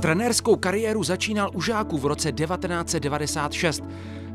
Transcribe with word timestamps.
Trenérskou 0.00 0.56
kariéru 0.56 1.04
začínal 1.04 1.50
u 1.54 1.62
žáků 1.62 1.98
v 1.98 2.06
roce 2.06 2.32
1996. 2.32 3.84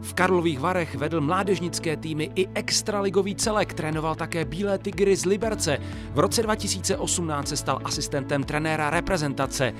V 0.01 0.13
Karlových 0.13 0.59
Varech 0.59 0.95
vedl 0.95 1.21
mládežnické 1.21 1.97
týmy 1.97 2.31
i 2.35 2.47
extraligový 2.55 3.35
celek, 3.35 3.73
trénoval 3.73 4.15
také 4.15 4.45
Bílé 4.45 4.77
tygry 4.77 5.15
z 5.15 5.25
Liberce. 5.25 5.77
V 6.13 6.19
roce 6.19 6.43
2018 6.43 7.47
se 7.47 7.57
stal 7.57 7.79
asistentem 7.83 8.43
trenéra 8.43 8.89
reprezentace. 8.89 9.73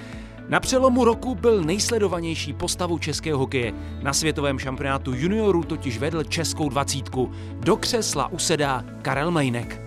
Na 0.49 0.59
přelomu 0.59 1.05
roku 1.05 1.35
byl 1.35 1.63
nejsledovanější 1.63 2.53
postavou 2.53 2.97
českého 2.97 3.39
hokeje. 3.39 3.73
Na 4.01 4.13
světovém 4.13 4.59
šampionátu 4.59 5.13
juniorů 5.13 5.63
totiž 5.63 5.97
vedl 5.97 6.23
českou 6.23 6.69
dvacítku. 6.69 7.31
Do 7.59 7.77
křesla 7.77 8.27
usedá 8.27 8.83
Karel 9.01 9.31
Mejnek. 9.31 9.80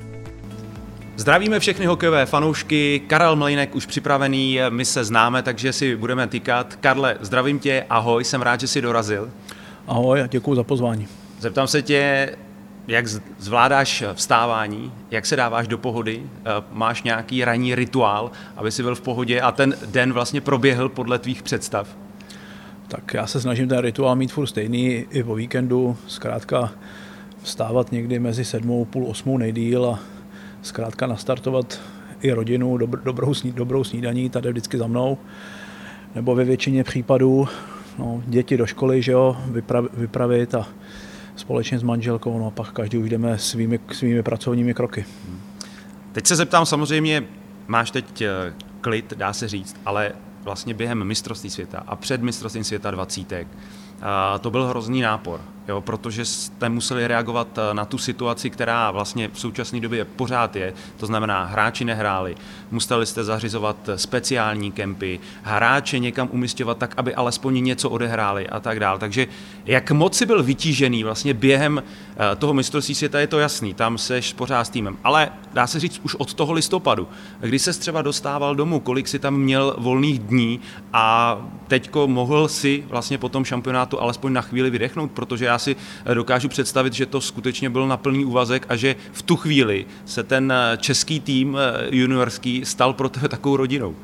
Zdravíme 1.17 1.61
všechny 1.61 1.87
hokejové 1.87 2.27
fanoušky, 2.27 3.03
Karel 3.07 3.37
Mlejnek 3.37 3.75
už 3.75 3.87
připravený, 3.87 4.59
my 4.69 4.85
se 4.85 5.05
známe, 5.05 5.43
takže 5.43 5.73
si 5.73 5.97
budeme 5.97 6.27
týkat. 6.27 6.77
Karle, 6.81 7.17
zdravím 7.21 7.59
tě, 7.59 7.85
ahoj, 7.91 8.25
jsem 8.25 8.43
rád, 8.43 8.61
že 8.61 8.69
jsi 8.69 8.81
dorazil. 8.81 9.31
Ahoj 9.87 10.23
a 10.23 10.27
děkuji 10.27 10.55
za 10.55 10.63
pozvání. 10.63 11.09
Zeptám 11.41 11.67
se 11.67 11.83
tě, 11.83 12.31
jak 12.89 13.07
zvládáš 13.39 14.05
vstávání, 14.15 14.93
jak 15.11 15.27
se 15.27 15.37
dáváš 15.37 15.69
do 15.69 15.79
pohody, 15.79 16.23
eh, 16.23 16.43
máš 16.73 17.03
nějaký 17.03 17.45
ranní 17.45 17.75
rituál, 17.75 18.31
aby 18.57 18.73
si 18.73 18.83
byl 18.83 18.95
v 18.95 19.01
pohodě 19.01 19.41
a 19.41 19.53
ten 19.53 19.77
den 19.87 20.13
vlastně 20.13 20.41
proběhl 20.41 20.89
podle 20.89 21.19
tvých 21.19 21.43
představ? 21.43 21.89
Tak 22.89 23.15
já 23.15 23.27
se 23.27 23.41
snažím 23.41 23.69
ten 23.69 23.79
rituál 23.79 24.17
mít 24.17 24.33
furt 24.33 24.47
stejný 24.47 25.07
i 25.11 25.23
po 25.23 25.35
víkendu, 25.35 25.97
zkrátka 26.07 26.73
vstávat 27.43 27.93
někdy 27.93 28.19
mezi 28.19 28.45
sedmou, 28.45 28.85
půl 28.85 29.07
osmou 29.07 29.39
nejdíl 29.39 29.87
a 29.87 30.14
zkrátka 30.65 31.07
nastartovat 31.07 31.81
i 32.21 32.33
rodinu, 32.33 32.77
dobr, 32.77 33.01
dobrou, 33.03 33.35
sní, 33.35 33.53
dobrou 33.53 33.85
snídaní, 33.85 34.31
tady 34.31 34.51
vždycky 34.51 34.79
za 34.79 34.87
mnou, 34.87 35.19
nebo 36.15 36.35
ve 36.35 36.45
většině 36.45 36.85
případů 36.85 37.49
no, 37.99 38.23
děti 38.27 38.57
do 38.57 38.67
školy, 38.67 39.03
že 39.03 39.13
jo, 39.13 39.37
vyprav, 39.47 39.85
vypravit 39.95 40.55
a 40.55 40.69
společně 41.37 41.79
s 41.79 41.83
manželkou, 41.83 42.39
no 42.39 42.47
a 42.47 42.51
pak 42.51 42.73
každý 42.73 42.99
už 42.99 43.11
jdeme 43.11 43.39
svými, 43.39 43.81
svými 43.93 44.23
pracovními 44.23 44.75
kroky. 44.75 45.05
Teď 46.13 46.27
se 46.27 46.37
zeptám 46.37 46.67
samozřejmě, 46.67 47.25
máš 47.67 47.91
teď 47.91 48.23
eh, 48.23 48.55
klid, 48.81 49.15
dá 49.17 49.33
se 49.33 49.49
říct, 49.49 49.77
ale 49.87 50.13
vlastně 50.45 50.75
během 50.75 51.05
mistrovství 51.05 51.51
světa 51.51 51.85
a 51.87 51.97
před 51.97 52.23
mistrovstvím 52.23 52.65
světa 52.65 52.91
dvacítek, 52.91 53.49
to 54.41 54.51
byl 54.51 54.67
hrozný 54.67 55.01
nápor 55.01 55.41
jo, 55.69 55.81
protože 55.81 56.25
jste 56.25 56.69
museli 56.69 57.07
reagovat 57.07 57.59
eh, 57.59 57.75
na 57.75 57.85
tu 57.85 57.99
situaci, 57.99 58.51
která 58.51 58.91
vlastně 58.91 59.29
v 59.29 59.41
současné 59.41 59.81
době 59.81 60.05
pořád 60.05 60.57
je. 60.57 60.73
To 60.97 61.07
znamená, 61.07 61.45
hráči 61.45 61.85
nehráli, 61.85 62.35
museli 62.71 63.07
jste 63.07 63.25
zařizovat 63.25 63.77
speciální 63.97 64.73
kempy, 64.73 65.21
hráče 65.43 65.99
někam 65.99 66.29
umistovat 66.33 66.79
tak, 66.79 66.95
aby 66.97 67.15
alespoň 67.15 67.65
něco 67.65 67.91
odehráli 67.91 68.49
a 68.49 68.61
tak 68.61 68.81
dále. 68.81 68.99
Takže 68.99 69.27
jak 69.67 69.91
moc 69.91 70.17
si 70.17 70.27
byl 70.27 70.43
vytížený 70.43 71.05
vlastně 71.05 71.35
během 71.35 71.83
eh, 71.83 72.37
toho 72.37 72.55
mistrovství 72.55 72.95
světa, 72.95 73.21
je 73.21 73.27
to 73.27 73.39
jasný, 73.39 73.75
tam 73.75 73.99
seš 73.99 74.33
pořád 74.33 74.65
s 74.65 74.71
týmem. 74.71 74.97
Ale 75.05 75.31
dá 75.53 75.67
se 75.67 75.81
říct 75.81 76.01
už 76.03 76.15
od 76.15 76.35
toho 76.35 76.53
listopadu, 76.53 77.09
kdy 77.41 77.59
se 77.59 77.73
třeba 77.73 78.03
dostával 78.03 78.55
domů, 78.55 78.81
kolik 78.81 79.09
si 79.09 79.19
tam 79.19 79.37
měl 79.37 79.77
volných 79.79 80.19
dní 80.19 80.61
a 80.93 81.39
teďko 81.69 82.09
mohl 82.09 82.49
si 82.49 82.85
vlastně 82.89 83.19
po 83.19 83.29
tom 83.29 83.45
šampionátu 83.45 84.01
alespoň 84.01 84.33
na 84.33 84.41
chvíli 84.41 84.71
vydechnout, 84.71 85.11
protože 85.11 85.45
já 85.45 85.54
já 85.55 85.59
si 85.59 85.77
eh, 86.05 86.15
dokážu 86.15 86.49
představit, 86.49 86.93
že 86.93 87.07
to 87.07 87.21
skutečně 87.21 87.71
byl 87.71 87.87
na 87.87 87.97
plný 87.97 88.25
úvazek 88.25 88.67
a 88.69 88.77
že 88.77 88.97
v 89.13 89.23
tu 89.23 89.37
chvíli 89.37 89.87
se 90.05 90.23
ten 90.23 90.53
eh, 90.53 90.77
český 90.77 91.21
tým 91.21 91.59
eh, 91.61 91.87
juniorský 91.91 92.65
stal 92.65 92.93
pro 92.93 93.09
tebe 93.09 93.29
takovou 93.29 93.57
rodinou. 93.57 93.95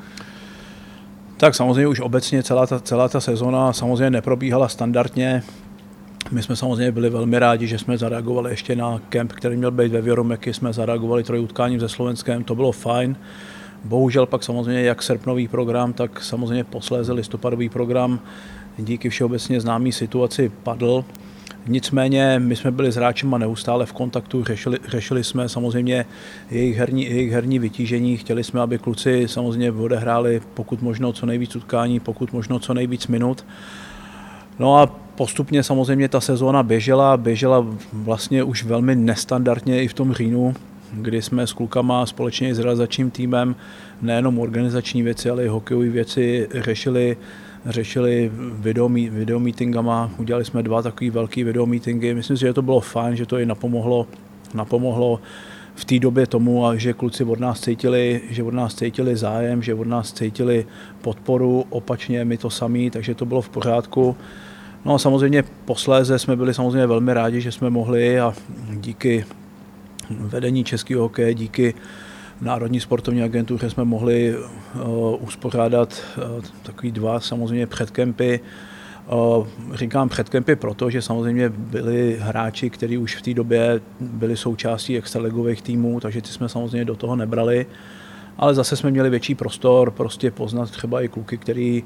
Tak 1.37 1.55
samozřejmě 1.55 1.87
už 1.87 1.99
obecně 1.99 2.43
celá 2.43 2.67
ta, 2.67 2.79
celá 2.79 3.09
ta 3.09 3.19
sezona 3.19 3.73
samozřejmě 3.73 4.09
neprobíhala 4.09 4.67
standardně. 4.67 5.43
My 6.31 6.43
jsme 6.43 6.55
samozřejmě 6.55 6.91
byli 6.91 7.09
velmi 7.09 7.39
rádi, 7.39 7.67
že 7.67 7.77
jsme 7.77 7.97
zareagovali 7.97 8.51
ještě 8.51 8.75
na 8.75 9.01
kemp, 9.09 9.33
který 9.33 9.57
měl 9.57 9.71
být 9.71 9.91
ve 9.91 10.01
Věromeky, 10.01 10.53
jsme 10.53 10.73
zareagovali 10.73 11.23
trojutkáním 11.23 11.79
ze 11.79 11.89
Slovenskem, 11.89 12.43
to 12.43 12.55
bylo 12.55 12.71
fajn. 12.71 13.15
Bohužel 13.83 14.25
pak 14.25 14.43
samozřejmě 14.43 14.81
jak 14.81 15.03
srpnový 15.03 15.47
program, 15.47 15.93
tak 15.93 16.23
samozřejmě 16.23 16.63
posléze 16.63 17.13
listopadový 17.13 17.69
program 17.69 18.19
díky 18.77 19.09
všeobecně 19.09 19.61
známý 19.61 19.91
situaci 19.91 20.51
padl. 20.63 21.05
Nicméně 21.67 22.39
my 22.39 22.55
jsme 22.55 22.71
byli 22.71 22.91
s 22.91 22.95
hráčima 22.95 23.37
neustále 23.37 23.85
v 23.85 23.93
kontaktu, 23.93 24.43
řešili, 24.43 24.77
řešili 24.87 25.23
jsme 25.23 25.49
samozřejmě 25.49 26.05
jejich 26.51 26.77
herní, 26.77 27.05
jejich 27.05 27.31
herní 27.31 27.59
vytížení, 27.59 28.17
chtěli 28.17 28.43
jsme, 28.43 28.61
aby 28.61 28.77
kluci 28.77 29.23
samozřejmě 29.27 29.71
odehráli 29.71 30.41
pokud 30.53 30.81
možno 30.81 31.13
co 31.13 31.25
nejvíc 31.25 31.55
utkání, 31.55 31.99
pokud 31.99 32.33
možno 32.33 32.59
co 32.59 32.73
nejvíc 32.73 33.07
minut. 33.07 33.45
No 34.59 34.77
a 34.77 34.87
postupně 35.15 35.63
samozřejmě 35.63 36.09
ta 36.09 36.21
sezóna 36.21 36.63
běžela, 36.63 37.17
běžela 37.17 37.65
vlastně 37.93 38.43
už 38.43 38.63
velmi 38.63 38.95
nestandardně 38.95 39.83
i 39.83 39.87
v 39.87 39.93
tom 39.93 40.13
říjnu, 40.13 40.53
kdy 40.93 41.21
jsme 41.21 41.47
s 41.47 41.53
klukama 41.53 42.05
společně 42.05 42.55
s 42.55 42.59
realizačním 42.59 43.11
týmem 43.11 43.55
nejenom 44.01 44.39
organizační 44.39 45.03
věci, 45.03 45.29
ale 45.29 45.45
i 45.45 45.47
hokejové 45.47 45.89
věci 45.89 46.47
řešili 46.53 47.17
řešili 47.65 48.31
video, 48.53 48.89
video 48.89 49.41
udělali 50.17 50.45
jsme 50.45 50.63
dva 50.63 50.81
takové 50.81 51.11
velké 51.11 51.43
video 51.43 51.65
meetingy. 51.65 52.13
Myslím 52.13 52.37
si, 52.37 52.41
že 52.41 52.53
to 52.53 52.61
bylo 52.61 52.79
fajn, 52.79 53.15
že 53.15 53.25
to 53.25 53.37
i 53.37 53.45
napomohlo, 53.45 54.07
napomohlo 54.53 55.19
v 55.75 55.85
té 55.85 55.99
době 55.99 56.27
tomu, 56.27 56.65
a 56.65 56.75
že 56.75 56.93
kluci 56.93 57.23
od 57.23 57.39
nás 57.39 57.61
cítili, 57.61 58.21
že 58.29 58.43
od 58.43 58.53
nás 58.53 58.75
cítili 58.75 59.15
zájem, 59.15 59.61
že 59.61 59.73
od 59.73 59.87
nás 59.87 60.13
cítili 60.13 60.65
podporu, 61.01 61.65
opačně 61.69 62.25
my 62.25 62.37
to 62.37 62.49
samý, 62.49 62.89
takže 62.89 63.15
to 63.15 63.25
bylo 63.25 63.41
v 63.41 63.49
pořádku. 63.49 64.15
No 64.85 64.95
a 64.95 64.99
samozřejmě 64.99 65.43
posléze 65.65 66.19
jsme 66.19 66.35
byli 66.35 66.53
samozřejmě 66.53 66.87
velmi 66.87 67.13
rádi, 67.13 67.41
že 67.41 67.51
jsme 67.51 67.69
mohli 67.69 68.19
a 68.19 68.33
díky 68.69 69.25
vedení 70.09 70.63
českého 70.63 71.01
hokeje, 71.01 71.33
díky 71.33 71.73
Národní 72.41 72.79
sportovní 72.79 73.23
agentuře 73.23 73.69
jsme 73.69 73.83
mohli 73.83 74.35
uh, 74.35 75.23
uspořádat 75.23 76.03
uh, 76.17 76.43
takový 76.63 76.91
dva 76.91 77.19
samozřejmě 77.19 77.67
předkempy. 77.67 78.39
Uh, 79.37 79.47
říkám 79.73 80.09
předkempy 80.09 80.55
proto, 80.55 80.89
že 80.89 81.01
samozřejmě 81.01 81.49
byli 81.49 82.17
hráči, 82.19 82.69
kteří 82.69 82.97
už 82.97 83.15
v 83.15 83.21
té 83.21 83.33
době 83.33 83.81
byli 83.99 84.37
součástí 84.37 84.97
extraligových 84.97 85.61
týmů, 85.61 85.99
takže 85.99 86.21
ty 86.21 86.27
jsme 86.27 86.49
samozřejmě 86.49 86.85
do 86.85 86.95
toho 86.95 87.15
nebrali. 87.15 87.65
Ale 88.37 88.53
zase 88.53 88.75
jsme 88.75 88.91
měli 88.91 89.09
větší 89.09 89.35
prostor 89.35 89.91
prostě 89.91 90.31
poznat 90.31 90.71
třeba 90.71 91.01
i 91.01 91.07
kluky, 91.07 91.37
který 91.37 91.83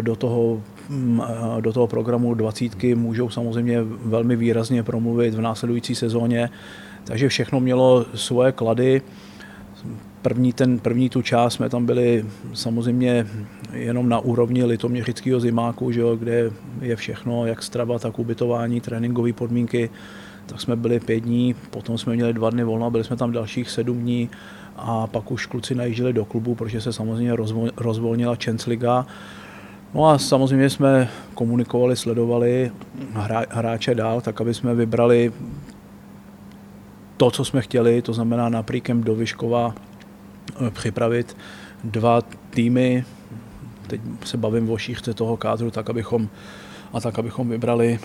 do 0.00 0.16
toho, 0.16 0.62
mm, 0.88 1.22
do 1.60 1.72
toho 1.72 1.86
programu 1.86 2.34
dvacítky 2.34 2.94
můžou 2.94 3.30
samozřejmě 3.30 3.78
velmi 3.82 4.36
výrazně 4.36 4.82
promluvit 4.82 5.34
v 5.34 5.40
následující 5.40 5.94
sezóně. 5.94 6.50
Takže 7.04 7.28
všechno 7.28 7.60
mělo 7.60 8.06
svoje 8.14 8.52
klady. 8.52 9.02
První, 10.26 10.52
ten, 10.52 10.78
první 10.78 11.10
tu 11.10 11.22
část 11.22 11.54
jsme 11.54 11.68
tam 11.68 11.86
byli 11.86 12.24
samozřejmě 12.54 13.26
jenom 13.72 14.08
na 14.08 14.18
úrovni 14.18 14.64
litoměřického 14.64 15.40
zimáku, 15.40 15.92
že 15.92 16.00
jo, 16.00 16.16
kde 16.16 16.50
je 16.80 16.96
všechno, 16.96 17.46
jak 17.46 17.62
strava, 17.62 17.98
tak 17.98 18.18
ubytování, 18.18 18.80
tréninkové 18.80 19.32
podmínky. 19.32 19.90
Tak 20.46 20.60
jsme 20.60 20.76
byli 20.76 21.00
pět 21.00 21.20
dní, 21.20 21.54
potom 21.70 21.98
jsme 21.98 22.14
měli 22.14 22.32
dva 22.32 22.50
dny 22.50 22.64
volna, 22.64 22.90
byli 22.90 23.04
jsme 23.04 23.16
tam 23.16 23.32
dalších 23.32 23.70
sedm 23.70 23.98
dní 23.98 24.30
a 24.76 25.06
pak 25.06 25.30
už 25.30 25.46
kluci 25.46 25.74
najížděli 25.74 26.12
do 26.12 26.24
klubu, 26.24 26.54
protože 26.54 26.80
se 26.80 26.92
samozřejmě 26.92 27.36
rozvolnila 27.76 28.34
Champions 28.34 28.66
Liga. 28.66 29.06
No 29.94 30.08
a 30.08 30.18
samozřejmě 30.18 30.70
jsme 30.70 31.08
komunikovali, 31.34 31.96
sledovali 31.96 32.70
hráče 33.50 33.94
dál, 33.94 34.20
tak 34.20 34.40
aby 34.40 34.54
jsme 34.54 34.74
vybrali 34.74 35.32
to, 37.16 37.30
co 37.30 37.44
jsme 37.44 37.60
chtěli, 37.62 38.02
to 38.02 38.12
znamená 38.12 38.48
na 38.48 38.62
Príkem 38.62 39.04
do 39.04 39.14
Vyškova 39.14 39.74
připravit 40.70 41.36
dva 41.84 42.20
týmy, 42.50 43.04
teď 43.86 44.00
se 44.24 44.36
bavím 44.36 44.70
o 44.70 44.78
šířce 44.78 45.14
toho 45.14 45.36
kádru, 45.36 45.70
tak 45.70 45.90
abychom, 45.90 46.28
a 46.92 47.00
tak 47.00 47.18
abychom 47.18 47.48
vybrali 47.48 47.98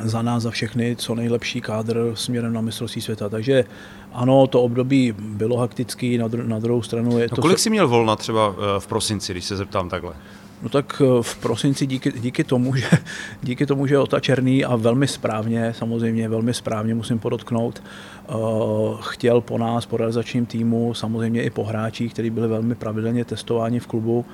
za 0.00 0.22
nás, 0.22 0.42
za 0.42 0.50
všechny, 0.50 0.96
co 0.96 1.14
nejlepší 1.14 1.60
kádr 1.60 2.12
směrem 2.14 2.52
na 2.52 2.60
mistrovství 2.60 3.02
světa. 3.02 3.28
Takže 3.28 3.64
ano, 4.12 4.46
to 4.46 4.62
období 4.62 5.14
bylo 5.18 5.58
hektický, 5.58 6.18
na, 6.18 6.28
dru- 6.28 6.46
na 6.46 6.58
druhou 6.58 6.82
stranu 6.82 7.18
je 7.18 7.28
no, 7.30 7.36
to... 7.36 7.42
Kolik 7.42 7.58
jsi 7.58 7.70
měl 7.70 7.88
volna 7.88 8.16
třeba 8.16 8.54
eh, 8.56 8.80
v 8.80 8.86
prosinci, 8.86 9.32
když 9.32 9.44
se 9.44 9.56
zeptám 9.56 9.88
takhle? 9.88 10.14
No 10.62 10.68
tak 10.68 11.02
eh, 11.04 11.22
v 11.22 11.36
prosinci 11.36 11.86
díky, 11.86 12.12
díky, 12.12 12.44
tomu, 12.44 12.76
že, 12.76 12.88
díky 13.42 13.66
tomu, 13.66 13.86
že 13.86 13.98
Ota 13.98 14.20
Černý 14.20 14.64
a 14.64 14.76
velmi 14.76 15.08
správně, 15.08 15.74
samozřejmě 15.74 16.28
velmi 16.28 16.54
správně 16.54 16.94
musím 16.94 17.18
podotknout, 17.18 17.82
uh, 18.28 19.00
chtěl 19.00 19.40
po 19.40 19.58
nás, 19.58 19.86
po 19.86 19.96
realizačním 19.96 20.46
týmu, 20.46 20.94
samozřejmě 20.94 21.42
i 21.42 21.50
po 21.50 21.64
hráčích, 21.64 22.12
kteří 22.12 22.30
byli 22.30 22.48
velmi 22.48 22.74
pravidelně 22.74 23.24
testováni 23.24 23.80
v 23.80 23.86
klubu, 23.86 24.24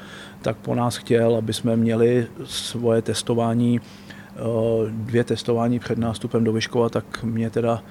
tak 0.43 0.57
po 0.57 0.75
nás 0.75 0.97
chtěl, 0.97 1.37
aby 1.37 1.53
jsme 1.53 1.77
měli 1.77 2.27
svoje 2.45 3.03
testování, 3.03 3.81
uh, 3.81 4.91
dvě 4.91 5.25
testování 5.25 5.79
před 5.79 5.99
nástupem 5.99 6.45
do 6.45 6.53
Vyškova, 6.53 6.89
tak 6.89 7.23
mě 7.23 7.51
teda 7.51 7.83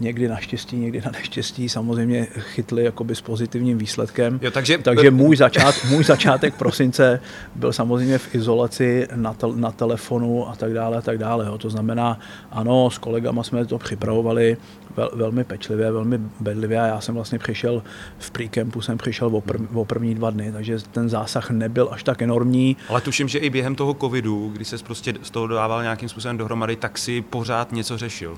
někdy 0.00 0.28
naštěstí, 0.28 0.76
někdy 0.76 1.02
na 1.04 1.10
neštěstí 1.10 1.68
samozřejmě 1.68 2.26
chytli 2.38 2.84
jakoby 2.84 3.14
s 3.14 3.20
pozitivním 3.20 3.78
výsledkem. 3.78 4.40
Jo, 4.42 4.50
takže... 4.50 4.78
takže 4.78 5.10
můj, 5.10 5.36
začát, 5.36 5.74
můj 5.90 6.04
začátek 6.04 6.54
prosince 6.54 7.20
byl 7.54 7.72
samozřejmě 7.72 8.18
v 8.18 8.34
izolaci 8.34 9.08
na, 9.14 9.34
tel, 9.34 9.52
na 9.52 9.70
telefonu 9.70 10.48
a 10.48 10.56
tak 10.56 10.72
dále 10.72 10.98
a 10.98 11.00
tak 11.00 11.18
dále. 11.18 11.46
Jo. 11.46 11.58
To 11.58 11.70
znamená, 11.70 12.20
ano, 12.50 12.90
s 12.90 12.98
kolegama 12.98 13.42
jsme 13.42 13.66
to 13.66 13.78
připravovali 13.78 14.56
vel, 14.96 15.10
velmi 15.14 15.44
pečlivě, 15.44 15.92
velmi 15.92 16.18
bedlivě 16.40 16.80
a 16.80 16.86
já 16.86 17.00
jsem 17.00 17.14
vlastně 17.14 17.38
přišel 17.38 17.82
v 18.18 18.30
pre 18.30 18.44
jsem 18.80 18.98
přišel 18.98 19.36
o, 19.36 19.40
prv, 19.40 19.60
o 19.74 19.84
první 19.84 20.14
dva 20.14 20.30
dny, 20.30 20.52
takže 20.52 20.78
ten 20.92 21.08
zásah 21.08 21.50
nebyl 21.50 21.88
až 21.92 22.02
tak 22.02 22.22
enormní. 22.22 22.76
Ale 22.88 23.00
tuším, 23.00 23.28
že 23.28 23.38
i 23.38 23.50
během 23.50 23.74
toho 23.74 23.94
covidu, 23.94 24.50
kdy 24.52 24.64
se 24.64 24.78
prostě 24.78 25.14
z 25.22 25.30
toho 25.30 25.46
dával 25.46 25.82
nějakým 25.82 26.08
způsobem 26.08 26.38
dohromady, 26.38 26.76
tak 26.76 26.98
si 26.98 27.22
pořád 27.22 27.72
něco 27.72 27.98
řešil. 27.98 28.36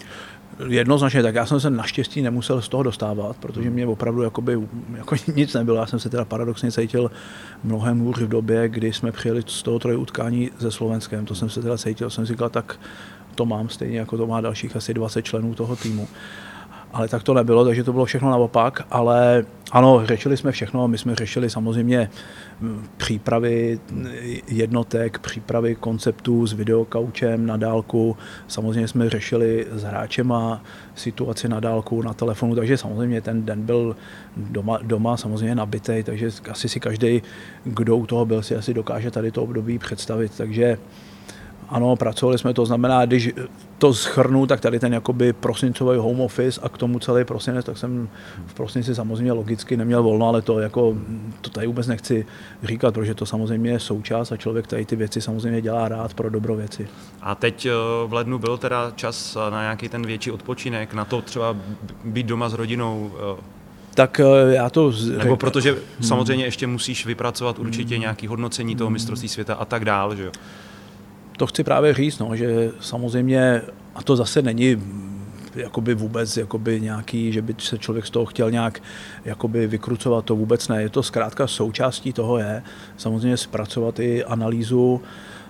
Jednoznačně, 0.68 1.22
tak 1.22 1.34
já 1.34 1.46
jsem 1.46 1.60
se 1.60 1.70
naštěstí 1.70 2.22
nemusel 2.22 2.62
z 2.62 2.68
toho 2.68 2.82
dostávat, 2.82 3.36
protože 3.36 3.70
mě 3.70 3.86
opravdu 3.86 4.22
jakoby, 4.22 4.58
jako 4.96 5.14
nic 5.36 5.54
nebylo. 5.54 5.76
Já 5.76 5.86
jsem 5.86 5.98
se 5.98 6.10
teda 6.10 6.24
paradoxně 6.24 6.72
cítil 6.72 7.10
mnohem 7.64 7.98
hůř 7.98 8.18
v 8.18 8.28
době, 8.28 8.68
kdy 8.68 8.92
jsme 8.92 9.12
přijeli 9.12 9.42
z 9.46 9.62
toho 9.62 9.78
troje 9.78 9.96
utkání 9.96 10.50
se 10.58 10.70
Slovenskem. 10.70 11.26
To 11.26 11.34
jsem 11.34 11.50
se 11.50 11.62
teda 11.62 11.78
cítil, 11.78 12.10
jsem 12.10 12.24
říkal, 12.24 12.48
tak 12.48 12.80
to 13.34 13.46
mám 13.46 13.68
stejně, 13.68 13.98
jako 13.98 14.16
to 14.16 14.26
má 14.26 14.40
dalších 14.40 14.76
asi 14.76 14.94
20 14.94 15.22
členů 15.22 15.54
toho 15.54 15.76
týmu 15.76 16.08
ale 16.92 17.08
tak 17.08 17.22
to 17.22 17.34
nebylo, 17.34 17.64
takže 17.64 17.84
to 17.84 17.92
bylo 17.92 18.04
všechno 18.04 18.30
naopak, 18.30 18.86
ale 18.90 19.44
ano, 19.72 20.02
řešili 20.04 20.36
jsme 20.36 20.52
všechno, 20.52 20.88
my 20.88 20.98
jsme 20.98 21.14
řešili 21.14 21.50
samozřejmě 21.50 22.10
přípravy 22.96 23.80
jednotek, 24.48 25.18
přípravy 25.18 25.74
konceptů 25.74 26.46
s 26.46 26.52
videokaučem 26.52 27.46
na 27.46 27.56
dálku, 27.56 28.16
samozřejmě 28.48 28.88
jsme 28.88 29.10
řešili 29.10 29.66
s 29.72 29.82
hráčema 29.82 30.62
situaci 30.94 31.48
na 31.48 31.60
dálku, 31.60 32.02
na 32.02 32.14
telefonu, 32.14 32.54
takže 32.54 32.76
samozřejmě 32.76 33.20
ten 33.20 33.44
den 33.44 33.62
byl 33.62 33.96
doma, 34.36 34.78
doma 34.82 35.16
samozřejmě 35.16 35.54
nabitý, 35.54 36.02
takže 36.02 36.30
asi 36.50 36.68
si 36.68 36.80
každý, 36.80 37.22
kdo 37.64 37.96
u 37.96 38.06
toho 38.06 38.26
byl, 38.26 38.42
si 38.42 38.56
asi 38.56 38.74
dokáže 38.74 39.10
tady 39.10 39.30
to 39.30 39.42
období 39.42 39.78
představit, 39.78 40.32
takže 40.36 40.78
ano, 41.70 41.96
pracovali 41.96 42.38
jsme 42.38 42.54
to, 42.54 42.66
znamená, 42.66 43.06
když 43.06 43.30
to 43.78 43.94
schrnu, 43.94 44.46
tak 44.46 44.60
tady 44.60 44.78
ten 44.78 44.94
jakoby 44.94 45.32
prosincový 45.32 45.98
home 45.98 46.20
office 46.20 46.60
a 46.62 46.68
k 46.68 46.78
tomu 46.78 46.98
celý 46.98 47.24
prosinec, 47.24 47.66
tak 47.66 47.78
jsem 47.78 48.08
v 48.46 48.54
prosinci 48.54 48.94
samozřejmě 48.94 49.32
logicky 49.32 49.76
neměl 49.76 50.02
volno, 50.02 50.28
ale 50.28 50.42
to 50.42 50.60
jako, 50.60 50.96
to 51.40 51.50
tady 51.50 51.66
vůbec 51.66 51.86
nechci 51.86 52.26
říkat, 52.62 52.94
protože 52.94 53.14
to 53.14 53.26
samozřejmě 53.26 53.70
je 53.70 53.80
součást 53.80 54.32
a 54.32 54.36
člověk 54.36 54.66
tady 54.66 54.84
ty 54.84 54.96
věci 54.96 55.20
samozřejmě 55.20 55.60
dělá 55.60 55.88
rád 55.88 56.14
pro 56.14 56.30
dobro 56.30 56.56
věci. 56.56 56.88
A 57.22 57.34
teď 57.34 57.66
eh, 57.66 57.72
v 58.06 58.12
lednu 58.12 58.38
byl 58.38 58.58
teda 58.58 58.92
čas 58.96 59.36
na 59.50 59.62
nějaký 59.62 59.88
ten 59.88 60.06
větší 60.06 60.30
odpočinek, 60.30 60.94
na 60.94 61.04
to 61.04 61.22
třeba 61.22 61.56
být 62.04 62.26
doma 62.26 62.48
s 62.48 62.54
rodinou, 62.54 63.12
eh, 63.38 63.60
tak 63.94 64.20
eh, 64.20 64.54
já 64.54 64.70
to... 64.70 64.92
Nebo 65.18 65.36
protože 65.36 65.70
hmm. 65.70 65.80
samozřejmě 66.00 66.44
ještě 66.44 66.66
musíš 66.66 67.06
vypracovat 67.06 67.58
určitě 67.58 67.94
hmm. 67.94 68.00
nějaké 68.00 68.28
hodnocení 68.28 68.76
toho 68.76 68.90
mistrovství 68.90 69.28
světa 69.28 69.54
a 69.54 69.64
tak 69.64 69.84
dál, 69.84 70.16
že 70.16 70.24
jo? 70.24 70.32
To 71.40 71.46
chci 71.46 71.64
právě 71.64 71.94
říct, 71.94 72.18
no, 72.18 72.36
že 72.36 72.70
samozřejmě, 72.80 73.62
a 73.94 74.02
to 74.02 74.16
zase 74.16 74.42
není 74.42 74.76
jakoby 75.54 75.94
vůbec 75.94 76.36
jakoby 76.36 76.80
nějaký, 76.80 77.32
že 77.32 77.42
by 77.42 77.54
se 77.58 77.78
člověk 77.78 78.06
z 78.06 78.10
toho 78.10 78.26
chtěl 78.26 78.50
nějak 78.50 78.82
jakoby 79.24 79.66
vykrucovat, 79.66 80.24
to 80.24 80.36
vůbec 80.36 80.68
ne. 80.68 80.82
Je 80.82 80.88
to 80.88 81.02
zkrátka 81.02 81.46
součástí 81.46 82.12
toho 82.12 82.38
je 82.38 82.62
samozřejmě 82.96 83.36
zpracovat 83.36 83.98
i 83.98 84.24
analýzu, 84.24 85.02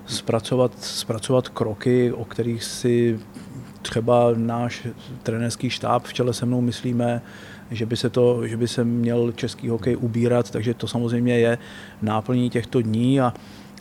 zpracovat, 0.06 0.72
zpracovat 0.78 1.48
kroky, 1.48 2.12
o 2.12 2.24
kterých 2.24 2.64
si 2.64 3.20
třeba 3.82 4.30
náš 4.36 4.86
trenerský 5.22 5.70
štáb 5.70 6.04
v 6.04 6.12
čele 6.12 6.34
se 6.34 6.46
mnou 6.46 6.60
myslíme, 6.60 7.22
že 7.70 7.86
by 7.86 7.96
se, 7.96 8.10
to, 8.10 8.46
že 8.46 8.56
by 8.56 8.68
se 8.68 8.84
měl 8.84 9.32
český 9.32 9.68
hokej 9.68 9.96
ubírat, 9.96 10.50
takže 10.50 10.74
to 10.74 10.86
samozřejmě 10.88 11.38
je 11.38 11.58
náplní 12.02 12.50
těchto 12.50 12.80
dní 12.80 13.20
a 13.20 13.34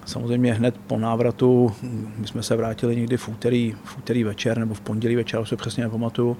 Samozřejmě 0.10 0.54
hned 0.54 0.76
po 0.88 0.98
návratu, 0.98 1.72
my 2.18 2.28
jsme 2.28 2.44
se 2.44 2.56
vrátili 2.56 2.96
někdy 2.96 3.18
v 3.18 3.30
úterý, 3.30 3.76
v 3.84 3.98
úterý 3.98 4.24
večer 4.24 4.58
nebo 4.58 4.74
v 4.74 4.82
pondělí 4.82 5.16
večer, 5.16 5.40
už 5.40 5.50
se 5.50 5.56
přesně 5.56 5.84
nepamatuju, 5.84 6.38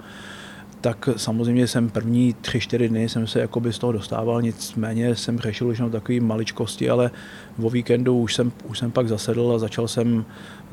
tak 0.80 1.08
samozřejmě 1.16 1.66
jsem 1.66 1.90
první 1.90 2.34
tři, 2.40 2.60
čtyři 2.60 2.88
dny 2.88 3.08
jsem 3.08 3.26
se 3.26 3.40
jakoby 3.40 3.72
z 3.72 3.78
toho 3.78 3.92
dostával, 3.92 4.42
nicméně 4.42 5.16
jsem 5.16 5.38
řešil 5.38 5.68
už 5.68 5.78
jenom 5.78 5.92
takové 5.92 6.20
maličkosti, 6.20 6.90
ale 6.90 7.10
o 7.62 7.70
víkendu 7.70 8.18
už 8.18 8.34
jsem, 8.34 8.52
už 8.68 8.78
jsem 8.78 8.90
pak 8.90 9.08
zasedl 9.08 9.52
a 9.54 9.58
začal 9.58 9.88
jsem 9.88 10.24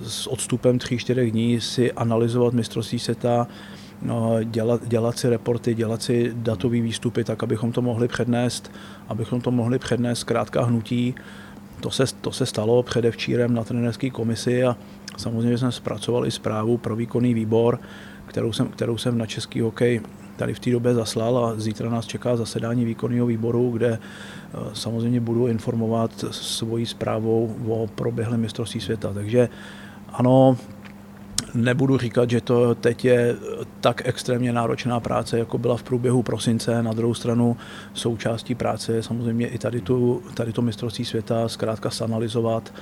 s 0.03 0.27
odstupem 0.27 0.79
tři, 0.79 0.97
čtyři 0.97 1.31
dní 1.31 1.61
si 1.61 1.91
analyzovat 1.91 2.53
mistrovství 2.53 2.99
světa, 2.99 3.47
no, 4.01 4.43
dělat, 4.43 4.87
dělat 4.87 5.17
si 5.17 5.29
reporty, 5.29 5.73
dělat 5.73 6.01
si 6.01 6.31
datové 6.35 6.81
výstupy, 6.81 7.23
tak 7.23 7.43
abychom 7.43 7.71
to 7.71 7.81
mohli 7.81 8.07
přednést, 8.07 8.71
abychom 9.07 9.41
to 9.41 9.51
mohli 9.51 9.79
přednést 9.79 10.19
zkrátka 10.19 10.63
hnutí, 10.63 11.15
to 11.81 11.91
se, 11.91 12.03
to 12.21 12.31
se 12.31 12.45
stalo 12.45 12.83
předevčírem 12.83 13.53
na 13.53 13.63
trenerské 13.63 14.09
komisi 14.09 14.63
a 14.63 14.77
samozřejmě 15.17 15.57
jsem 15.57 15.71
zpracoval 15.71 16.25
i 16.25 16.31
zprávu 16.31 16.77
pro 16.77 16.95
výkonný 16.95 17.33
výbor, 17.33 17.79
kterou 18.25 18.53
jsem, 18.53 18.67
kterou 18.67 18.97
jsem 18.97 19.17
na 19.17 19.25
český 19.25 19.61
hokej 19.61 20.01
tady 20.37 20.53
v 20.53 20.59
té 20.59 20.71
době 20.71 20.93
zaslal 20.93 21.37
a 21.37 21.59
zítra 21.59 21.89
nás 21.89 22.05
čeká 22.05 22.35
zasedání 22.35 22.85
výkonného 22.85 23.25
výboru, 23.25 23.71
kde 23.71 23.99
eh, 23.99 24.57
samozřejmě 24.73 25.19
budu 25.19 25.47
informovat 25.47 26.25
svojí 26.31 26.85
zprávou 26.85 27.55
o 27.67 27.87
proběhlém 27.87 28.41
mistrovství 28.41 28.81
světa. 28.81 29.13
Takže 29.13 29.49
ano, 30.13 30.57
nebudu 31.53 31.97
říkat, 31.97 32.29
že 32.29 32.41
to 32.41 32.75
teď 32.75 33.05
je 33.05 33.35
tak 33.81 34.01
extrémně 34.05 34.53
náročná 34.53 34.99
práce, 34.99 35.39
jako 35.39 35.57
byla 35.57 35.77
v 35.77 35.83
průběhu 35.83 36.23
prosince. 36.23 36.83
Na 36.83 36.93
druhou 36.93 37.13
stranu 37.13 37.57
součástí 37.93 38.55
práce 38.55 38.93
je 38.93 39.03
samozřejmě 39.03 39.47
i 39.47 39.57
tady, 39.57 39.81
tu, 39.81 40.23
tady 40.33 40.53
to 40.53 40.61
mistrovství 40.61 41.05
světa 41.05 41.49
zkrátka 41.49 41.89
sanalizovat 41.89 42.73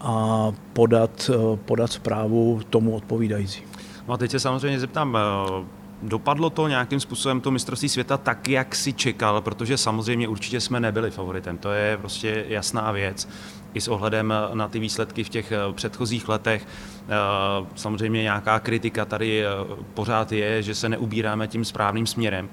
a 0.00 0.48
podat, 0.72 1.30
podat 1.64 1.92
zprávu 1.92 2.60
tomu 2.70 2.96
odpovídající. 2.96 3.62
No 4.08 4.14
a 4.14 4.16
teď 4.16 4.30
se 4.30 4.40
samozřejmě 4.40 4.80
zeptám, 4.80 5.16
eh, 5.16 5.64
Dopadlo 6.02 6.50
to 6.50 6.68
nějakým 6.68 7.00
způsobem 7.00 7.40
to 7.40 7.50
mistrovství 7.50 7.88
světa 7.88 8.16
tak, 8.16 8.48
jak 8.48 8.74
si 8.74 8.92
čekal, 8.92 9.40
protože 9.40 9.78
samozřejmě 9.78 10.28
určitě 10.28 10.60
jsme 10.60 10.80
nebyli 10.80 11.10
favoritem, 11.10 11.58
to 11.58 11.72
je 11.72 11.96
prostě 11.96 12.44
jasná 12.48 12.92
věc 12.92 13.28
i 13.74 13.80
s 13.80 13.88
ohledem 13.88 14.34
na 14.54 14.68
ty 14.68 14.78
výsledky 14.78 15.24
v 15.24 15.28
těch 15.28 15.52
eh, 15.52 15.58
předchozích 15.72 16.28
letech. 16.28 16.66
Eh, 17.08 17.66
samozřejmě 17.74 18.22
nějaká 18.22 18.60
kritika 18.60 19.04
tady 19.04 19.44
eh, 19.44 19.48
pořád 19.94 20.32
je, 20.32 20.62
že 20.62 20.74
se 20.74 20.88
neubíráme 20.88 21.48
tím 21.48 21.64
správným 21.64 22.06
směrem. 22.06 22.48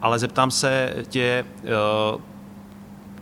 Ale 0.00 0.18
zeptám 0.18 0.50
se 0.50 0.94
tě, 1.08 1.44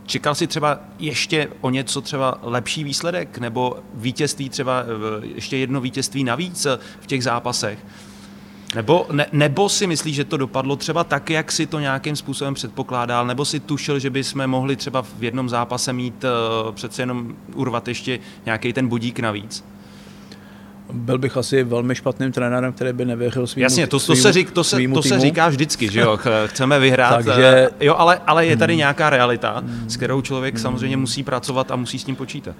Čekal 0.05 0.35
jsi 0.35 0.47
třeba 0.47 0.79
ještě 0.99 1.47
o 1.61 1.69
něco 1.69 2.01
třeba 2.01 2.37
lepší 2.41 2.83
výsledek 2.83 3.39
nebo 3.39 3.77
vítězství 3.93 4.49
třeba 4.49 4.83
ještě 5.35 5.57
jedno 5.57 5.81
vítězství 5.81 6.23
navíc 6.23 6.67
v 6.99 7.07
těch 7.07 7.23
zápasech? 7.23 7.79
Nebo, 8.75 9.05
ne, 9.11 9.25
nebo 9.31 9.69
si 9.69 9.87
myslíš, 9.87 10.15
že 10.15 10.23
to 10.23 10.37
dopadlo 10.37 10.75
třeba 10.75 11.03
tak, 11.03 11.29
jak 11.29 11.51
si 11.51 11.65
to 11.65 11.79
nějakým 11.79 12.15
způsobem 12.15 12.53
předpokládal, 12.53 13.27
nebo 13.27 13.45
si 13.45 13.59
tušil, 13.59 13.99
že 13.99 14.09
bychom 14.09 14.47
mohli 14.47 14.75
třeba 14.75 15.01
v 15.01 15.23
jednom 15.23 15.49
zápase 15.49 15.93
mít 15.93 16.23
uh, 16.23 16.71
přece 16.71 17.01
jenom 17.01 17.35
urvat 17.53 17.87
ještě 17.87 18.19
nějaký 18.45 18.73
ten 18.73 18.87
budík 18.87 19.19
navíc? 19.19 19.63
Byl 20.93 21.17
bych 21.17 21.37
asi 21.37 21.63
velmi 21.63 21.95
špatným 21.95 22.31
trenérem, 22.31 22.73
který 22.73 22.93
by 22.93 23.05
nevěřil 23.05 23.47
svým 23.47 23.63
Jasně, 23.63 23.87
to, 23.87 23.99
to, 23.99 24.15
se, 24.15 24.33
řík, 24.33 24.51
to, 24.51 24.63
se, 24.63 24.77
to 24.93 25.01
se 25.01 25.19
říká 25.19 25.49
vždycky, 25.49 25.91
že 25.91 25.99
jo, 25.99 26.19
chceme 26.45 26.79
vyhrát, 26.79 27.25
Takže, 27.25 27.69
jo, 27.79 27.95
ale, 27.97 28.19
ale 28.27 28.45
je 28.45 28.57
tady 28.57 28.73
hmm. 28.73 28.77
nějaká 28.77 29.09
realita, 29.09 29.63
s 29.87 29.97
kterou 29.97 30.21
člověk 30.21 30.55
hmm. 30.55 30.61
samozřejmě 30.61 30.97
musí 30.97 31.23
pracovat 31.23 31.71
a 31.71 31.75
musí 31.75 31.99
s 31.99 32.03
tím 32.03 32.15
počítat. 32.15 32.55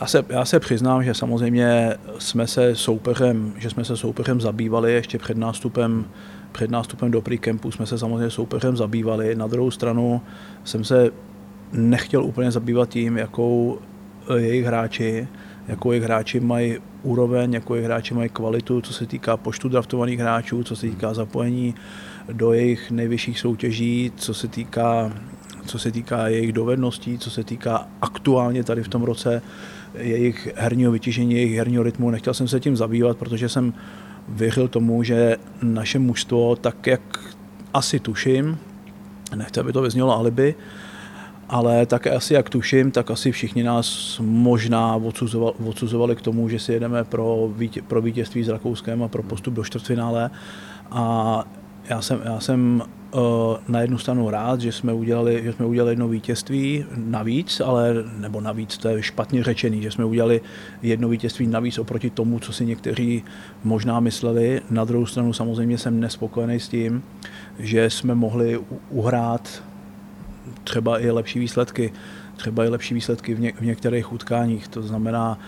Já 0.00 0.06
se, 0.06 0.24
já 0.28 0.44
se 0.44 0.60
přiznám, 0.60 1.04
že 1.04 1.14
samozřejmě 1.14 1.94
jsme 2.18 2.46
se 2.46 2.74
soupeřem, 2.74 3.52
že 3.56 3.70
jsme 3.70 3.84
se 3.84 3.96
soupeřem 3.96 4.40
zabývali 4.40 4.92
ještě 4.92 5.18
před 5.18 5.36
nástupem, 5.36 6.04
před 6.52 6.70
nástupem 6.70 7.10
do 7.10 7.20
pre-campu 7.20 7.70
jsme 7.70 7.86
se 7.86 7.98
samozřejmě 7.98 8.30
soupeřem 8.30 8.76
zabývali. 8.76 9.34
Na 9.34 9.46
druhou 9.46 9.70
stranu 9.70 10.20
jsem 10.64 10.84
se 10.84 11.10
nechtěl 11.72 12.24
úplně 12.24 12.50
zabývat 12.50 12.88
tím, 12.88 13.18
jakou 13.18 13.78
jejich 14.36 14.64
hráči, 14.64 15.28
jakou 15.68 15.92
jejich 15.92 16.04
hráči 16.04 16.40
mají 16.40 16.78
úroveň, 17.02 17.52
jakou 17.52 17.74
jejich 17.74 17.86
hráči 17.86 18.14
mají 18.14 18.28
kvalitu, 18.28 18.80
co 18.80 18.92
se 18.92 19.06
týká 19.06 19.36
počtu 19.36 19.68
draftovaných 19.68 20.18
hráčů, 20.18 20.64
co 20.64 20.76
se 20.76 20.86
týká 20.86 21.14
zapojení 21.14 21.74
do 22.32 22.52
jejich 22.52 22.90
nejvyšších 22.90 23.38
soutěží, 23.38 24.12
co 24.16 24.34
se 24.34 24.48
týká, 24.48 25.12
co 25.66 25.78
se 25.78 25.92
týká 25.92 26.28
jejich 26.28 26.52
dovedností, 26.52 27.18
co 27.18 27.30
se 27.30 27.44
týká 27.44 27.88
aktuálně 28.02 28.64
tady 28.64 28.82
v 28.82 28.88
tom 28.88 29.02
roce 29.02 29.42
jejich 29.94 30.48
herního 30.56 30.92
vytížení, 30.92 31.34
jejich 31.34 31.56
herního 31.56 31.82
rytmu. 31.82 32.10
Nechtěl 32.10 32.34
jsem 32.34 32.48
se 32.48 32.60
tím 32.60 32.76
zabývat, 32.76 33.16
protože 33.16 33.48
jsem 33.48 33.74
věřil 34.28 34.68
tomu, 34.68 35.02
že 35.02 35.36
naše 35.62 35.98
mužstvo, 35.98 36.56
tak 36.56 36.86
jak 36.86 37.00
asi 37.74 38.00
tuším, 38.00 38.58
nechci, 39.34 39.60
aby 39.60 39.72
to 39.72 39.82
vyznělo 39.82 40.18
alibi, 40.18 40.54
ale 41.48 41.86
také 41.86 42.10
asi 42.10 42.34
jak 42.34 42.50
tuším, 42.50 42.90
tak 42.90 43.10
asi 43.10 43.32
všichni 43.32 43.62
nás 43.62 44.18
možná 44.22 44.96
odsuzovali, 44.96 45.54
odsuzovali 45.66 46.16
k 46.16 46.22
tomu, 46.22 46.48
že 46.48 46.58
si 46.58 46.72
jedeme 46.72 47.04
pro, 47.04 47.48
vítě, 47.56 47.82
pro 47.82 48.02
vítězství 48.02 48.44
s 48.44 48.48
Rakouskem 48.48 49.02
a 49.02 49.08
pro 49.08 49.22
postup 49.22 49.54
do 49.54 49.64
čtvrtfinále. 49.64 50.30
A 50.90 51.44
já 51.88 52.02
jsem, 52.02 52.20
já 52.24 52.40
jsem 52.40 52.82
Eh, 53.16 53.58
na 53.68 53.80
jednu 53.80 53.98
stranu 53.98 54.30
rád, 54.30 54.60
že 54.60 54.72
jsme 54.72 54.92
udělali, 54.92 55.42
že 55.44 55.52
jsme 55.52 55.66
udělali 55.66 55.92
jedno 55.92 56.08
vítězství 56.08 56.84
navíc, 56.96 57.60
ale 57.60 57.94
nebo 58.18 58.40
navíc, 58.40 58.78
to 58.78 58.88
je 58.88 59.02
špatně 59.02 59.44
řečený, 59.44 59.82
že 59.82 59.90
jsme 59.90 60.04
udělali 60.04 60.40
jedno 60.82 61.08
vítězství 61.08 61.46
navíc 61.46 61.78
oproti 61.78 62.10
tomu, 62.10 62.38
co 62.38 62.52
si 62.52 62.66
někteří 62.66 63.24
možná 63.64 64.00
mysleli. 64.00 64.60
Na 64.70 64.84
druhou 64.84 65.06
stranu 65.06 65.32
samozřejmě 65.32 65.78
jsem 65.78 66.00
nespokojený 66.00 66.60
s 66.60 66.68
tím, 66.68 67.02
že 67.58 67.90
jsme 67.90 68.14
mohli 68.14 68.60
uhrát 68.90 69.62
třeba 70.66 71.00
i 71.00 71.10
lepší 71.10 71.38
výsledky, 71.38 71.92
třeba 72.36 72.64
i 72.64 72.68
lepší 72.68 72.94
výsledky 72.94 73.34
v, 73.34 73.40
ně, 73.40 73.52
v 73.52 73.64
některých 73.64 74.12
utkáních. 74.12 74.68
To 74.68 74.82
znamená, 74.82 75.38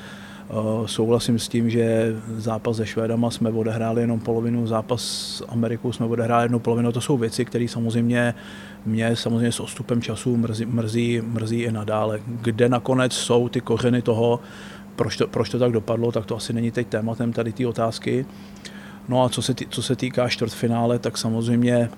Eh, 0.50 0.88
souhlasím 0.88 1.38
s 1.38 1.48
tím, 1.48 1.70
že 1.70 2.16
zápas 2.36 2.76
se 2.76 2.86
Švédama 2.86 3.30
jsme 3.30 3.50
odehráli 3.50 4.00
jenom 4.00 4.20
polovinu, 4.20 4.66
zápas 4.66 5.02
s 5.02 5.44
Amerikou 5.48 5.92
jsme 5.92 6.06
odehráli 6.06 6.44
jednu 6.44 6.58
polovinu. 6.58 6.92
To 6.92 7.00
jsou 7.00 7.16
věci, 7.16 7.44
které 7.44 7.68
samozřejmě 7.68 8.34
mě 8.86 9.16
samozřejmě 9.16 9.52
s 9.52 9.60
odstupem 9.60 10.02
času 10.02 10.36
mrzí, 10.36 10.66
mrzí, 10.66 11.20
mrzí 11.20 11.60
i 11.60 11.72
nadále. 11.72 12.20
Kde 12.26 12.68
nakonec 12.68 13.12
jsou 13.12 13.48
ty 13.48 13.60
kořeny 13.60 14.02
toho, 14.02 14.40
proč 14.96 15.16
to, 15.16 15.26
proč 15.28 15.48
to 15.48 15.58
tak 15.58 15.72
dopadlo, 15.72 16.12
tak 16.12 16.26
to 16.26 16.36
asi 16.36 16.52
není 16.52 16.70
teď 16.70 16.86
tématem 16.86 17.32
tady 17.32 17.52
ty 17.52 17.66
otázky. 17.66 18.26
No 19.08 19.24
a 19.24 19.28
co 19.28 19.42
se, 19.42 19.54
tý, 19.54 19.66
co 19.70 19.82
se 19.82 19.96
týká 19.96 20.28
čtvrtfinále, 20.28 20.98
tak 20.98 21.18
samozřejmě 21.18 21.90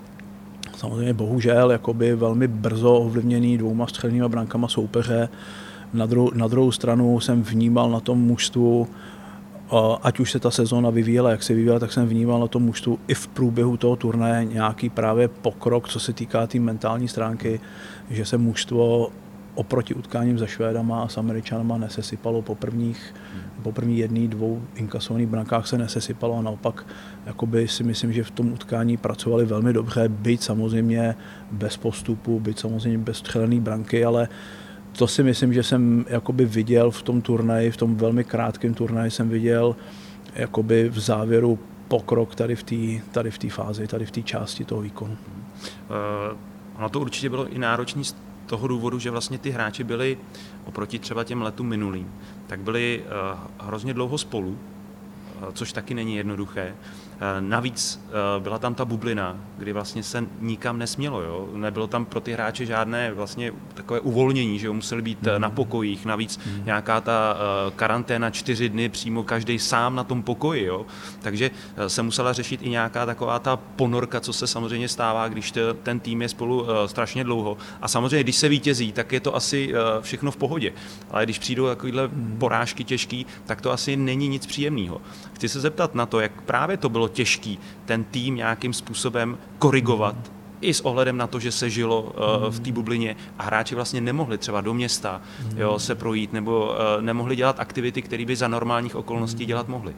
samozřejmě 0.81 1.13
bohužel 1.13 1.71
jakoby 1.71 2.15
velmi 2.15 2.49
brzo 2.49 2.95
ovlivněný 2.95 3.59
dvouma 3.59 3.87
střelnými 3.87 4.29
brankama 4.29 4.69
soupeře. 4.69 5.29
Na, 5.95 6.07
druhou, 6.07 6.31
na 6.35 6.49
druhou 6.49 6.73
stranu 6.73 7.21
jsem 7.21 7.43
vnímal 7.43 7.91
na 7.91 8.01
tom 8.01 8.21
mužstvu, 8.21 8.89
ať 10.03 10.21
už 10.21 10.31
se 10.31 10.39
ta 10.41 10.51
sezóna 10.51 10.91
vyvíjela, 10.91 11.31
jak 11.31 11.43
se 11.43 11.55
vyvíjela, 11.55 11.79
tak 11.79 11.93
jsem 11.93 12.07
vnímal 12.07 12.41
na 12.41 12.47
tom 12.47 12.63
mužstvu 12.63 12.99
i 13.09 13.15
v 13.15 13.29
průběhu 13.29 13.77
toho 13.77 13.97
turnaje 13.97 14.45
nějaký 14.45 14.89
právě 14.89 15.29
pokrok, 15.29 15.89
co 15.89 16.01
se 16.01 16.13
týká 16.13 16.41
té 16.41 16.47
tý 16.47 16.59
mentální 16.59 17.09
stránky, 17.09 17.61
že 18.11 18.25
se 18.25 18.39
mužstvo 18.39 19.09
oproti 19.55 19.95
utkáním 19.95 20.39
se 20.39 20.47
Švédama 20.47 21.03
a 21.03 21.09
s 21.09 21.19
Američanama 21.19 21.79
nesesypalo 21.79 22.43
po 22.43 22.55
prvních, 22.55 23.15
po 23.61 23.73
první 23.73 23.99
jedný, 23.99 24.29
dvou 24.29 24.63
inkasovaných 24.75 25.27
brankách 25.29 25.67
se 25.67 25.79
nesesypalo 25.79 26.39
a 26.39 26.43
naopak 26.43 26.87
jakoby 27.27 27.69
si 27.69 27.85
myslím, 27.85 28.13
že 28.13 28.25
v 28.25 28.31
tom 28.31 28.53
utkání 28.53 28.97
pracovali 28.97 29.45
velmi 29.45 29.73
dobře, 29.73 30.09
byť 30.09 30.43
samozřejmě 30.43 31.15
bez 31.51 31.77
postupu, 31.77 32.41
byť 32.41 32.59
samozřejmě 32.59 32.99
bez 32.99 33.17
střelený 33.17 33.61
branky, 33.61 34.05
ale 34.05 34.29
uh, 34.29 34.35
to 34.93 35.07
si 35.07 35.23
myslím, 35.23 35.53
že 35.53 35.63
jsem 35.63 36.05
jakoby 36.09 36.45
viděl 36.45 36.91
v 36.91 37.03
tom 37.03 37.23
turnaji, 37.23 37.71
v 37.71 37.77
tom 37.77 37.97
velmi 37.97 38.25
krátkém 38.25 38.75
turnaji 38.75 39.11
jsem 39.11 39.29
viděl 39.29 39.77
jakoby 40.35 40.89
v 40.89 40.99
závěru 40.99 41.59
pokrok 41.89 42.35
tady 42.35 42.57
v 42.57 42.63
té 42.63 43.05
tady 43.13 43.31
v 43.31 43.39
té 43.39 43.51
fázi, 43.51 43.87
tady 43.87 44.07
v 44.07 44.11
té 44.11 44.23
části 44.23 44.65
toho 44.65 44.81
výkonu. 44.81 45.13
Uh, 45.13 46.39
ono 46.79 46.89
to 46.89 47.01
určitě 47.01 47.29
bylo 47.29 47.49
i 47.49 47.59
náročné 47.59 48.05
z 48.05 48.17
toho 48.47 48.69
důvodu, 48.69 48.99
že 48.99 49.11
vlastně 49.11 49.39
ty 49.39 49.51
hráči 49.51 49.85
byli 49.85 50.19
oproti 50.65 50.99
třeba 50.99 51.25
těm 51.25 51.43
letům 51.43 51.69
minulým, 51.69 52.13
tak 52.47 52.61
byli 52.61 53.03
uh, 53.05 53.67
hrozně 53.67 53.95
dlouho 53.95 54.19
spolu, 54.19 54.49
uh, 54.49 55.49
což 55.53 55.73
taky 55.73 55.95
není 55.95 56.17
jednoduché. 56.17 56.75
Eh, 57.23 57.41
navíc 57.41 58.01
eh, 58.09 58.41
byla 58.41 58.59
tam 58.59 58.75
ta 58.75 58.85
bublina, 58.85 59.37
kdy 59.59 59.73
vlastně 59.73 60.03
se 60.03 60.25
nikam 60.41 60.79
nesmělo. 60.79 61.23
Jo? 61.23 61.49
Nebylo 61.55 61.87
tam 61.87 62.05
pro 62.05 62.21
ty 62.21 62.33
hráče 62.33 62.67
žádné 62.67 63.13
vlastně 63.13 63.53
takové 63.75 64.01
uvolnění, 64.01 64.59
že 64.59 64.67
jo? 64.67 64.73
museli 64.73 65.03
být 65.03 65.23
mm. 65.23 65.29
na 65.41 65.51
pokojích. 65.51 66.07
Navíc 66.07 66.39
mm. 66.39 66.65
nějaká 66.65 67.01
ta 67.01 67.37
karanténa 67.77 68.31
čtyři 68.31 68.69
dny 68.69 68.89
přímo 68.89 69.23
každý 69.23 69.59
sám 69.59 69.95
na 69.95 70.05
tom 70.05 70.23
pokoji. 70.23 70.65
Jo? 70.65 70.87
Takže 71.21 71.51
se 71.87 72.03
musela 72.03 72.33
řešit 72.33 72.63
i 72.63 72.71
nějaká 72.71 73.07
taková 73.07 73.39
ta 73.39 73.57
ponorka, 73.57 74.21
co 74.21 74.33
se 74.33 74.47
samozřejmě 74.47 74.89
stává, 74.89 75.29
když 75.29 75.53
ten 75.83 76.01
tým 76.01 76.23
je 76.23 76.29
spolu 76.29 76.67
strašně 76.87 77.25
dlouho. 77.25 77.57
A 77.83 77.89
samozřejmě, 77.89 78.23
když 78.23 78.37
se 78.37 78.49
vítězí, 78.49 78.93
tak 78.93 79.13
je 79.13 79.21
to 79.21 79.37
asi 79.37 79.73
všechno 80.01 80.31
v 80.31 80.37
pohodě. 80.37 80.73
Ale 81.11 81.25
když 81.25 81.39
přijdou 81.39 81.67
takovéhle 81.67 82.09
mm. 82.09 82.37
porážky 82.39 82.85
těžký, 82.85 83.27
tak 83.47 83.61
to 83.61 83.73
asi 83.73 83.97
není 83.97 84.29
nic 84.29 84.47
příjemného. 84.47 85.01
Chci 85.41 85.49
se 85.49 85.61
zeptat 85.61 85.95
na 85.95 86.07
to, 86.07 86.21
jak 86.21 86.43
právě 86.43 86.77
to 86.77 86.89
bylo 86.89 87.09
těžký 87.09 87.59
ten 87.85 88.05
tým 88.05 88.35
nějakým 88.35 88.73
způsobem 88.73 89.39
korigovat, 89.59 90.17
i 90.61 90.75
s 90.75 90.81
ohledem 90.81 91.17
na 91.17 91.27
to, 91.27 91.41
že 91.41 91.53
se 91.53 91.71
žilo 91.71 92.03
uh, 92.03 92.51
v 92.51 92.61
té 92.61 92.73
bublině 92.73 93.17
a 93.39 93.43
hráči 93.43 93.75
vlastně 93.75 94.01
nemohli 94.01 94.39
třeba 94.39 94.61
do 94.61 94.75
města 94.75 95.21
jo, 95.57 95.79
se 95.79 95.95
projít 95.95 96.33
nebo 96.33 96.67
uh, 96.67 97.03
nemohli 97.03 97.37
dělat 97.37 97.61
aktivity, 97.61 98.03
které 98.03 98.25
by 98.25 98.37
za 98.37 98.49
normálních 98.49 98.97
okolností 98.97 99.47
dělat 99.47 99.69
mohli. 99.69 99.95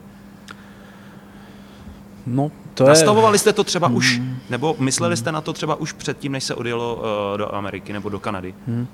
No, 2.25 2.51
to 2.73 2.87
Nastavovali 2.87 3.35
je... 3.35 3.39
jste 3.39 3.53
to 3.53 3.63
třeba 3.63 3.87
hmm. 3.87 3.95
už, 3.95 4.21
nebo 4.49 4.75
mysleli 4.79 5.17
jste 5.17 5.31
na 5.31 5.41
to 5.41 5.53
třeba 5.53 5.75
už 5.75 5.91
předtím, 5.91 6.31
než 6.31 6.43
se 6.43 6.55
odjelo 6.55 6.95
uh, 6.95 7.37
do 7.37 7.55
Ameriky 7.55 7.93
nebo 7.93 8.09
do 8.09 8.19
Kanady? 8.19 8.55
Hmm. 8.67 8.87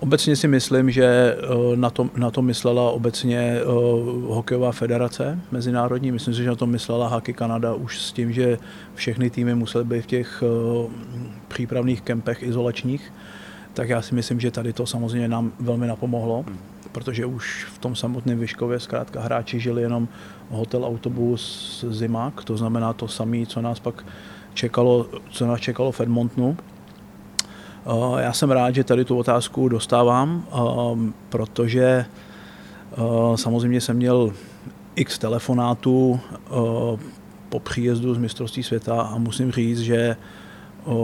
Obecně 0.00 0.36
si 0.36 0.48
myslím, 0.48 0.90
že 0.90 1.04
eh, 1.04 1.76
na 1.76 1.90
to, 1.90 2.10
na 2.16 2.30
to 2.30 2.42
myslela 2.42 2.90
obecně 2.90 3.38
eh, 3.38 3.64
hokejová 4.26 4.72
federace 4.72 5.38
mezinárodní. 5.50 6.12
Myslím 6.12 6.34
si, 6.34 6.42
že 6.42 6.48
na 6.48 6.54
to 6.54 6.66
myslela 6.66 7.08
Hockey 7.08 7.34
Kanada 7.34 7.74
už 7.74 8.00
s 8.00 8.12
tím, 8.12 8.32
že 8.32 8.58
všechny 8.94 9.30
týmy 9.30 9.54
musely 9.54 9.84
být 9.84 10.02
v 10.02 10.06
těch 10.06 10.42
eh, 10.42 10.90
přípravných 11.48 12.00
kempech 12.00 12.42
izolačních. 12.42 13.12
Tak 13.74 13.88
já 13.88 14.02
si 14.02 14.14
myslím, 14.14 14.40
že 14.40 14.50
tady 14.50 14.72
to 14.72 14.86
samozřejmě 14.86 15.28
nám 15.28 15.52
velmi 15.60 15.86
napomohlo, 15.86 16.44
protože 16.92 17.26
už 17.26 17.64
v 17.64 17.78
tom 17.78 17.96
samotném 17.96 18.38
Vyškově 18.38 18.80
zkrátka 18.80 19.20
hráči 19.20 19.60
žili 19.60 19.82
jenom 19.82 20.08
hotel, 20.50 20.84
autobus, 20.84 21.84
zimák, 21.88 22.44
to 22.44 22.56
znamená 22.56 22.92
to 22.92 23.08
samé, 23.08 23.46
co 23.46 23.62
nás 23.62 23.80
pak 23.80 24.04
čekalo, 24.54 25.06
co 25.30 25.46
nás 25.46 25.60
čekalo 25.60 25.92
v 25.92 26.00
Edmontonu 26.00 26.56
já 28.18 28.32
jsem 28.32 28.50
rád, 28.50 28.74
že 28.74 28.84
tady 28.84 29.04
tu 29.04 29.18
otázku 29.18 29.68
dostávám, 29.68 30.44
eh, 30.46 31.12
protože 31.28 31.84
eh, 31.84 32.96
samozřejmě 33.34 33.80
jsem 33.80 33.96
měl 33.96 34.32
x 34.94 35.18
telefonátů 35.18 36.20
po 37.48 37.60
příjezdu 37.60 38.14
z 38.14 38.18
mistrovství 38.18 38.62
světa 38.62 39.02
a 39.02 39.18
musím 39.18 39.52
říct, 39.52 39.80
že 39.80 40.16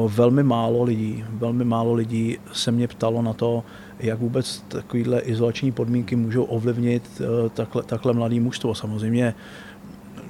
velmi 0.06 0.42
málo 0.42 0.82
lidí, 0.82 1.24
velmi 1.30 1.64
málo 1.64 1.94
lidí 1.94 2.38
se 2.52 2.72
mě 2.72 2.88
ptalo 2.88 3.22
na 3.22 3.32
to, 3.32 3.64
jak 4.00 4.18
vůbec 4.18 4.64
takovéhle 4.68 5.20
izolační 5.20 5.72
podmínky 5.72 6.16
můžou 6.16 6.44
ovlivnit 6.44 7.22
takhle, 7.54 7.82
takhle 7.82 8.12
mladý 8.12 8.40
mužstvo. 8.40 8.74
Samozřejmě 8.74 9.34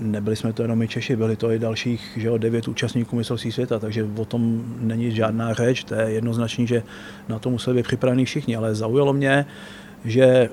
nebyli 0.02 0.37
jsme 0.37 0.52
to 0.52 0.62
jenom 0.62 0.78
my 0.78 0.88
Češi, 0.88 1.16
byli 1.16 1.37
to 1.37 1.50
i 1.50 1.59
dalších 1.59 2.12
že 2.16 2.28
jo, 2.28 2.38
devět 2.38 2.68
účastníků 2.68 3.16
mistrovství 3.16 3.52
světa, 3.52 3.78
takže 3.78 4.09
o 4.16 4.25
tom 4.25 4.64
není 4.80 5.11
žádná 5.11 5.54
řeč, 5.54 5.85
to 5.85 5.94
je 5.94 6.11
jednoznačný, 6.11 6.66
že 6.66 6.82
na 7.28 7.38
to 7.38 7.50
museli 7.50 7.76
být 7.76 7.82
připraveni 7.82 8.25
všichni, 8.25 8.56
ale 8.56 8.75
zaujalo 8.75 9.12
mě, 9.12 9.47
že 10.04 10.49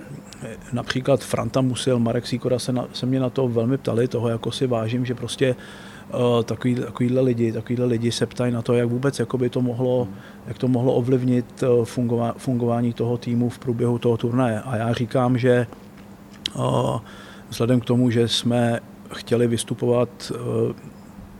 například 0.74 1.24
Franta 1.24 1.62
Musil, 1.62 2.00
Marek 2.00 2.28
Sýkora 2.28 2.60
se, 2.60 2.74
na, 2.74 2.88
se 2.94 3.06
mě 3.06 3.20
na 3.20 3.30
to 3.30 3.48
velmi 3.48 3.78
ptali, 3.78 4.08
toho 4.08 4.30
jako 4.30 4.52
si 4.52 4.68
vážím, 4.68 5.06
že 5.06 5.16
prostě 5.16 5.56
uh, 6.14 6.44
takový, 6.44 6.76
takovýhle 6.76 7.22
lidi, 7.22 7.52
takovýhle 7.52 7.86
lidi 7.86 8.12
se 8.12 8.26
ptají 8.26 8.54
na 8.54 8.62
to, 8.62 8.74
jak 8.74 8.90
vůbec 8.90 9.22
by 9.38 9.50
to 9.50 9.62
mohlo, 9.62 10.08
jak 10.48 10.58
to 10.58 10.68
mohlo 10.68 10.94
ovlivnit 10.94 11.64
fungová, 11.84 12.34
fungování 12.38 12.94
toho 12.94 13.18
týmu 13.18 13.50
v 13.50 13.60
průběhu 13.60 14.00
toho 14.00 14.18
turnaje. 14.18 14.62
A 14.62 14.76
já 14.76 14.94
říkám, 14.94 15.38
že 15.38 15.68
uh, 16.56 17.00
vzhledem 17.50 17.80
k 17.80 17.86
tomu, 17.86 18.10
že 18.12 18.28
jsme 18.28 18.80
chtěli 19.14 19.48
vystupovat 19.48 20.10
eh, 20.32 20.74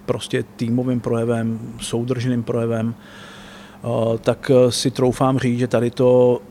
prostě 0.06 0.44
týmovým 0.44 1.00
projevem, 1.00 1.60
soudržným 1.82 2.44
projevem, 2.44 2.96
eh, 2.96 4.18
tak 4.18 4.52
eh, 4.52 4.72
si 4.72 4.92
troufám 4.92 5.40
říct, 5.40 5.60
že 5.60 5.68
tady 5.68 5.92
to 5.92 6.42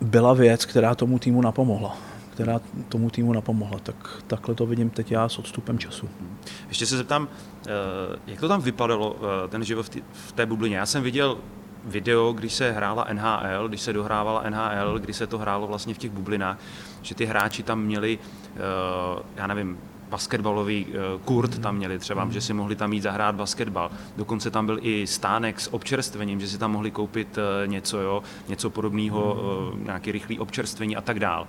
byla 0.00 0.34
věc, 0.34 0.64
která 0.64 0.94
tomu 0.94 1.18
týmu 1.18 1.42
napomohla 1.42 1.96
která 2.30 2.60
tomu 2.88 3.10
týmu 3.10 3.32
napomohla. 3.32 3.78
Tak 3.78 4.22
takhle 4.26 4.54
to 4.54 4.66
vidím 4.66 4.90
teď 4.90 5.12
já 5.12 5.28
s 5.28 5.38
odstupem 5.38 5.78
času. 5.78 6.08
Ještě 6.68 6.86
se 6.86 6.96
zeptám, 6.96 7.28
jak 8.26 8.40
to 8.40 8.48
tam 8.48 8.60
vypadalo, 8.60 9.16
ten 9.48 9.64
život 9.64 9.86
v 10.12 10.32
té 10.32 10.46
bublině? 10.46 10.76
Já 10.76 10.86
jsem 10.86 11.02
viděl 11.02 11.38
video, 11.84 12.32
když 12.32 12.54
se 12.54 12.72
hrála 12.72 13.06
NHL, 13.12 13.68
když 13.68 13.80
se 13.80 13.92
dohrávala 13.92 14.44
NHL, 14.50 14.98
kdy 14.98 15.12
se 15.12 15.26
to 15.26 15.38
hrálo 15.38 15.66
vlastně 15.66 15.94
v 15.94 15.98
těch 15.98 16.10
bublinách, 16.10 16.58
že 17.02 17.14
ty 17.14 17.24
hráči 17.24 17.62
tam 17.62 17.82
měli, 17.82 18.18
já 19.36 19.46
nevím, 19.46 19.78
basketbalový 20.10 20.86
eh, 20.88 20.94
kurt 21.24 21.58
tam 21.58 21.76
měli 21.76 21.98
třeba, 21.98 22.28
že 22.30 22.40
si 22.40 22.52
mohli 22.52 22.76
tam 22.76 22.92
jít 22.92 23.00
zahrát 23.00 23.34
basketbal. 23.34 23.90
Dokonce 24.16 24.50
tam 24.50 24.66
byl 24.66 24.78
i 24.82 25.06
stánek 25.06 25.60
s 25.60 25.74
občerstvením, 25.74 26.40
že 26.40 26.48
si 26.48 26.58
tam 26.58 26.72
mohli 26.72 26.90
koupit 26.90 27.38
eh, 27.38 27.66
něco, 27.66 28.00
jo, 28.00 28.22
něco 28.48 28.70
podobného, 28.70 29.36
eh, 29.76 29.84
nějaký 29.84 30.12
rychlý 30.12 30.38
občerstvení 30.38 30.96
a 30.96 31.00
tak 31.00 31.20
dál. 31.20 31.46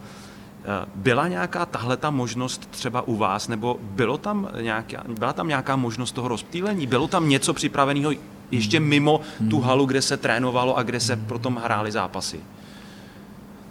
Byla 0.95 1.27
nějaká 1.27 1.65
tahle 1.65 1.97
ta 1.97 2.09
možnost 2.09 2.69
třeba 2.71 3.01
u 3.01 3.15
vás, 3.15 3.47
nebo 3.47 3.79
bylo 3.81 4.17
tam 4.17 4.49
nějaká, 4.61 5.03
byla 5.07 5.33
tam 5.33 5.47
nějaká 5.47 5.75
možnost 5.75 6.11
toho 6.11 6.27
rozptýlení? 6.27 6.87
Bylo 6.87 7.07
tam 7.07 7.29
něco 7.29 7.53
připraveného 7.53 8.11
ještě 8.51 8.79
mimo 8.79 9.21
tu 9.49 9.59
halu, 9.59 9.85
kde 9.85 10.01
se 10.01 10.17
trénovalo 10.17 10.77
a 10.77 10.83
kde 10.83 10.99
se 10.99 11.15
potom 11.15 11.55
hrály 11.55 11.91
zápasy? 11.91 12.39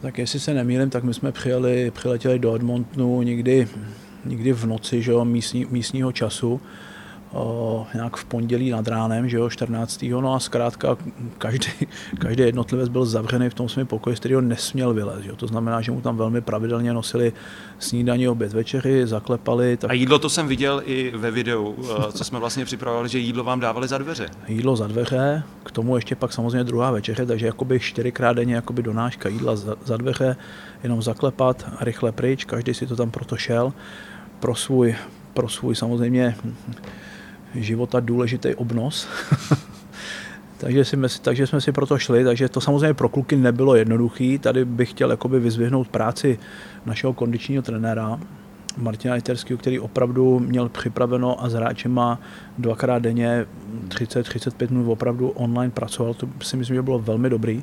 Tak 0.00 0.18
jestli 0.18 0.40
se 0.40 0.54
nemýlím, 0.54 0.90
tak 0.90 1.04
my 1.04 1.14
jsme 1.14 1.32
přijeli, 1.32 1.90
přiletěli 1.90 2.38
do 2.38 2.54
Edmontonu 2.54 3.23
někdy 3.23 3.68
někdy 4.24 4.52
v 4.52 4.64
noci 4.66 5.02
že 5.02 5.12
jo, 5.12 5.24
místní, 5.24 5.66
místního 5.70 6.12
času 6.12 6.60
o, 7.32 7.86
nějak 7.94 8.16
v 8.16 8.24
pondělí 8.24 8.70
nad 8.70 8.88
ránem, 8.88 9.28
že 9.28 9.36
jo, 9.36 9.50
14. 9.50 10.02
No 10.02 10.34
a 10.34 10.40
zkrátka 10.40 10.96
každý, 11.38 11.70
každý 12.18 12.42
jednotlivec 12.42 12.88
byl 12.88 13.06
zavřený 13.06 13.50
v 13.50 13.54
tom 13.54 13.68
svém 13.68 13.86
pokoji, 13.86 14.16
z 14.16 14.18
kterého 14.18 14.40
nesměl 14.40 14.94
vylézt. 14.94 15.26
Jo. 15.26 15.36
To 15.36 15.46
znamená, 15.46 15.80
že 15.80 15.92
mu 15.92 16.00
tam 16.00 16.16
velmi 16.16 16.40
pravidelně 16.40 16.92
nosili 16.92 17.32
snídaní, 17.78 18.28
oběd, 18.28 18.52
večeři, 18.52 19.06
zaklepali. 19.06 19.76
Tak... 19.76 19.90
A 19.90 19.94
jídlo 19.94 20.18
to 20.18 20.30
jsem 20.30 20.48
viděl 20.48 20.82
i 20.84 21.12
ve 21.16 21.30
videu, 21.30 21.76
eh, 21.78 22.12
co 22.12 22.24
jsme 22.24 22.38
vlastně 22.38 22.64
připravovali, 22.64 23.08
že 23.08 23.18
jídlo 23.18 23.44
vám 23.44 23.60
dávali 23.60 23.88
za 23.88 23.98
dveře. 23.98 24.28
Jídlo 24.48 24.76
za 24.76 24.86
dveře, 24.86 25.42
k 25.64 25.70
tomu 25.70 25.96
ještě 25.96 26.14
pak 26.14 26.32
samozřejmě 26.32 26.64
druhá 26.64 26.90
večeře, 26.90 27.26
takže 27.26 27.46
jakoby 27.46 27.80
čtyřikrát 27.80 28.32
denně 28.32 28.54
jakoby 28.54 28.82
donáška 28.82 29.28
jídla 29.28 29.56
za, 29.56 29.76
za 29.84 29.96
dveře, 29.96 30.36
jenom 30.82 31.02
zaklepat, 31.02 31.68
rychle 31.80 32.12
pryč, 32.12 32.44
každý 32.44 32.74
si 32.74 32.86
to 32.86 32.96
tam 32.96 33.10
proto 33.10 33.36
šel 33.36 33.72
pro 34.40 34.54
svůj, 34.54 34.94
pro 35.35 35.49
svůj 35.49 35.75
samozřejmě 35.75 36.37
života 37.54 38.00
důležitý 38.00 38.54
obnos. 38.54 39.09
takže, 40.59 40.85
si, 40.85 40.97
takže 41.23 41.47
jsme 41.47 41.61
si 41.61 41.73
proto 41.73 41.99
šli, 41.99 42.25
takže 42.25 42.49
to 42.49 42.61
samozřejmě 42.61 42.94
pro 42.94 43.09
kluky 43.09 43.37
nebylo 43.37 43.75
jednoduché. 43.75 44.38
Tady 44.40 44.64
bych 44.64 44.90
chtěl 44.90 45.11
jakoby 45.11 45.40
vyzvihnout 45.40 45.88
práci 45.88 46.38
našeho 46.87 47.12
kondičního 47.12 47.62
trenéra, 47.62 48.20
Martina 48.76 49.16
Iterského, 49.16 49.59
který 49.59 49.78
opravdu 49.78 50.38
měl 50.38 50.68
připraveno 50.68 51.44
a 51.44 51.49
s 51.49 51.52
hráčema 51.52 52.20
dvakrát 52.59 52.99
denně 52.99 53.47
30-35 53.88 54.70
minut 54.70 54.92
opravdu 54.92 55.28
online 55.28 55.70
pracoval. 55.70 56.14
To 56.14 56.28
si 56.42 56.56
myslím, 56.56 56.75
že 56.75 56.82
bylo 56.82 56.99
velmi 56.99 57.30
dobrý 57.30 57.62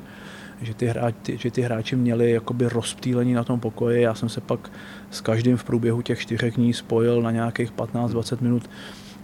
že 0.62 0.74
ty, 0.74 0.86
hráči, 0.86 1.38
že 1.38 1.50
ty 1.50 1.62
hráči 1.62 1.96
měli 1.96 2.30
jakoby 2.30 2.68
rozptýlení 2.68 3.34
na 3.34 3.44
tom 3.44 3.60
pokoji. 3.60 4.02
Já 4.02 4.14
jsem 4.14 4.28
se 4.28 4.40
pak 4.40 4.70
s 5.10 5.20
každým 5.20 5.56
v 5.56 5.64
průběhu 5.64 6.02
těch 6.02 6.20
čtyřech 6.20 6.54
dní 6.54 6.72
spojil 6.72 7.22
na 7.22 7.30
nějakých 7.30 7.72
15-20 7.72 8.38
minut 8.40 8.70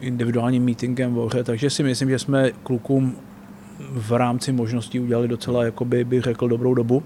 individuálním 0.00 0.64
meetingem 0.64 1.14
v 1.14 1.18
Oře, 1.18 1.44
takže 1.44 1.70
si 1.70 1.82
myslím, 1.82 2.10
že 2.10 2.18
jsme 2.18 2.50
klukům 2.62 3.16
v 3.90 4.12
rámci 4.12 4.52
možností 4.52 5.00
udělali 5.00 5.28
docela, 5.28 5.64
jakoby 5.64 6.04
bych 6.04 6.22
řekl, 6.22 6.48
dobrou 6.48 6.74
dobu. 6.74 7.02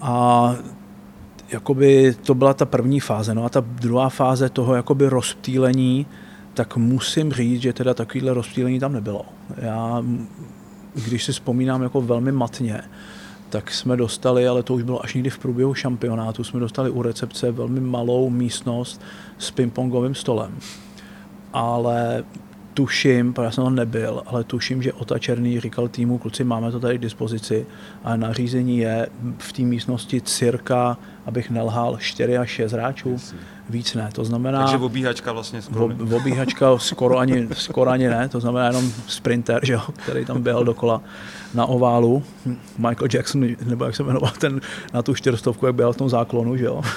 A 0.00 0.54
jakoby 1.52 2.14
to 2.26 2.34
byla 2.34 2.54
ta 2.54 2.64
první 2.64 3.00
fáze. 3.00 3.34
No 3.34 3.44
a 3.44 3.48
ta 3.48 3.60
druhá 3.60 4.08
fáze 4.08 4.48
toho 4.48 4.74
jakoby 4.74 5.08
rozptýlení, 5.08 6.06
tak 6.54 6.76
musím 6.76 7.32
říct, 7.32 7.62
že 7.62 7.72
teda 7.72 7.94
takovýhle 7.94 8.34
rozptýlení 8.34 8.80
tam 8.80 8.92
nebylo. 8.92 9.26
Já 9.56 10.02
když 10.94 11.24
si 11.24 11.32
vzpomínám 11.32 11.82
jako 11.82 12.00
velmi 12.00 12.32
matně, 12.32 12.80
tak 13.50 13.70
jsme 13.70 13.96
dostali, 13.96 14.48
ale 14.48 14.62
to 14.62 14.74
už 14.74 14.82
bylo 14.82 15.04
až 15.04 15.14
někdy 15.14 15.30
v 15.30 15.38
průběhu 15.38 15.74
šampionátu, 15.74 16.44
jsme 16.44 16.60
dostali 16.60 16.90
u 16.90 17.02
recepce 17.02 17.52
velmi 17.52 17.80
malou 17.80 18.30
místnost 18.30 19.00
s 19.38 19.50
pingpongovým 19.50 20.14
stolem. 20.14 20.58
Ale 21.52 22.24
tuším, 22.74 23.34
já 23.42 23.50
jsem 23.50 23.64
tam 23.64 23.74
nebyl, 23.74 24.22
ale 24.26 24.44
tuším, 24.44 24.82
že 24.82 24.92
Ota 24.92 25.18
Černý 25.18 25.60
říkal 25.60 25.88
týmu, 25.88 26.18
kluci, 26.18 26.44
máme 26.44 26.72
to 26.72 26.80
tady 26.80 26.98
k 26.98 27.02
dispozici 27.02 27.66
a 28.04 28.16
nařízení 28.16 28.78
je 28.78 29.08
v 29.38 29.52
té 29.52 29.62
místnosti 29.62 30.20
cirka, 30.20 30.98
abych 31.26 31.50
nelhal, 31.50 31.96
4 31.96 32.38
až 32.38 32.50
6 32.50 32.72
hráčů. 32.72 33.18
Víc 33.70 33.94
ne, 33.94 34.08
to 34.12 34.24
znamená... 34.24 34.58
Takže 34.58 34.76
obíhačka 34.76 35.32
vlastně 35.32 35.62
skoro 35.62 35.88
v, 35.88 36.14
Obíhačka 36.24 36.78
skoro 36.78 37.18
ani, 37.18 37.48
skoro 37.52 37.90
ani 37.90 38.08
ne, 38.08 38.28
to 38.28 38.40
znamená 38.40 38.66
jenom 38.66 38.92
sprinter, 39.06 39.66
že 39.66 39.72
jo, 39.72 39.80
který 40.02 40.24
tam 40.24 40.42
běhal 40.42 40.64
dokola 40.64 41.00
na 41.54 41.66
oválu. 41.66 42.22
Michael 42.78 43.08
Jackson, 43.14 43.46
nebo 43.64 43.84
jak 43.84 43.96
se 43.96 44.02
jmenoval 44.02 44.32
ten 44.38 44.60
na 44.92 45.02
tu 45.02 45.14
čtyřstovku, 45.14 45.66
jak 45.66 45.74
běhal 45.74 45.92
v 45.92 45.96
tom 45.96 46.08
záklonu, 46.08 46.56
že 46.56 46.64
jo. 46.64 46.82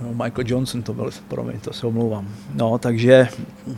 No, 0.00 0.08
Michael 0.08 0.44
Johnson 0.46 0.82
to 0.82 0.94
byl, 0.94 1.10
promiň, 1.28 1.60
to 1.60 1.72
se 1.72 1.86
omlouvám. 1.86 2.28
No, 2.54 2.78
takže, 2.78 3.28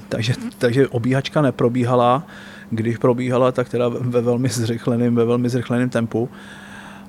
takže, 0.09 0.35
takže 0.59 0.89
obíhačka 0.89 1.43
neprobíhala, 1.43 2.27
když 2.71 2.97
probíhala, 2.97 3.53
tak 3.53 3.69
teda 3.69 3.89
ve 3.89 4.21
velmi 4.21 4.49
zrychleném, 4.49 5.15
ve 5.15 5.25
velmi 5.25 5.49
zrychleném 5.49 5.91
tempu. 5.91 6.29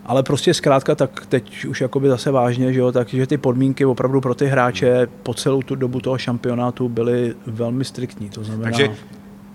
Ale 0.05 0.23
prostě 0.23 0.53
zkrátka, 0.53 0.95
tak 0.95 1.25
teď 1.25 1.65
už 1.65 1.81
jakoby 1.81 2.09
zase 2.09 2.31
vážně, 2.31 2.73
že 2.73 2.79
jo, 2.79 2.91
takže 2.91 3.27
ty 3.27 3.37
podmínky 3.37 3.85
opravdu 3.85 4.21
pro 4.21 4.35
ty 4.35 4.45
hráče 4.45 5.07
po 5.23 5.33
celou 5.33 5.61
tu 5.61 5.75
dobu 5.75 5.99
toho 5.99 6.17
šampionátu 6.17 6.89
byly 6.89 7.35
velmi 7.47 7.85
striktní. 7.85 8.29
To 8.29 8.43
znamená... 8.43 8.63
Takže 8.63 8.91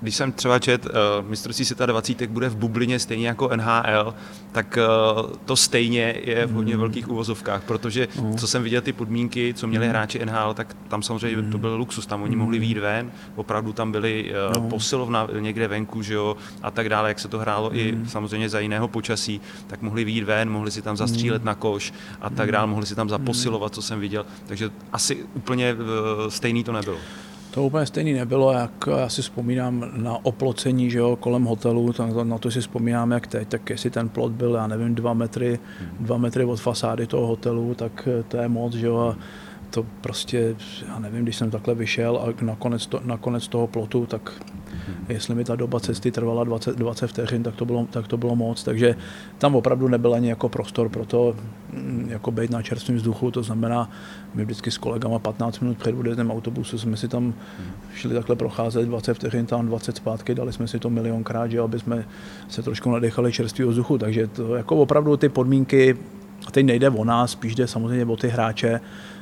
když 0.06 0.16
jsem 0.16 0.32
třeba 0.32 0.58
čet, 0.58 0.86
uh, 0.86 0.92
mistrovství 1.28 1.64
světa 1.64 1.86
20 1.86 2.26
bude 2.26 2.48
v 2.48 2.56
bublině 2.56 2.98
stejně 2.98 3.28
jako 3.28 3.50
NHL, 3.56 4.14
tak 4.52 4.78
uh, 4.78 5.30
to 5.44 5.56
stejně 5.56 6.14
je 6.24 6.46
v 6.46 6.50
hodně 6.50 6.74
mm. 6.74 6.80
velkých 6.80 7.08
uvozovkách, 7.10 7.62
protože 7.62 8.08
mm. 8.22 8.36
co 8.36 8.46
jsem 8.46 8.62
viděl 8.62 8.80
ty 8.80 8.92
podmínky, 8.92 9.54
co 9.54 9.66
měli 9.66 9.86
mm. 9.86 9.90
hráči 9.90 10.26
NHL, 10.26 10.54
tak 10.54 10.76
tam 10.88 11.02
samozřejmě 11.02 11.42
mm. 11.42 11.52
to 11.52 11.58
byl 11.58 11.76
luxus, 11.76 12.06
tam 12.06 12.22
oni 12.22 12.36
mm. 12.36 12.42
mohli 12.42 12.58
výjít 12.58 12.78
ven, 12.78 13.10
opravdu 13.36 13.72
tam 13.72 13.92
byly 13.92 14.32
uh, 14.48 14.62
no. 14.62 14.68
posilovna 14.68 15.28
někde 15.40 15.68
venku, 15.68 16.02
že 16.02 16.14
jo, 16.14 16.36
a 16.62 16.70
tak 16.70 16.88
dále, 16.88 17.08
jak 17.08 17.18
se 17.18 17.28
to 17.28 17.38
hrálo 17.38 17.70
mm. 17.70 17.76
i 17.78 17.98
samozřejmě 18.08 18.48
za 18.48 18.60
jiného 18.60 18.88
počasí, 18.88 19.40
tak 19.66 19.82
mohli 19.82 20.04
výjít 20.04 20.24
ven, 20.24 20.50
mohli 20.50 20.70
si 20.70 20.82
tam 20.82 20.96
zastřílet 20.96 21.42
mm. 21.42 21.46
na 21.46 21.54
koš 21.54 21.92
a 22.20 22.30
tak 22.30 22.52
dále, 22.52 22.66
mohli 22.66 22.86
si 22.86 22.94
tam 22.94 23.08
zaposilovat, 23.08 23.74
co 23.74 23.82
jsem 23.82 24.00
viděl, 24.00 24.26
takže 24.46 24.70
asi 24.92 25.26
úplně 25.34 25.74
uh, 25.74 25.80
stejný 26.28 26.64
to 26.64 26.72
nebylo. 26.72 26.98
To 27.56 27.62
úplně 27.62 27.86
stejný 27.86 28.12
nebylo, 28.12 28.52
jak 28.52 28.88
já 28.98 29.08
si 29.08 29.22
vzpomínám 29.22 29.90
na 29.96 30.24
oplocení 30.24 30.90
že 30.90 30.98
jo, 30.98 31.16
kolem 31.16 31.44
hotelu, 31.44 31.92
tak 31.92 32.10
na 32.22 32.38
to 32.38 32.50
si 32.50 32.60
vzpomínám 32.60 33.12
jak 33.12 33.26
teď, 33.26 33.48
tak 33.48 33.70
jestli 33.70 33.90
ten 33.90 34.08
plot 34.08 34.32
byl, 34.32 34.54
já 34.54 34.66
nevím, 34.66 34.94
dva 34.94 35.14
metry, 35.14 35.58
dva 36.00 36.16
metry 36.16 36.44
od 36.44 36.60
fasády 36.60 37.06
toho 37.06 37.26
hotelu, 37.26 37.74
tak 37.74 38.08
to 38.28 38.36
je 38.36 38.48
moc, 38.48 38.74
že 38.74 38.86
jo, 38.86 38.98
a 38.98 39.16
to 39.70 39.86
prostě, 40.00 40.56
já 40.88 40.98
nevím, 40.98 41.22
když 41.22 41.36
jsem 41.36 41.50
takhle 41.50 41.74
vyšel 41.74 42.16
a 42.16 42.44
nakonec, 42.44 42.86
to, 42.86 43.00
nakonec 43.04 43.48
toho 43.48 43.66
plotu, 43.66 44.06
tak 44.06 44.32
jestli 45.08 45.34
mi 45.34 45.44
ta 45.44 45.56
doba 45.56 45.80
cesty 45.80 46.10
trvala 46.10 46.44
20, 46.44 46.76
20 46.76 47.06
vteřin, 47.06 47.42
tak 47.42 47.56
to, 47.56 47.64
bylo, 47.64 47.86
tak 47.90 48.08
to 48.08 48.16
bylo 48.16 48.36
moc, 48.36 48.64
takže 48.64 48.96
tam 49.38 49.56
opravdu 49.56 49.88
nebyl 49.88 50.14
ani 50.14 50.28
jako 50.28 50.48
prostor 50.48 50.88
pro 50.88 51.04
to 51.04 51.36
mm, 51.72 52.06
jako 52.10 52.30
být 52.30 52.50
na 52.50 52.62
čerstvém 52.62 52.96
vzduchu, 52.96 53.30
to 53.30 53.42
znamená, 53.42 53.90
my 54.34 54.44
vždycky 54.44 54.70
s 54.70 54.78
kolegama 54.78 55.18
15 55.18 55.60
minut 55.60 55.78
před 55.78 55.94
odjezdem 55.94 56.30
autobusu 56.30 56.78
jsme 56.78 56.96
si 56.96 57.08
tam 57.08 57.34
šli 57.94 58.14
takhle 58.14 58.36
procházet 58.36 58.86
20 58.86 59.14
vteřin, 59.14 59.46
tam 59.46 59.66
20 59.66 59.96
zpátky, 59.96 60.34
dali 60.34 60.52
jsme 60.52 60.68
si 60.68 60.78
to 60.78 60.90
milionkrát, 60.90 61.50
že 61.50 61.60
aby 61.60 61.78
jsme 61.78 62.04
se 62.48 62.62
trošku 62.62 62.90
nadechali 62.90 63.32
čerstvého 63.32 63.70
vzduchu, 63.70 63.98
takže 63.98 64.26
to 64.26 64.54
jako 64.54 64.76
opravdu 64.76 65.16
ty 65.16 65.28
podmínky, 65.28 65.96
a 66.46 66.50
teď 66.50 66.66
nejde 66.66 66.90
o 66.90 67.04
nás, 67.04 67.30
spíš 67.30 67.54
jde 67.54 67.66
samozřejmě 67.66 68.04
o 68.04 68.16
ty 68.16 68.28
hráče, 68.28 68.80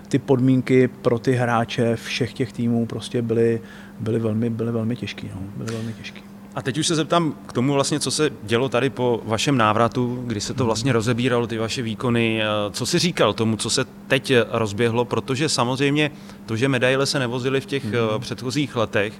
ty 0.08 0.18
podmínky 0.18 0.88
pro 0.88 1.18
ty 1.18 1.32
hráče 1.32 1.96
všech 1.96 2.32
těch 2.32 2.52
týmů 2.52 2.86
prostě 2.86 3.22
byly, 3.22 3.60
byly 4.00 4.18
velmi, 4.18 4.50
byly 4.50 4.72
velmi 4.72 4.96
těžké. 4.96 5.26
No, 5.34 5.40
byly 5.56 5.72
velmi 5.72 5.92
těžký. 5.92 6.22
A 6.54 6.62
teď 6.62 6.78
už 6.78 6.86
se 6.86 6.94
zeptám 6.94 7.34
k 7.46 7.52
tomu 7.52 7.72
vlastně, 7.72 8.00
co 8.00 8.10
se 8.10 8.30
dělo 8.42 8.68
tady 8.68 8.90
po 8.90 9.22
vašem 9.24 9.58
návratu, 9.58 10.22
kdy 10.26 10.40
se 10.40 10.54
to 10.54 10.64
vlastně 10.64 10.92
rozebíralo, 10.92 11.46
ty 11.46 11.58
vaše 11.58 11.82
výkony. 11.82 12.42
Co 12.70 12.86
si 12.86 12.98
říkal 12.98 13.32
tomu, 13.32 13.56
co 13.56 13.70
se 13.70 13.84
teď 14.08 14.32
rozběhlo, 14.50 15.04
protože 15.04 15.48
samozřejmě 15.48 16.10
to, 16.46 16.56
že 16.56 16.68
medaile 16.68 17.06
se 17.06 17.18
nevozily 17.18 17.60
v 17.60 17.66
těch 17.66 17.84
mm. 17.84 17.92
předchozích 18.18 18.76
letech, 18.76 19.12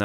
eh, 0.00 0.04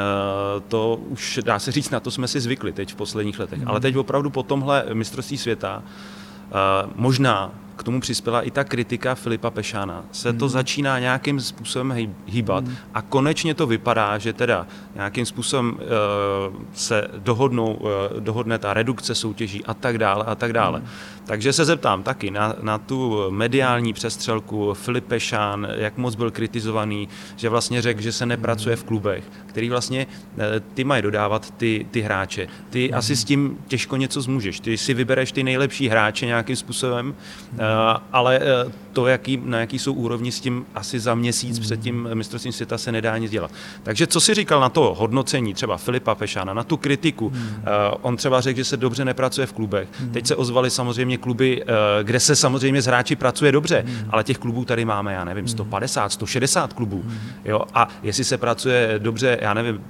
to 0.68 1.00
už 1.08 1.40
dá 1.44 1.58
se 1.58 1.72
říct, 1.72 1.90
na 1.90 2.00
to 2.00 2.10
jsme 2.10 2.28
si 2.28 2.40
zvykli 2.40 2.72
teď 2.72 2.92
v 2.92 2.96
posledních 2.96 3.38
letech. 3.38 3.60
Mm. 3.60 3.68
Ale 3.68 3.80
teď 3.80 3.96
opravdu 3.96 4.30
po 4.30 4.42
tomhle 4.42 4.84
mistrovství 4.92 5.38
světa 5.38 5.82
eh, 5.84 6.52
možná 6.94 7.52
k 7.80 7.82
tomu 7.82 8.00
přispěla 8.00 8.42
i 8.42 8.50
ta 8.50 8.64
kritika 8.64 9.14
Filipa 9.14 9.50
Pešána. 9.50 10.04
Se 10.12 10.32
to 10.32 10.44
hmm. 10.44 10.52
začíná 10.52 10.98
nějakým 10.98 11.40
způsobem 11.40 12.14
hýbat 12.26 12.64
hmm. 12.64 12.76
a 12.94 13.02
konečně 13.02 13.54
to 13.54 13.66
vypadá, 13.66 14.18
že 14.18 14.32
teda 14.32 14.66
nějakým 14.94 15.26
způsobem 15.26 15.72
uh, 15.72 16.62
se 16.72 17.08
dohodnou, 17.18 17.74
uh, 17.74 17.90
dohodne 18.18 18.58
ta 18.58 18.74
redukce 18.74 19.14
soutěží 19.14 19.64
a 19.64 19.74
tak 19.74 19.98
dále 19.98 20.24
a 20.24 20.34
tak 20.34 20.52
dále. 20.52 20.78
Hmm. 20.78 20.88
Takže 21.24 21.52
se 21.52 21.64
zeptám 21.64 22.02
taky 22.02 22.30
na, 22.30 22.54
na 22.60 22.78
tu 22.78 23.30
mediální 23.30 23.92
přestřelku 23.92 24.74
Filip 24.74 25.04
Pešán, 25.04 25.68
jak 25.74 25.96
moc 25.96 26.14
byl 26.14 26.30
kritizovaný, 26.30 27.08
že 27.36 27.48
vlastně 27.48 27.82
řekl, 27.82 28.00
že 28.00 28.12
se 28.12 28.26
nepracuje 28.26 28.76
v 28.76 28.84
klubech, 28.84 29.24
který 29.46 29.70
vlastně 29.70 30.06
eh, 30.38 30.60
ty 30.74 30.84
mají 30.84 31.02
dodávat 31.02 31.50
ty, 31.50 31.86
ty 31.90 32.00
hráče. 32.00 32.48
Ty 32.70 32.88
hmm. 32.88 32.98
asi 32.98 33.16
s 33.16 33.24
tím 33.24 33.58
těžko 33.68 33.96
něco 33.96 34.20
zmůžeš. 34.20 34.60
Ty 34.60 34.78
si 34.78 34.94
vybereš 34.94 35.32
ty 35.32 35.42
nejlepší 35.42 35.88
hráče 35.88 36.26
nějakým 36.26 36.56
způsobem, 36.56 37.14
Eh, 37.58 37.69
ale 38.12 38.40
eh, 38.42 38.72
to, 38.92 39.06
jaký, 39.06 39.40
na 39.44 39.60
jaký 39.60 39.78
jsou 39.78 39.92
úrovni, 39.92 40.32
s 40.32 40.40
tím 40.40 40.66
asi 40.74 41.00
za 41.00 41.14
měsíc 41.14 41.58
mm. 41.58 41.62
před 41.62 41.80
tím 41.80 42.08
mistrovstvím 42.14 42.52
světa 42.52 42.78
se 42.78 42.92
nedá 42.92 43.18
nic 43.18 43.30
dělat. 43.30 43.50
Takže 43.82 44.06
co 44.06 44.20
si 44.20 44.34
říkal 44.34 44.60
na 44.60 44.68
to 44.68 44.94
hodnocení 44.98 45.54
třeba 45.54 45.76
Filipa 45.76 46.14
Pešana, 46.14 46.54
na 46.54 46.64
tu 46.64 46.76
kritiku? 46.76 47.30
Mm. 47.30 47.62
On 48.02 48.16
třeba 48.16 48.40
řekl, 48.40 48.56
že 48.56 48.64
se 48.64 48.76
dobře 48.76 49.04
nepracuje 49.04 49.46
v 49.46 49.52
klubech. 49.52 49.88
Mm. 50.00 50.10
Teď 50.10 50.26
se 50.26 50.36
ozvali 50.36 50.70
samozřejmě 50.70 51.18
kluby, 51.18 51.64
kde 52.02 52.20
se 52.20 52.36
samozřejmě 52.36 52.82
z 52.82 52.86
hráči 52.86 53.16
pracuje 53.16 53.52
dobře, 53.52 53.84
mm. 53.86 54.10
ale 54.10 54.24
těch 54.24 54.38
klubů 54.38 54.64
tady 54.64 54.84
máme, 54.84 55.12
já 55.12 55.24
nevím, 55.24 55.48
150, 55.48 56.12
160 56.12 56.72
klubů. 56.72 57.02
Mm. 57.04 57.18
Jo? 57.44 57.62
A 57.74 57.88
jestli 58.02 58.24
se 58.24 58.38
pracuje 58.38 58.94
dobře, 58.98 59.38
já 59.40 59.54
nevím, 59.54 59.80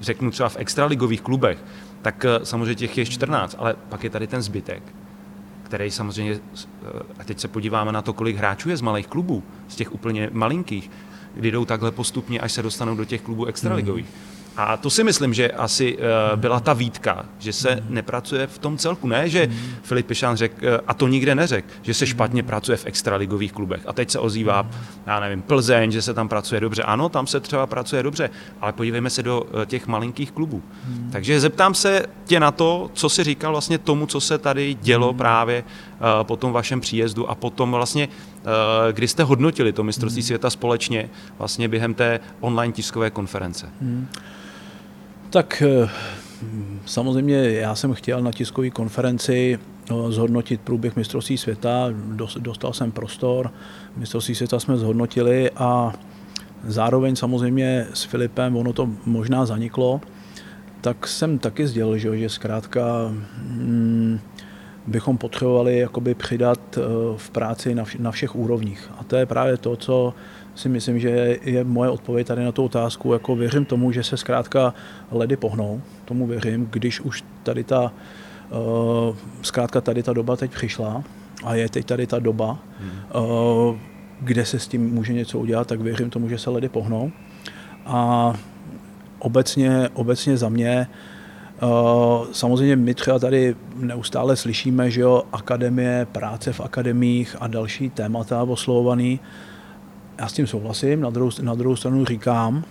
řeknu 0.00 0.30
třeba 0.30 0.48
v 0.48 0.56
extraligových 0.56 1.20
klubech, 1.20 1.58
tak 2.02 2.26
samozřejmě 2.42 2.74
těch 2.74 2.98
je 2.98 3.06
14, 3.06 3.56
ale 3.58 3.74
pak 3.88 4.04
je 4.04 4.10
tady 4.10 4.26
ten 4.26 4.42
zbytek 4.42 4.82
který 5.74 5.90
samozřejmě, 5.90 6.40
a 7.18 7.24
teď 7.24 7.40
se 7.40 7.48
podíváme 7.48 7.92
na 7.92 8.02
to, 8.02 8.12
kolik 8.12 8.36
hráčů 8.36 8.70
je 8.70 8.76
z 8.76 8.80
malých 8.80 9.06
klubů, 9.06 9.42
z 9.68 9.76
těch 9.76 9.94
úplně 9.94 10.30
malinkých, 10.32 10.90
kdy 11.34 11.50
jdou 11.50 11.64
takhle 11.64 11.90
postupně, 11.90 12.40
až 12.40 12.52
se 12.52 12.62
dostanou 12.62 12.96
do 12.96 13.04
těch 13.04 13.22
klubů 13.22 13.44
extraligových. 13.44 14.06
Hmm. 14.06 14.33
A 14.56 14.76
to 14.76 14.90
si 14.90 15.04
myslím, 15.04 15.34
že 15.34 15.50
asi 15.50 15.96
uh, 15.96 16.02
byla 16.36 16.60
ta 16.60 16.72
výtka, 16.72 17.26
že 17.38 17.52
se 17.52 17.84
nepracuje 17.88 18.46
v 18.46 18.58
tom 18.58 18.78
celku. 18.78 19.08
Ne, 19.08 19.28
že 19.28 19.50
Filip 19.82 20.06
Pišán 20.06 20.36
řekl, 20.36 20.66
uh, 20.66 20.78
a 20.86 20.94
to 20.94 21.08
nikde 21.08 21.34
neřekl, 21.34 21.68
že 21.82 21.94
se 21.94 22.06
špatně 22.06 22.42
pracuje 22.42 22.76
v 22.76 22.86
extraligových 22.86 23.52
klubech. 23.52 23.82
A 23.86 23.92
teď 23.92 24.10
se 24.10 24.18
ozývá, 24.18 24.66
já 25.06 25.20
nevím, 25.20 25.42
Plzeň, 25.42 25.90
že 25.90 26.02
se 26.02 26.14
tam 26.14 26.28
pracuje 26.28 26.60
dobře. 26.60 26.82
Ano, 26.82 27.08
tam 27.08 27.26
se 27.26 27.40
třeba 27.40 27.66
pracuje 27.66 28.02
dobře, 28.02 28.30
ale 28.60 28.72
podívejme 28.72 29.10
se 29.10 29.22
do 29.22 29.40
uh, 29.42 29.64
těch 29.64 29.86
malinkých 29.86 30.32
klubů. 30.32 30.62
Hmm. 30.84 31.10
Takže 31.12 31.40
zeptám 31.40 31.74
se 31.74 32.06
tě 32.24 32.40
na 32.40 32.50
to, 32.50 32.90
co 32.92 33.08
si 33.08 33.24
říkal 33.24 33.52
vlastně 33.52 33.78
tomu, 33.78 34.06
co 34.06 34.20
se 34.20 34.38
tady 34.38 34.74
dělo 34.74 35.08
hmm. 35.08 35.18
právě 35.18 35.64
po 36.22 36.36
tom 36.36 36.52
vašem 36.52 36.80
příjezdu 36.80 37.30
a 37.30 37.34
potom 37.34 37.72
vlastně, 37.72 38.08
kdy 38.92 39.08
jste 39.08 39.22
hodnotili 39.22 39.72
to 39.72 39.84
mistrovství 39.84 40.22
hmm. 40.22 40.26
světa 40.26 40.50
společně 40.50 41.10
vlastně 41.38 41.68
během 41.68 41.94
té 41.94 42.20
online 42.40 42.72
tiskové 42.72 43.10
konference. 43.10 43.68
Hmm. 43.80 44.08
Tak 45.34 45.62
eh, 45.62 45.88
samozřejmě 46.86 47.36
já 47.50 47.74
jsem 47.74 47.94
chtěl 47.94 48.22
na 48.22 48.32
tiskové 48.32 48.70
konferenci 48.70 49.58
eh, 49.58 49.94
zhodnotit 50.08 50.60
průběh 50.60 50.96
mistrovství 50.96 51.38
světa, 51.38 51.88
dostal 52.38 52.72
jsem 52.72 52.92
prostor, 52.92 53.50
mistrovství 53.96 54.34
světa 54.34 54.60
jsme 54.60 54.76
zhodnotili 54.76 55.50
a 55.50 55.92
zároveň 56.64 57.16
samozřejmě 57.16 57.86
s 57.94 58.04
Filipem, 58.04 58.56
ono 58.56 58.72
to 58.72 58.88
možná 59.06 59.46
zaniklo, 59.46 60.00
tak 60.80 61.06
jsem 61.06 61.38
taky 61.38 61.66
sdělil, 61.66 61.98
že, 61.98 62.18
že 62.18 62.28
zkrátka 62.28 62.84
hmm, 63.36 64.20
bychom 64.86 65.18
potřebovali 65.18 65.78
jakoby 65.78 66.14
přidat 66.14 66.60
eh, 66.76 66.80
v 67.16 67.30
práci 67.30 67.74
na, 67.74 67.84
na 67.98 68.10
všech 68.10 68.36
úrovních. 68.36 68.90
A 68.98 69.04
to 69.04 69.16
je 69.16 69.26
právě 69.26 69.56
to, 69.56 69.76
co 69.76 70.14
si 70.54 70.68
myslím, 70.68 70.98
že 70.98 71.38
je 71.42 71.64
moje 71.64 71.90
odpověď 71.90 72.26
tady 72.26 72.44
na 72.44 72.52
tu 72.52 72.64
otázku. 72.64 73.12
Jako 73.12 73.36
věřím 73.36 73.64
tomu, 73.64 73.92
že 73.92 74.02
se 74.02 74.16
zkrátka 74.16 74.74
ledy 75.10 75.36
pohnou, 75.36 75.80
tomu 76.04 76.26
věřím, 76.26 76.68
když 76.70 77.00
už 77.00 77.24
tady 77.42 77.64
ta, 77.64 77.92
uh, 78.50 79.16
zkrátka 79.42 79.80
tady 79.80 80.02
ta 80.02 80.12
doba 80.12 80.36
teď 80.36 80.50
přišla 80.50 81.04
a 81.44 81.54
je 81.54 81.68
teď 81.68 81.86
tady 81.86 82.06
ta 82.06 82.18
doba, 82.18 82.58
hmm. 82.80 82.90
uh, 83.24 83.76
kde 84.20 84.44
se 84.44 84.58
s 84.58 84.68
tím 84.68 84.94
může 84.94 85.12
něco 85.12 85.38
udělat, 85.38 85.66
tak 85.66 85.80
věřím 85.80 86.10
tomu, 86.10 86.28
že 86.28 86.38
se 86.38 86.50
ledy 86.50 86.68
pohnou. 86.68 87.12
A 87.86 88.32
obecně, 89.18 89.88
obecně 89.94 90.36
za 90.36 90.48
mě, 90.48 90.86
samozřejmě 92.32 92.76
my 92.76 92.94
třeba 92.94 93.18
tady 93.18 93.56
neustále 93.76 94.36
slyšíme, 94.36 94.90
že 94.90 95.00
jo, 95.00 95.22
akademie, 95.32 96.06
práce 96.12 96.52
v 96.52 96.60
akademích 96.60 97.36
a 97.40 97.46
další 97.46 97.90
témata 97.90 98.42
oslovovaný. 98.42 99.20
Já 100.18 100.28
s 100.28 100.32
tím 100.32 100.46
souhlasím, 100.46 101.00
na 101.00 101.10
druhou, 101.10 101.30
na 101.42 101.54
druhou 101.54 101.76
stranu 101.76 102.04
říkám, 102.04 102.64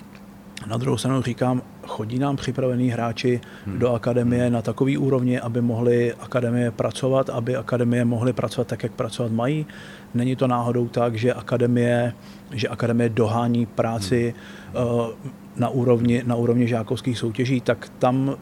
na 0.67 0.77
druhou 0.77 0.97
stranu 0.97 1.21
říkám, 1.21 1.61
chodí 1.87 2.19
nám 2.19 2.35
připravení 2.35 2.89
hráči 2.89 3.41
hmm. 3.65 3.79
do 3.79 3.93
akademie 3.93 4.49
na 4.49 4.61
takový 4.61 4.97
úrovni, 4.97 5.39
aby 5.39 5.61
mohli 5.61 6.13
akademie 6.13 6.71
pracovat, 6.71 7.29
aby 7.29 7.55
akademie 7.55 8.05
mohly 8.05 8.33
pracovat 8.33 8.67
tak, 8.67 8.83
jak 8.83 8.91
pracovat 8.91 9.31
mají. 9.31 9.65
Není 10.13 10.35
to 10.35 10.47
náhodou 10.47 10.87
tak, 10.87 11.15
že 11.15 11.33
akademie, 11.33 12.13
že 12.51 12.67
akademie 12.67 13.09
dohání 13.09 13.65
práci 13.65 14.33
hmm. 14.73 15.31
Na 15.55 15.69
úrovni, 15.69 16.23
na 16.25 16.35
úrovni 16.35 16.67
žákovských 16.67 17.17
soutěží, 17.17 17.61
tak 17.61 17.91
tam 17.99 18.27
uh, 18.27 18.35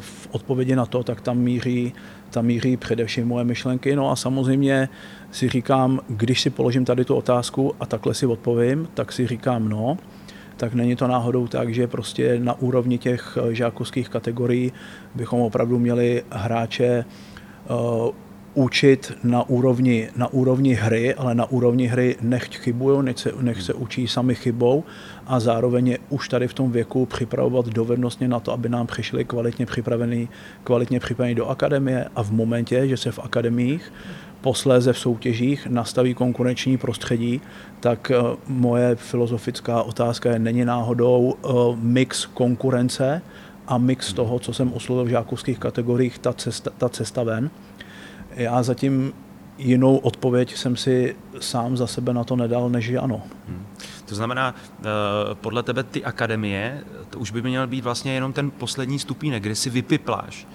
v 0.00 0.28
odpovědi 0.30 0.76
na 0.76 0.86
to, 0.86 1.02
tak 1.02 1.20
tam 1.20 1.38
míří 1.38 1.92
tam 2.34 2.46
míří 2.46 2.76
především 2.76 3.28
moje 3.28 3.44
myšlenky. 3.44 3.96
No 3.96 4.10
a 4.10 4.16
samozřejmě 4.16 4.88
si 5.30 5.48
říkám, 5.48 6.00
když 6.08 6.40
si 6.40 6.50
položím 6.50 6.84
tady 6.84 7.04
tu 7.04 7.14
otázku 7.14 7.74
a 7.80 7.86
takhle 7.86 8.14
si 8.14 8.26
odpovím, 8.26 8.88
tak 8.94 9.12
si 9.12 9.26
říkám 9.26 9.68
no, 9.68 9.98
tak 10.56 10.74
není 10.74 10.96
to 10.96 11.06
náhodou 11.06 11.46
tak, 11.46 11.74
že 11.74 11.86
prostě 11.86 12.38
na 12.38 12.58
úrovni 12.60 12.98
těch 12.98 13.38
eh, 13.40 13.54
žákovských 13.54 14.08
kategorií 14.08 14.72
bychom 15.14 15.40
opravdu 15.40 15.78
měli 15.78 16.22
hráče 16.30 17.04
uh, 17.70 18.10
učit 18.54 19.12
na 19.24 19.48
úrovni, 19.48 20.08
na 20.16 20.32
úrovni 20.32 20.74
hry, 20.74 21.14
ale 21.14 21.34
na 21.34 21.50
úrovni 21.50 21.86
hry 21.86 22.16
nechť 22.20 22.56
chybují, 22.56 23.04
nech 23.04 23.18
se, 23.18 23.32
nech 23.40 23.62
se 23.62 23.74
učí 23.74 24.08
sami 24.08 24.34
chybou 24.34 24.84
a 25.26 25.40
zároveň 25.40 25.88
je 25.88 25.98
už 26.08 26.28
tady 26.28 26.48
v 26.48 26.54
tom 26.54 26.72
věku 26.72 27.06
připravovat 27.06 27.66
dovednostně 27.66 28.28
na 28.28 28.40
to, 28.40 28.52
aby 28.52 28.68
nám 28.68 28.86
přišli 28.86 29.24
kvalitně 29.24 29.66
připravený, 29.66 30.28
kvalitně 30.64 31.00
do 31.34 31.46
akademie 31.46 32.08
a 32.16 32.22
v 32.22 32.30
momentě, 32.30 32.88
že 32.88 32.96
se 32.96 33.12
v 33.12 33.18
akademiích 33.18 33.92
posléze 34.40 34.92
v 34.92 34.98
soutěžích 34.98 35.66
nastaví 35.66 36.14
konkurenční 36.14 36.76
prostředí, 36.76 37.40
tak 37.80 38.10
eh, 38.10 38.36
moje 38.48 38.96
filozofická 38.96 39.82
otázka 39.82 40.30
je, 40.30 40.38
není 40.38 40.64
náhodou 40.64 41.34
eh, 41.34 41.48
mix 41.80 42.26
konkurence 42.26 43.22
a 43.66 43.78
mix 43.78 44.12
toho, 44.12 44.38
co 44.38 44.52
jsem 44.52 44.72
oslovil 44.72 45.04
v 45.04 45.08
žákovských 45.08 45.58
kategoriích, 45.58 46.18
ta 46.18 46.32
cesta, 46.32 46.70
ta 46.78 46.88
cesta 46.88 47.22
ven. 47.22 47.50
Já 48.34 48.62
zatím 48.62 49.12
jinou 49.58 49.96
odpověď 49.96 50.56
jsem 50.56 50.76
si 50.76 51.16
sám 51.40 51.76
za 51.76 51.86
sebe 51.86 52.14
na 52.14 52.24
to 52.24 52.36
nedal, 52.36 52.70
než 52.70 52.84
že 52.84 52.98
ano. 52.98 53.22
Hmm. 53.48 53.66
To 54.04 54.14
znamená, 54.14 54.54
eh, 54.54 54.84
podle 55.34 55.62
tebe 55.62 55.82
ty 55.82 56.04
akademie, 56.04 56.84
to 57.10 57.18
už 57.18 57.30
by 57.30 57.42
měl 57.42 57.66
být 57.66 57.84
vlastně 57.84 58.14
jenom 58.14 58.32
ten 58.32 58.50
poslední 58.50 58.98
stupínek, 58.98 59.42
kde 59.42 59.54
si 59.54 59.70
vypipláš 59.70 60.46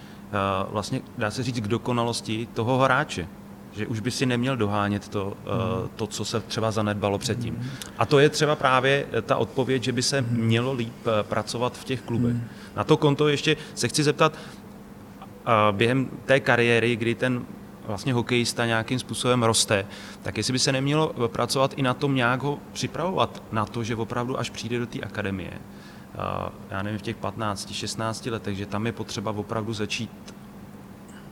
vlastně, 0.72 1.02
dá 1.18 1.32
se 1.32 1.44
říct, 1.44 1.60
k 1.60 1.68
dokonalosti 1.68 2.48
toho 2.54 2.78
hráče 2.78 3.28
že 3.72 3.88
už 3.88 4.00
by 4.00 4.12
si 4.12 4.26
neměl 4.26 4.58
dohánět 4.58 5.08
to, 5.08 5.26
mm. 5.26 5.90
to, 5.96 6.08
co 6.08 6.26
se 6.26 6.40
třeba 6.40 6.72
zanedbalo 6.72 7.18
předtím. 7.18 7.54
Mm. 7.54 7.70
A 7.98 8.06
to 8.06 8.20
je 8.20 8.30
třeba 8.30 8.56
právě 8.56 9.06
ta 9.22 9.38
odpověď, 9.38 9.84
že 9.84 9.92
by 9.92 10.04
se 10.04 10.22
mm. 10.22 10.28
mělo 10.32 10.74
líp 10.74 11.08
eh, 11.08 11.24
pracovat 11.24 11.78
v 11.78 11.84
těch 11.84 12.02
klubech. 12.02 12.34
Mm. 12.34 12.48
Na 12.76 12.84
to 12.84 12.98
konto 12.98 13.28
ještě 13.28 13.58
se 13.76 13.88
chci 13.88 14.04
zeptat, 14.04 14.34
během 15.72 16.10
té 16.26 16.40
kariéry, 16.40 16.96
kdy 16.96 17.16
ten 17.16 17.46
vlastně 17.90 18.14
hokejista 18.14 18.66
nějakým 18.66 19.00
způsobem 19.00 19.44
roste, 19.44 19.86
tak 20.22 20.38
jestli 20.38 20.54
by 20.54 20.60
se 20.60 20.72
nemělo 20.72 21.14
pracovat 21.28 21.74
i 21.78 21.82
na 21.82 21.94
tom 21.94 22.16
nějak 22.16 22.44
ho 22.44 22.60
připravovat 22.74 23.44
na 23.52 23.66
to, 23.66 23.84
že 23.84 23.96
opravdu 23.96 24.40
až 24.40 24.50
přijde 24.50 24.80
do 24.80 24.88
té 24.88 25.00
akademie, 25.00 25.52
já 26.70 26.82
nevím, 26.84 27.00
v 27.00 27.02
těch 27.02 27.16
15, 27.16 27.72
16 27.72 28.26
letech, 28.26 28.58
že 28.58 28.66
tam 28.66 28.86
je 28.86 28.92
potřeba 28.92 29.32
opravdu 29.32 29.74
začít 29.74 30.36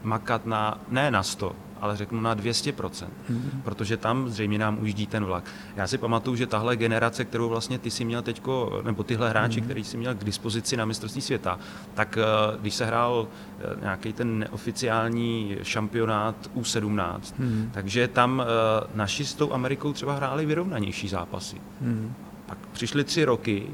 makat 0.04 0.46
na, 0.46 0.82
ne 0.90 1.12
na 1.12 1.24
100, 1.24 1.56
ale 1.82 1.98
řeknu 1.98 2.22
na 2.22 2.36
200%, 2.36 3.08
hmm. 3.30 3.62
protože 3.64 3.98
tam 3.98 4.30
zřejmě 4.30 4.60
nám 4.60 4.78
ujíždí 4.82 5.08
ten 5.08 5.26
vlak. 5.26 5.44
Já 5.76 5.88
si 5.88 5.98
pamatuju, 5.98 6.36
že 6.36 6.48
tahle 6.48 6.76
generace, 6.76 7.26
kterou 7.26 7.50
vlastně 7.50 7.80
ty 7.80 7.92
si 7.92 8.06
měl 8.06 8.22
teďko, 8.22 8.82
nebo 8.86 9.04
tyhle 9.04 9.30
hráči, 9.30 9.60
hmm. 9.60 9.68
který 9.68 9.84
si 9.84 9.98
měl 9.98 10.16
k 10.16 10.24
dispozici 10.24 10.78
na 10.78 10.86
mistrovství 10.86 11.22
světa, 11.22 11.60
tak 11.94 12.18
eh, 12.18 12.58
když 12.62 12.76
se 12.76 12.86
hrál 12.86 13.28
eh, 13.28 13.82
nějaký 13.82 14.14
ten 14.14 14.40
neoficiální 14.40 15.58
šampionát 15.64 16.36
U17, 16.56 17.20
hmm. 17.40 17.70
takže 17.74 18.08
tam 18.08 18.44
eh, 18.44 18.88
naši 18.96 19.26
s 19.26 19.34
tou 19.34 19.54
Amerikou 19.54 19.94
třeba 19.94 20.16
hráli 20.16 20.46
vyrovnanější 20.46 21.08
zápasy. 21.08 21.56
Hmm. 21.82 22.14
Pak 22.46 22.58
přišly 22.72 23.04
tři 23.04 23.26
roky, 23.26 23.68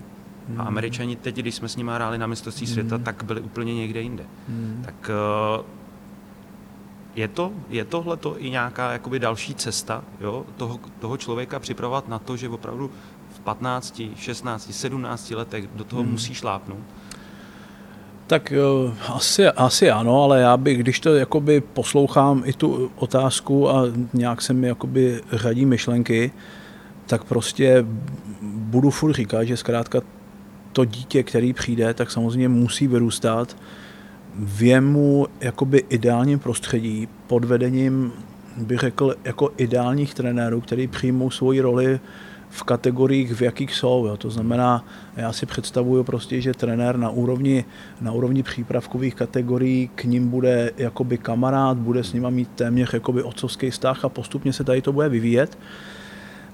a 0.58 0.64
Američani 0.64 1.16
teď, 1.16 1.36
když 1.36 1.56
jsme 1.56 1.70
s 1.70 1.76
nimi 1.76 1.92
hráli 1.96 2.18
na 2.18 2.28
mistrovství 2.28 2.68
světa, 2.68 2.98
tak 2.98 3.24
byli 3.24 3.42
úplně 3.42 3.76
někde 3.76 4.02
jinde. 4.02 4.24
Hmm. 4.48 4.82
Tak 4.86 5.12
je, 7.16 7.28
to, 7.28 7.52
je 7.70 7.86
tohle 7.86 8.18
to 8.18 8.42
i 8.42 8.50
nějaká 8.50 8.92
jakoby 8.92 9.20
další 9.20 9.56
cesta 9.56 10.04
jo, 10.22 10.46
toho, 10.58 10.80
toho 11.00 11.18
člověka 11.18 11.60
připravovat 11.60 12.08
na 12.08 12.20
to, 12.20 12.38
že 12.38 12.50
opravdu 12.50 12.92
v 13.36 13.40
15, 13.40 14.02
16, 14.16 14.74
17 14.74 15.32
letech 15.32 15.68
do 15.76 15.84
toho 15.84 16.02
hmm. 16.02 16.12
musí 16.12 16.34
šlápnout? 16.34 16.80
Tak 18.28 18.54
asi, 19.08 19.48
asi 19.48 19.92
ano, 19.92 20.24
ale 20.24 20.42
já 20.42 20.58
bych, 20.58 20.78
když 20.78 21.00
to 21.00 21.16
jakoby 21.16 21.62
poslouchám 21.62 22.44
i 22.46 22.54
tu 22.54 22.92
otázku 22.96 23.70
a 23.70 23.84
nějak 24.14 24.42
se 24.42 24.54
mi 24.54 24.68
jakoby 24.68 25.22
řadí 25.32 25.66
myšlenky, 25.66 26.32
tak 27.06 27.24
prostě 27.24 27.86
budu 28.42 28.90
furt 28.90 29.14
říkat, 29.14 29.44
že 29.44 29.58
zkrátka 29.58 30.02
to 30.72 30.86
dítě, 30.86 31.24
který 31.24 31.54
přijde, 31.54 31.94
tak 31.94 32.12
samozřejmě 32.12 32.50
musí 32.50 32.88
vyrůstat 32.88 33.56
v 34.36 34.64
jemu 34.64 35.28
jakoby 35.42 35.84
ideálním 35.90 36.40
prostředí 36.40 37.08
pod 37.28 37.46
vedením, 37.46 38.12
bych 38.58 38.80
řekl, 38.80 39.16
jako 39.24 39.52
ideálních 39.58 40.14
trenérů, 40.14 40.62
který 40.62 40.88
přijmou 40.88 41.30
svoji 41.30 41.62
roli 41.62 42.00
v 42.50 42.64
kategoriích, 42.64 43.36
v 43.36 43.42
jakých 43.42 43.76
jsou. 43.76 44.06
Jo. 44.06 44.18
To 44.18 44.30
znamená, 44.30 44.86
já 45.18 45.34
si 45.34 45.46
představuju 45.46 46.04
prostě, 46.04 46.42
že 46.42 46.54
trenér 46.54 46.98
na 46.98 47.10
úrovni, 47.10 47.66
na 48.02 48.12
úrovni 48.12 48.44
přípravkových 48.44 49.16
kategorií 49.16 49.90
k 49.96 50.04
ním 50.04 50.30
bude 50.30 50.72
jakoby 50.78 51.18
kamarád, 51.18 51.78
bude 51.78 52.04
s 52.04 52.14
nima 52.14 52.30
mít 52.30 52.50
téměř 52.56 52.94
jakoby 52.94 53.24
otcovský 53.24 53.70
vztah 53.70 54.06
a 54.06 54.10
postupně 54.10 54.54
se 54.54 54.64
tady 54.64 54.82
to 54.82 54.94
bude 54.94 55.10
vyvíjet. 55.10 55.58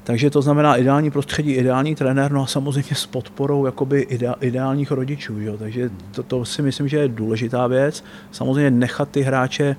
Takže 0.09 0.29
to 0.29 0.41
znamená 0.41 0.75
ideální 0.75 1.11
prostředí, 1.11 1.51
ideální 1.51 1.95
trenér, 1.95 2.31
no 2.31 2.43
a 2.43 2.45
samozřejmě 2.45 2.95
s 2.95 3.05
podporou 3.05 3.65
jakoby 3.65 4.07
ideálních 4.41 4.91
rodičů. 4.91 5.39
Jo? 5.39 5.57
Takže 5.57 5.89
to, 6.11 6.23
to 6.23 6.45
si 6.45 6.61
myslím, 6.61 6.87
že 6.87 6.97
je 6.97 7.07
důležitá 7.07 7.67
věc. 7.67 8.03
Samozřejmě 8.31 8.71
nechat 8.71 9.09
ty 9.09 9.21
hráče 9.21 9.75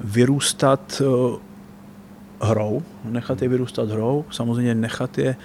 vyrůstat 0.00 1.02
uh, 1.04 1.36
hrou, 2.48 2.82
nechat 3.04 3.42
je 3.42 3.48
vyrůstat 3.48 3.90
hrou, 3.90 4.24
samozřejmě 4.30 4.74
nechat 4.74 5.18
je, 5.18 5.36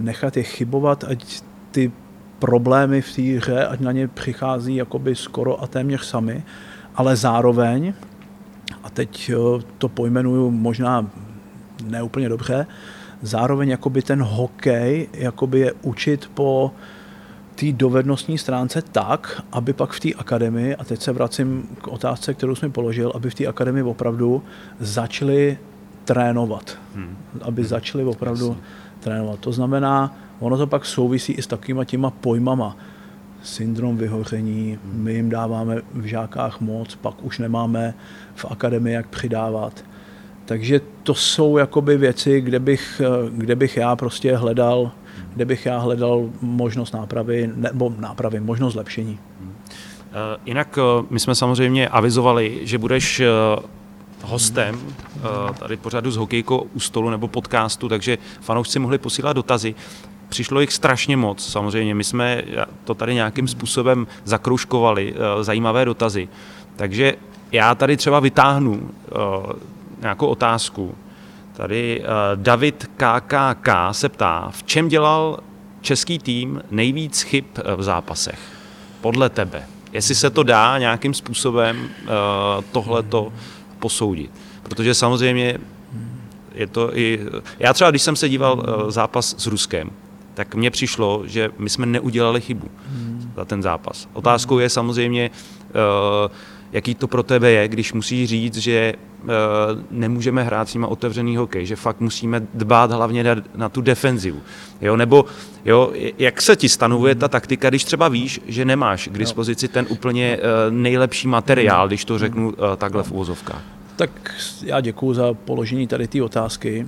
nechat 0.00 0.36
je 0.36 0.42
chybovat, 0.42 1.04
ať 1.04 1.42
ty 1.70 1.92
problémy 2.38 3.02
v 3.02 3.16
té 3.16 3.22
hře, 3.22 3.66
ať 3.66 3.80
na 3.80 3.92
ně 3.92 4.08
přichází 4.08 4.76
jakoby 4.76 5.14
skoro 5.14 5.62
a 5.62 5.66
téměř 5.66 6.04
sami, 6.04 6.42
ale 6.94 7.16
zároveň, 7.16 7.94
a 8.82 8.90
teď 8.90 9.30
eh, 9.30 9.62
to 9.78 9.88
pojmenuju 9.88 10.50
možná 10.50 11.10
neúplně 11.84 12.28
dobře, 12.28 12.66
zároveň 13.22 13.68
jakoby 13.68 14.02
ten 14.02 14.22
hokej 14.22 15.08
jakoby 15.12 15.60
je 15.60 15.72
učit 15.82 16.30
po 16.34 16.72
té 17.54 17.72
dovednostní 17.72 18.38
stránce 18.38 18.82
tak, 18.82 19.42
aby 19.52 19.72
pak 19.72 19.90
v 19.90 20.00
té 20.00 20.08
akademii, 20.14 20.76
a 20.76 20.84
teď 20.84 21.02
se 21.02 21.12
vracím 21.12 21.68
k 21.82 21.88
otázce, 21.88 22.34
kterou 22.34 22.54
jsem 22.54 22.72
položil, 22.72 23.12
aby 23.14 23.30
v 23.30 23.34
té 23.34 23.46
akademii 23.46 23.82
opravdu 23.82 24.42
začali 24.80 25.58
trénovat. 26.04 26.78
Hmm. 26.94 27.16
Aby 27.42 27.64
začali 27.64 28.04
opravdu 28.04 28.48
Jasně. 28.48 28.62
trénovat. 29.00 29.38
To 29.40 29.52
znamená, 29.52 30.16
ono 30.38 30.56
to 30.56 30.66
pak 30.66 30.84
souvisí 30.84 31.32
i 31.32 31.42
s 31.42 31.46
takovýma 31.46 31.84
těma 31.84 32.10
pojmama. 32.10 32.76
Syndrom 33.42 33.96
vyhoření, 33.96 34.78
hmm. 34.84 35.02
my 35.02 35.14
jim 35.14 35.30
dáváme 35.30 35.76
v 35.94 36.04
žákách 36.04 36.60
moc, 36.60 36.94
pak 36.94 37.24
už 37.24 37.38
nemáme 37.38 37.94
v 38.34 38.44
akademii 38.44 38.94
jak 38.94 39.08
přidávat. 39.08 39.84
Takže 40.50 40.80
to 41.02 41.14
jsou 41.14 41.56
jakoby 41.56 41.96
věci, 41.96 42.40
kde 42.40 42.58
bych, 42.58 43.02
kde 43.30 43.56
bych 43.56 43.76
já 43.76 43.96
prostě 43.96 44.36
hledal 44.36 44.90
kde 45.34 45.44
bych 45.44 45.66
já 45.66 45.78
hledal 45.78 46.30
možnost 46.40 46.92
nápravy, 46.92 47.50
nebo 47.54 47.94
nápravy, 47.98 48.40
možnost 48.40 48.72
zlepšení. 48.72 49.18
Eh, 49.42 50.38
jinak 50.46 50.78
eh, 50.78 51.06
my 51.10 51.20
jsme 51.20 51.34
samozřejmě 51.34 51.88
avizovali, 51.88 52.58
že 52.62 52.78
budeš 52.78 53.20
eh, 53.20 53.26
hostem 54.22 54.80
tady 55.58 55.76
pořadu 55.76 56.10
s 56.10 56.16
hokejkou 56.16 56.66
u 56.74 56.80
stolu 56.80 57.10
nebo 57.10 57.28
podcastu, 57.28 57.88
takže 57.88 58.18
fanoušci 58.40 58.78
mohli 58.78 58.98
posílat 58.98 59.32
dotazy. 59.32 59.74
Přišlo 60.28 60.60
jich 60.60 60.72
strašně 60.72 61.16
moc, 61.16 61.52
samozřejmě. 61.52 61.94
My 61.94 62.04
jsme 62.04 62.42
to 62.84 62.94
tady 62.94 63.14
nějakým 63.14 63.48
způsobem 63.48 64.06
zakroužkovali, 64.24 65.14
zajímavé 65.40 65.84
dotazy. 65.84 66.28
Takže 66.76 67.14
já 67.52 67.74
tady 67.74 67.96
třeba 67.96 68.20
vytáhnu 68.20 68.90
nějakou 70.00 70.26
otázku, 70.26 70.94
Tady 71.60 72.00
uh, 72.00 72.06
David 72.34 72.90
KKK 72.96 73.68
se 73.92 74.08
ptá, 74.08 74.48
v 74.50 74.62
čem 74.62 74.88
dělal 74.88 75.38
český 75.80 76.18
tým 76.18 76.62
nejvíc 76.70 77.22
chyb 77.22 77.44
eh, 77.56 77.74
v 77.76 77.82
zápasech? 77.82 78.38
Podle 79.00 79.28
tebe. 79.28 79.66
Jestli 79.92 80.14
se 80.14 80.30
to 80.30 80.42
dá 80.42 80.78
nějakým 80.78 81.14
způsobem 81.14 81.80
uh, 81.80 82.08
tohleto 82.72 83.32
posoudit. 83.78 84.30
Protože 84.62 84.94
samozřejmě 84.94 85.58
je 86.54 86.66
to 86.66 86.96
i... 86.98 87.20
Já 87.58 87.72
třeba, 87.72 87.90
když 87.90 88.02
jsem 88.02 88.16
se 88.16 88.28
díval 88.28 88.64
zápas 88.88 89.34
s 89.38 89.46
Ruskem, 89.46 89.90
tak 90.34 90.54
mně 90.54 90.70
přišlo, 90.70 91.22
že 91.26 91.50
my 91.58 91.70
jsme 91.70 91.86
neudělali 91.86 92.40
chybu 92.40 92.70
za 93.36 93.44
ten 93.44 93.62
zápas. 93.62 94.08
Otázkou 94.12 94.58
je 94.58 94.68
samozřejmě, 94.68 95.30
uh, 95.30 96.30
jaký 96.72 96.94
to 96.94 97.08
pro 97.08 97.22
tebe 97.22 97.50
je, 97.50 97.68
když 97.68 97.92
musíš 97.92 98.28
říct, 98.28 98.56
že 98.56 98.94
uh, 99.22 99.28
nemůžeme 99.90 100.42
hrát 100.42 100.68
s 100.68 100.74
nimi 100.74 100.86
otevřený 100.86 101.36
hokej, 101.36 101.66
že 101.66 101.76
fakt 101.76 102.00
musíme 102.00 102.46
dbát 102.54 102.92
hlavně 102.92 103.24
na, 103.24 103.36
na 103.54 103.68
tu 103.68 103.80
defenzivu. 103.80 104.40
Jo? 104.80 104.96
Nebo 104.96 105.24
jo, 105.64 105.92
jak 106.18 106.42
se 106.42 106.56
ti 106.56 106.68
stanovuje 106.68 107.14
ta 107.14 107.28
taktika, 107.28 107.68
když 107.68 107.84
třeba 107.84 108.08
víš, 108.08 108.40
že 108.46 108.64
nemáš 108.64 109.08
k 109.12 109.18
dispozici 109.18 109.68
ten 109.68 109.86
úplně 109.88 110.38
uh, 110.38 110.74
nejlepší 110.74 111.28
materiál, 111.28 111.88
když 111.88 112.04
to 112.04 112.18
řeknu 112.18 112.48
uh, 112.48 112.54
takhle 112.76 113.02
v 113.02 113.12
úvozovkách? 113.12 113.62
Tak 113.96 114.34
já 114.62 114.80
děkuji 114.80 115.14
za 115.14 115.34
položení 115.34 115.86
tady 115.86 116.08
té 116.08 116.22
otázky. 116.22 116.86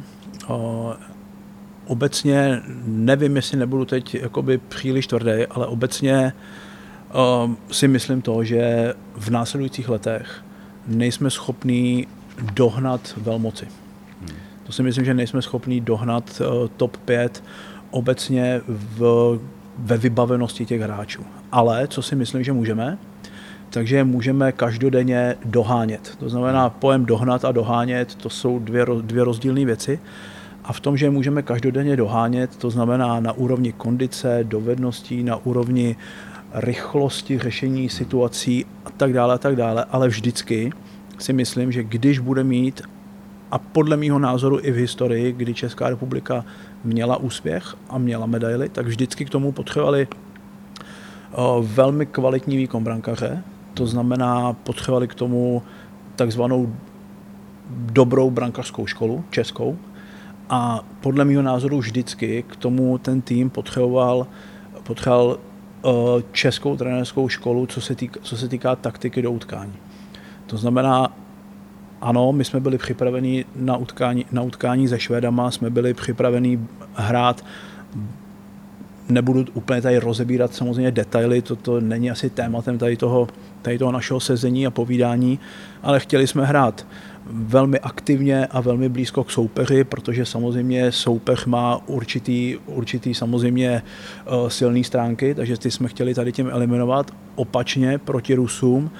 Obecně 1.87 2.63
nevím, 2.85 3.37
jestli 3.37 3.59
nebudu 3.59 3.85
teď 3.85 4.15
jakoby 4.15 4.59
příliš 4.59 5.07
tvrdý, 5.07 5.47
ale 5.51 5.67
obecně 5.67 6.33
uh, 6.35 6.62
si 7.71 7.89
myslím 7.89 8.23
to, 8.23 8.45
že 8.45 8.95
v 9.15 9.31
následujících 9.31 9.89
letech 9.89 10.45
nejsme 10.87 11.31
schopní 11.31 12.07
dohnat 12.55 13.15
velmoci. 13.17 13.69
Hmm. 14.21 14.37
To 14.65 14.73
si 14.73 14.83
myslím, 14.83 15.05
že 15.05 15.15
nejsme 15.15 15.43
schopní 15.43 15.81
dohnat 15.81 16.41
uh, 16.41 16.69
top 16.77 16.97
5 16.97 17.45
obecně 17.91 18.61
v, 18.69 19.39
ve 19.79 19.97
vybavenosti 19.97 20.67
těch 20.67 20.81
hráčů. 20.81 21.25
Ale 21.53 21.89
co 21.89 22.03
si 22.03 22.17
myslím, 22.17 22.45
že 22.45 22.53
můžeme, 22.53 22.99
takže 23.71 24.05
můžeme 24.05 24.53
každodenně 24.53 25.37
dohánět. 25.45 26.17
To 26.19 26.29
znamená, 26.29 26.63
hmm. 26.63 26.71
pojem 26.79 27.07
dohnat 27.07 27.45
a 27.45 27.53
dohánět, 27.53 28.15
to 28.15 28.31
jsou 28.31 28.59
dvě, 28.59 28.87
dvě 29.01 29.25
rozdílné 29.25 29.65
věci. 29.65 30.01
A 30.65 30.73
v 30.73 30.81
tom, 30.81 30.97
že 30.97 31.11
můžeme 31.11 31.43
každodenně 31.43 31.97
dohánět, 31.97 32.57
to 32.57 32.71
znamená 32.71 33.21
na 33.21 33.33
úrovni 33.33 33.73
kondice, 33.73 34.41
dovedností, 34.43 35.23
na 35.23 35.37
úrovni 35.37 35.97
rychlosti 36.55 37.39
řešení 37.39 37.89
situací 37.89 38.67
a 38.85 38.91
tak 38.91 39.13
dále 39.13 39.35
a 39.35 39.39
tak 39.39 39.57
dále, 39.57 39.85
ale 39.91 40.09
vždycky 40.09 40.73
si 41.19 41.33
myslím, 41.33 41.73
že 41.73 41.83
když 41.83 42.19
bude 42.19 42.45
mít 42.45 42.83
a 43.51 43.59
podle 43.59 43.97
mého 43.97 44.19
názoru 44.19 44.59
i 44.63 44.71
v 44.71 44.77
historii, 44.77 45.33
kdy 45.33 45.55
Česká 45.55 45.89
republika 45.89 46.45
měla 46.85 47.17
úspěch 47.17 47.77
a 47.89 47.99
měla 47.99 48.27
medaily, 48.27 48.69
tak 48.69 48.87
vždycky 48.87 49.25
k 49.25 49.31
tomu 49.31 49.53
potřebovali 49.53 50.09
velmi 51.61 52.07
kvalitní 52.07 52.57
výkon 52.57 52.85
brankaře, 52.85 53.43
to 53.75 53.87
znamená 53.87 54.53
potřebovali 54.53 55.09
k 55.09 55.15
tomu 55.15 55.63
takzvanou 56.17 56.77
dobrou 57.71 58.31
brankařskou 58.31 58.87
školu, 58.87 59.25
českou, 59.31 59.79
a 60.49 60.85
podle 61.01 61.25
mého 61.25 61.43
názoru 61.43 61.79
vždycky 61.79 62.45
k 62.49 62.57
tomu 62.57 62.99
ten 62.99 63.21
tým 63.21 63.51
potřeboval, 63.51 64.27
potřeboval 64.83 65.39
Eh, 65.39 65.52
českou 66.33 66.77
trenérskou 66.77 67.29
školu, 67.29 67.67
co 67.67 67.81
se, 67.81 67.95
týká, 67.95 68.21
co 68.23 68.37
se 68.37 68.49
týká 68.49 68.77
taktiky 68.77 69.23
do 69.23 69.33
utkání. 69.33 69.73
To 70.47 70.57
znamená, 70.57 71.17
ano, 72.01 72.33
my 72.33 72.45
jsme 72.45 72.61
byli 72.61 72.79
připraveni 72.79 73.45
na 73.57 73.77
utkání, 73.77 74.27
na 74.33 74.43
utkání 74.43 74.89
se 74.89 74.99
Švédama, 74.99 75.51
jsme 75.51 75.71
byli 75.71 75.95
připraveni 75.95 76.61
hrát 76.95 77.45
nebudu 79.09 79.45
úplně 79.55 79.83
tady 79.83 79.99
rozebírat 79.99 80.55
samozřejmě 80.55 80.91
detaily, 80.91 81.43
to, 81.43 81.57
to 81.57 81.81
není 81.81 82.11
asi 82.11 82.31
tématem 82.31 82.79
tady 82.79 82.97
toho, 82.97 83.29
tady 83.63 83.79
toho 83.79 83.93
našeho 83.93 84.21
sezení 84.21 84.67
a 84.67 84.71
povídání, 84.71 85.39
ale 85.83 86.01
chtěli 86.01 86.27
jsme 86.27 86.47
hrát 86.47 86.87
velmi 87.27 87.79
aktivně 87.79 88.47
a 88.47 88.61
velmi 88.61 88.89
blízko 88.89 89.25
k 89.25 89.31
soupeři, 89.31 89.85
protože 89.85 90.25
samozřejmě 90.25 90.93
soupeř 90.93 91.47
má 91.47 91.89
určitý, 91.89 92.59
určitý 92.67 93.15
samozřejmě 93.15 93.83
uh, 94.43 94.49
silné 94.49 94.85
stránky, 94.85 95.35
takže 95.35 95.57
ty 95.57 95.71
jsme 95.71 95.89
chtěli 95.89 96.15
tady 96.15 96.33
tím 96.33 96.49
eliminovat. 96.53 97.11
Opačně 97.35 97.99
proti 97.99 98.35
Rusům 98.35 98.91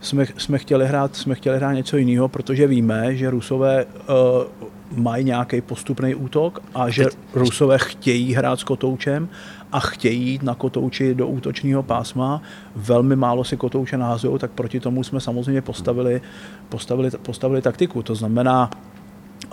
jsme, 0.00 0.26
jsme, 0.36 0.58
chtěli 0.58 0.86
hrát, 0.86 1.16
jsme 1.16 1.34
chtěli 1.34 1.56
hrát 1.56 1.72
něco 1.72 1.96
jiného, 1.96 2.28
protože 2.28 2.66
víme, 2.66 3.16
že 3.16 3.30
Rusové 3.30 3.84
uh, 3.84 4.68
mají 4.96 5.24
nějaký 5.24 5.60
postupný 5.60 6.14
útok 6.14 6.62
a 6.74 6.90
že 6.90 7.06
Rusové 7.34 7.78
chtějí 7.78 8.34
hrát 8.34 8.60
s 8.60 8.64
kotoučem 8.64 9.28
a 9.72 9.80
chtějí 9.80 10.30
jít 10.30 10.42
na 10.42 10.54
kotouči 10.54 11.14
do 11.14 11.26
útočního 11.26 11.82
pásma. 11.82 12.42
Velmi 12.76 13.16
málo 13.16 13.44
si 13.44 13.56
kotouče 13.56 13.98
nahazují, 13.98 14.38
tak 14.38 14.50
proti 14.50 14.80
tomu 14.80 15.04
jsme 15.04 15.20
samozřejmě 15.20 15.62
postavili, 15.62 16.20
postavili, 16.68 17.10
postavili 17.10 17.62
taktiku. 17.62 18.02
To 18.02 18.14
znamená, 18.14 18.70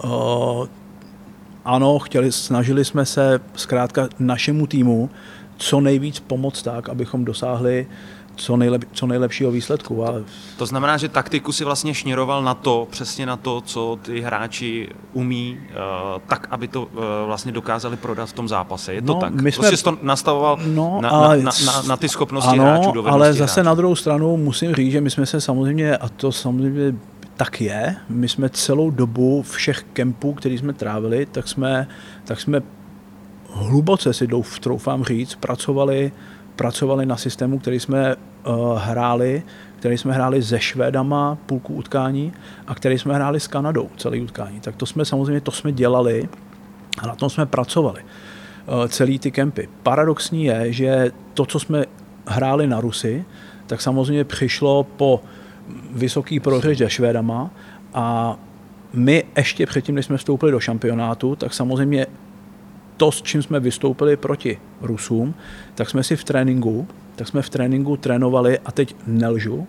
uh, 0.04 0.68
ano, 1.66 2.00
chtěli, 2.00 2.32
snažili 2.32 2.86
jsme 2.86 3.06
se 3.06 3.40
zkrátka 3.56 4.08
našemu 4.20 4.68
týmu 4.68 5.10
co 5.58 5.82
nejvíc 5.82 6.20
pomoct 6.20 6.62
tak, 6.62 6.90
abychom 6.90 7.26
dosáhli 7.26 7.88
co, 8.36 8.58
nejlep, 8.58 8.86
co 8.92 9.08
nejlepšího 9.08 9.52
výsledku. 9.52 10.06
Ale... 10.06 10.24
To 10.58 10.66
znamená, 10.66 10.98
že 10.98 11.10
taktiku 11.10 11.52
si 11.52 11.64
vlastně 11.64 11.94
šněroval 11.94 12.44
na 12.44 12.54
to, 12.54 12.88
přesně 12.92 13.26
na 13.26 13.38
to, 13.38 13.62
co 13.62 14.00
ty 14.02 14.22
hráči 14.22 14.90
umí, 15.14 15.58
uh, 15.60 16.22
tak, 16.28 16.48
aby 16.52 16.68
to 16.68 16.82
uh, 16.82 16.90
vlastně 17.26 17.52
dokázali 17.52 17.98
prodat 17.98 18.30
v 18.30 18.34
tom 18.34 18.48
zápase. 18.48 18.94
Je 18.94 19.02
to 19.02 19.14
no, 19.14 19.20
tak? 19.20 19.42
My 19.42 19.52
jsme... 19.52 19.68
Prostě 19.68 19.84
to 19.84 19.98
nastavoval 20.02 20.60
no, 20.66 21.00
na, 21.02 21.10
na, 21.10 21.28
na, 21.28 21.52
na, 21.66 21.82
na 21.88 21.98
ty 21.98 22.10
schopnosti 22.10 22.60
ano, 22.60 22.64
hráčů, 22.64 22.92
dovednosti 22.92 23.24
ale 23.24 23.34
zase 23.34 23.62
hráčů. 23.62 23.66
na 23.66 23.76
druhou 23.76 23.96
stranu 23.96 24.38
musím 24.38 24.76
říct, 24.76 24.92
že 24.92 25.02
my 25.02 25.10
jsme 25.10 25.26
se 25.26 25.42
samozřejmě, 25.42 25.98
a 25.98 26.10
to 26.10 26.32
samozřejmě 26.32 26.94
tak 27.38 27.62
je, 27.62 27.96
my 28.10 28.30
jsme 28.30 28.50
celou 28.50 28.92
dobu 28.92 29.42
všech 29.42 29.86
kempů, 29.94 30.34
který 30.34 30.58
jsme 30.58 30.74
trávili, 30.74 31.26
tak 31.26 31.48
jsme, 31.48 31.88
tak 32.24 32.40
jsme 32.40 32.62
hluboce 33.54 34.14
si 34.14 34.28
troufám 34.60 35.04
říct, 35.04 35.36
pracovali 35.36 36.12
pracovali 36.56 37.06
na 37.06 37.18
systému, 37.18 37.60
který 37.60 37.80
jsme 37.80 38.16
uh, 38.16 38.78
hráli, 38.78 39.44
který 39.80 39.98
jsme 39.98 40.14
hráli 40.14 40.44
se 40.44 40.60
Švédama 40.60 41.38
půlku 41.46 41.74
utkání 41.74 42.34
a 42.68 42.76
který 42.76 43.00
jsme 43.00 43.16
hráli 43.16 43.40
s 43.40 43.48
Kanadou 43.48 43.90
celý 43.98 44.22
utkání. 44.22 44.60
Tak 44.60 44.76
to 44.76 44.86
jsme 44.86 45.06
samozřejmě, 45.06 45.42
to 45.42 45.52
jsme 45.52 45.72
dělali 45.72 46.30
a 46.98 47.08
na 47.08 47.16
tom 47.16 47.30
jsme 47.30 47.46
pracovali 47.46 48.02
uh, 48.02 48.88
celý 48.88 49.20
ty 49.20 49.32
kempy. 49.32 49.70
Paradoxní 49.84 50.46
je, 50.46 50.74
že 50.74 51.12
to, 51.34 51.46
co 51.46 51.60
jsme 51.60 51.86
hráli 52.28 52.68
na 52.68 52.82
Rusy, 52.82 53.26
tak 53.68 53.82
samozřejmě 53.82 54.24
přišlo 54.24 54.84
po 54.84 55.24
vysoký 55.92 56.40
prohře 56.40 56.90
Švédama 56.90 57.50
a 57.94 58.38
my 58.94 59.24
ještě 59.38 59.66
předtím, 59.66 59.96
než 59.96 60.06
jsme 60.06 60.18
vstoupili 60.18 60.52
do 60.52 60.60
šampionátu, 60.60 61.36
tak 61.36 61.54
samozřejmě 61.54 62.08
to, 62.98 63.12
s 63.12 63.22
čím 63.22 63.44
jsme 63.44 63.60
vystoupili 63.60 64.18
proti 64.18 64.60
Rusům, 64.82 65.34
tak 65.76 65.90
jsme 65.90 66.04
si 66.04 66.16
v 66.16 66.24
tréninku, 66.24 66.88
tak 67.16 67.28
jsme 67.28 67.42
v 67.42 67.50
tréninku 67.50 67.98
trénovali, 67.98 68.60
a 68.60 68.72
teď 68.72 68.96
nelžu, 69.08 69.68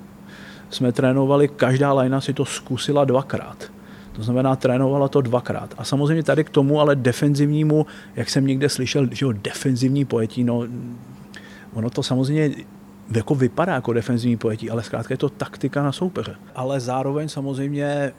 jsme 0.71 0.93
trénovali, 0.93 1.49
každá 1.49 1.93
lajna 1.93 2.21
si 2.21 2.33
to 2.33 2.45
zkusila 2.45 3.05
dvakrát. 3.05 3.73
To 4.13 4.23
znamená, 4.23 4.57
trénovala 4.57 5.09
to 5.09 5.21
dvakrát. 5.21 5.75
A 5.79 5.85
samozřejmě 5.85 6.23
tady 6.23 6.45
k 6.45 6.51
tomu, 6.51 6.81
ale 6.81 6.97
defenzivnímu, 6.97 7.87
jak 8.17 8.31
jsem 8.31 8.47
někde 8.47 8.69
slyšel, 8.69 9.09
že 9.13 9.25
jo, 9.25 9.33
defenzivní 9.33 10.05
pojetí, 10.05 10.45
no, 10.45 10.63
ono 11.73 11.91
to 11.91 12.03
samozřejmě 12.03 12.51
jako 13.15 13.35
vypadá 13.35 13.75
jako 13.75 13.93
defenzivní 13.93 14.37
pojetí, 14.37 14.71
ale 14.71 14.83
zkrátka 14.83 15.15
je 15.15 15.19
to 15.19 15.29
taktika 15.29 15.83
na 15.83 15.93
soupeře. 15.93 16.37
Ale 16.55 16.81
zároveň 16.81 17.29
samozřejmě, 17.29 18.13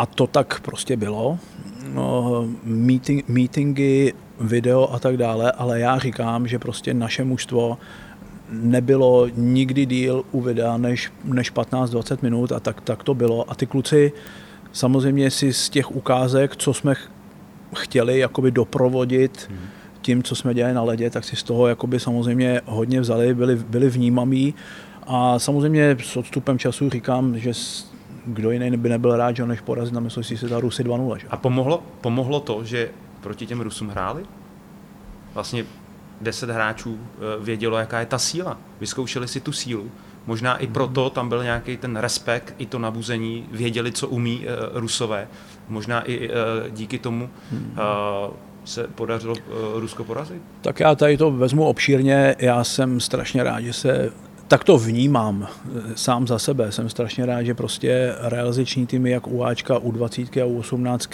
a 0.00 0.06
to 0.06 0.26
tak 0.26 0.60
prostě 0.60 0.96
bylo, 0.96 1.38
no, 1.94 2.44
meeting, 2.64 3.28
meetingy, 3.28 4.12
video 4.40 4.92
a 4.92 4.98
tak 4.98 5.16
dále, 5.16 5.52
ale 5.52 5.80
já 5.80 5.98
říkám, 5.98 6.48
že 6.48 6.58
prostě 6.58 6.94
naše 6.94 7.24
mužstvo 7.24 7.78
nebylo 8.50 9.28
nikdy 9.36 9.86
díl 9.86 10.24
u 10.32 10.40
videa 10.40 10.76
než, 10.76 11.12
než 11.24 11.52
15-20 11.52 12.18
minut 12.22 12.52
a 12.52 12.60
tak, 12.60 12.80
tak 12.80 13.02
to 13.02 13.14
bylo. 13.14 13.50
A 13.50 13.54
ty 13.54 13.66
kluci 13.66 14.12
samozřejmě 14.72 15.30
si 15.30 15.52
z 15.52 15.68
těch 15.68 15.96
ukázek, 15.96 16.56
co 16.56 16.74
jsme 16.74 16.94
chtěli 17.76 18.18
jakoby 18.18 18.50
doprovodit 18.50 19.48
hmm. 19.50 19.58
tím, 20.02 20.22
co 20.22 20.34
jsme 20.34 20.54
dělali 20.54 20.74
na 20.74 20.82
ledě, 20.82 21.10
tak 21.10 21.24
si 21.24 21.36
z 21.36 21.42
toho 21.42 21.66
jakoby 21.66 22.00
samozřejmě 22.00 22.60
hodně 22.66 23.00
vzali, 23.00 23.34
byli, 23.34 23.56
byli 23.56 23.90
vnímamí 23.90 24.54
a 25.06 25.38
samozřejmě 25.38 25.96
s 26.02 26.16
odstupem 26.16 26.58
času 26.58 26.90
říkám, 26.90 27.38
že 27.38 27.54
kdo 28.34 28.50
jiný 28.50 28.76
by 28.76 28.88
nebyl 28.88 29.16
rád, 29.16 29.36
že 29.36 29.46
než 29.46 29.60
porazit 29.60 29.94
na 29.94 30.00
mistrovství 30.00 30.36
světa 30.36 30.60
Rusy 30.60 30.84
2-0. 30.84 31.16
Že? 31.16 31.26
A 31.30 31.36
pomohlo, 31.36 31.82
pomohlo 32.00 32.40
to, 32.40 32.64
že 32.64 32.90
proti 33.20 33.46
těm 33.46 33.60
Rusům 33.60 33.88
hráli? 33.88 34.22
Vlastně 35.34 35.64
deset 36.20 36.50
hráčů 36.50 36.98
eh, 37.00 37.44
vědělo, 37.44 37.78
jaká 37.78 38.00
je 38.00 38.06
ta 38.06 38.18
síla. 38.18 38.58
Vyzkoušeli 38.80 39.28
si 39.28 39.40
tu 39.40 39.52
sílu. 39.52 39.90
Možná 40.26 40.56
i 40.56 40.66
proto 40.66 41.10
tam 41.10 41.28
byl 41.28 41.42
nějaký 41.42 41.76
ten 41.76 41.96
respekt, 41.96 42.54
i 42.58 42.66
to 42.66 42.78
nabuzení, 42.78 43.46
věděli, 43.52 43.92
co 43.92 44.08
umí 44.08 44.38
uh, 44.38 44.78
Rusové. 44.80 45.28
Možná 45.68 46.02
i 46.02 46.28
uh, 46.28 46.34
díky 46.70 46.98
tomu 46.98 47.30
uh, 47.52 48.34
se 48.64 48.88
podařilo 48.88 49.34
Rusko 49.74 50.04
porazit. 50.04 50.42
Tak 50.60 50.80
já 50.80 50.94
tady 50.94 51.16
to 51.16 51.30
vezmu 51.30 51.64
obšírně. 51.64 52.36
Já 52.38 52.64
jsem 52.64 53.00
strašně 53.00 53.42
rád, 53.42 53.60
že 53.60 53.72
se 53.72 54.12
tak 54.50 54.64
to 54.64 54.78
vnímám 54.78 55.48
sám 55.94 56.26
za 56.26 56.38
sebe. 56.38 56.72
Jsem 56.72 56.88
strašně 56.88 57.26
rád, 57.26 57.42
že 57.42 57.54
prostě 57.54 58.14
realizační 58.20 58.86
týmy, 58.86 59.10
jak 59.10 59.26
u 59.26 59.44
Ačka, 59.44 59.78
u 59.78 59.92
20 59.92 60.36
a 60.36 60.44
u 60.44 60.58
18 60.58 61.10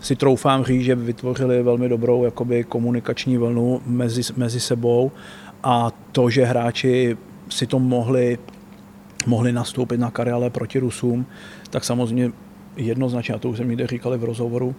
si 0.00 0.16
troufám 0.16 0.64
říct, 0.64 0.84
že 0.84 0.94
vytvořili 0.94 1.62
velmi 1.62 1.88
dobrou 1.88 2.24
jakoby, 2.24 2.64
komunikační 2.64 3.36
vlnu 3.36 3.82
mezi, 3.86 4.22
mezi 4.36 4.60
sebou 4.60 5.12
a 5.62 5.92
to, 6.12 6.30
že 6.30 6.44
hráči 6.44 7.16
si 7.48 7.66
to 7.66 7.78
mohli, 7.78 8.38
mohli 9.26 9.52
nastoupit 9.52 10.00
na 10.00 10.10
kariále 10.10 10.50
proti 10.50 10.78
Rusům, 10.78 11.26
tak 11.70 11.84
samozřejmě 11.84 12.32
jednoznačně, 12.76 13.34
a 13.34 13.38
to 13.38 13.48
už 13.48 13.56
jsem 13.56 13.68
někde 13.68 13.86
říkali 13.86 14.18
v 14.18 14.24
rozhovoru, 14.24 14.74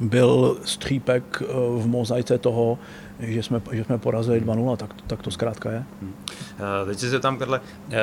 byl 0.00 0.56
střípek 0.64 1.42
eh, 1.42 1.46
v 1.82 1.86
mozaice 1.86 2.38
toho, 2.38 2.78
že 3.20 3.42
jsme, 3.42 3.60
že 3.72 3.84
jsme 3.84 3.98
porazili 3.98 4.40
2-0, 4.40 4.76
tak, 4.76 4.94
tak 5.06 5.22
to 5.22 5.30
zkrátka 5.30 5.70
je. 5.70 5.84
Hmm. 6.00 6.14
Uh, 6.82 6.88
teď 6.88 6.98
se 6.98 7.08
zeptám, 7.08 7.38
Karle, 7.38 7.60
uh, 7.60 7.94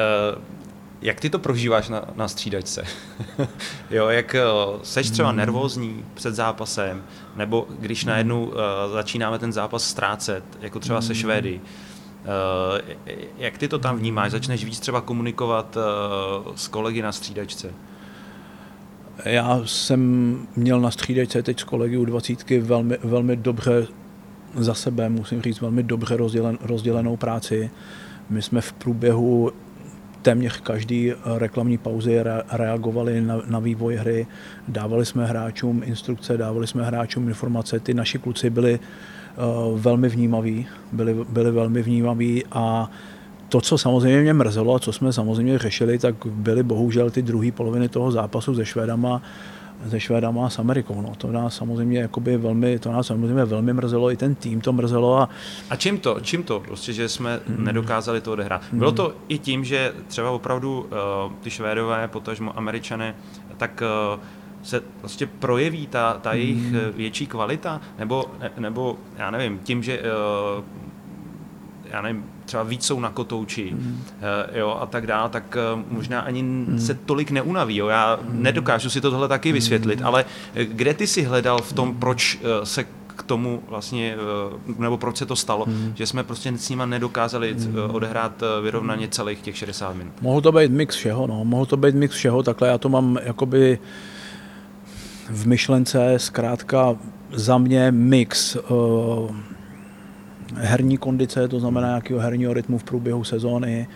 jak 1.01 1.19
ty 1.19 1.29
to 1.29 1.39
prožíváš 1.39 1.89
na, 1.89 2.05
na 2.15 2.27
střídačce? 2.27 2.83
jo, 3.89 4.07
jak 4.07 4.35
seš 4.83 5.09
třeba 5.09 5.29
hmm. 5.29 5.37
nervózní 5.37 6.05
před 6.13 6.35
zápasem, 6.35 7.03
nebo 7.35 7.67
když 7.79 8.05
najednou 8.05 8.45
uh, 8.45 8.53
začínáme 8.93 9.39
ten 9.39 9.53
zápas 9.53 9.83
ztrácet, 9.83 10.43
jako 10.61 10.79
třeba 10.79 11.01
se 11.01 11.13
hmm. 11.13 11.21
Švédy, 11.21 11.61
uh, 11.61 12.89
jak 13.37 13.57
ty 13.57 13.67
to 13.67 13.79
tam 13.79 13.97
vnímáš? 13.97 14.31
Začneš 14.31 14.65
víc 14.65 14.79
třeba 14.79 15.01
komunikovat 15.01 15.77
uh, 15.77 16.55
s 16.55 16.67
kolegy 16.67 17.01
na 17.01 17.11
střídačce? 17.11 17.73
Já 19.25 19.61
jsem 19.65 20.37
měl 20.55 20.81
na 20.81 20.91
střídačce 20.91 21.43
teď 21.43 21.59
s 21.59 21.63
kolegy 21.63 21.97
u 21.97 22.05
20 22.05 22.49
velmi, 22.49 22.97
velmi 23.03 23.35
dobře 23.35 23.87
za 24.55 24.73
sebe, 24.73 25.09
musím 25.09 25.41
říct, 25.41 25.61
velmi 25.61 25.83
dobře 25.83 26.17
rozdělen, 26.17 26.57
rozdělenou 26.61 27.17
práci. 27.17 27.69
My 28.29 28.41
jsme 28.41 28.61
v 28.61 28.73
průběhu 28.73 29.51
téměř 30.21 30.61
každý 30.61 31.13
reklamní 31.37 31.77
pauzy 31.77 32.19
reagovali 32.51 33.21
na, 33.21 33.41
na 33.47 33.59
vývoj 33.59 33.95
hry, 33.95 34.27
dávali 34.67 35.05
jsme 35.05 35.25
hráčům 35.25 35.81
instrukce, 35.85 36.37
dávali 36.37 36.67
jsme 36.67 36.83
hráčům 36.83 37.27
informace, 37.27 37.79
ty 37.79 37.93
naši 37.93 38.19
kluci 38.19 38.49
byli 38.49 38.79
uh, 38.79 39.79
velmi 39.79 40.09
vnímaví, 40.09 40.67
byli, 40.91 41.15
byli 41.29 41.51
velmi 41.51 41.81
vnímaví 41.81 42.43
a 42.51 42.91
to, 43.51 43.61
co 43.61 43.77
samozřejmě 43.77 44.21
mě 44.21 44.33
mrzelo 44.33 44.75
a 44.75 44.79
co 44.79 44.93
jsme 44.93 45.13
samozřejmě 45.13 45.57
řešili, 45.57 45.99
tak 45.99 46.15
byly 46.25 46.63
bohužel 46.63 47.09
ty 47.09 47.21
druhé 47.21 47.51
poloviny 47.51 47.89
toho 47.89 48.11
zápasu 48.11 48.55
se 48.55 48.65
Švédama, 48.65 49.21
se 49.89 49.99
Švédama 49.99 50.45
a 50.45 50.49
s 50.49 50.59
Amerikou. 50.59 51.01
No. 51.01 51.13
To 51.17 51.31
nás 51.31 51.55
samozřejmě 51.55 51.99
jakoby 51.99 52.37
velmi, 52.37 52.79
to 52.79 52.91
nás 52.91 53.07
samozřejmě 53.07 53.45
velmi 53.45 53.73
mrzelo, 53.73 54.11
i 54.11 54.17
ten 54.17 54.35
tým 54.35 54.61
to 54.61 54.73
mrzelo. 54.73 55.17
A, 55.17 55.29
a 55.69 55.75
čím 55.75 55.97
to? 55.97 56.19
Čím 56.21 56.43
to? 56.43 56.59
Prostě, 56.59 56.93
že 56.93 57.09
jsme 57.09 57.39
hmm. 57.47 57.65
nedokázali 57.65 58.21
to 58.21 58.31
odehrát. 58.31 58.61
Hmm. 58.71 58.79
Bylo 58.79 58.91
to 58.91 59.13
i 59.27 59.37
tím, 59.37 59.63
že 59.63 59.93
třeba 60.07 60.31
opravdu 60.31 60.79
uh, 60.79 60.87
ty 61.41 61.49
Švédové, 61.49 62.07
potažmo 62.07 62.57
Američané, 62.57 63.15
tak 63.57 63.83
uh, 64.15 64.19
se 64.63 64.81
prostě 64.99 65.27
projeví 65.27 65.87
ta, 65.87 66.13
ta 66.13 66.33
jejich 66.33 66.63
hmm. 66.63 66.81
větší 66.95 67.27
kvalita, 67.27 67.81
nebo, 67.99 68.25
ne, 68.39 68.51
nebo 68.59 68.97
já 69.17 69.31
nevím, 69.31 69.59
tím, 69.63 69.83
že 69.83 69.99
uh, 69.99 70.63
já 71.91 72.01
nevím, 72.01 72.25
třeba 72.45 72.63
víc 72.63 72.85
jsou 72.85 72.99
na 72.99 73.09
kotouči 73.09 73.71
mm. 73.73 74.01
jo, 74.53 74.77
a 74.81 74.85
tak 74.85 75.07
dále, 75.07 75.29
tak 75.29 75.57
eh, 75.57 75.83
možná 75.89 76.21
ani 76.21 76.43
mm. 76.43 76.79
se 76.79 76.93
tolik 76.93 77.31
neunaví. 77.31 77.75
Jo. 77.75 77.87
Já 77.87 78.19
mm. 78.21 78.43
nedokážu 78.43 78.89
si 78.89 79.01
to 79.01 79.11
tohle 79.11 79.27
taky 79.27 79.51
vysvětlit, 79.51 79.99
mm. 79.99 80.05
ale 80.05 80.25
kde 80.53 80.93
ty 80.93 81.07
si 81.07 81.23
hledal 81.23 81.61
v 81.61 81.73
tom, 81.73 81.95
proč 81.95 82.39
se 82.63 82.83
k 83.07 83.23
tomu 83.23 83.63
vlastně, 83.69 84.15
nebo 84.77 84.97
proč 84.97 85.17
se 85.17 85.25
to 85.25 85.35
stalo, 85.35 85.65
mm. 85.67 85.91
že 85.95 86.07
jsme 86.07 86.23
prostě 86.23 86.57
s 86.57 86.69
nima 86.69 86.85
nedokázali 86.85 87.53
mm. 87.53 87.75
odehrát 87.91 88.43
vyrovnaně 88.63 89.07
celých 89.07 89.41
těch 89.41 89.57
60 89.57 89.95
minut. 89.95 90.13
Mohl 90.21 90.41
to 90.41 90.51
být 90.51 90.71
mix 90.71 90.95
všeho, 90.95 91.27
no. 91.27 91.45
Mohl 91.45 91.65
to 91.65 91.77
být 91.77 91.95
mix 91.95 92.15
všeho, 92.15 92.43
takhle 92.43 92.67
já 92.67 92.77
to 92.77 92.89
mám 92.89 93.17
jakoby 93.23 93.79
v 95.29 95.47
myšlence 95.47 96.13
zkrátka 96.19 96.95
za 97.33 97.57
mě 97.57 97.91
mix 97.91 98.55
uh, 98.55 99.35
herní 100.55 100.97
kondice, 100.97 101.47
to 101.47 101.59
znamená 101.59 101.87
nějakého 101.87 102.19
herního 102.19 102.53
rytmu 102.53 102.77
v 102.77 102.83
průběhu 102.83 103.23
sezóny, 103.23 103.87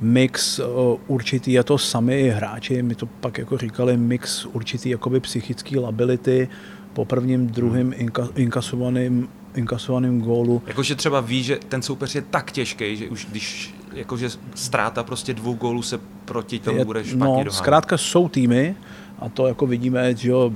mix 0.00 0.60
určitý, 1.06 1.52
je 1.52 1.64
to 1.64 1.78
sami 1.78 2.30
hráči, 2.30 2.82
mi 2.82 2.94
to 2.94 3.06
pak 3.06 3.38
jako 3.38 3.58
říkali, 3.58 3.96
mix 3.96 4.44
určitý 4.46 4.90
jakoby 4.90 5.20
psychický 5.20 5.78
lability 5.78 6.48
po 6.92 7.04
prvním, 7.04 7.46
druhým 7.46 7.94
inka, 7.96 8.28
inkasovaným, 8.36 9.28
inkasovaným 9.54 10.20
gólu. 10.20 10.62
Jakože 10.66 10.94
třeba 10.94 11.20
ví, 11.20 11.42
že 11.42 11.58
ten 11.68 11.82
soupeř 11.82 12.14
je 12.14 12.22
tak 12.22 12.52
těžký, 12.52 12.96
že 12.96 13.08
už 13.08 13.26
když 13.30 13.74
jakože 13.92 14.28
ztráta 14.54 15.02
prostě 15.02 15.34
dvou 15.34 15.54
gólů 15.54 15.82
se 15.82 16.00
proti 16.24 16.58
tomu 16.58 16.78
je, 16.78 16.84
bude 16.84 17.04
špatně 17.04 17.18
No, 17.18 17.26
dohádat. 17.26 17.52
zkrátka 17.52 17.98
jsou 17.98 18.28
týmy, 18.28 18.74
a 19.18 19.28
to 19.28 19.46
jako 19.46 19.66
vidíme, 19.66 20.14
že 20.14 20.30
jo, 20.30 20.52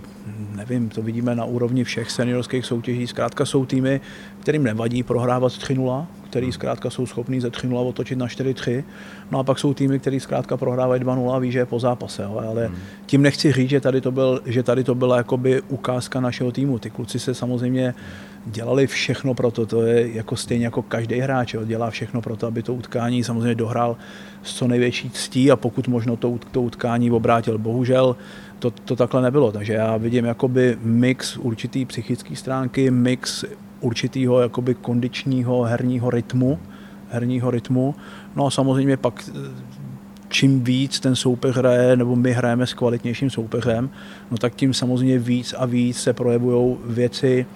nevím, 0.54 0.88
to 0.88 1.02
vidíme 1.02 1.34
na 1.34 1.44
úrovni 1.44 1.84
všech 1.84 2.10
seniorských 2.10 2.66
soutěží. 2.66 3.06
Zkrátka 3.06 3.44
jsou 3.44 3.66
týmy, 3.66 4.00
kterým 4.40 4.64
nevadí 4.64 5.02
prohrávat 5.02 5.52
3-0, 5.52 6.06
který 6.30 6.52
zkrátka 6.52 6.90
jsou 6.90 7.06
schopní 7.06 7.40
ze 7.40 7.48
3-0 7.48 7.88
otočit 7.88 8.18
na 8.18 8.26
4-3. 8.26 8.84
No 9.30 9.38
a 9.38 9.44
pak 9.44 9.58
jsou 9.58 9.74
týmy, 9.74 9.98
který 9.98 10.20
zkrátka 10.20 10.56
prohrávají 10.56 11.02
2-0 11.02 11.34
a 11.34 11.38
ví, 11.38 11.52
že 11.52 11.58
je 11.58 11.66
po 11.66 11.80
zápase. 11.80 12.22
Jo. 12.22 12.42
Ale 12.48 12.66
hmm. 12.66 12.76
tím 13.06 13.22
nechci 13.22 13.52
říct, 13.52 13.70
že 13.70 13.80
tady 13.80 14.00
to, 14.00 14.12
byl, 14.12 14.40
že 14.46 14.62
tady 14.62 14.84
to 14.84 14.94
byla 14.94 15.16
jakoby 15.16 15.62
ukázka 15.68 16.20
našeho 16.20 16.52
týmu. 16.52 16.78
Ty 16.78 16.90
kluci 16.90 17.18
se 17.18 17.34
samozřejmě 17.34 17.94
dělali 18.46 18.86
všechno 18.86 19.34
pro 19.34 19.50
to. 19.50 19.66
To 19.66 19.82
je 19.82 20.14
jako 20.14 20.36
stejně 20.36 20.64
jako 20.64 20.82
každý 20.82 21.18
hráč. 21.18 21.54
Jo. 21.54 21.64
Dělá 21.64 21.90
všechno 21.90 22.20
pro 22.22 22.36
to, 22.36 22.46
aby 22.46 22.62
to 22.62 22.74
utkání 22.74 23.24
samozřejmě 23.24 23.54
dohrál 23.54 23.96
s 24.42 24.54
co 24.54 24.68
největší 24.68 25.10
ctí 25.10 25.50
a 25.50 25.56
pokud 25.56 25.88
možno 25.88 26.16
to, 26.16 26.38
to 26.50 26.62
utkání 26.62 27.10
obrátil. 27.10 27.58
Bohužel 27.58 28.16
to, 28.58 28.70
to 28.70 28.96
takhle 28.96 29.22
nebylo. 29.22 29.52
Takže 29.52 29.72
já 29.72 29.96
vidím 29.96 30.24
jakoby 30.24 30.78
mix 30.82 31.36
určitý 31.36 31.84
psychické 31.84 32.36
stránky, 32.36 32.90
mix 32.90 33.44
určitýho 33.80 34.40
jakoby 34.40 34.74
kondičního 34.74 35.62
herního 35.62 36.10
rytmu, 36.10 36.58
herního 37.10 37.50
rytmu. 37.50 37.94
No 38.36 38.46
a 38.46 38.50
samozřejmě 38.50 38.96
pak 38.96 39.30
čím 40.28 40.64
víc 40.64 41.00
ten 41.00 41.16
soupeř 41.16 41.56
hraje, 41.56 41.96
nebo 41.96 42.16
my 42.16 42.32
hrajeme 42.32 42.66
s 42.66 42.74
kvalitnějším 42.74 43.30
soupeřem, 43.30 43.90
no 44.30 44.36
tak 44.36 44.54
tím 44.54 44.74
samozřejmě 44.74 45.18
víc 45.18 45.54
a 45.58 45.66
víc 45.66 46.00
se 46.00 46.12
projevují 46.12 46.76
věci 46.86 47.46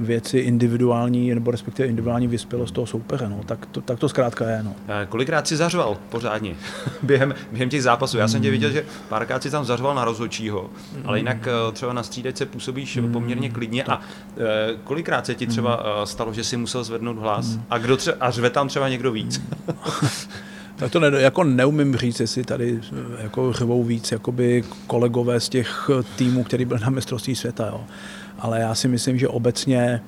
věci 0.00 0.38
individuální, 0.38 1.34
nebo 1.34 1.50
respektive 1.50 1.88
individuální 1.88 2.28
vyspělost 2.28 2.74
toho 2.74 2.86
soupeře. 2.86 3.28
No. 3.28 3.40
Tak, 3.46 3.66
to, 3.66 3.80
tak 3.80 3.98
to 3.98 4.08
zkrátka 4.08 4.50
je. 4.50 4.62
No. 4.62 4.74
Kolikrát 5.08 5.48
si 5.48 5.56
zařval 5.56 5.96
pořádně 6.08 6.54
během, 7.02 7.34
během 7.52 7.68
těch 7.68 7.82
zápasů? 7.82 8.18
Já 8.18 8.28
jsem 8.28 8.42
tě 8.42 8.50
viděl, 8.50 8.70
že 8.70 8.84
párkrát 9.08 9.42
si 9.42 9.50
tam 9.50 9.64
zařval 9.64 9.94
na 9.94 10.04
rozhodčího, 10.04 10.70
ale 11.04 11.18
jinak 11.18 11.48
eh, 11.48 11.72
třeba 11.72 11.92
na 11.92 12.02
střídečce 12.02 12.46
působíš 12.46 12.98
poměrně 13.12 13.50
klidně. 13.50 13.84
A 13.84 14.00
eh, 14.36 14.74
kolikrát 14.84 15.26
se 15.26 15.34
ti 15.34 15.46
třeba 15.46 15.84
eh, 16.02 16.06
stalo, 16.06 16.32
že 16.32 16.44
si 16.44 16.56
musel 16.56 16.84
zvednout 16.84 17.18
hlas? 17.18 17.58
A, 17.70 17.78
kdo 17.78 17.96
tře- 17.96 18.16
a 18.20 18.30
řve 18.30 18.50
tam 18.50 18.68
třeba 18.68 18.88
někdo 18.88 19.12
víc? 19.12 19.42
tak 20.76 20.92
to 20.92 21.00
ne, 21.00 21.10
jako 21.20 21.44
neumím 21.44 21.96
říct, 21.96 22.20
jestli 22.20 22.44
tady 22.44 22.80
jako 23.18 23.52
řvou 23.52 23.84
víc 23.84 24.12
jakoby 24.12 24.64
kolegové 24.86 25.40
z 25.40 25.48
těch 25.48 25.90
týmů, 26.16 26.44
který 26.44 26.64
byl 26.64 26.78
na 26.78 26.90
mistrovství 26.90 27.34
světa. 27.34 27.66
Jo 27.66 27.80
ale 28.38 28.60
já 28.60 28.74
si 28.74 28.88
myslím, 28.88 29.18
že 29.18 29.28
obecně, 29.28 30.02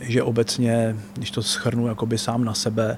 že 0.00 0.22
obecně, 0.22 0.96
když 1.14 1.30
to 1.30 1.42
schrnu 1.42 1.86
jakoby 1.86 2.18
sám 2.18 2.44
na 2.44 2.54
sebe, 2.54 2.96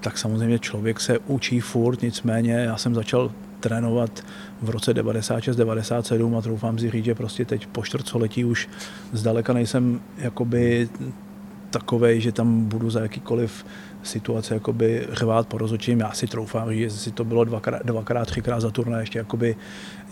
tak 0.00 0.18
samozřejmě 0.18 0.58
člověk 0.58 1.00
se 1.00 1.18
učí 1.18 1.60
furt, 1.60 2.02
nicméně 2.02 2.52
já 2.52 2.76
jsem 2.76 2.94
začal 2.94 3.32
trénovat 3.60 4.24
v 4.62 4.70
roce 4.70 4.92
96-97 4.92 6.38
a 6.38 6.40
troufám 6.40 6.78
si 6.78 6.90
říct, 6.90 7.04
že 7.04 7.14
prostě 7.14 7.44
teď 7.44 7.66
po 7.66 7.82
čtvrtcoletí 7.82 8.44
už 8.44 8.68
zdaleka 9.12 9.52
nejsem 9.52 10.00
jakoby 10.18 10.88
takovej, 11.70 12.20
že 12.20 12.32
tam 12.32 12.64
budu 12.64 12.90
za 12.90 13.00
jakýkoliv 13.00 13.66
situace 14.02 14.54
jakoby 14.54 15.06
řvát 15.12 15.46
po 15.46 15.58
rozhodčím. 15.58 16.00
Já 16.00 16.12
si 16.12 16.26
troufám 16.26 16.74
že 16.74 16.90
si 16.90 17.10
to 17.10 17.24
bylo 17.24 17.44
dvakrát, 17.44 17.82
dvakrát 17.86 18.24
třikrát 18.24 18.60
za 18.60 18.70
turné, 18.70 19.00
ještě 19.00 19.18
jakoby 19.18 19.56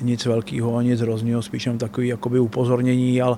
nic 0.00 0.26
velkého, 0.26 0.80
nic 0.80 1.00
hrozného, 1.00 1.42
spíš 1.42 1.66
jenom 1.66 1.78
takový 1.78 2.08
jakoby 2.08 2.38
upozornění, 2.38 3.22
ale 3.22 3.36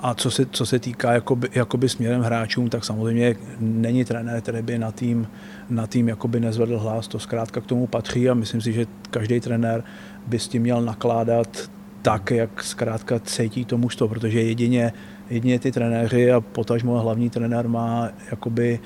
a 0.00 0.14
co 0.14 0.30
se, 0.30 0.46
co 0.46 0.66
se 0.66 0.78
týká 0.78 1.12
jakoby, 1.12 1.48
jakoby 1.54 1.88
směrem 1.88 2.22
hráčům, 2.22 2.68
tak 2.68 2.84
samozřejmě 2.84 3.36
není 3.60 4.04
trenér, 4.04 4.40
který 4.40 4.62
by 4.62 4.78
na 4.78 4.92
tým, 4.92 5.28
na 5.70 5.86
tým 5.86 6.08
jakoby 6.08 6.40
nezvedl 6.40 6.78
hlas, 6.78 7.08
to 7.08 7.18
zkrátka 7.18 7.60
k 7.60 7.66
tomu 7.66 7.86
patří 7.86 8.30
a 8.30 8.34
myslím 8.34 8.60
si, 8.60 8.72
že 8.72 8.86
každý 9.10 9.40
trenér 9.40 9.84
by 10.26 10.38
s 10.38 10.48
tím 10.48 10.62
měl 10.62 10.82
nakládat 10.82 11.70
tak, 12.02 12.30
jak 12.30 12.62
zkrátka 12.62 13.20
cítí 13.20 13.64
to 13.64 13.78
mužstvo, 13.78 14.08
protože 14.08 14.42
jedině, 14.42 14.92
jedině 15.30 15.58
ty 15.58 15.72
trenéři 15.72 16.32
a 16.32 16.40
potažmo 16.40 17.00
hlavní 17.00 17.30
trenér 17.30 17.68
má 17.68 18.08
jakoby 18.30 18.80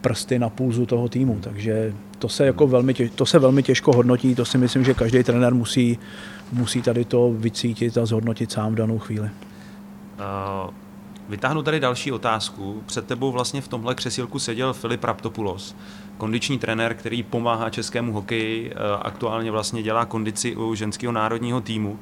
prsty 0.00 0.38
na 0.38 0.48
pulzu 0.48 0.86
toho 0.86 1.08
týmu, 1.08 1.38
takže 1.40 1.92
to 2.18 2.28
se, 2.28 2.46
jako 2.46 2.66
velmi, 2.66 2.94
těž, 2.94 3.10
to 3.14 3.26
se 3.26 3.38
velmi 3.38 3.62
těžko 3.62 3.92
hodnotí, 3.92 4.34
to 4.34 4.44
si 4.44 4.58
myslím, 4.58 4.84
že 4.84 4.94
každý 4.94 5.22
trenér 5.22 5.54
musí, 5.54 5.98
musí 6.52 6.82
tady 6.82 7.04
to 7.04 7.34
vycítit 7.38 7.98
a 7.98 8.06
zhodnotit 8.06 8.52
sám 8.52 8.72
v 8.72 8.76
danou 8.76 8.98
chvíli. 8.98 9.30
Uh, 10.18 10.70
vytáhnu 11.28 11.62
tady 11.62 11.80
další 11.80 12.12
otázku. 12.12 12.82
Před 12.86 13.06
tebou 13.06 13.32
vlastně 13.32 13.60
v 13.60 13.68
tomhle 13.68 13.94
křesílku 13.94 14.38
seděl 14.38 14.72
Filip 14.72 15.04
Raptopoulos, 15.04 15.76
kondiční 16.18 16.58
trenér, 16.58 16.94
který 16.94 17.22
pomáhá 17.22 17.70
českému 17.70 18.12
hokeji, 18.12 18.70
uh, 18.70 18.76
aktuálně 19.02 19.50
vlastně 19.50 19.82
dělá 19.82 20.04
kondici 20.04 20.56
u 20.56 20.74
ženského 20.74 21.12
národního 21.12 21.60
týmu. 21.60 21.98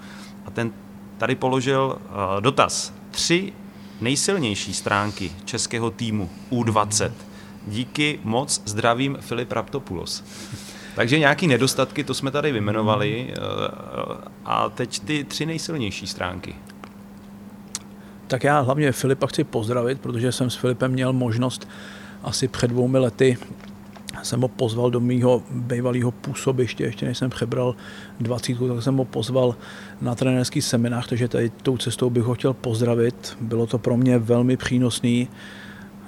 A 0.47 0.51
ten 0.51 0.73
tady 1.19 1.35
položil 1.35 1.99
uh, 1.99 2.41
dotaz. 2.41 2.95
Tři 3.11 3.53
nejsilnější 4.01 4.75
stránky 4.75 5.33
českého 5.45 5.91
týmu 5.91 6.31
U20. 6.51 7.13
Díky 7.67 8.21
moc 8.25 8.63
zdravím 8.65 9.19
Filip 9.21 9.53
Raptopoulos. 9.53 10.25
Takže 10.95 11.19
nějaký 11.19 11.47
nedostatky, 11.47 12.05
to 12.05 12.15
jsme 12.15 12.31
tady 12.31 12.53
vymenovali. 12.53 13.35
A 14.45 14.69
teď 14.69 14.99
ty 14.99 15.25
tři 15.25 15.47
nejsilnější 15.47 16.07
stránky. 16.07 16.55
Tak 18.27 18.45
já 18.45 18.61
hlavně 18.61 18.93
Filipa 18.93 19.27
chci 19.27 19.45
pozdravit, 19.45 20.01
protože 20.01 20.33
jsem 20.33 20.51
s 20.51 20.55
Filipem 20.55 20.93
měl 20.93 21.13
možnost 21.13 21.69
asi 22.23 22.49
před 22.49 22.69
dvoumi 22.69 22.99
lety 22.99 23.39
jsem 24.23 24.41
ho 24.41 24.49
pozval 24.49 24.91
do 24.91 25.01
mýho 25.01 25.43
bývalého 25.51 26.11
působiště, 26.11 26.85
ještě 26.85 27.07
než 27.07 27.19
jsem 27.19 27.31
přebral 27.31 27.75
20, 28.21 28.59
tak 28.69 28.83
jsem 28.83 28.97
ho 28.97 29.05
pozval 29.05 29.57
na 30.01 30.15
trenérský 30.15 30.63
seminář, 30.63 31.09
takže 31.09 31.29
tady 31.29 31.51
tou 31.63 31.77
cestou 31.77 32.11
bych 32.11 32.23
ho 32.23 32.35
chtěl 32.35 32.53
pozdravit. 32.53 33.37
Bylo 33.41 33.67
to 33.67 33.79
pro 33.79 33.97
mě 33.97 34.19
velmi 34.19 34.57
přínosný, 34.57 35.29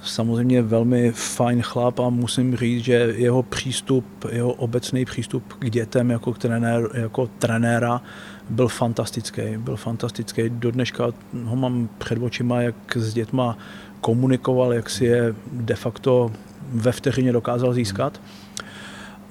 samozřejmě 0.03 0.63
velmi 0.63 1.13
fajn 1.13 1.63
chlap 1.63 2.01
a 2.01 2.09
musím 2.09 2.57
říct, 2.57 2.85
že 2.85 3.15
jeho 3.17 3.43
přístup, 3.43 4.25
jeho 4.33 4.53
obecný 4.53 5.05
přístup 5.05 5.53
k 5.53 5.71
dětem 5.71 6.11
jako, 6.11 6.33
trenér, 6.33 6.89
jako 6.95 7.27
trenéra 7.27 8.03
byl 8.51 8.69
fantastický. 8.69 9.43
Byl 9.57 9.77
fantastický. 9.77 10.43
Do 10.49 10.71
dneška 10.71 11.05
ho 11.45 11.57
mám 11.57 11.89
před 11.99 12.23
očima, 12.23 12.63
jak 12.63 12.97
s 12.97 13.15
dětma 13.15 13.59
komunikoval, 14.01 14.73
jak 14.73 14.91
si 14.91 15.05
je 15.05 15.35
de 15.53 15.75
facto 15.75 16.33
ve 16.73 16.93
vteřině 16.93 17.33
dokázal 17.33 17.75
získat. 17.75 18.21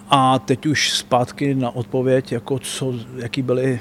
A 0.09 0.39
teď 0.39 0.65
už 0.65 0.91
zpátky 0.91 1.55
na 1.55 1.75
odpověď, 1.75 2.31
jako 2.31 2.59
co, 2.59 2.93
jaký 3.15 3.41
byly 3.41 3.79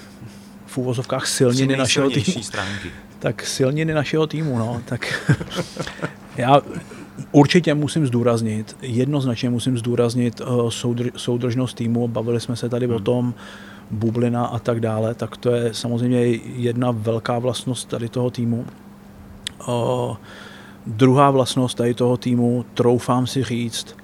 v 0.66 0.78
úvozovkách 0.78 1.26
silniny 1.26 1.76
našeho 1.76 2.11
týmu. 2.11 2.43
Stránky. 2.43 2.91
Tak 3.18 3.47
silniny 3.47 3.95
našeho 3.95 4.26
týmu, 4.26 4.59
no. 4.59 4.82
Tak 4.84 5.30
já 6.37 6.61
určitě 7.32 7.74
musím 7.74 8.07
zdůraznit, 8.07 8.76
jednoznačně 8.82 9.51
musím 9.51 9.78
zdůraznit 9.78 10.41
uh, 10.41 10.70
soudr, 10.70 11.11
soudržnost 11.16 11.76
týmu. 11.76 12.09
Bavili 12.09 12.41
jsme 12.41 12.57
se 12.57 12.68
tady 12.68 12.87
hmm. 12.87 12.95
o 12.95 13.01
tom, 13.01 13.34
bublina 13.91 14.47
a 14.47 14.59
tak 14.59 14.80
dále, 14.80 15.14
tak 15.14 15.37
to 15.37 15.51
je 15.51 15.74
samozřejmě 15.74 16.26
jedna 16.57 16.91
velká 16.91 17.39
vlastnost 17.39 17.89
tady 17.89 18.09
toho 18.09 18.30
týmu. 18.30 18.64
Uh, 19.68 20.16
druhá 20.87 21.30
vlastnost 21.30 21.76
tady 21.76 21.95
toho 21.95 22.16
týmu, 22.16 22.64
troufám 22.74 23.26
si 23.26 23.43
říct, 23.43 23.97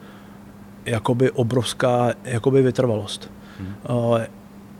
jakoby 0.87 1.30
obrovská 1.30 2.12
jakoby 2.24 2.62
vytrvalost. 2.62 3.30
Hmm. 3.59 3.97
Uh, 3.97 4.18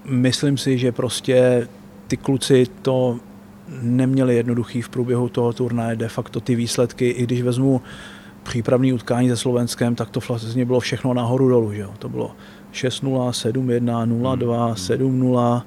myslím 0.05 0.59
si, 0.59 0.79
že 0.79 0.93
prostě 0.93 1.69
ty 2.09 2.17
kluci 2.17 2.67
to 2.83 3.19
neměli 3.81 4.37
jednoduchý 4.37 4.83
v 4.83 4.89
průběhu 4.89 5.29
toho 5.29 5.53
turnaje, 5.53 5.97
de 5.97 6.09
facto 6.09 6.41
ty 6.41 6.55
výsledky, 6.55 7.09
i 7.09 7.23
když 7.23 7.43
vezmu 7.43 7.81
přípravný 8.43 8.93
utkání 8.93 9.29
se 9.29 9.37
Slovenskem, 9.37 9.95
tak 9.95 10.11
to 10.11 10.21
vlastně 10.29 10.65
bylo 10.65 10.81
všechno 10.81 11.15
nahoru 11.15 11.49
dolů. 11.49 11.73
Že? 11.73 11.87
To 11.99 12.09
bylo 12.09 12.33
6-0, 12.73 13.31
7-1, 13.31 14.23
0-2, 14.37 14.75
7-0, 14.75 15.63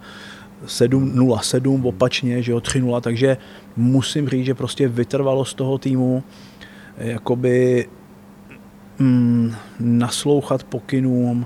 7-0-7 0.65 1.87
opačně, 1.87 2.41
že 2.41 2.51
jo, 2.51 2.57
3-0, 2.57 3.01
takže 3.01 3.37
musím 3.75 4.29
říct, 4.29 4.45
že 4.45 4.53
prostě 4.53 4.87
vytrvalo 4.87 5.45
z 5.45 5.53
toho 5.53 5.77
týmu 5.77 6.23
jakoby 6.97 7.87
mm, 8.99 9.53
naslouchat 9.79 10.63
pokynům, 10.63 11.45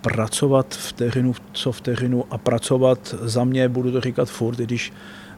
pracovat 0.00 0.74
vteřinu 0.74 1.34
co 1.52 1.72
vteřinu 1.72 2.24
a 2.30 2.38
pracovat 2.38 3.14
za 3.22 3.44
mě, 3.44 3.68
budu 3.68 3.92
to 3.92 4.00
říkat 4.00 4.28
furt, 4.28 4.56
když 4.56 4.92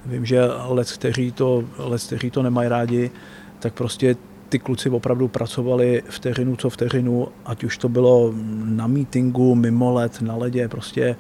vím, 0.07 0.25
že 0.25 0.41
let, 0.69 0.93
kteří 0.93 1.33
to, 1.33 1.65
let, 1.79 2.03
kteří 2.07 2.31
to 2.31 2.43
nemají 2.43 2.69
rádi, 2.69 3.11
tak 3.59 3.75
prostě 3.75 4.17
ty 4.49 4.59
kluci 4.59 4.91
opravdu 4.91 5.29
pracovali 5.29 6.03
vteřinu 6.09 6.57
co 6.57 6.71
vteřinu, 6.71 7.29
ať 7.45 7.65
už 7.65 7.79
to 7.79 7.89
bylo 7.89 8.33
na 8.65 8.87
meetingu, 8.87 9.55
mimo 9.55 9.93
let, 9.93 10.23
na 10.23 10.37
ledě, 10.37 10.69
prostě 10.69 11.17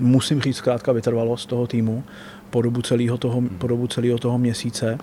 musím 0.00 0.40
říct 0.40 0.56
zkrátka 0.56 0.92
vytrvalost 0.92 1.48
toho 1.48 1.66
týmu 1.66 2.04
po 2.50 2.62
dobu 2.62 2.82
celého 2.82 3.18
toho, 3.18 3.42
po 3.58 3.66
dobu 3.66 3.86
celého 3.86 4.18
toho 4.18 4.38
měsíce. 4.38 4.98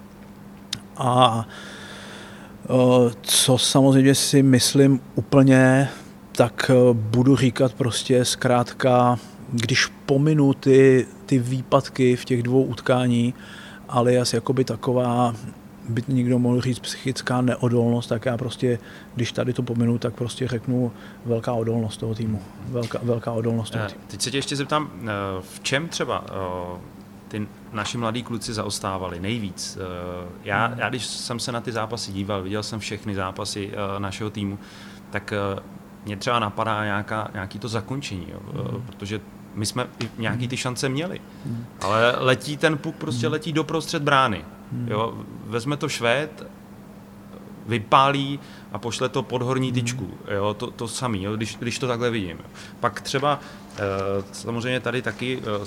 A 0.97 1.47
co 3.21 3.57
samozřejmě 3.57 4.15
si 4.15 4.43
myslím 4.43 4.99
úplně, 5.15 5.89
tak 6.31 6.71
budu 6.93 7.35
říkat 7.35 7.73
prostě 7.73 8.25
zkrátka, 8.25 9.19
když 9.51 9.85
pominu 10.05 10.53
ty, 10.53 11.07
ty 11.25 11.39
výpadky 11.39 12.15
v 12.15 12.25
těch 12.25 12.43
dvou 12.43 12.63
utkání, 12.63 13.33
alias 13.89 14.33
jakoby 14.33 14.63
taková 14.63 15.33
by 15.89 16.03
někdo 16.07 16.39
mohl 16.39 16.61
říct 16.61 16.79
psychická 16.79 17.41
neodolnost, 17.41 18.09
tak 18.09 18.25
já 18.25 18.37
prostě, 18.37 18.79
když 19.15 19.31
tady 19.31 19.53
to 19.53 19.63
pominu, 19.63 19.97
tak 19.97 20.13
prostě 20.13 20.47
řeknu 20.47 20.91
velká 21.25 21.53
odolnost 21.53 21.97
toho 21.97 22.15
týmu. 22.15 22.41
Velká, 22.67 22.99
velká 23.03 23.31
odolnost 23.31 23.69
toho 23.69 23.87
týmu. 23.87 23.99
Teď 24.07 24.21
se 24.21 24.31
tě 24.31 24.37
ještě 24.37 24.55
zeptám, 24.55 24.91
eh, 25.01 25.07
v 25.41 25.59
čem 25.59 25.87
třeba 25.87 26.25
eh, 26.27 26.79
ty 27.27 27.47
naši 27.73 27.97
mladí 27.97 28.23
kluci 28.23 28.53
zaostávali 28.53 29.19
nejvíc. 29.19 29.77
Eh, 29.77 30.29
já, 30.43 30.73
já, 30.77 30.89
když 30.89 31.05
jsem 31.05 31.39
se 31.39 31.51
na 31.51 31.61
ty 31.61 31.71
zápasy 31.71 32.11
díval, 32.11 32.43
viděl 32.43 32.63
jsem 32.63 32.79
všechny 32.79 33.15
zápasy 33.15 33.71
našeho 33.99 34.29
týmu, 34.29 34.59
tak 35.09 35.33
mě 36.05 36.17
třeba 36.17 36.39
napadá 36.39 36.83
nějaká, 36.83 37.29
nějaký 37.33 37.59
to 37.59 37.67
zakončení, 37.67 38.27
jo, 38.31 38.39
mm. 38.43 38.81
protože 38.81 39.21
my 39.55 39.65
jsme 39.65 39.87
nějaký 40.17 40.47
ty 40.47 40.57
šance 40.57 40.89
měli, 40.89 41.21
mm. 41.45 41.65
ale 41.81 42.15
letí 42.17 42.57
ten 42.57 42.77
puk, 42.77 42.95
prostě 42.95 43.27
letí 43.27 43.53
do 43.53 43.63
prostřed 43.63 44.03
brány. 44.03 44.45
Hmm. 44.71 44.87
Jo, 44.87 45.13
vezme 45.45 45.77
to 45.77 45.89
Švéd, 45.89 46.47
vypálí 47.65 48.39
a 48.71 48.77
pošle 48.77 49.09
to 49.09 49.23
pod 49.23 49.41
horní 49.41 49.67
hmm. 49.67 49.75
tyčku. 49.75 50.17
Jo, 50.35 50.53
to, 50.53 50.71
to 50.71 50.87
samý, 50.87 51.23
jo, 51.23 51.35
když, 51.35 51.55
když 51.55 51.79
to 51.79 51.87
takhle 51.87 52.09
vidím. 52.09 52.37
Pak 52.79 53.01
třeba, 53.01 53.39
eh, 53.77 53.81
samozřejmě 54.31 54.79
tady 54.79 55.01
taky 55.01 55.41
eh, 55.41 55.65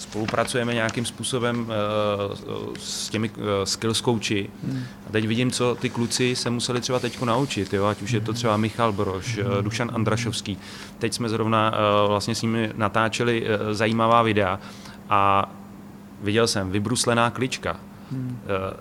spolupracujeme 0.00 0.74
nějakým 0.74 1.04
způsobem 1.04 1.60
uh, 1.60 2.74
s 2.78 3.08
těmi 3.08 3.30
uh, 3.30 3.44
skills 3.64 4.02
coachi. 4.02 4.50
Hmm. 4.64 4.82
A 5.08 5.12
teď 5.12 5.26
vidím, 5.26 5.50
co 5.50 5.74
ty 5.80 5.90
kluci 5.90 6.36
se 6.36 6.50
museli 6.50 6.80
třeba 6.80 6.98
teď 6.98 7.20
naučit, 7.22 7.72
jo? 7.72 7.84
ať 7.84 8.02
už 8.02 8.10
je 8.10 8.20
to 8.20 8.32
třeba 8.32 8.56
Michal 8.56 8.92
Broš, 8.92 9.38
hmm. 9.38 9.52
uh, 9.52 9.62
Dušan 9.62 9.90
Andrašovský. 9.94 10.58
Teď 10.98 11.14
jsme 11.14 11.28
zrovna 11.28 11.74
vlastně 12.06 12.34
s 12.34 12.42
nimi 12.42 12.72
natáčeli 12.76 13.46
zajímavá 13.72 14.22
videa 14.22 14.60
a 15.08 15.50
viděl 16.22 16.46
jsem 16.46 16.70
vybruslená 16.70 17.30
klička, 17.30 17.76
Hmm. 18.12 18.38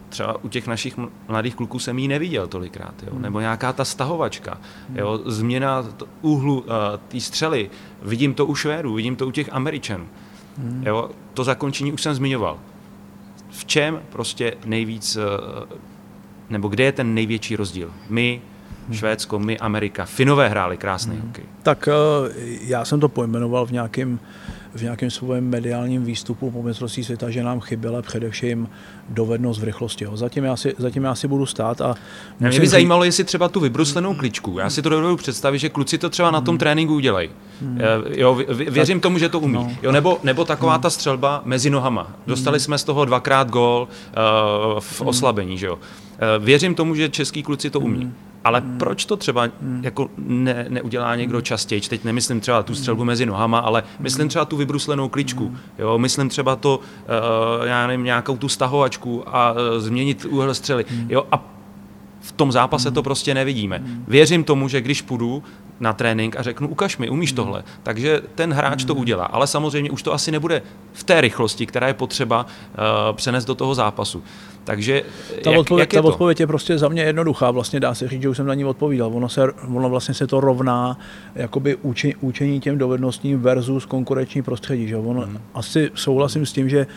Třeba 0.10 0.44
u 0.44 0.50
těch 0.50 0.68
našich 0.68 1.00
mladých 1.28 1.56
kluků 1.56 1.80
jsem 1.80 2.00
ji 2.00 2.08
neviděl 2.08 2.48
tolikrát, 2.48 2.94
jo? 3.04 3.10
Hmm. 3.12 3.22
nebo 3.22 3.40
nějaká 3.40 3.74
ta 3.74 3.86
stahovačka, 3.86 4.58
hmm. 4.90 4.98
jo? 4.98 5.20
změna 5.26 5.86
úhlu 6.22 6.60
uh, 6.60 6.68
té 7.08 7.20
střely, 7.20 7.70
vidím 8.02 8.34
to 8.34 8.46
u 8.46 8.56
Švédů, 8.56 8.94
vidím 8.94 9.16
to 9.16 9.28
u 9.28 9.32
těch 9.32 9.54
Američanů. 9.54 10.08
Hmm. 10.60 10.84
Jo? 10.86 11.10
To 11.34 11.44
zakončení 11.44 11.94
už 11.94 12.02
jsem 12.02 12.14
zmiňoval. 12.14 12.58
V 13.50 13.66
čem 13.66 14.02
prostě 14.10 14.54
nejvíc, 14.66 15.16
uh, 15.16 15.24
nebo 16.50 16.68
kde 16.68 16.84
je 16.84 16.92
ten 16.92 17.14
největší 17.14 17.56
rozdíl? 17.56 17.92
My, 18.10 18.42
hmm. 18.88 18.96
Švédsko, 18.96 19.40
my, 19.40 19.60
Amerika. 19.60 20.06
Finové 20.06 20.50
hráli 20.50 20.78
krásný 20.78 21.16
hmm. 21.16 21.28
hokej. 21.28 21.44
Tak 21.64 21.90
uh, 21.92 22.32
já 22.62 22.86
jsem 22.86 23.00
to 23.00 23.10
pojmenoval 23.10 23.66
v 23.66 23.72
nějakém 23.72 24.20
v 24.76 24.82
nějakém 24.82 25.12
svém 25.12 25.50
mediálním 25.50 26.04
výstupu 26.04 26.52
po 26.52 26.64
mistrovství 26.64 27.04
světa, 27.04 27.30
že 27.30 27.44
nám 27.44 27.60
chyběla 27.60 28.02
především 28.02 28.70
dovednost 29.10 29.62
v 29.62 29.64
rychlosti. 29.64 30.04
Jo. 30.04 30.18
Zatím, 30.18 30.44
já 30.44 30.56
si, 30.56 30.76
zatím 30.78 31.04
já 31.04 31.16
si 31.16 31.28
budu 31.28 31.46
stát 31.46 31.82
a... 31.82 31.96
Mě 32.40 32.60
by 32.60 32.68
zajímalo, 32.68 33.04
jestli 33.04 33.24
třeba 33.24 33.50
tu 33.50 33.60
vybruslenou 33.60 34.16
kličku. 34.16 34.60
Já 34.60 34.70
si 34.70 34.82
to 34.82 34.90
dovedu 34.90 35.18
představit, 35.18 35.60
že 35.60 35.70
kluci 35.70 35.98
to 35.98 36.10
třeba 36.10 36.32
na 36.32 36.42
tom 36.42 36.54
hmm. 36.54 36.60
tréninku 36.60 36.96
udělají. 36.96 37.30
Hmm. 37.62 37.80
Jo, 38.10 38.40
věřím 38.70 39.00
tomu, 39.00 39.18
že 39.18 39.30
to 39.30 39.40
umí. 39.40 39.54
No. 39.54 39.72
Jo, 39.82 39.92
nebo, 39.92 40.20
nebo 40.24 40.46
taková 40.46 40.74
hmm. 40.74 40.82
ta 40.82 40.90
střelba 40.90 41.42
mezi 41.46 41.70
nohama. 41.70 42.12
Dostali 42.28 42.58
hmm. 42.58 42.64
jsme 42.64 42.78
z 42.78 42.84
toho 42.84 43.06
dvakrát 43.06 43.50
gól 43.50 43.88
uh, 43.88 44.80
v 44.80 45.00
hmm. 45.00 45.10
oslabení. 45.10 45.58
Že 45.58 45.66
jo. 45.66 45.76
Uh, 45.76 46.46
věřím 46.46 46.76
tomu, 46.76 46.96
že 46.96 47.10
český 47.10 47.44
kluci 47.44 47.70
to 47.70 47.80
umí. 47.80 48.00
Hmm. 48.00 48.14
Ale 48.44 48.60
hmm. 48.60 48.78
proč 48.78 49.06
to 49.06 49.18
třeba 49.18 49.48
hmm. 49.62 49.82
jako 49.84 50.10
ne, 50.18 50.66
neudělá 50.70 51.16
někdo 51.16 51.38
hmm. 51.38 51.44
častěji? 51.44 51.82
Teď 51.82 52.04
nemyslím 52.04 52.40
třeba 52.40 52.64
tu 52.64 52.76
střelbu 52.76 53.04
mezi 53.04 53.26
nohama, 53.26 53.60
ale 53.60 53.84
myslím 54.00 54.30
třeba 54.30 54.46
tu 54.46 54.58
vybruslenou 54.58 55.10
kličku. 55.10 55.56
Jo? 55.80 55.98
Myslím 55.98 56.30
třeba 56.30 56.56
to, 56.56 56.80
uh, 56.80 57.68
já 57.68 57.88
nevím, 57.88 58.06
nějakou 58.06 58.38
tu 58.38 58.50
stahovačku 58.50 59.24
a 59.28 59.52
uh, 59.52 59.58
změnit 59.78 60.26
úhel 60.26 60.54
střely. 60.54 60.86
Jo? 61.10 61.26
A 61.32 61.46
v 62.22 62.32
tom 62.32 62.52
zápase 62.52 62.92
to 62.92 63.04
prostě 63.04 63.34
nevidíme. 63.34 63.84
Věřím 64.08 64.44
tomu, 64.44 64.68
že 64.68 64.82
když 64.82 65.02
půjdu 65.02 65.44
na 65.80 65.94
trénink 65.94 66.36
a 66.36 66.42
řeknu, 66.42 66.68
ukaž 66.68 66.98
mi, 66.98 67.10
umíš 67.10 67.32
tohle, 67.32 67.64
takže 67.84 68.22
ten 68.36 68.54
hráč 68.54 68.84
to 68.84 68.96
udělá. 68.96 69.26
Ale 69.26 69.48
samozřejmě 69.48 69.92
už 69.92 70.04
to 70.04 70.14
asi 70.14 70.32
nebude 70.32 70.62
v 70.94 71.04
té 71.04 71.22
rychlosti, 71.22 71.66
která 71.66 71.88
je 71.88 71.94
potřeba 71.94 72.46
uh, 72.46 73.16
přenést 73.16 73.46
do 73.46 73.56
toho 73.56 73.76
zápasu. 73.76 74.24
Takže 74.64 75.04
ta, 75.44 75.52
jak, 75.52 75.60
odpověď, 75.60 75.80
jak 75.80 75.94
je 75.94 75.98
ta 75.98 76.02
to? 76.02 76.08
odpověď 76.08 76.40
je 76.40 76.48
prostě 76.48 76.78
za 76.78 76.90
mě 76.90 77.02
jednoduchá. 77.02 77.52
Vlastně 77.52 77.80
dá 77.80 77.94
se 77.94 78.08
říct, 78.08 78.22
že 78.22 78.30
už 78.30 78.38
jsem 78.38 78.46
na 78.46 78.54
ní 78.54 78.66
odpovídal. 78.66 79.12
Ono, 79.14 79.30
se, 79.30 79.52
ono 79.76 79.90
vlastně 79.90 80.14
se 80.14 80.28
to 80.28 80.40
rovná 80.40 80.98
jakoby 81.36 81.76
učení, 81.76 82.16
učení 82.16 82.60
těm 82.60 82.78
dovednostím 82.78 83.42
versus 83.42 83.86
konkurenční 83.86 84.42
prostředí. 84.42 84.88
Že? 84.88 84.98
Ono, 84.98 85.22
hmm. 85.22 85.40
Asi 85.54 85.92
souhlasím 85.94 86.46
s 86.46 86.54
tím, 86.54 86.70
že 86.70 86.88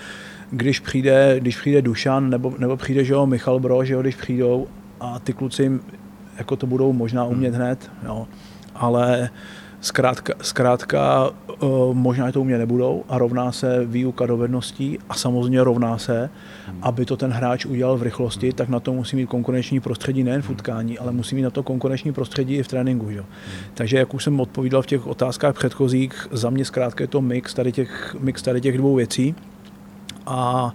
když 0.51 0.81
přijde, 0.81 1.37
když 1.41 1.57
přijde 1.57 1.83
Dušan 1.83 2.31
nebo, 2.31 2.55
nebo 2.59 2.77
přijde 2.77 3.05
že 3.05 3.13
jo, 3.13 3.27
Michal 3.27 3.61
Bro, 3.61 3.85
že 3.85 3.95
jo, 3.95 4.01
když 4.01 4.17
přijdou 4.17 4.67
a 5.01 5.19
ty 5.19 5.33
kluci 5.33 5.81
jako 6.39 6.57
to 6.57 6.67
budou 6.67 6.93
možná 6.93 7.25
umět 7.25 7.55
hmm. 7.55 7.63
hned, 7.63 7.91
jo. 8.05 8.27
Ale 8.75 9.31
Zkrátka, 9.83 10.33
zkrátka 10.43 11.31
uh, 11.63 11.95
možná 11.95 12.33
to 12.33 12.41
u 12.41 12.45
mě 12.45 12.59
nebudou 12.59 13.05
a 13.09 13.19
rovná 13.19 13.53
se 13.53 13.85
výuka 13.85 14.27
dovedností 14.27 14.99
a 15.09 15.15
samozřejmě 15.15 15.65
rovná 15.65 15.99
se, 15.99 16.31
hmm. 16.67 16.79
aby 16.83 17.05
to 17.05 17.17
ten 17.17 17.31
hráč 17.31 17.67
udělal 17.67 17.97
v 17.97 18.03
rychlosti, 18.03 18.47
hmm. 18.47 18.57
tak 18.57 18.69
na 18.69 18.81
to 18.81 18.93
musí 18.93 19.17
mít 19.17 19.27
konkurenční 19.27 19.81
prostředí 19.81 20.25
nejen 20.25 20.43
v 20.43 20.45
hmm. 20.45 20.55
utkání, 20.55 20.99
ale 20.99 21.13
musí 21.13 21.35
mít 21.35 21.43
na 21.43 21.51
to 21.51 21.63
konkurenční 21.63 22.13
prostředí 22.13 22.55
i 22.55 22.63
v 22.63 22.69
tréninku. 22.69 23.11
Že? 23.11 23.25
Takže 23.75 23.99
jak 23.99 24.15
už 24.15 24.25
jsem 24.25 24.41
odpovídal 24.41 24.83
v 24.83 24.87
těch 24.87 25.07
otázkách 25.07 25.55
předchozích, 25.55 26.29
za 26.31 26.51
mě 26.51 26.65
zkrátka 26.65 27.05
je 27.05 27.09
to 27.09 27.21
mix 27.21 27.55
tady 27.55 27.73
těch, 27.73 28.17
mix 28.21 28.43
tady 28.43 28.61
těch 28.61 28.79
dvou 28.79 28.95
věcí 28.95 29.35
a 30.27 30.75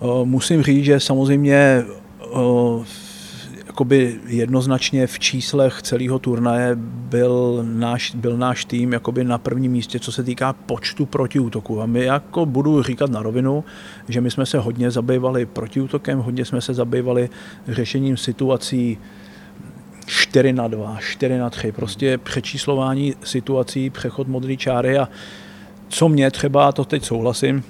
uh, 0.00 0.24
musím 0.24 0.62
říct, 0.62 0.84
že 0.84 1.00
samozřejmě 1.00 1.84
uh, 2.32 2.84
jakoby 3.74 4.20
jednoznačně 4.26 5.06
v 5.06 5.18
číslech 5.18 5.82
celého 5.82 6.18
turnaje 6.18 6.70
byl 7.10 7.64
náš, 7.66 8.14
byl 8.14 8.36
náš 8.36 8.64
tým 8.64 8.92
jakoby 8.92 9.24
na 9.24 9.38
prvním 9.38 9.72
místě, 9.72 9.98
co 9.98 10.12
se 10.12 10.22
týká 10.22 10.52
počtu 10.52 11.06
protiútoků. 11.06 11.82
A 11.82 11.86
my 11.86 12.04
jako 12.04 12.46
budu 12.46 12.82
říkat 12.82 13.10
na 13.10 13.22
rovinu, 13.22 13.64
že 14.08 14.20
my 14.20 14.30
jsme 14.30 14.46
se 14.46 14.58
hodně 14.58 14.90
zabývali 14.90 15.46
protiútokem, 15.46 16.18
hodně 16.18 16.44
jsme 16.44 16.60
se 16.60 16.74
zabývali 16.74 17.30
řešením 17.68 18.16
situací 18.16 18.98
4 20.06 20.52
na 20.52 20.68
2, 20.68 20.96
4 21.00 21.38
na 21.38 21.50
3, 21.50 21.72
prostě 21.72 22.18
přečíslování 22.18 23.14
situací, 23.24 23.90
přechod 23.90 24.28
modrý 24.28 24.56
čáry 24.56 24.98
a 24.98 25.08
co 25.88 26.08
mě 26.08 26.30
třeba, 26.30 26.72
to 26.72 26.84
teď 26.84 27.04
souhlasím, 27.04 27.62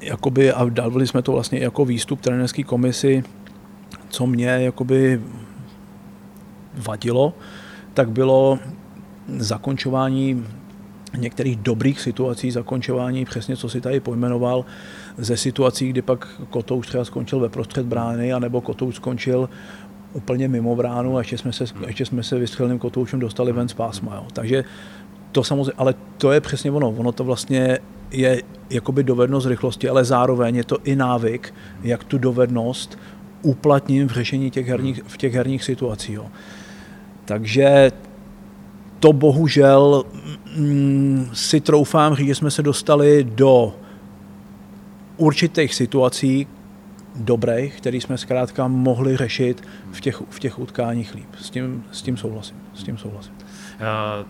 jakoby, 0.00 0.52
a 0.52 0.64
dali 0.68 1.06
jsme 1.06 1.22
to 1.22 1.32
vlastně 1.32 1.58
jako 1.58 1.84
výstup 1.84 2.20
trenerské 2.20 2.62
komisi, 2.62 3.24
co 4.08 4.26
mě 4.26 4.46
jakoby 4.46 5.22
vadilo, 6.74 7.32
tak 7.94 8.10
bylo 8.10 8.58
zakončování 9.38 10.44
některých 11.16 11.56
dobrých 11.56 12.00
situací, 12.00 12.50
zakončování 12.50 13.24
přesně, 13.24 13.56
co 13.56 13.68
si 13.68 13.80
tady 13.80 14.00
pojmenoval, 14.00 14.64
ze 15.18 15.36
situací, 15.36 15.88
kdy 15.88 16.02
pak 16.02 16.28
Kotouč 16.50 16.86
třeba 16.86 17.04
skončil 17.04 17.40
ve 17.40 17.48
prostřed 17.48 17.86
brány, 17.86 18.32
anebo 18.32 18.60
Kotouč 18.60 18.94
skončil 18.94 19.48
úplně 20.12 20.48
mimo 20.48 20.76
bránu 20.76 21.16
a 21.16 21.20
ještě 21.20 21.38
jsme 21.38 21.52
se, 21.52 21.64
ještě 21.86 22.06
jsme 22.06 22.22
se 22.22 22.38
vystřelným 22.38 22.78
Kotoučem 22.78 23.20
dostali 23.20 23.52
ven 23.52 23.68
z 23.68 23.74
pásma. 23.74 24.14
Jo. 24.14 24.26
Takže 24.32 24.64
to 25.32 25.44
samozřejmě, 25.44 25.72
ale 25.78 25.94
to 26.18 26.32
je 26.32 26.40
přesně 26.40 26.70
ono. 26.70 26.90
Ono 26.90 27.12
to 27.12 27.24
vlastně 27.24 27.78
je 28.10 28.42
jakoby 28.70 29.02
dovednost 29.02 29.46
rychlosti, 29.46 29.88
ale 29.88 30.04
zároveň 30.04 30.56
je 30.56 30.64
to 30.64 30.78
i 30.84 30.96
návyk, 30.96 31.54
jak 31.82 32.04
tu 32.04 32.18
dovednost 32.18 32.98
uplatním 33.42 34.08
v 34.08 34.12
řešení 34.12 34.50
těch 34.50 34.68
herních, 34.68 35.00
v 35.06 35.16
těch 35.16 35.34
herních 35.34 35.64
situacích. 35.64 36.14
Jo. 36.14 36.26
Takže 37.24 37.92
to 39.00 39.12
bohužel 39.12 40.04
mm, 40.56 41.30
si 41.32 41.60
troufám 41.60 42.14
říct, 42.14 42.26
že 42.26 42.34
jsme 42.34 42.50
se 42.50 42.62
dostali 42.62 43.24
do 43.24 43.74
určitých 45.16 45.74
situací 45.74 46.46
dobrých, 47.16 47.76
které 47.76 47.96
jsme 47.96 48.18
zkrátka 48.18 48.68
mohli 48.68 49.16
řešit 49.16 49.62
v 49.92 50.00
těch, 50.00 50.22
v 50.30 50.40
těch 50.40 50.58
utkáních 50.58 51.14
líp. 51.14 51.28
S 51.40 51.50
tím, 51.50 51.84
s 51.92 52.02
tím 52.02 52.16
souhlasím. 52.16 52.56
S 52.74 52.82
tím 52.82 52.98
souhlasím. 52.98 53.34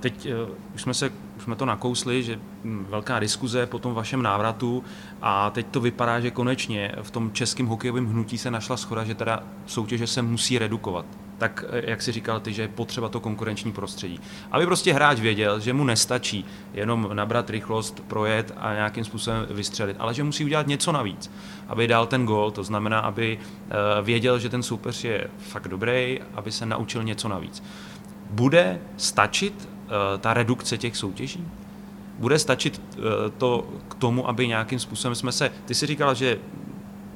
Teď 0.00 0.26
eh, 0.26 0.50
už 0.74 0.82
jsme, 0.82 0.94
se, 0.94 1.10
jsme 1.48 1.56
to 1.56 1.66
nakousli, 1.66 2.22
že 2.22 2.40
hm, 2.64 2.86
velká 2.88 3.18
diskuze 3.18 3.66
po 3.66 3.78
tom 3.78 3.94
vašem 3.94 4.22
návratu 4.22 4.84
a 5.22 5.50
teď 5.50 5.66
to 5.70 5.80
vypadá, 5.80 6.20
že 6.20 6.30
konečně 6.30 6.92
v 7.02 7.10
tom 7.10 7.32
českém 7.32 7.66
hokejovém 7.66 8.06
hnutí 8.06 8.38
se 8.38 8.50
našla 8.50 8.76
schoda, 8.76 9.04
že 9.04 9.14
teda 9.14 9.42
soutěže 9.66 10.06
se 10.06 10.22
musí 10.22 10.58
redukovat. 10.58 11.06
Tak 11.38 11.64
eh, 11.68 11.90
jak 11.90 12.02
si 12.02 12.12
říkal 12.12 12.40
ty, 12.40 12.52
že 12.52 12.62
je 12.62 12.68
potřeba 12.68 13.08
to 13.08 13.20
konkurenční 13.20 13.72
prostředí. 13.72 14.20
Aby 14.50 14.66
prostě 14.66 14.92
hráč 14.92 15.20
věděl, 15.20 15.60
že 15.60 15.72
mu 15.72 15.84
nestačí 15.84 16.44
jenom 16.74 17.10
nabrat 17.12 17.50
rychlost, 17.50 18.00
projet 18.00 18.54
a 18.56 18.74
nějakým 18.74 19.04
způsobem 19.04 19.46
vystřelit, 19.50 19.96
ale 19.98 20.14
že 20.14 20.24
musí 20.24 20.44
udělat 20.44 20.66
něco 20.66 20.92
navíc, 20.92 21.30
aby 21.68 21.86
dal 21.86 22.06
ten 22.06 22.26
gol, 22.26 22.50
to 22.50 22.64
znamená, 22.64 23.00
aby 23.00 23.38
eh, 23.40 24.02
věděl, 24.02 24.38
že 24.38 24.48
ten 24.48 24.62
soupeř 24.62 25.04
je 25.04 25.30
fakt 25.38 25.68
dobrý, 25.68 26.20
aby 26.34 26.52
se 26.52 26.66
naučil 26.66 27.04
něco 27.04 27.28
navíc. 27.28 27.62
Bude 28.30 28.80
stačit 28.96 29.77
ta 30.18 30.34
redukce 30.34 30.78
těch 30.78 30.96
soutěží? 30.96 31.48
Bude 32.18 32.38
stačit 32.38 32.82
uh, 32.96 33.04
to 33.38 33.68
k 33.88 33.94
tomu, 33.94 34.28
aby 34.28 34.48
nějakým 34.48 34.78
způsobem 34.78 35.14
jsme 35.14 35.32
se... 35.32 35.52
Ty 35.64 35.74
jsi 35.74 35.86
říkal, 35.86 36.14
že 36.14 36.38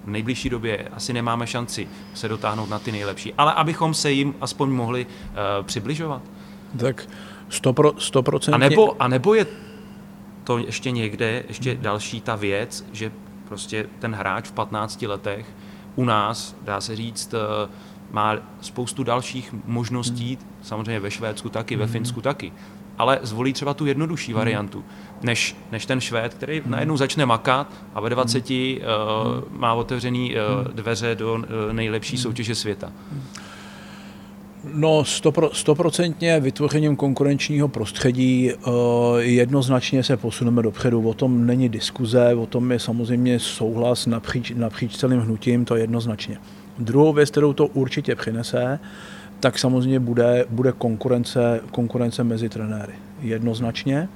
v 0.04 0.10
nejbližší 0.10 0.50
době 0.50 0.88
asi 0.92 1.12
nemáme 1.12 1.46
šanci 1.46 1.88
se 2.14 2.28
dotáhnout 2.28 2.70
na 2.70 2.78
ty 2.78 2.92
nejlepší, 2.92 3.34
ale 3.34 3.52
abychom 3.52 3.94
se 3.94 4.12
jim 4.12 4.34
aspoň 4.40 4.70
mohli 4.70 5.06
uh, 5.06 5.66
přibližovat. 5.66 6.22
Tak 6.76 7.08
100%. 7.50 8.54
A 8.54 8.58
nebo, 8.58 9.02
a 9.02 9.08
nebo 9.08 9.34
je 9.34 9.46
to 10.44 10.58
ještě 10.58 10.90
někde, 10.90 11.44
ještě 11.48 11.74
další 11.74 12.20
ta 12.20 12.36
věc, 12.36 12.84
že 12.92 13.12
prostě 13.48 13.86
ten 13.98 14.14
hráč 14.14 14.48
v 14.48 14.52
15 14.52 15.02
letech 15.02 15.46
u 15.96 16.04
nás, 16.04 16.56
dá 16.62 16.80
se 16.80 16.96
říct, 16.96 17.34
má 18.10 18.36
spoustu 18.60 19.04
dalších 19.04 19.54
možností. 19.64 20.38
Samozřejmě 20.62 21.00
ve 21.00 21.10
Švédsku 21.10 21.48
taky, 21.48 21.76
ve 21.76 21.86
Finsku 21.86 22.20
taky, 22.20 22.52
ale 22.98 23.18
zvolí 23.22 23.52
třeba 23.52 23.74
tu 23.74 23.86
jednodušší 23.86 24.32
hmm. 24.32 24.38
variantu, 24.38 24.84
než, 25.22 25.56
než 25.72 25.86
ten 25.86 26.00
Švéd, 26.00 26.34
který 26.34 26.62
najednou 26.66 26.96
začne 26.96 27.26
makat 27.26 27.72
a 27.94 28.00
ve 28.00 28.10
20 28.10 28.50
hmm. 28.50 28.58
uh, 28.58 29.60
má 29.60 29.74
otevřený 29.74 30.34
uh, 30.34 30.68
dveře 30.72 31.14
do 31.14 31.34
uh, 31.34 31.42
nejlepší 31.72 32.18
soutěže 32.18 32.54
světa. 32.54 32.92
No, 34.74 35.04
stoprocentně 35.52 36.40
vytvořením 36.40 36.96
konkurenčního 36.96 37.68
prostředí 37.68 38.50
eh, 38.50 38.70
jednoznačně 39.18 40.02
se 40.02 40.16
posuneme 40.16 40.62
dopředu. 40.62 41.08
O 41.08 41.14
tom 41.14 41.46
není 41.46 41.68
diskuze, 41.68 42.34
o 42.34 42.46
tom 42.46 42.72
je 42.72 42.78
samozřejmě 42.78 43.38
souhlas 43.38 44.06
napříč, 44.06 44.52
napříč 44.56 44.96
celým 44.96 45.20
hnutím, 45.20 45.64
to 45.64 45.76
jednoznačně. 45.76 46.38
Druhou 46.78 47.12
věc, 47.12 47.30
kterou 47.30 47.52
to 47.52 47.66
určitě 47.66 48.14
přinese, 48.14 48.78
tak 49.42 49.58
samozřejmě 49.58 50.00
bude, 50.00 50.44
bude 50.50 50.72
konkurence, 50.72 51.60
konkurence 51.70 52.24
mezi 52.24 52.48
trenéry. 52.48 52.92
Jednoznačně. 53.20 54.08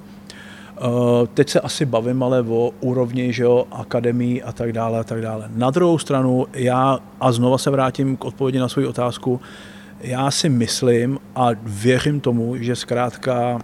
Eh, 0.79 1.27
teď 1.35 1.49
se 1.49 1.61
asi 1.61 1.87
bavím 1.87 2.23
ale 2.23 2.43
o 2.43 2.71
úrovni 2.81 3.33
že 3.33 3.43
jo, 3.43 3.67
akademii 3.73 4.43
a 4.43 4.53
tak 4.53 4.73
dále 4.73 5.01
a 5.01 5.05
tak 5.05 5.21
dále. 5.21 5.49
Na 5.55 5.71
druhou 5.71 5.99
stranu 5.99 6.47
já, 6.53 6.99
a 7.21 7.33
znova 7.33 7.59
se 7.59 7.71
vrátím 7.71 8.17
k 8.17 8.25
odpovědi 8.25 8.59
na 8.59 8.69
svou 8.69 8.89
otázku, 8.89 9.41
já 10.01 10.31
si 10.31 10.49
myslím 10.49 11.19
a 11.35 11.49
věřím 11.63 12.21
tomu, 12.21 12.57
že 12.57 12.77
zkrátka 12.77 13.59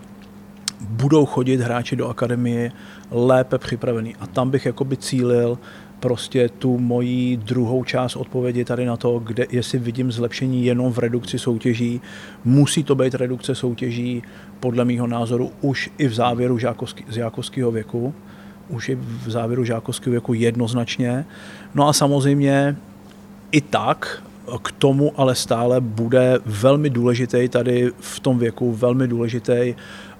budou 0.88 1.26
chodit 1.26 1.60
hráči 1.60 1.96
do 1.96 2.08
akademie 2.08 2.72
lépe 3.10 3.58
připravený. 3.58 4.16
A 4.20 4.26
tam 4.26 4.50
bych 4.50 4.66
jakoby 4.66 4.96
cílil 4.96 5.58
prostě 6.02 6.48
tu 6.48 6.78
moji 6.78 7.36
druhou 7.36 7.84
část 7.84 8.16
odpovědi 8.16 8.64
tady 8.64 8.86
na 8.86 8.96
to, 8.96 9.18
kde 9.18 9.46
jestli 9.50 9.78
vidím 9.78 10.12
zlepšení 10.12 10.66
jenom 10.66 10.92
v 10.92 10.98
redukci 10.98 11.38
soutěží. 11.38 12.00
Musí 12.44 12.84
to 12.84 12.94
být 12.94 13.14
redukce 13.14 13.54
soutěží 13.54 14.22
podle 14.60 14.84
mého 14.84 15.06
názoru 15.06 15.50
už 15.60 15.90
i 15.98 16.08
v 16.08 16.14
závěru 16.14 16.58
žákovský, 16.58 17.04
z 17.08 17.14
žákovského 17.14 17.70
věku. 17.70 18.14
Už 18.68 18.88
i 18.88 18.94
v 18.94 19.30
závěru 19.30 19.64
žákovského 19.64 20.10
věku 20.10 20.34
jednoznačně. 20.34 21.24
No 21.74 21.88
a 21.88 21.92
samozřejmě 21.92 22.76
i 23.52 23.60
tak 23.60 24.22
k 24.62 24.72
tomu 24.72 25.12
ale 25.16 25.34
stále 25.34 25.80
bude 25.80 26.38
velmi 26.46 26.90
důležitý 26.90 27.48
tady 27.48 27.90
v 28.00 28.20
tom 28.20 28.38
věku, 28.38 28.72
velmi 28.72 29.08
důležitý 29.08 29.74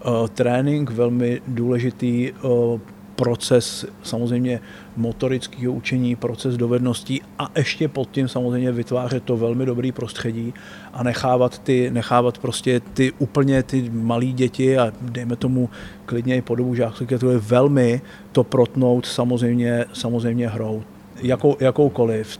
uh, 0.05 0.29
trénink, 0.29 0.91
velmi 0.91 1.43
důležitý 1.47 2.33
uh, 2.33 2.81
proces 3.23 3.87
samozřejmě 4.03 4.61
motorického 4.97 5.73
učení, 5.73 6.17
proces 6.17 6.57
dovedností 6.57 7.23
a 7.39 7.51
ještě 7.57 7.89
pod 7.89 8.11
tím 8.11 8.29
samozřejmě 8.29 8.73
vytvářet 8.73 9.23
to 9.23 9.37
velmi 9.37 9.67
dobrý 9.67 9.93
prostředí 9.93 10.55
a 10.93 11.03
nechávat, 11.03 11.59
ty, 11.59 11.91
nechávat 11.91 12.39
prostě 12.39 12.81
ty 12.81 13.13
úplně 13.19 13.63
ty 13.63 13.91
malé 13.95 14.27
děti 14.27 14.79
a 14.79 14.93
dejme 15.01 15.37
tomu 15.37 15.71
klidně 16.07 16.37
i 16.37 16.43
podobu 16.43 16.75
žáků, 16.75 17.07
to 17.21 17.31
je 17.31 17.39
velmi 17.39 18.01
to 18.33 18.45
protnout 18.45 19.07
samozřejmě, 19.07 19.85
samozřejmě 19.93 20.49
hrou. 20.49 20.83
Jakou, 21.23 21.57
jakoukoliv 21.61 22.39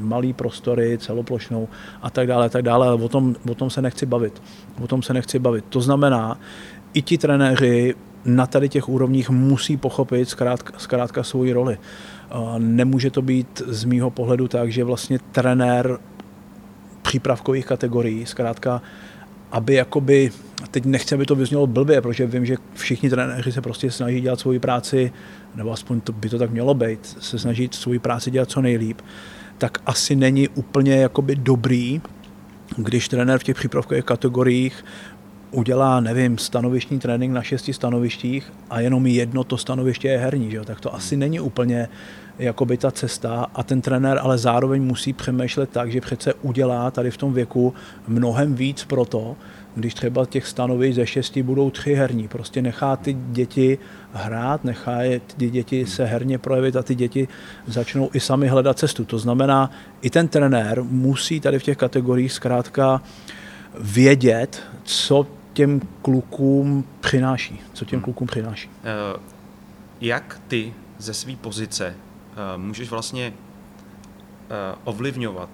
malý 0.00 0.32
prostory, 0.32 0.98
celoplošnou 0.98 1.68
a 2.02 2.10
tak 2.10 2.26
dále, 2.26 2.46
a 2.46 2.48
tak 2.48 2.62
dále, 2.62 2.86
ale 2.86 3.02
o 3.02 3.08
tom, 3.08 3.36
o 3.50 3.54
tom 3.54 3.70
se 3.70 3.82
nechci 3.82 4.06
bavit. 4.06 4.42
O 4.82 4.86
tom 4.86 5.02
se 5.02 5.14
nechci 5.14 5.38
bavit. 5.38 5.64
To 5.68 5.80
znamená, 5.80 6.38
i 6.94 7.02
ti 7.02 7.18
trenéři 7.18 7.94
na 8.24 8.46
tady 8.46 8.68
těch 8.68 8.88
úrovních 8.88 9.30
musí 9.30 9.76
pochopit 9.76 10.28
zkrátka, 10.28 10.72
zkrátka 10.78 11.22
svoji 11.22 11.52
roli. 11.52 11.78
Nemůže 12.58 13.10
to 13.10 13.22
být 13.22 13.62
z 13.66 13.84
mýho 13.84 14.10
pohledu 14.10 14.48
tak, 14.48 14.72
že 14.72 14.84
vlastně 14.84 15.18
trenér 15.32 15.98
přípravkových 17.02 17.66
kategorií, 17.66 18.26
zkrátka, 18.26 18.82
aby 19.52 19.74
jakoby, 19.74 20.30
teď 20.70 20.84
nechci, 20.84 21.14
aby 21.14 21.26
to 21.26 21.34
vyznělo 21.34 21.66
blbě, 21.66 22.00
protože 22.00 22.26
vím, 22.26 22.46
že 22.46 22.56
všichni 22.74 23.10
trenéři 23.10 23.52
se 23.52 23.60
prostě 23.60 23.90
snaží 23.90 24.20
dělat 24.20 24.40
svoji 24.40 24.58
práci, 24.58 25.12
nebo 25.54 25.72
aspoň 25.72 26.00
to, 26.00 26.12
by 26.12 26.28
to 26.28 26.38
tak 26.38 26.50
mělo 26.50 26.74
být, 26.74 27.16
se 27.20 27.38
snaží 27.38 27.68
svoji 27.72 27.98
práci 27.98 28.30
dělat 28.30 28.50
co 28.50 28.60
nejlíp, 28.60 29.00
tak 29.58 29.78
asi 29.86 30.16
není 30.16 30.48
úplně 30.48 30.94
jakoby 30.94 31.36
dobrý, 31.36 32.00
když 32.76 33.08
trenér 33.08 33.38
v 33.38 33.44
těch 33.44 33.56
přípravkových 33.56 34.04
kategoriích 34.04 34.84
udělá, 35.50 36.00
nevím, 36.00 36.38
stanovištní 36.38 36.98
trénink 36.98 37.32
na 37.32 37.42
šesti 37.42 37.72
stanovištích 37.72 38.52
a 38.70 38.80
jenom 38.80 39.06
jedno 39.06 39.44
to 39.44 39.56
stanoviště 39.56 40.08
je 40.08 40.18
herní, 40.18 40.50
že 40.50 40.60
tak 40.60 40.80
to 40.80 40.94
asi 40.94 41.16
není 41.16 41.40
úplně 41.40 41.88
jakoby 42.38 42.76
ta 42.76 42.90
cesta 42.90 43.46
a 43.54 43.62
ten 43.62 43.80
trenér 43.80 44.18
ale 44.22 44.38
zároveň 44.38 44.82
musí 44.82 45.12
přemýšlet 45.12 45.70
tak, 45.70 45.92
že 45.92 46.00
přece 46.00 46.34
udělá 46.34 46.90
tady 46.90 47.10
v 47.10 47.16
tom 47.16 47.32
věku 47.32 47.74
mnohem 48.08 48.54
víc 48.54 48.84
pro 48.84 49.04
to, 49.04 49.36
když 49.74 49.94
třeba 49.94 50.26
těch 50.26 50.46
stanovišť 50.46 50.96
ze 50.96 51.06
šesti 51.06 51.42
budou 51.42 51.70
tři 51.70 51.94
herní. 51.94 52.28
Prostě 52.28 52.62
nechá 52.62 52.96
ty 52.96 53.12
děti 53.12 53.78
hrát, 54.12 54.64
nechá 54.64 55.02
je 55.02 55.20
ty 55.20 55.50
děti 55.50 55.86
se 55.86 56.04
herně 56.04 56.38
projevit 56.38 56.76
a 56.76 56.82
ty 56.82 56.94
děti 56.94 57.28
začnou 57.66 58.10
i 58.12 58.20
sami 58.20 58.48
hledat 58.48 58.78
cestu. 58.78 59.04
To 59.04 59.18
znamená, 59.18 59.70
i 60.02 60.10
ten 60.10 60.28
trenér 60.28 60.82
musí 60.82 61.40
tady 61.40 61.58
v 61.58 61.62
těch 61.62 61.76
kategoriích 61.76 62.32
zkrátka 62.32 63.02
vědět, 63.80 64.62
co 64.84 65.26
těm 65.60 65.80
klukům 66.02 66.84
přináší. 67.00 67.60
Co 67.72 67.84
těm 67.84 67.98
hmm. 67.98 68.04
klukům 68.04 68.26
přináší. 68.26 68.68
Uh, 68.68 69.22
jak 70.00 70.40
ty 70.48 70.74
ze 70.98 71.14
své 71.14 71.36
pozice 71.36 71.94
uh, 71.96 72.62
můžeš 72.62 72.90
vlastně 72.90 73.32
uh, 73.32 74.78
ovlivňovat 74.84 75.48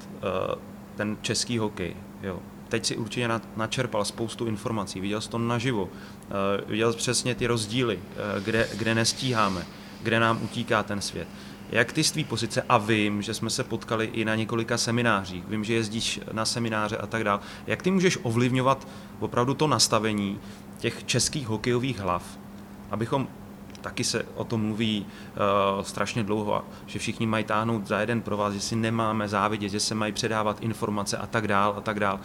ten 0.96 1.16
český 1.22 1.58
hokej? 1.58 1.96
Jo? 2.22 2.38
Teď 2.68 2.86
si 2.86 2.96
určitě 2.96 3.28
načerpal 3.56 4.04
spoustu 4.04 4.46
informací, 4.46 5.00
viděl 5.00 5.20
jsi 5.20 5.30
to 5.30 5.38
naživo, 5.38 5.88
viděl 6.66 6.92
jsi 6.92 6.98
přesně 6.98 7.34
ty 7.34 7.46
rozdíly, 7.46 7.98
kde, 8.44 8.68
kde 8.78 8.94
nestíháme, 8.94 9.62
kde 10.02 10.20
nám 10.20 10.42
utíká 10.42 10.82
ten 10.82 11.00
svět. 11.00 11.28
Jak 11.70 11.92
ty 11.92 12.04
z 12.04 12.12
tvý 12.12 12.24
pozice, 12.24 12.62
a 12.68 12.78
vím, 12.78 13.22
že 13.22 13.34
jsme 13.34 13.50
se 13.50 13.64
potkali 13.64 14.06
i 14.06 14.24
na 14.24 14.34
několika 14.34 14.78
seminářích, 14.78 15.44
vím, 15.48 15.64
že 15.64 15.74
jezdíš 15.74 16.20
na 16.32 16.44
semináře 16.44 16.96
a 16.96 17.06
tak 17.06 17.24
dále, 17.24 17.40
jak 17.66 17.82
ty 17.82 17.90
můžeš 17.90 18.18
ovlivňovat 18.22 18.88
opravdu 19.20 19.54
to 19.54 19.66
nastavení 19.66 20.40
těch 20.78 21.04
českých 21.04 21.46
hokejových 21.46 21.98
hlav, 21.98 22.38
abychom 22.90 23.28
taky 23.80 24.04
se 24.04 24.26
o 24.34 24.44
tom 24.44 24.60
mluví 24.60 25.06
uh, 25.06 25.82
strašně 25.82 26.22
dlouho, 26.22 26.64
že 26.86 26.98
všichni 26.98 27.26
mají 27.26 27.44
táhnout 27.44 27.86
za 27.86 28.00
jeden 28.00 28.22
pro 28.22 28.36
vás, 28.36 28.54
že 28.54 28.60
si 28.60 28.76
nemáme 28.76 29.28
závidět, 29.28 29.68
že 29.68 29.80
se 29.80 29.94
mají 29.94 30.12
předávat 30.12 30.60
informace 30.60 31.16
a 31.16 31.26
tak 31.26 31.48
dál 31.48 31.74
a 31.76 31.80
tak 31.80 32.00
dál. 32.00 32.20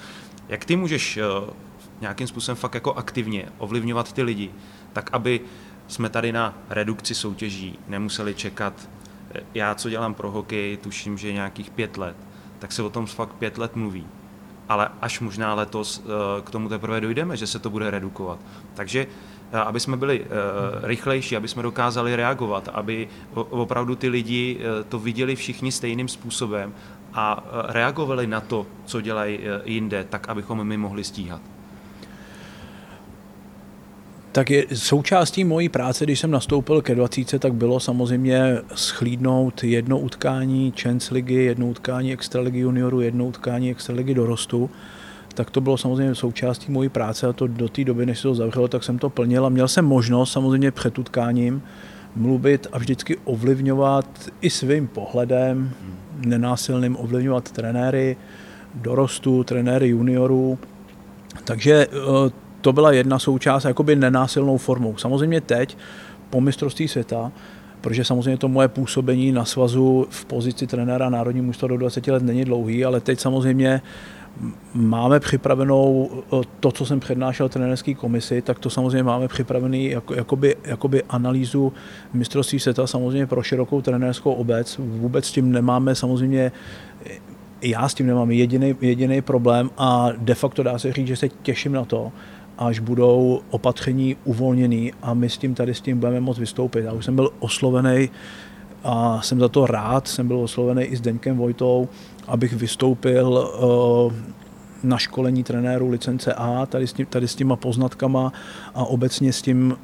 Jak 0.49 0.65
ty 0.65 0.75
můžeš 0.75 1.17
uh, 1.17 1.49
nějakým 2.01 2.27
způsobem 2.27 2.55
fakt 2.55 2.73
jako 2.73 2.93
aktivně 2.93 3.45
ovlivňovat 3.57 4.13
ty 4.13 4.23
lidi, 4.23 4.51
tak 4.93 5.09
aby 5.13 5.41
jsme 5.87 6.09
tady 6.09 6.31
na 6.31 6.53
redukci 6.69 7.15
soutěží 7.15 7.79
nemuseli 7.87 8.35
čekat 8.35 8.89
já, 9.53 9.75
co 9.75 9.89
dělám 9.89 10.13
pro 10.13 10.31
hokej, 10.31 10.77
tuším, 10.77 11.17
že 11.17 11.33
nějakých 11.33 11.69
pět 11.69 11.97
let, 11.97 12.15
tak 12.59 12.71
se 12.71 12.83
o 12.83 12.89
tom 12.89 13.05
fakt 13.05 13.33
pět 13.33 13.57
let 13.57 13.75
mluví. 13.75 14.07
Ale 14.69 14.89
až 15.01 15.19
možná 15.19 15.53
letos 15.53 16.03
eh, 16.05 16.41
k 16.41 16.49
tomu 16.49 16.69
teprve 16.69 17.01
dojdeme, 17.01 17.37
že 17.37 17.47
se 17.47 17.59
to 17.59 17.69
bude 17.69 17.91
redukovat. 17.91 18.39
Takže 18.73 19.07
eh, 19.51 19.57
aby 19.57 19.79
jsme 19.79 19.97
byli 19.97 20.25
eh, 20.25 20.27
rychlejší, 20.87 21.37
aby 21.37 21.47
jsme 21.47 21.63
dokázali 21.63 22.15
reagovat, 22.15 22.69
aby 22.73 23.07
opravdu 23.33 23.95
ty 23.95 24.09
lidi 24.09 24.59
to 24.89 24.99
viděli 24.99 25.35
všichni 25.35 25.71
stejným 25.71 26.07
způsobem 26.07 26.73
a 27.13 27.43
reagovali 27.67 28.27
na 28.27 28.41
to, 28.41 28.67
co 28.85 29.01
dělají 29.01 29.39
jinde, 29.63 30.03
tak 30.09 30.29
abychom 30.29 30.63
my 30.63 30.77
mohli 30.77 31.03
stíhat. 31.03 31.41
Tak 34.31 34.49
je, 34.49 34.65
součástí 34.73 35.43
mojí 35.43 35.69
práce, 35.69 36.05
když 36.05 36.19
jsem 36.19 36.31
nastoupil 36.31 36.81
ke 36.81 36.95
20, 36.95 37.39
tak 37.39 37.53
bylo 37.53 37.79
samozřejmě 37.79 38.57
schlídnout 38.75 39.63
jedno 39.63 39.99
utkání 39.99 40.73
Champions 40.81 41.09
ligy, 41.09 41.33
jedno 41.33 41.67
utkání 41.67 42.13
Extraligy 42.13 42.59
junioru, 42.59 43.01
jedno 43.01 43.25
utkání 43.25 43.71
Extraligy 43.71 44.13
dorostu. 44.13 44.69
Tak 45.33 45.49
to 45.49 45.61
bylo 45.61 45.77
samozřejmě 45.77 46.15
součástí 46.15 46.71
mojí 46.71 46.89
práce 46.89 47.27
a 47.27 47.33
to 47.33 47.47
do 47.47 47.69
té 47.69 47.83
doby, 47.83 48.05
než 48.05 48.17
se 48.17 48.23
to 48.23 48.35
zavřelo, 48.35 48.67
tak 48.67 48.83
jsem 48.83 48.99
to 48.99 49.09
plnil 49.09 49.45
a 49.45 49.49
měl 49.49 49.67
jsem 49.67 49.85
možnost 49.85 50.31
samozřejmě 50.31 50.71
před 50.71 50.99
utkáním 50.99 51.63
mluvit 52.15 52.67
a 52.71 52.77
vždycky 52.77 53.17
ovlivňovat 53.23 54.29
i 54.41 54.49
svým 54.49 54.87
pohledem, 54.87 55.71
nenásilným 56.25 56.97
ovlivňovat 56.99 57.51
trenéry 57.51 58.17
dorostu, 58.75 59.43
trenéry 59.43 59.87
juniorů. 59.87 60.59
Takže 61.43 61.87
eh, 61.91 62.50
to 62.61 62.73
byla 62.73 62.91
jedna 62.91 63.19
součást 63.19 63.65
jakoby 63.65 63.95
nenásilnou 63.95 64.57
formou. 64.57 64.97
Samozřejmě 64.97 65.41
teď, 65.41 65.77
po 66.29 66.41
mistrovství 66.41 66.87
světa, 66.87 67.31
protože 67.81 68.03
samozřejmě 68.03 68.37
to 68.37 68.47
moje 68.47 68.67
působení 68.67 69.31
na 69.31 69.45
svazu 69.45 70.07
v 70.09 70.25
pozici 70.25 70.67
trenéra 70.67 71.09
národní 71.09 71.41
mužstva 71.41 71.67
do 71.67 71.77
20 71.77 72.07
let 72.07 72.23
není 72.23 72.45
dlouhý, 72.45 72.85
ale 72.85 72.99
teď 72.99 73.19
samozřejmě 73.19 73.81
máme 74.73 75.19
připravenou 75.19 76.09
to, 76.59 76.71
co 76.71 76.85
jsem 76.85 76.99
přednášel 76.99 77.49
trenérské 77.49 77.93
komisi, 77.93 78.41
tak 78.41 78.59
to 78.59 78.69
samozřejmě 78.69 79.03
máme 79.03 79.27
připravený 79.27 79.89
jako, 79.89 80.13
jakoby, 80.13 80.55
jakoby 80.63 81.03
analýzu 81.09 81.73
mistrovství 82.13 82.59
světa 82.59 82.87
samozřejmě 82.87 83.27
pro 83.27 83.43
širokou 83.43 83.81
trenérskou 83.81 84.33
obec. 84.33 84.77
Vůbec 84.77 85.25
s 85.25 85.31
tím 85.31 85.51
nemáme 85.51 85.95
samozřejmě 85.95 86.51
já 87.61 87.89
s 87.89 87.93
tím 87.93 88.07
nemám 88.07 88.31
jediný 88.81 89.21
problém 89.21 89.69
a 89.77 90.09
de 90.17 90.35
facto 90.35 90.63
dá 90.63 90.79
se 90.79 90.93
říct, 90.93 91.07
že 91.07 91.15
se 91.15 91.29
těším 91.29 91.71
na 91.71 91.85
to, 91.85 92.11
až 92.61 92.79
budou 92.79 93.41
opatření 93.49 94.15
uvolněný 94.23 94.93
a 95.01 95.13
my 95.13 95.29
s 95.29 95.37
tím 95.37 95.55
tady 95.55 95.73
s 95.73 95.81
tím 95.81 95.99
budeme 95.99 96.19
moct 96.19 96.37
vystoupit. 96.37 96.85
Já 96.85 96.93
už 96.93 97.05
jsem 97.05 97.15
byl 97.15 97.29
oslovený 97.39 98.09
a 98.83 99.21
jsem 99.21 99.39
za 99.39 99.49
to 99.49 99.65
rád, 99.65 100.07
jsem 100.07 100.27
byl 100.27 100.39
oslovený 100.39 100.83
i 100.83 100.95
s 100.95 101.01
Deňkem 101.01 101.37
Vojtou, 101.37 101.89
abych 102.27 102.53
vystoupil 102.53 103.27
uh, 103.27 104.13
na 104.83 104.97
školení 104.97 105.43
trenérů 105.43 105.89
licence 105.89 106.33
A, 106.33 106.65
tady 106.65 106.87
s, 106.87 106.93
tím, 106.93 107.05
tady 107.05 107.27
s 107.27 107.35
těma 107.35 107.55
poznatkama 107.55 108.33
a 108.75 108.85
obecně 108.85 109.33
s 109.33 109.41
tím, 109.41 109.77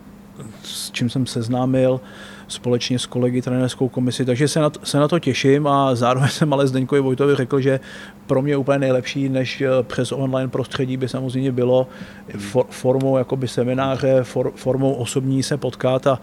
s 0.64 0.92
čím 0.92 1.10
jsem 1.10 1.26
seznámil 1.26 2.02
společně 2.48 3.00
s 3.00 3.06
kolegy 3.06 3.42
trenérskou 3.42 3.90
komisi, 3.90 4.26
takže 4.26 4.48
se 4.48 4.60
na, 4.60 4.70
to, 4.70 4.80
se 4.86 4.98
na 5.00 5.08
to 5.08 5.20
těším 5.20 5.68
a 5.68 5.96
zároveň 5.96 6.30
jsem 6.32 6.54
ale 6.54 6.68
Zdeňkovi 6.68 7.02
Vojtovi 7.02 7.36
řekl, 7.36 7.62
že 7.62 7.80
pro 8.28 8.42
mě 8.42 8.58
úplně 8.58 8.80
nejlepší, 8.80 9.30
než 9.30 9.62
eh, 9.62 9.70
přes 9.84 10.12
online 10.12 10.48
prostředí 10.48 10.98
by 10.98 11.08
samozřejmě 11.08 11.52
bylo 11.52 11.88
for, 12.38 12.66
formou 12.70 13.18
jakoby 13.18 13.48
semináře, 13.48 14.20
for, 14.24 14.52
formou 14.56 14.94
osobní 14.94 15.44
se 15.44 15.58
potkat 15.58 16.08
a 16.08 16.20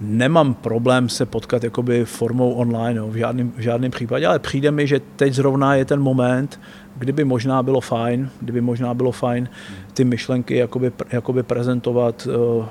nemám 0.00 0.54
problém 0.54 1.08
se 1.08 1.26
potkat 1.26 1.64
jakoby 1.64 2.04
formou 2.04 2.52
online, 2.52 3.00
no, 3.00 3.08
v, 3.08 3.16
žádném, 3.16 3.52
v 3.56 3.60
žádném 3.60 3.90
případě, 3.90 4.26
ale 4.26 4.38
přijde 4.38 4.70
mi, 4.70 4.86
že 4.86 5.00
teď 5.16 5.32
zrovna 5.34 5.74
je 5.74 5.84
ten 5.84 6.00
moment, 6.00 6.60
kdyby 6.96 7.24
možná 7.24 7.62
bylo 7.62 7.80
fajn, 7.80 8.30
kdyby 8.40 8.60
možná 8.60 8.94
bylo 8.94 9.12
fajn 9.12 9.48
ty 9.94 10.04
myšlenky 10.04 10.56
jakoby, 10.56 10.92
jakoby 11.12 11.42
prezentovat 11.42 12.26
uh, 12.26 12.64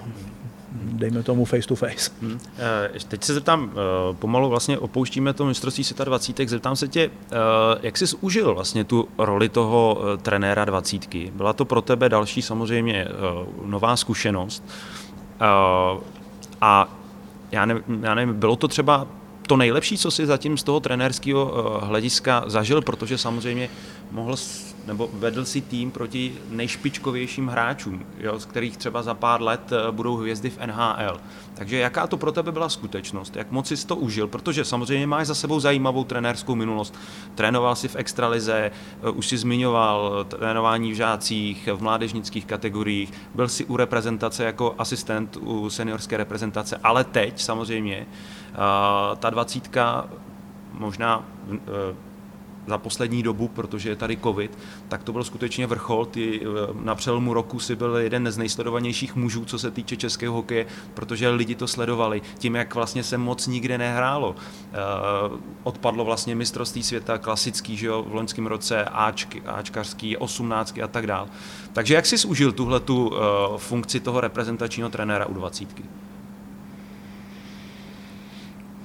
dejme 0.72 1.24
tomu 1.24 1.46
face 1.46 1.68
to 1.68 1.76
face. 1.76 2.12
Hmm. 2.22 2.40
Teď 3.08 3.24
se 3.24 3.34
zeptám, 3.34 3.72
pomalu 4.20 4.50
vlastně 4.50 4.78
opouštíme 4.78 5.34
to 5.34 5.46
mistrovství 5.46 5.84
světa 5.84 6.04
20. 6.04 6.50
Zeptám 6.50 6.76
se 6.76 6.88
tě, 6.88 7.10
jak 7.82 7.98
jsi 7.98 8.06
užil 8.22 8.54
vlastně 8.54 8.84
tu 8.84 9.08
roli 9.18 9.50
toho 9.50 9.98
trenéra 10.22 10.66
20. 10.66 11.16
Byla 11.16 11.54
to 11.54 11.66
pro 11.66 11.82
tebe 11.82 12.10
další 12.10 12.42
samozřejmě 12.42 13.08
nová 13.66 13.98
zkušenost 13.98 14.64
a 16.62 16.88
já 17.52 17.66
nevím, 17.66 18.04
já 18.04 18.16
nevím, 18.16 18.40
bylo 18.40 18.56
to 18.56 18.68
třeba 18.68 19.08
to 19.48 19.58
nejlepší, 19.58 19.98
co 19.98 20.12
si 20.12 20.26
zatím 20.26 20.58
z 20.58 20.64
toho 20.64 20.80
trenérského 20.80 21.54
eh, 21.54 21.86
hlediska 21.86 22.44
zažil, 22.48 22.82
protože 22.82 23.18
samozřejmě 23.18 23.70
mohl 24.12 24.36
nebo 24.88 25.10
vedl 25.14 25.46
si 25.46 25.62
tým 25.62 25.92
proti 25.92 26.34
nejšpičkovějším 26.50 27.48
hráčům, 27.48 28.06
jo, 28.20 28.40
z 28.40 28.46
kterých 28.46 28.78
třeba 28.78 29.04
za 29.04 29.14
pár 29.14 29.42
let 29.42 29.72
eh, 29.72 29.92
budou 29.92 30.16
hvězdy 30.16 30.50
v 30.50 30.58
NHL. 30.66 31.20
Takže 31.54 31.78
jaká 31.78 32.08
to 32.08 32.18
pro 32.18 32.32
tebe 32.32 32.52
byla 32.52 32.70
skutečnost? 32.70 33.36
Jak 33.36 33.52
moc 33.52 33.68
jsi 33.72 33.88
to 33.88 33.96
užil? 33.96 34.28
Protože 34.28 34.66
samozřejmě 34.66 35.08
máš 35.08 35.28
za 35.28 35.36
sebou 35.36 35.60
zajímavou 35.60 36.04
trenérskou 36.04 36.56
minulost. 36.56 36.96
Trénoval 37.36 37.76
si 37.76 37.88
v 37.88 37.96
extralize, 37.96 38.72
eh, 39.04 39.10
už 39.10 39.28
si 39.28 39.38
zmiňoval 39.38 40.26
trénování 40.30 40.92
v 40.92 40.96
žácích, 40.96 41.70
v 41.74 41.82
mládežnických 41.82 42.46
kategoriích, 42.46 43.14
byl 43.36 43.48
si 43.48 43.66
u 43.66 43.78
reprezentace 43.78 44.44
jako 44.44 44.76
asistent 44.78 45.38
u 45.38 45.70
seniorské 45.70 46.18
reprezentace, 46.18 46.80
ale 46.84 47.04
teď 47.04 47.42
samozřejmě 47.42 48.08
ta 49.20 49.30
dvacítka 49.30 50.10
možná 50.74 51.26
za 52.68 52.78
poslední 52.78 53.24
dobu, 53.24 53.48
protože 53.48 53.90
je 53.90 53.96
tady 53.96 54.18
covid, 54.18 54.58
tak 54.88 55.04
to 55.04 55.12
byl 55.12 55.24
skutečně 55.24 55.68
vrchol. 55.68 56.06
Ty, 56.06 56.42
eh, 56.42 56.48
na 56.84 56.96
přelomu 56.96 57.34
roku 57.34 57.60
si 57.60 57.76
byl 57.76 57.98
jeden 57.98 58.32
z 58.32 58.38
nejsledovanějších 58.38 59.16
mužů, 59.16 59.46
co 59.46 59.60
se 59.60 59.72
týče 59.72 59.98
českého 59.98 60.34
hokeje, 60.34 60.66
protože 60.94 61.30
lidi 61.30 61.56
to 61.56 61.68
sledovali. 61.68 62.22
Tím, 62.38 62.56
jak 62.56 62.76
vlastně 62.76 63.04
se 63.04 63.18
moc 63.18 63.48
nikde 63.48 63.78
nehrálo. 63.78 64.36
Eh, 64.36 64.76
odpadlo 65.64 66.06
vlastně 66.06 66.36
mistrovství 66.36 66.84
světa 66.84 67.18
klasický, 67.18 67.78
že 67.78 67.88
jo, 67.88 68.06
v 68.08 68.16
loňském 68.16 68.48
roce 68.48 68.84
Ačky, 68.84 69.42
Ačkařský, 69.42 70.18
osmnáctky 70.18 70.82
a 70.82 70.88
tak 70.88 71.08
dál. 71.08 71.28
Takže 71.74 71.94
jak 71.94 72.06
jsi 72.06 72.28
užil 72.28 72.52
tuhle 72.52 72.80
tu 72.80 73.12
eh, 73.14 73.20
funkci 73.58 74.00
toho 74.00 74.22
reprezentačního 74.22 74.90
trenéra 74.90 75.26
u 75.26 75.34
dvacítky? 75.34 75.84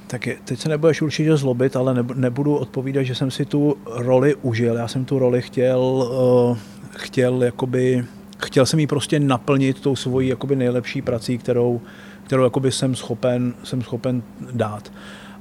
Tak 0.06 0.26
je, 0.26 0.36
teď 0.44 0.60
se 0.60 0.68
nebudeš 0.68 1.02
určitě 1.02 1.36
zlobit, 1.36 1.76
ale 1.76 2.04
nebudu 2.14 2.56
odpovídat, 2.56 3.02
že 3.02 3.14
jsem 3.14 3.30
si 3.30 3.44
tu 3.44 3.76
roli 3.86 4.34
užil. 4.34 4.74
Já 4.74 4.88
jsem 4.88 5.04
tu 5.04 5.18
roli 5.18 5.42
chtěl, 5.42 5.80
uh, 5.80 6.58
chtěl 6.90 7.42
jakoby, 7.42 8.04
chtěl 8.38 8.66
jsem 8.66 8.80
ji 8.80 8.86
prostě 8.86 9.20
naplnit 9.20 9.80
tou 9.80 9.96
svojí 9.96 10.28
jakoby 10.28 10.56
nejlepší 10.56 11.02
prací, 11.02 11.38
kterou, 11.38 11.80
kterou 12.24 12.44
jakoby 12.44 12.72
jsem 12.72 12.94
schopen, 12.94 13.54
jsem 13.64 13.82
schopen 13.82 14.22
dát. 14.52 14.92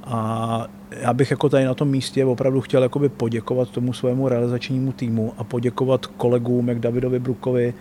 A 0.04 0.66
já 0.90 1.14
bych 1.14 1.30
jako 1.30 1.48
tady 1.48 1.64
na 1.64 1.74
tom 1.74 1.88
místě 1.88 2.24
opravdu 2.24 2.60
chtěl 2.60 2.82
jakoby 2.82 3.08
poděkovat 3.08 3.70
tomu 3.70 3.92
svému 3.92 4.28
realizačnímu 4.28 4.92
týmu 4.92 5.32
a 5.38 5.44
poděkovat 5.44 6.06
kolegům, 6.06 6.68
jak 6.68 6.80
Davidovi 6.80 7.18
Brukovi, 7.18 7.74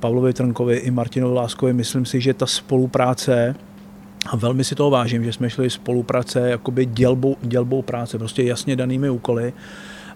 Pavlovi 0.00 0.32
Trnkovi 0.32 0.76
i 0.76 0.90
Martinovi 0.90 1.34
Láskovi. 1.34 1.72
Myslím 1.72 2.04
si, 2.04 2.20
že 2.20 2.34
ta 2.34 2.46
spolupráce 2.46 3.54
a 4.26 4.36
velmi 4.36 4.64
si 4.64 4.74
toho 4.74 4.90
vážím, 4.90 5.24
že 5.24 5.32
jsme 5.32 5.50
šli 5.50 5.70
spolupráce 5.70 6.50
jakoby 6.50 6.86
dělbou, 6.86 7.36
dělbou 7.42 7.82
práce, 7.82 8.18
prostě 8.18 8.42
jasně 8.42 8.76
danými 8.76 9.10
úkoly. 9.10 9.52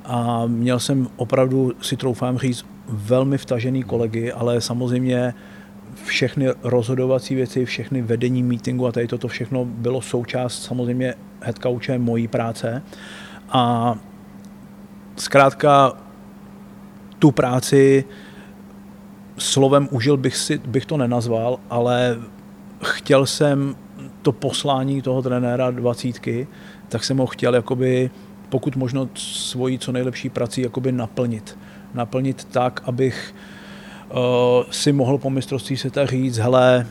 A 0.04 0.46
měl 0.46 0.78
jsem 0.78 1.09
opravdu, 1.16 1.72
si 1.82 1.96
troufám 1.96 2.38
říct, 2.38 2.66
velmi 2.88 3.38
vtažený 3.38 3.82
kolegy, 3.82 4.32
ale 4.32 4.61
samozřejmě 4.61 5.34
všechny 6.04 6.46
rozhodovací 6.62 7.34
věci, 7.34 7.64
všechny 7.64 8.02
vedení 8.02 8.42
meetingu 8.42 8.86
a 8.86 8.92
tady 8.92 9.06
toto 9.06 9.28
všechno 9.28 9.64
bylo 9.64 10.02
součást 10.02 10.62
samozřejmě 10.62 11.14
head 11.40 11.59
coache 11.59 11.98
mojí 11.98 12.28
práce. 12.28 12.82
A 13.48 13.94
zkrátka 15.16 15.92
tu 17.18 17.30
práci 17.30 18.04
slovem 19.38 19.88
užil 19.90 20.16
bych, 20.16 20.36
si, 20.36 20.59
bych 20.59 20.86
to 20.86 20.96
nenazval, 20.96 21.59
ale 21.70 22.18
chtěl 22.84 23.26
jsem 23.26 23.76
to 24.22 24.32
poslání 24.32 25.02
toho 25.02 25.22
trenéra 25.22 25.70
dvacítky, 25.70 26.46
tak 26.88 27.04
jsem 27.04 27.18
ho 27.18 27.26
chtěl 27.26 27.54
jakoby, 27.54 28.10
pokud 28.48 28.76
možno 28.76 29.08
svoji 29.14 29.78
co 29.78 29.92
nejlepší 29.92 30.28
prací 30.28 30.62
jakoby 30.62 30.92
naplnit. 30.92 31.58
Naplnit 31.94 32.44
tak, 32.44 32.82
abych 32.84 33.34
uh, 34.10 34.18
si 34.70 34.92
mohl 34.92 35.18
po 35.18 35.30
mistrovství 35.30 35.76
světa 35.76 36.06
říct, 36.06 36.38
hele, 36.38 36.86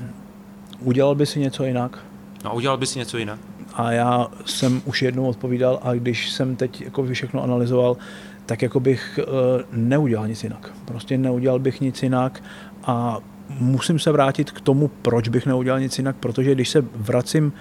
udělal 0.79 1.15
by 1.15 1.25
si 1.25 1.39
něco 1.39 1.65
jinak? 1.65 1.99
No, 2.43 2.55
udělal 2.55 2.77
by 2.77 2.85
si 2.85 2.99
něco 2.99 3.17
jinak? 3.17 3.39
A 3.73 3.91
já 3.91 4.27
jsem 4.45 4.81
už 4.85 5.01
jednou 5.01 5.25
odpovídal 5.25 5.79
a 5.83 5.93
když 5.93 6.29
jsem 6.29 6.55
teď 6.55 6.81
jako 6.81 7.03
všechno 7.03 7.43
analyzoval, 7.43 7.97
tak 8.45 8.61
jako 8.61 8.79
bych 8.79 9.19
uh, 9.19 9.61
neudělal 9.71 10.27
nic 10.27 10.43
jinak. 10.43 10.73
Prostě 10.85 11.17
neudělal 11.17 11.59
bych 11.59 11.81
nic 11.81 12.03
jinak 12.03 12.43
a 12.83 13.17
musím 13.49 13.99
se 13.99 14.11
vrátit 14.11 14.51
k 14.51 14.61
tomu, 14.61 14.87
proč 14.87 15.29
bych 15.29 15.45
neudělal 15.45 15.79
nic 15.79 15.97
jinak, 15.97 16.15
protože 16.15 16.51
když 16.51 16.69
se 16.69 16.85
vracím 16.95 17.53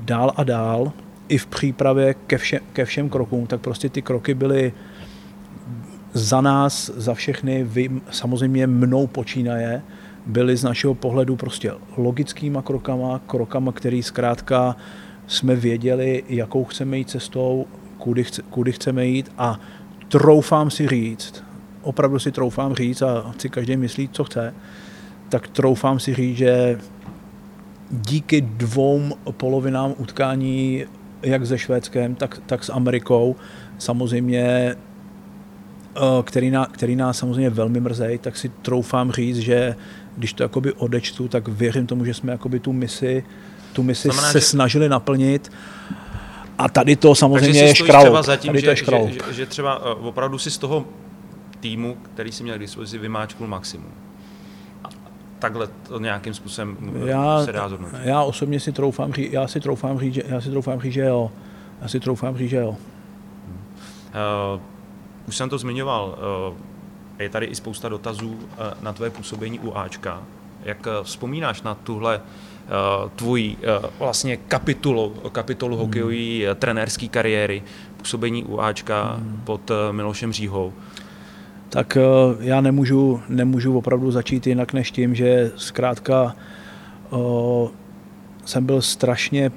dál 0.00 0.32
a 0.36 0.44
dál, 0.44 0.92
i 1.28 1.38
v 1.38 1.46
přípravě 1.46 2.14
ke, 2.26 2.38
vše, 2.38 2.60
ke 2.72 2.84
všem 2.84 3.08
krokům, 3.08 3.46
tak 3.46 3.60
prostě 3.60 3.88
ty 3.88 4.02
kroky 4.02 4.34
byly 4.34 4.72
za 6.12 6.40
nás, 6.40 6.90
za 6.96 7.14
všechny, 7.14 7.64
vy, 7.64 7.90
samozřejmě 8.10 8.66
mnou 8.66 9.06
počínaje, 9.06 9.82
byly 10.26 10.56
z 10.56 10.64
našeho 10.64 10.94
pohledu 10.94 11.36
prostě 11.36 11.72
logickýma 11.96 12.62
krokama, 12.62 13.20
krokama, 13.26 13.72
který 13.72 14.02
zkrátka 14.02 14.76
jsme 15.26 15.56
věděli, 15.56 16.24
jakou 16.28 16.64
chceme 16.64 16.98
jít 16.98 17.10
cestou, 17.10 17.66
kudy, 17.98 18.24
chce, 18.24 18.42
kudy 18.42 18.72
chceme 18.72 19.06
jít 19.06 19.32
a 19.38 19.60
troufám 20.08 20.70
si 20.70 20.88
říct, 20.88 21.44
opravdu 21.82 22.18
si 22.18 22.32
troufám 22.32 22.74
říct 22.74 23.02
a 23.02 23.34
si 23.38 23.48
každý 23.48 23.76
myslí, 23.76 24.08
co 24.12 24.24
chce, 24.24 24.54
tak 25.32 25.48
troufám 25.48 26.00
si 26.00 26.14
říct, 26.14 26.36
že 26.36 26.78
díky 27.90 28.40
dvou 28.40 29.16
polovinám 29.30 29.94
utkání, 29.98 30.84
jak 31.22 31.46
se 31.46 31.58
Švédskem, 31.58 32.14
tak, 32.14 32.40
tak 32.46 32.64
s 32.64 32.72
Amerikou, 32.72 33.36
samozřejmě, 33.78 34.42
eh, 35.96 36.00
který, 36.24 36.50
ná, 36.50 36.66
který 36.66 36.96
nás 36.96 37.18
samozřejmě 37.18 37.50
velmi 37.50 37.80
mrzej, 37.80 38.18
tak 38.18 38.36
si 38.36 38.48
troufám 38.48 39.12
říct, 39.12 39.38
že 39.38 39.76
když 40.16 40.32
to 40.32 40.42
jakoby 40.42 40.72
odečtu, 40.72 41.28
tak 41.28 41.48
věřím 41.48 41.86
tomu, 41.86 42.04
že 42.04 42.14
jsme 42.14 42.32
jakoby 42.32 42.60
tu 42.60 42.72
misi, 42.72 43.24
tu 43.72 43.82
misi 43.82 44.08
Znamená, 44.08 44.32
se 44.32 44.40
že... 44.40 44.46
snažili 44.46 44.88
naplnit. 44.88 45.52
A 46.58 46.68
tady 46.68 46.96
to 46.96 47.14
samozřejmě 47.14 47.60
je. 47.60 47.74
Zatím, 48.22 48.52
tady 48.52 48.62
to 48.62 48.70
je 48.70 48.76
že, 48.76 49.12
že, 49.12 49.32
že 49.32 49.46
třeba 49.46 49.80
eh, 49.84 49.94
opravdu 49.94 50.38
si 50.38 50.50
z 50.50 50.58
toho 50.58 50.84
týmu, 51.60 51.96
který 52.14 52.32
si 52.32 52.42
měl 52.42 52.56
k 52.56 52.60
dispozici, 52.60 52.98
vymáčknul 52.98 53.48
maximum 53.48 53.92
takhle 55.42 55.68
to 55.88 55.98
nějakým 55.98 56.34
způsobem 56.34 56.76
já, 57.04 57.44
se 57.44 57.52
dá 57.52 57.68
zhodnotit? 57.68 57.96
Já 58.02 58.22
osobně 58.22 58.60
si 58.60 58.72
troufám 58.72 59.12
říct, 59.12 59.32
já 59.32 59.48
si 59.48 59.60
troufám 59.60 59.98
říct, 59.98 60.14
že, 60.14 60.22
já 60.26 60.40
si 60.40 60.50
troufám 60.50 60.80
říct, 60.80 60.92
že 60.92 61.00
jo. 61.00 61.30
Já 61.82 61.88
si 61.88 62.00
troufám 62.00 62.36
říct, 62.36 62.50
že 62.50 62.56
jo. 62.56 62.70
Uh, 62.70 62.76
už 65.28 65.36
jsem 65.36 65.48
to 65.48 65.58
zmiňoval, 65.58 66.18
uh, 66.50 66.56
je 67.18 67.28
tady 67.28 67.46
i 67.46 67.54
spousta 67.54 67.88
dotazů 67.88 68.30
uh, 68.30 68.38
na 68.82 68.92
tvoje 68.92 69.10
působení 69.10 69.58
u 69.58 69.76
Ačka. 69.76 70.22
Jak 70.64 70.88
vzpomínáš 71.02 71.62
na 71.62 71.74
tuhle 71.74 72.20
uh, 72.20 73.10
tvůj 73.16 73.56
uh, 73.56 73.90
vlastně 73.98 74.36
kapitolu, 74.36 75.10
kapitolu 75.32 75.76
hmm. 75.76 75.86
hokejové 75.86 76.14
uh, 76.14 76.54
trenérské 76.54 77.08
kariéry, 77.08 77.62
působení 77.96 78.44
u 78.44 78.60
Ačka 78.60 79.14
hmm. 79.14 79.40
pod 79.44 79.70
uh, 79.70 79.76
Milošem 79.90 80.32
Říhou? 80.32 80.72
Tak 81.72 81.96
eh, 81.96 82.00
já 82.40 82.60
nemůžu, 82.60 83.20
nemůžu 83.28 83.78
opravdu 83.78 84.10
začít 84.10 84.46
jinak 84.46 84.72
než 84.72 84.90
tím, 84.90 85.14
že 85.14 85.52
zkrátka 85.56 86.36
uh, 87.10 87.68
jsem 88.44 88.66
byl 88.66 88.82
strašně 88.82 89.50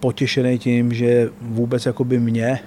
potěšený 0.00 0.58
tím, 0.58 0.92
že 0.92 1.30
vůbec 1.40 1.86
jakoby 1.86 2.20
mě 2.20 2.60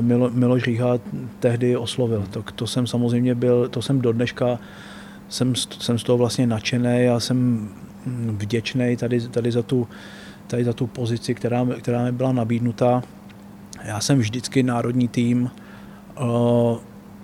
Milo, 0.00 0.30
Miloš 0.30 0.62
Říha 0.62 0.98
tehdy 1.40 1.76
oslovil. 1.76 2.24
To, 2.30 2.44
to 2.54 2.66
jsem 2.66 2.86
samozřejmě 2.86 3.34
byl, 3.34 3.68
to 3.68 3.82
jsem 3.82 4.00
do 4.00 4.12
dneška, 4.12 4.58
jsem, 5.28 5.54
jsem 5.56 5.98
z 5.98 6.02
toho 6.02 6.18
vlastně 6.18 6.46
nadšený 6.46 7.08
a 7.08 7.20
jsem 7.20 7.68
vděčný 8.26 8.96
tady, 8.96 9.20
tady, 9.20 9.52
za 9.52 9.62
tu, 9.62 9.88
tady 10.46 10.64
za 10.64 10.72
tu 10.72 10.86
pozici, 10.86 11.34
která, 11.34 11.66
která 11.78 12.04
mi 12.04 12.12
byla 12.12 12.32
nabídnuta. 12.32 13.02
Já 13.84 14.00
jsem 14.00 14.18
vždycky 14.18 14.62
národní 14.62 15.08
tým, 15.08 15.50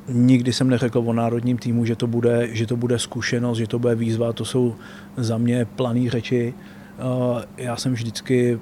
nikdy 0.09 0.53
jsem 0.53 0.71
neřekl 0.71 1.03
o 1.07 1.13
národním 1.13 1.59
týmu, 1.59 1.85
že 1.85 1.97
to, 1.97 2.07
bude, 2.07 2.49
že 2.53 2.67
to 2.67 2.77
bude 2.77 2.99
zkušenost, 2.99 3.59
že 3.59 3.67
to 3.67 3.79
bude 3.79 3.95
výzva, 3.95 4.33
to 4.33 4.45
jsou 4.45 4.75
za 5.17 5.39
mě 5.39 5.65
plané 5.65 6.11
řeči. 6.11 6.55
Uh, 6.99 7.43
já 7.57 7.77
jsem 7.77 7.93
vždycky 7.93 8.59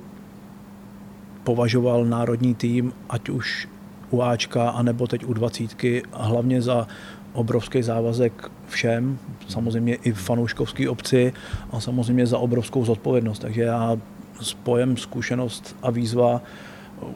považoval 1.44 2.04
národní 2.04 2.54
tým, 2.54 2.92
ať 3.08 3.28
už 3.28 3.68
u 4.10 4.22
Ačka, 4.22 4.68
anebo 4.70 5.06
teď 5.06 5.24
u 5.24 5.32
dvacítky, 5.32 6.02
hlavně 6.12 6.62
za 6.62 6.86
obrovský 7.32 7.82
závazek 7.82 8.50
všem, 8.68 9.18
samozřejmě 9.48 9.94
i 9.94 10.12
fanouškovský 10.12 10.88
obci 10.88 11.32
a 11.70 11.80
samozřejmě 11.80 12.26
za 12.26 12.38
obrovskou 12.38 12.84
zodpovědnost. 12.84 13.38
Takže 13.38 13.62
já 13.62 13.96
s 14.40 14.54
pojem 14.54 14.96
zkušenost 14.96 15.76
a 15.82 15.90
výzva 15.90 16.42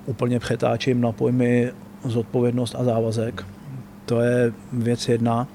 úplně 0.07 0.41
přetáčím 0.41 1.01
na 1.01 1.13
pojmy 1.13 1.73
zodpovědnost 2.05 2.75
a 2.79 2.85
závazek. 2.85 3.45
To 4.11 4.21
je 4.21 4.53
věc 4.73 5.09
jedna. 5.09 5.49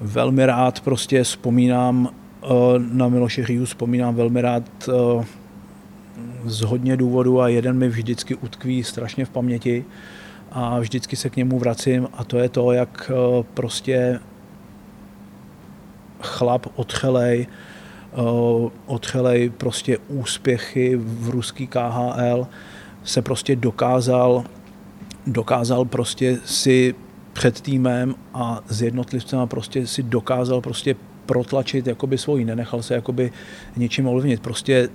Velmi 0.00 0.46
rád 0.46 0.80
prostě 0.80 1.22
vzpomínám 1.22 2.08
eh, 2.08 2.46
na 2.78 3.08
Miloše 3.08 3.46
Říju, 3.46 3.64
vzpomínám 3.64 4.14
velmi 4.14 4.42
rád 4.42 4.62
eh, 4.88 5.24
z 6.44 6.60
hodně 6.60 6.96
důvodů 6.96 7.40
a 7.40 7.48
jeden 7.48 7.78
mi 7.78 7.88
vždycky 7.88 8.34
utkví 8.34 8.84
strašně 8.84 9.24
v 9.24 9.30
paměti 9.30 9.84
a 10.52 10.78
vždycky 10.78 11.16
se 11.16 11.30
k 11.30 11.36
němu 11.36 11.58
vracím 11.58 12.08
a 12.12 12.24
to 12.24 12.38
je 12.38 12.48
to, 12.48 12.72
jak 12.72 13.10
eh, 13.10 13.44
prostě 13.54 14.20
chlap 16.20 16.66
otřelej, 16.74 17.46
eh, 18.12 18.16
otřelej 18.86 19.50
prostě 19.50 19.98
úspěchy 20.08 20.96
v 20.96 21.28
ruský 21.30 21.66
KHL 21.66 22.46
se 23.04 23.22
prostě 23.22 23.56
dokázal, 23.56 24.44
dokázal 25.26 25.84
prostě 25.84 26.38
si 26.44 26.94
před 27.38 27.60
týmem 27.60 28.14
a 28.34 28.60
s 28.68 28.82
jednotlivcem 28.82 29.48
prostě 29.48 29.86
si 29.86 30.02
dokázal 30.02 30.60
prostě 30.60 30.96
protlačit 31.26 31.86
jakoby 31.86 32.18
svoji, 32.18 32.44
nenechal 32.44 32.82
se 32.82 32.94
jakoby 32.94 33.32
něčím 33.76 34.08
ovlivnit. 34.08 34.40
Prostě 34.40 34.88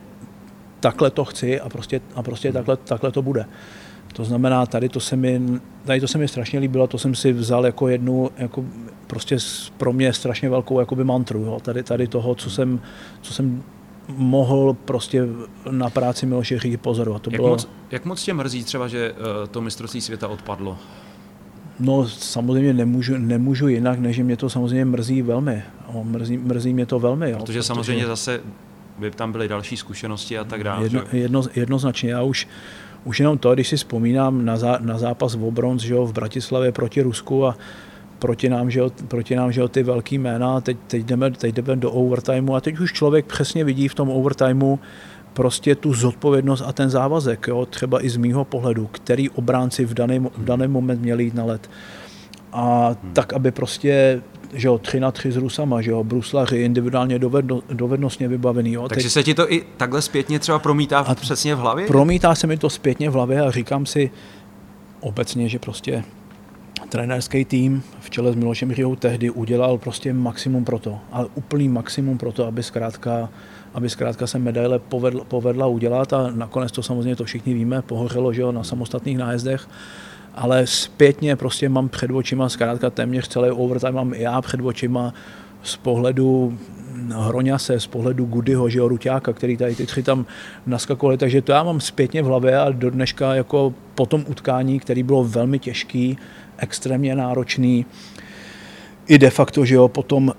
takhle 0.80 1.12
to 1.12 1.26
chci 1.26 1.60
a 1.60 1.70
prostě, 1.70 2.02
a 2.16 2.24
prostě 2.24 2.52
takhle, 2.52 2.78
takhle 2.78 3.12
to 3.12 3.22
bude. 3.22 3.46
To 4.14 4.24
znamená, 4.24 4.66
tady 4.66 4.90
to 4.90 5.00
se 5.00 5.16
mi, 5.16 5.42
tady 5.86 6.00
to 6.00 6.08
se 6.08 6.18
mi 6.18 6.28
strašně 6.28 6.60
líbilo, 6.60 6.88
to 6.88 6.98
jsem 6.98 7.16
si 7.16 7.34
vzal 7.34 7.66
jako 7.66 7.88
jednu, 7.88 8.30
jako 8.38 8.66
prostě 9.08 9.38
pro 9.78 9.94
mě 9.94 10.14
strašně 10.14 10.50
velkou 10.50 10.80
jakoby 10.80 11.04
mantru, 11.04 11.40
jo. 11.40 11.60
Tady, 11.62 11.84
tady 11.84 12.08
toho, 12.08 12.36
co 12.36 12.50
jsem, 12.50 12.82
co 13.22 13.34
jsem 13.34 13.64
mohl 14.08 14.74
prostě 14.86 15.24
na 15.72 15.90
práci 15.90 16.26
Miloše 16.26 16.60
Říky 16.60 16.78
pozorovat. 16.78 17.22
To 17.22 17.30
jak, 17.32 17.42
bylo... 17.42 17.50
moc, 17.50 17.68
jak 17.92 18.06
moc 18.06 18.24
tě 18.24 18.34
mrzí 18.34 18.64
třeba, 18.64 18.88
že 18.88 19.12
uh, 19.12 19.48
to 19.48 19.62
mistrovství 19.62 20.02
světa 20.02 20.28
odpadlo? 20.28 20.78
No 21.80 22.10
samozřejmě 22.10 22.74
nemůžu, 22.74 23.18
nemůžu 23.18 23.68
jinak, 23.68 24.00
než 24.00 24.20
mě 24.20 24.38
to 24.38 24.50
samozřejmě 24.50 24.86
mrzí 24.86 25.22
velmi. 25.22 25.64
O, 25.88 26.04
mrzí, 26.04 26.38
mrzí 26.38 26.74
mě 26.74 26.86
to 26.86 27.00
velmi. 27.00 27.32
Jo, 27.32 27.38
protože, 27.38 27.46
protože 27.46 27.64
samozřejmě 27.64 28.06
zase 28.06 28.42
by 29.00 29.12
tam 29.12 29.32
byly 29.32 29.48
další 29.48 29.78
zkušenosti 29.78 30.38
a 30.38 30.44
tak 30.44 30.64
dále. 30.64 30.84
Jedno, 30.84 31.02
jedno, 31.12 31.42
jednoznačně. 31.56 32.12
Já 32.12 32.22
už, 32.22 32.48
už 33.04 33.20
jenom 33.20 33.38
to, 33.38 33.54
když 33.54 33.68
si 33.68 33.78
vzpomínám 33.78 34.46
na, 34.46 34.58
zá, 34.58 34.78
na 34.82 34.98
zápas 34.98 35.36
v 35.36 35.44
Obronc 35.44 35.82
že 35.82 35.94
jo, 35.94 36.06
v 36.06 36.14
Bratislavě 36.14 36.72
proti 36.72 37.02
Rusku 37.02 37.46
a 37.48 37.58
proti 38.20 38.50
nám, 38.50 38.72
že 38.72 38.80
jo, 38.80 38.92
proti 39.08 39.36
nám, 39.36 39.52
že 39.52 39.62
jo, 39.62 39.68
ty 39.68 39.84
velký 39.84 40.18
jména, 40.18 40.62
teď, 40.62 40.78
teď, 40.88 41.04
jdeme, 41.04 41.32
teď 41.32 41.56
jdeme 41.56 41.76
do 41.76 41.92
overtimeu 41.92 42.56
a 42.56 42.62
teď 42.62 42.80
už 42.80 42.94
člověk 42.94 43.26
přesně 43.26 43.64
vidí 43.64 43.88
v 43.88 43.96
tom 43.96 44.10
overtimeu 44.10 44.80
prostě 45.34 45.76
tu 45.76 45.94
zodpovědnost 45.94 46.64
a 46.68 46.74
ten 46.74 46.90
závazek, 46.90 47.48
jo, 47.48 47.66
třeba 47.66 48.06
i 48.06 48.10
z 48.10 48.18
mýho 48.18 48.46
pohledu, 48.46 48.88
který 48.92 49.30
obránci 49.30 49.86
v 49.86 49.94
daný, 49.94 50.20
v 50.20 50.46
daný 50.46 50.68
moment 50.68 51.02
měli 51.02 51.24
jít 51.24 51.34
na 51.34 51.46
let. 51.46 51.70
A 52.52 52.88
hmm. 52.88 53.14
tak, 53.14 53.34
aby 53.34 53.52
prostě 53.52 54.22
že 54.54 54.68
jo, 54.68 54.78
3 54.78 55.00
na 55.00 55.12
3 55.12 55.32
s 55.32 55.38
Rusama, 55.38 55.82
že 55.82 55.92
jo, 55.92 56.04
bruslaři 56.04 56.58
individuálně 56.58 57.20
dovedno, 57.20 57.62
dovednostně 57.70 58.28
vybavený. 58.28 58.74
Jo. 58.74 58.88
Takže 58.88 59.06
Teď, 59.06 59.14
se 59.14 59.24
ti 59.24 59.34
to 59.34 59.54
i 59.54 59.66
takhle 59.78 60.02
zpětně 60.02 60.40
třeba 60.40 60.60
promítá 60.60 61.04
v, 61.04 61.16
přesně 61.16 61.56
v 61.56 61.58
hlavě? 61.58 61.88
Promítá 61.88 62.36
se 62.36 62.48
mi 62.48 62.58
to 62.58 62.70
zpětně 62.70 63.10
v 63.10 63.14
hlavě 63.14 63.42
a 63.42 63.52
říkám 63.52 63.86
si 63.86 64.12
obecně, 65.00 65.50
že 65.50 65.60
prostě 65.60 66.04
trenérský 66.90 67.46
tým 67.46 67.84
v 68.00 68.10
čele 68.10 68.32
s 68.34 68.36
Milošem 68.36 68.70
Hřihou 68.70 68.96
tehdy 68.96 69.30
udělal 69.30 69.78
prostě 69.78 70.14
maximum 70.14 70.66
pro 70.66 70.80
to, 70.80 71.00
ale 71.12 71.28
úplný 71.36 71.70
maximum 71.70 72.18
pro 72.18 72.32
to, 72.32 72.46
aby 72.46 72.64
zkrátka, 72.64 73.30
aby 73.74 73.90
zkrátka 73.90 74.28
se 74.28 74.40
medaile 74.40 74.80
povedla, 74.80 75.24
povedla 75.24 75.68
udělat 75.68 76.14
a 76.14 76.32
nakonec 76.36 76.72
to 76.72 76.84
samozřejmě 76.84 77.16
to 77.16 77.24
všichni 77.24 77.54
víme, 77.54 77.82
pohořelo 77.82 78.34
že 78.34 78.42
jo, 78.42 78.52
na 78.52 78.64
samostatných 78.64 79.18
nájezdech. 79.18 79.70
Ale 80.36 80.68
zpětně 80.68 81.36
prostě 81.36 81.70
mám 81.70 81.90
před 81.90 82.12
očima, 82.12 82.50
zkrátka 82.50 82.90
téměř 82.90 83.28
celý 83.28 83.52
overtime 83.52 83.92
mám 83.92 84.14
já 84.14 84.42
před 84.42 84.62
očima 84.62 85.14
z 85.64 85.76
pohledu 85.76 86.58
Hroňase, 87.10 87.80
z 87.80 87.88
pohledu 87.88 88.26
Gudyho, 88.26 88.70
že 88.70 88.80
jo, 88.80 88.88
Ruťáka, 88.88 89.34
který 89.34 89.58
tady 89.58 89.76
ty 89.76 89.86
tři 89.86 90.04
tam 90.04 90.26
naskakovali, 90.66 91.18
takže 91.18 91.42
to 91.42 91.52
já 91.52 91.64
mám 91.64 91.82
zpětně 91.82 92.22
v 92.22 92.26
hlavě 92.26 92.60
a 92.60 92.72
do 92.72 92.90
dneška 92.90 93.36
jako 93.36 93.74
po 93.96 94.06
tom 94.06 94.26
utkání, 94.28 94.80
který 94.80 95.04
bylo 95.04 95.24
velmi 95.24 95.60
těžký, 95.60 96.18
extrémně 96.58 97.16
náročný, 97.16 97.86
i 99.08 99.18
de 99.18 99.30
facto, 99.30 99.66
že 99.66 99.76
jo, 99.76 99.88
potom 99.88 100.34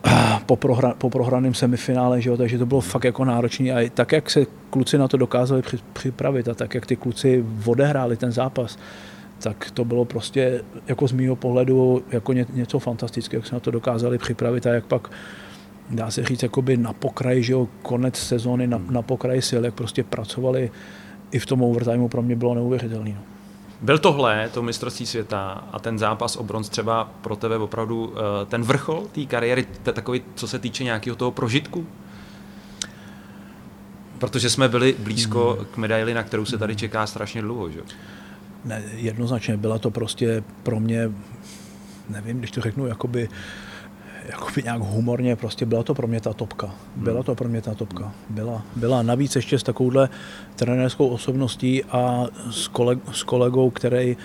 po, 0.47 0.57
prohra, 0.57 0.95
po 0.99 1.11
prohraném 1.11 1.55
semifinále, 1.55 2.21
že 2.21 2.31
jo, 2.31 2.37
takže 2.37 2.59
to 2.59 2.67
bylo 2.67 2.81
fakt 2.81 3.05
jako 3.05 3.25
náročný 3.25 3.73
a 3.73 3.91
tak, 3.95 4.13
jak 4.13 4.31
se 4.31 4.47
kluci 4.71 4.99
na 4.99 5.09
to 5.09 5.17
dokázali 5.17 5.63
připravit 5.93 6.49
a 6.49 6.55
tak, 6.55 6.75
jak 6.75 6.87
ty 6.87 6.97
kluci 6.97 7.45
odehráli 7.67 8.17
ten 8.17 8.33
zápas, 8.33 8.79
tak 9.39 9.71
to 9.71 9.85
bylo 9.85 10.05
prostě 10.05 10.63
jako 10.87 11.09
z 11.09 11.13
mýho 11.13 11.37
pohledu 11.37 12.03
jako 12.11 12.33
ně, 12.33 12.47
něco 12.53 12.79
fantastického, 12.79 13.39
jak 13.39 13.47
se 13.47 13.55
na 13.55 13.61
to 13.61 13.71
dokázali 13.71 14.19
připravit 14.19 14.67
a 14.67 14.75
jak 14.75 14.85
pak 14.85 15.11
dá 15.91 16.11
se 16.11 16.25
říct, 16.25 16.43
jakoby 16.43 16.77
na 16.77 16.93
pokraji, 16.93 17.43
že 17.43 17.53
jo, 17.53 17.69
konec 17.83 18.17
sezóny, 18.17 18.67
na, 18.67 18.81
na 18.91 19.03
pokraji 19.03 19.43
sil, 19.49 19.63
jak 19.65 19.75
prostě 19.75 20.05
pracovali 20.05 20.71
i 21.31 21.39
v 21.39 21.47
tom 21.47 21.63
overtimeu, 21.63 22.09
pro 22.09 22.23
mě 22.23 22.37
bylo 22.37 22.55
neuvěřitelné. 22.55 23.11
No. 23.11 23.34
Byl 23.85 23.99
tohle, 23.99 24.51
to 24.55 24.63
mistrovství 24.63 25.07
světa 25.07 25.65
a 25.73 25.79
ten 25.79 25.99
zápas 25.99 26.37
o 26.37 26.45
bronz 26.45 26.69
třeba 26.69 27.11
pro 27.21 27.37
tebe 27.37 27.57
opravdu 27.57 28.05
uh, 28.05 28.15
ten 28.49 28.63
vrchol 28.63 29.07
té 29.13 29.25
kariéry, 29.25 29.67
to 29.83 29.93
takový, 29.93 30.23
co 30.35 30.49
se 30.49 30.59
týče 30.59 30.85
nějakého 30.85 31.17
toho 31.17 31.31
prožitku? 31.31 31.87
Protože 34.19 34.51
jsme 34.51 34.69
byli 34.69 34.97
blízko 34.99 35.57
hmm. 35.59 35.67
k 35.71 35.77
medaili, 35.77 36.15
na 36.15 36.23
kterou 36.23 36.45
se 36.45 36.59
tady 36.59 36.77
čeká 36.77 37.07
strašně 37.07 37.43
dlouho, 37.43 37.71
že? 37.71 37.81
ne, 38.65 38.83
jednoznačně 38.95 39.57
byla 39.57 39.79
to 39.79 39.91
prostě 39.91 40.45
pro 40.63 40.81
mě, 40.81 41.13
nevím, 42.09 42.39
když 42.39 42.51
to 42.51 42.61
řeknu, 42.61 42.87
jakoby, 42.87 43.29
jakoby 44.29 44.63
nějak 44.63 44.83
humorně, 44.83 45.37
prostě 45.37 45.67
byla 45.67 45.83
to 45.83 45.95
pro 45.95 46.07
mě 46.07 46.21
ta 46.21 46.33
topka. 46.33 46.75
Byla 46.97 47.23
to 47.23 47.35
pro 47.35 47.49
mě 47.49 47.63
ta 47.63 47.75
topka. 47.75 48.13
Byla, 48.31 48.63
byla 48.77 49.03
navíc 49.03 49.37
ještě 49.37 49.59
s 49.59 49.63
takovouhle 49.63 50.09
trenérskou 50.57 51.09
osobností 51.09 51.85
a 51.85 52.27
s, 52.51 52.69
koleg, 52.69 52.99
s 53.13 53.23
kolegou, 53.23 53.71
který 53.71 54.17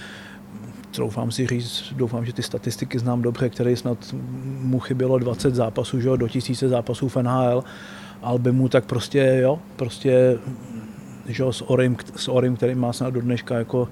troufám 0.92 1.32
si 1.32 1.48
říct, 1.48 1.94
doufám, 1.96 2.26
že 2.26 2.34
ty 2.34 2.44
statistiky 2.44 3.00
znám 3.00 3.22
dobře, 3.22 3.50
který 3.50 3.76
snad 3.76 4.16
mu 4.62 4.80
chybělo 4.80 5.20
20 5.20 5.56
zápasů, 5.56 6.02
že, 6.02 6.10
do 6.18 6.28
tisíce 6.28 6.70
zápasů 6.70 7.10
v 7.10 7.16
NHL, 7.16 7.64
ale 8.22 8.40
by 8.40 8.52
mu 8.52 8.70
tak 8.70 8.86
prostě, 8.86 9.40
jo, 9.42 9.60
prostě, 9.76 10.38
že, 11.28 11.44
s 11.52 11.70
Orim, 11.70 11.98
s 12.16 12.28
Orim, 12.28 12.56
který 12.56 12.76
má 12.76 12.94
snad 12.94 13.14
do 13.14 13.22
dneška 13.22 13.56
jako 13.56 13.88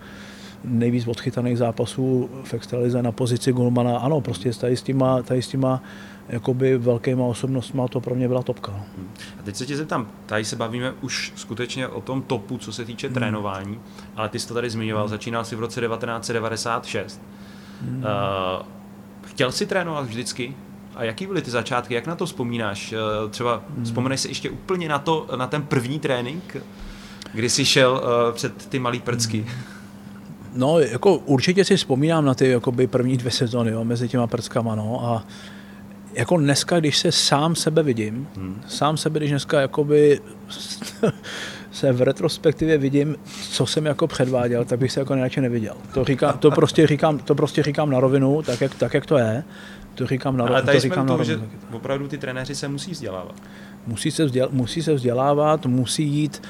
nejvíc 0.67 1.07
odchytaných 1.07 1.57
zápasů 1.57 2.29
v 2.43 2.53
extralize 2.53 3.01
na 3.01 3.11
pozici 3.11 3.53
golmana. 3.53 3.97
Ano, 3.97 4.21
prostě 4.21 4.51
tady 4.53 4.77
s 4.77 4.81
těma, 4.81 5.21
tady 5.21 5.41
s 5.41 5.47
těma 5.47 5.81
jakoby 6.29 6.77
velkýma 6.77 7.25
osobnostma 7.25 7.87
to 7.87 8.01
pro 8.01 8.15
mě 8.15 8.27
byla 8.27 8.43
topka. 8.43 8.71
Hmm. 8.71 9.09
A 9.39 9.43
teď 9.43 9.55
se 9.55 9.65
tě 9.65 9.77
zeptám, 9.77 10.07
tady 10.25 10.45
se 10.45 10.55
bavíme 10.55 10.93
už 11.01 11.33
skutečně 11.35 11.87
o 11.87 12.01
tom 12.01 12.21
topu, 12.21 12.57
co 12.57 12.73
se 12.73 12.85
týče 12.85 13.07
hmm. 13.07 13.13
trénování, 13.13 13.79
ale 14.15 14.29
ty 14.29 14.39
jsi 14.39 14.47
to 14.47 14.53
tady 14.53 14.69
zmiňoval, 14.69 15.03
hmm. 15.03 15.09
začínal 15.09 15.45
si 15.45 15.55
v 15.55 15.59
roce 15.59 15.81
1996. 15.81 17.21
Hmm. 17.81 17.97
Uh, 17.97 18.65
chtěl 19.25 19.51
jsi 19.51 19.65
trénovat 19.65 20.05
vždycky? 20.05 20.55
A 20.95 21.03
jaký 21.03 21.27
byly 21.27 21.41
ty 21.41 21.51
začátky? 21.51 21.93
Jak 21.93 22.07
na 22.07 22.15
to 22.15 22.25
vzpomínáš? 22.25 22.93
Uh, 23.23 23.29
třeba 23.31 23.63
hmm. 23.75 23.85
vzpomeneš 23.85 24.19
si 24.19 24.27
ještě 24.27 24.49
úplně 24.49 24.89
na 24.89 24.99
to, 24.99 25.27
na 25.35 25.47
ten 25.47 25.61
první 25.61 25.99
trénink, 25.99 26.57
kdy 27.33 27.49
jsi 27.49 27.65
šel 27.65 27.91
uh, 27.91 28.35
před 28.35 28.69
ty 28.69 28.79
malý 28.79 28.99
prcky? 28.99 29.41
Hmm. 29.41 29.76
No, 30.55 30.79
jako 30.79 31.15
určitě 31.15 31.65
si 31.65 31.77
vzpomínám 31.77 32.25
na 32.25 32.33
ty 32.33 32.49
jakoby 32.49 32.87
první 32.87 33.17
dvě 33.17 33.31
sezony 33.31 33.71
jo, 33.71 33.83
mezi 33.83 34.07
těma 34.07 34.27
prckama, 34.27 34.75
no, 34.75 35.05
a 35.05 35.23
jako 36.13 36.37
dneska, 36.37 36.79
když 36.79 36.97
se 36.97 37.11
sám 37.11 37.55
sebe 37.55 37.83
vidím, 37.83 38.27
hmm. 38.35 38.61
sám 38.67 38.97
sebe, 38.97 39.19
když 39.19 39.29
dneska 39.29 39.61
jakoby 39.61 40.19
se 41.71 41.91
v 41.91 42.01
retrospektivě 42.01 42.77
vidím, 42.77 43.15
co 43.49 43.65
jsem 43.65 43.85
jako 43.85 44.07
předváděl, 44.07 44.65
tak 44.65 44.79
bych 44.79 44.91
se 44.91 44.99
jako 44.99 45.13
nejradši 45.13 45.41
neviděl. 45.41 45.75
To, 45.93 46.03
říká, 46.03 46.33
to, 46.33 46.51
prostě 46.51 46.87
říkám, 46.87 47.19
to 47.19 47.35
prostě 47.35 47.63
říkám 47.63 47.89
na 47.89 47.99
rovinu, 47.99 48.41
tak 48.41 48.61
jak, 48.61 48.75
tak 48.75 48.93
jak 48.93 49.05
to 49.05 49.17
je. 49.17 49.43
To 49.95 50.07
říkám 50.07 50.37
na, 50.37 50.45
Ale 50.45 50.61
tady 50.61 50.77
to 50.77 50.81
jsme 50.81 50.89
říkám 50.89 51.05
u 51.05 51.07
na 51.07 51.13
toho, 51.13 51.23
že 51.23 51.33
rovinu. 51.33 51.51
opravdu 51.71 52.07
ty 52.07 52.17
trenéři 52.17 52.55
se 52.55 52.67
musí 52.67 52.91
vzdělávat. 52.91 53.35
Musí 53.87 54.11
se, 54.11 54.25
vzděl, 54.25 54.49
musí 54.51 54.83
se 54.83 54.93
vzdělávat, 54.93 55.65
musí 55.65 56.03
jít, 56.03 56.41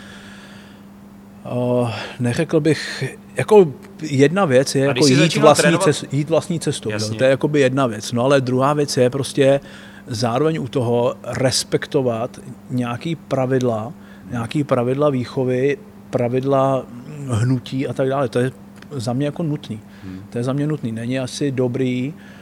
uh, 1.52 1.92
neřekl 2.20 2.60
bych, 2.60 3.04
jako 3.38 3.74
jedna 4.02 4.46
věc 4.46 4.76
je 4.76 4.86
jako 4.86 5.08
jít 5.08 5.38
vlastní, 5.38 5.64
trénovat- 5.64 5.84
cest, 5.84 6.06
jít 6.14 6.30
vlastní 6.30 6.60
cestou, 6.60 6.90
Jasně. 6.90 7.18
to 7.18 7.24
je 7.24 7.30
jakoby 7.30 7.60
jedna 7.60 7.88
věc, 7.88 8.12
no 8.12 8.24
ale 8.24 8.42
druhá 8.42 8.74
věc 8.74 8.98
je 8.98 9.10
prostě 9.10 9.60
zároveň 10.08 10.60
u 10.62 10.68
toho 10.68 11.16
respektovat 11.24 12.40
nějaký 12.70 13.16
pravidla, 13.16 13.94
nějaký 14.32 14.64
pravidla 14.64 15.10
výchovy, 15.10 15.78
pravidla 16.10 16.86
hnutí 17.30 17.88
a 17.88 17.94
tak 17.94 18.10
dále, 18.10 18.30
to 18.30 18.40
je 18.40 18.52
za 18.92 19.14
mě 19.14 19.26
jako 19.26 19.44
nutný. 19.44 19.80
Hmm. 20.04 20.20
To 20.30 20.38
je 20.38 20.44
za 20.44 20.54
mě 20.54 20.68
nutný. 20.68 20.92
Není 20.92 21.20
asi 21.20 21.52
dobrý, 21.52 22.14
eh, 22.18 22.37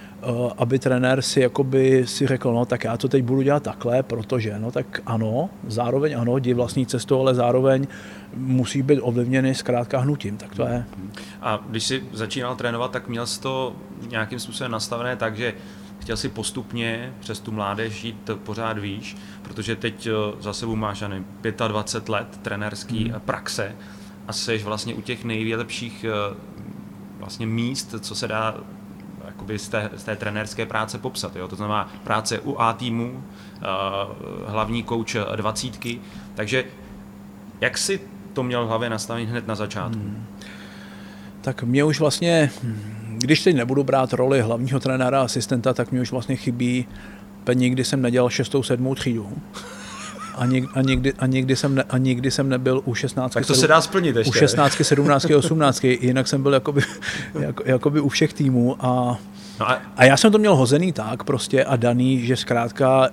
aby 0.58 0.80
trenér 0.80 1.22
si 1.22 1.40
jakoby 1.40 2.08
si 2.08 2.28
řekl, 2.28 2.54
no 2.54 2.66
tak 2.66 2.84
já 2.84 2.98
to 2.98 3.08
teď 3.08 3.24
budu 3.24 3.42
dělat 3.42 3.64
takhle, 3.64 4.04
protože, 4.04 4.60
no 4.60 4.72
tak 4.72 5.02
ano, 5.06 5.50
zároveň 5.68 6.18
ano, 6.20 6.38
jdi 6.38 6.54
vlastní 6.54 6.86
cestou, 6.86 7.22
ale 7.22 7.36
zároveň 7.36 7.88
musí 8.36 8.82
být 8.82 9.00
ovlivněny 9.02 9.56
zkrátka 9.56 10.00
hnutím, 10.00 10.38
tak 10.38 10.56
to 10.56 10.64
je. 10.64 10.86
A 11.42 11.60
když 11.70 11.84
jsi 11.84 12.04
začínal 12.14 12.56
trénovat, 12.56 12.92
tak 12.92 13.08
měl 13.08 13.28
jsi 13.28 13.42
to 13.42 13.76
nějakým 14.10 14.40
způsobem 14.40 14.72
nastavené 14.72 15.16
tak, 15.16 15.38
že 15.38 15.54
chtěl 16.00 16.18
si 16.18 16.30
postupně 16.30 17.14
přes 17.20 17.40
tu 17.40 17.52
mládež 17.52 18.04
jít 18.04 18.30
pořád 18.44 18.78
výš, 18.78 19.18
protože 19.42 19.76
teď 19.76 20.08
eh, 20.08 20.12
za 20.40 20.54
sebou 20.54 20.76
máš 20.76 21.02
nevím, 21.02 21.26
25 21.68 22.10
let 22.10 22.40
trenérský 22.42 23.00
Hmm. 23.04 23.12
hmm. 23.12 23.22
praxe 23.22 23.76
a 24.28 24.34
jsi 24.34 24.58
vlastně 24.58 24.94
u 24.94 25.02
těch 25.02 25.24
nejlepších 25.24 26.06
eh, 26.10 26.36
vlastně 27.20 27.46
míst, 27.46 27.96
co 28.00 28.16
se 28.16 28.28
dá 28.28 28.56
jakoby 29.46 29.60
z 29.60 29.70
té, 29.70 29.90
z 29.96 30.04
té 30.04 30.16
trenérské 30.16 30.66
práce 30.66 30.98
popsat. 30.98 31.36
Jo? 31.36 31.48
To 31.48 31.56
znamená 31.56 31.90
práce 32.04 32.40
u 32.40 32.60
A 32.60 32.74
týmu, 32.74 33.24
eh, 33.56 33.66
hlavní 34.48 34.84
kouč 34.84 35.16
dvacítky. 35.36 36.00
Takže 36.36 36.64
jak 37.62 37.78
si 37.78 38.00
to 38.34 38.44
měl 38.44 38.66
v 38.66 38.68
hlavě 38.68 38.90
nastavit 38.90 39.30
hned 39.30 39.48
na 39.48 39.56
začátku? 39.56 40.00
Hmm. 40.00 40.26
Tak 41.42 41.64
mě 41.64 41.84
už 41.84 42.00
vlastně, 42.00 42.52
když 43.18 43.44
teď 43.44 43.56
nebudu 43.56 43.84
brát 43.84 44.14
roli 44.14 44.42
hlavního 44.42 44.80
trenéra 44.80 45.22
asistenta, 45.22 45.74
tak 45.74 45.92
mě 45.92 46.02
už 46.02 46.12
vlastně 46.12 46.36
chybí, 46.36 46.88
nikdy 47.54 47.84
jsem 47.84 48.02
nedělal 48.02 48.30
šestou, 48.30 48.64
sedmou 48.64 48.96
třídu. 48.96 49.30
A, 50.36 50.46
nik, 50.46 50.66
a, 50.74 50.82
nikdy, 50.82 51.14
a, 51.14 51.26
nikdy 51.26 51.56
jsem 51.56 51.76
ne, 51.76 51.84
a 51.90 51.98
nikdy 51.98 52.32
jsem 52.32 52.50
nebyl 52.50 52.82
u 52.86 52.96
16. 52.96 53.34
Tak 53.34 53.46
to 53.46 53.56
se 53.56 53.68
dá 53.68 53.82
splnit 53.82 54.16
ještě. 54.16 54.30
u 54.30 54.34
16, 54.34 54.82
17, 54.82 55.26
18, 55.38 55.84
jinak 55.84 56.28
jsem 56.28 56.44
byl 56.44 56.54
jakoby, 56.54 56.82
jako, 57.40 57.64
jakoby 57.66 58.00
u 58.00 58.10
všech 58.10 58.34
týmů 58.34 58.86
a, 58.86 59.18
No 59.60 59.70
a 59.70 59.82
a 59.98 60.06
já 60.06 60.18
jsem 60.18 60.32
to 60.32 60.38
měl 60.38 60.56
hozený 60.56 60.92
tak 60.92 61.24
prostě 61.24 61.66
a 61.66 61.76
daný, 61.76 62.26
že 62.26 62.36
zkrátka 62.36 63.10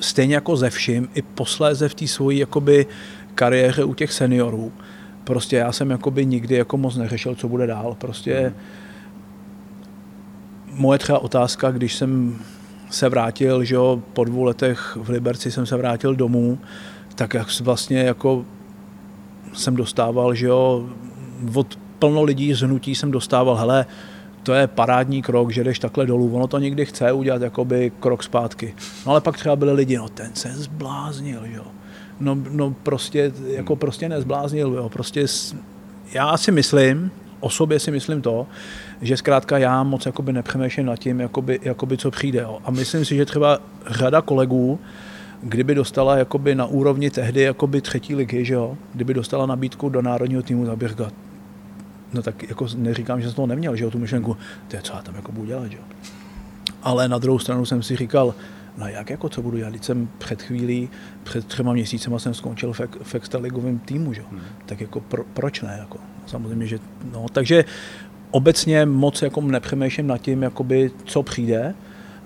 stejně 0.00 0.34
jako 0.34 0.56
ze 0.56 0.70
vším, 0.70 1.08
i 1.14 1.22
posléze 1.22 1.88
v 1.88 1.94
té 1.94 2.06
svojí 2.06 2.38
jakoby 2.38 2.86
kariéře 3.34 3.84
u 3.84 3.94
těch 3.94 4.12
seniorů, 4.12 4.72
prostě 5.24 5.56
já 5.56 5.72
jsem 5.72 5.90
jakoby 5.90 6.26
nikdy 6.26 6.54
jako 6.54 6.76
moc 6.76 6.96
neřešil, 6.96 7.34
co 7.34 7.48
bude 7.48 7.66
dál. 7.66 7.96
Prostě 7.98 8.52
moje 10.72 10.98
třeba 10.98 11.18
otázka, 11.18 11.70
když 11.70 11.94
jsem 11.94 12.38
se 12.90 13.08
vrátil, 13.08 13.64
že 13.64 13.74
jo, 13.74 14.02
po 14.12 14.24
dvou 14.24 14.42
letech 14.42 14.98
v 15.00 15.08
Liberci 15.08 15.50
jsem 15.50 15.66
se 15.66 15.76
vrátil 15.76 16.14
domů, 16.14 16.58
tak 17.14 17.34
jak 17.34 17.60
vlastně 17.60 18.00
jako 18.00 18.44
jsem 19.52 19.76
dostával, 19.76 20.34
že 20.34 20.46
jo, 20.46 20.88
od 21.54 21.78
plno 21.98 22.22
lidí 22.22 22.54
z 22.54 22.60
hnutí 22.60 22.94
jsem 22.94 23.10
dostával, 23.10 23.56
hele, 23.56 23.86
to 24.42 24.54
je 24.54 24.66
parádní 24.66 25.22
krok, 25.22 25.50
že 25.50 25.64
jdeš 25.64 25.78
takhle 25.78 26.06
dolů, 26.06 26.30
ono 26.34 26.46
to 26.46 26.58
někdy 26.58 26.86
chce 26.86 27.12
udělat 27.12 27.42
jakoby 27.42 27.92
krok 28.00 28.22
zpátky. 28.22 28.74
No 29.06 29.12
ale 29.12 29.20
pak 29.20 29.38
třeba 29.38 29.56
byli 29.56 29.72
lidi, 29.72 29.96
no 29.96 30.08
ten 30.08 30.30
se 30.34 30.48
zbláznil, 30.48 31.40
jo. 31.44 31.64
No, 32.20 32.38
no 32.50 32.74
prostě, 32.82 33.32
jako 33.46 33.76
prostě 33.76 34.08
nezbláznil, 34.08 34.74
jo. 34.74 34.88
Prostě 34.88 35.26
já 36.12 36.36
si 36.36 36.52
myslím, 36.52 37.10
o 37.40 37.50
sobě 37.50 37.78
si 37.78 37.90
myslím 37.90 38.22
to, 38.22 38.46
že 39.02 39.16
zkrátka 39.16 39.58
já 39.58 39.82
moc 39.82 40.06
jakoby 40.06 40.32
nepřemýšlím 40.32 40.86
nad 40.86 40.96
tím, 40.96 41.20
jakoby, 41.20 41.60
jakoby 41.62 41.96
co 41.96 42.10
přijde. 42.10 42.40
Jo. 42.40 42.58
A 42.64 42.70
myslím 42.70 43.04
si, 43.04 43.16
že 43.16 43.24
třeba 43.24 43.58
řada 43.86 44.20
kolegů, 44.20 44.78
kdyby 45.42 45.74
dostala 45.74 46.16
jakoby 46.16 46.54
na 46.54 46.66
úrovni 46.66 47.10
tehdy 47.10 47.40
jakoby 47.40 47.80
třetí 47.80 48.14
ligy, 48.14 48.44
že 48.44 48.54
jo, 48.54 48.76
kdyby 48.94 49.14
dostala 49.14 49.46
nabídku 49.46 49.88
do 49.88 50.02
národního 50.02 50.42
týmu, 50.42 50.66
tak 50.66 50.78
bych 50.78 50.88
říkal, 50.88 51.10
no 52.12 52.22
tak 52.22 52.48
jako 52.48 52.66
neříkám, 52.76 53.20
že 53.20 53.26
jsem 53.26 53.34
toho 53.34 53.46
neměl, 53.46 53.76
že 53.76 53.84
jo, 53.84 53.90
tu 53.90 53.98
myšlenku, 53.98 54.36
to 54.68 54.76
je 54.76 54.82
co 54.82 54.92
já 54.92 55.02
tam 55.02 55.14
jako 55.14 55.32
budu 55.32 55.46
dělat, 55.46 55.70
že 55.70 55.76
jo. 55.76 55.82
Ale 56.82 57.08
na 57.08 57.18
druhou 57.18 57.38
stranu 57.38 57.64
jsem 57.64 57.82
si 57.82 57.96
říkal, 57.96 58.34
no 58.78 58.88
jak 58.88 59.10
jako 59.10 59.28
co 59.28 59.42
budu 59.42 59.56
dělat, 59.56 59.70
když 59.70 59.86
jsem 59.86 60.08
před 60.18 60.42
chvílí, 60.42 60.90
před 61.22 61.46
třema 61.46 61.72
měsícema 61.72 62.18
jsem 62.18 62.34
skončil 62.34 62.72
v, 62.72 62.80
v 63.02 63.14
extraligovém 63.14 63.78
týmu, 63.78 64.12
že 64.12 64.20
jo. 64.20 64.26
Hmm. 64.30 64.40
Tak 64.66 64.80
jako 64.80 65.00
pro, 65.00 65.24
proč 65.34 65.62
ne, 65.62 65.76
jako 65.78 65.98
samozřejmě, 66.28 66.66
že 66.66 66.78
no, 67.12 67.26
takže 67.32 67.64
obecně 68.30 68.86
moc 68.86 69.22
jako 69.22 69.40
nepřemýšlím 69.40 70.06
nad 70.06 70.18
tím, 70.18 70.42
jakoby, 70.42 70.90
co 71.04 71.22
přijde, 71.22 71.74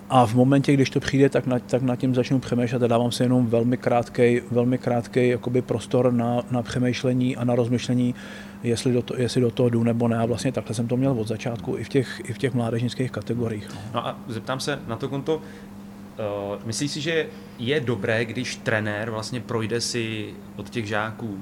a 0.09 0.25
v 0.25 0.35
momentě, 0.35 0.73
když 0.73 0.89
to 0.89 0.99
přijde, 0.99 1.29
tak 1.29 1.47
nad, 1.47 1.63
tak 1.63 1.81
nad 1.81 1.95
tím 1.95 2.15
začnu 2.15 2.39
přemýšlet 2.39 2.83
a 2.83 2.87
dávám 2.87 3.11
si 3.11 3.23
jenom 3.23 3.47
velmi 3.47 3.77
krátký, 3.77 4.41
velmi 4.51 4.77
krátký 4.77 5.29
jakoby 5.29 5.61
prostor 5.61 6.13
na, 6.13 6.41
na 6.51 6.61
přemýšlení 6.61 7.37
a 7.37 7.43
na 7.43 7.55
rozmyšlení, 7.55 8.15
jestli 8.63 8.93
do, 8.93 9.01
to, 9.01 9.17
jestli 9.17 9.41
do 9.41 9.51
toho 9.51 9.69
jdu 9.69 9.83
nebo 9.83 10.07
ne. 10.07 10.17
A 10.17 10.25
vlastně 10.25 10.51
takhle 10.51 10.75
jsem 10.75 10.87
to 10.87 10.97
měl 10.97 11.11
od 11.11 11.27
začátku 11.27 11.77
i 11.77 11.83
v 11.83 11.89
těch, 11.89 12.21
i 12.29 12.33
v 12.33 12.37
těch 12.37 12.53
mládežnických 12.53 13.11
kategoriích. 13.11 13.69
No. 13.69 13.81
No 13.93 14.07
a 14.07 14.17
zeptám 14.27 14.59
se 14.59 14.79
na 14.87 14.95
to 14.95 15.09
konto, 15.09 15.35
uh, 15.35 15.41
myslíš 16.65 16.91
si, 16.91 17.01
že 17.01 17.27
je 17.59 17.79
dobré, 17.79 18.25
když 18.25 18.55
trenér 18.55 19.09
vlastně 19.09 19.39
projde 19.39 19.81
si 19.81 20.33
od 20.55 20.69
těch 20.69 20.87
žáků 20.87 21.39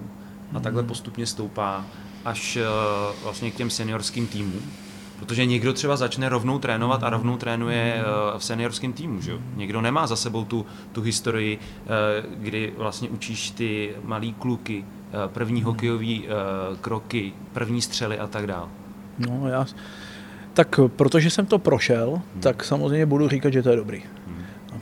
a 0.53 0.59
takhle 0.59 0.83
postupně 0.83 1.25
stoupá 1.25 1.85
až 2.25 2.57
uh, 2.57 3.23
vlastně 3.23 3.51
k 3.51 3.55
těm 3.55 3.69
seniorským 3.69 4.27
týmům? 4.27 4.61
Protože 5.19 5.45
někdo 5.45 5.73
třeba 5.73 5.97
začne 5.97 6.29
rovnou 6.29 6.59
trénovat 6.59 7.03
a 7.03 7.09
rovnou 7.09 7.37
trénuje 7.37 7.95
uh, 7.95 8.39
v 8.39 8.43
seniorském 8.43 8.93
týmu, 8.93 9.21
že 9.21 9.31
jo? 9.31 9.39
Někdo 9.55 9.81
nemá 9.81 10.07
za 10.07 10.15
sebou 10.15 10.45
tu, 10.45 10.65
tu 10.91 11.01
historii, 11.01 11.57
uh, 11.57 12.43
kdy 12.43 12.73
vlastně 12.77 13.09
učíš 13.09 13.51
ty 13.51 13.93
malý 14.03 14.33
kluky, 14.33 14.85
první 15.27 15.61
hokejové 15.61 16.05
uh, 16.05 16.77
kroky, 16.81 17.33
první 17.53 17.81
střely 17.81 18.19
a 18.19 18.27
tak 18.27 18.47
dále. 18.47 18.67
No, 19.19 19.47
já, 19.47 19.65
tak 20.53 20.79
protože 20.95 21.29
jsem 21.29 21.45
to 21.45 21.59
prošel, 21.59 22.21
tak 22.39 22.63
samozřejmě 22.63 23.05
budu 23.05 23.29
říkat, 23.29 23.53
že 23.53 23.63
to 23.63 23.69
je 23.69 23.75
dobrý. 23.75 24.03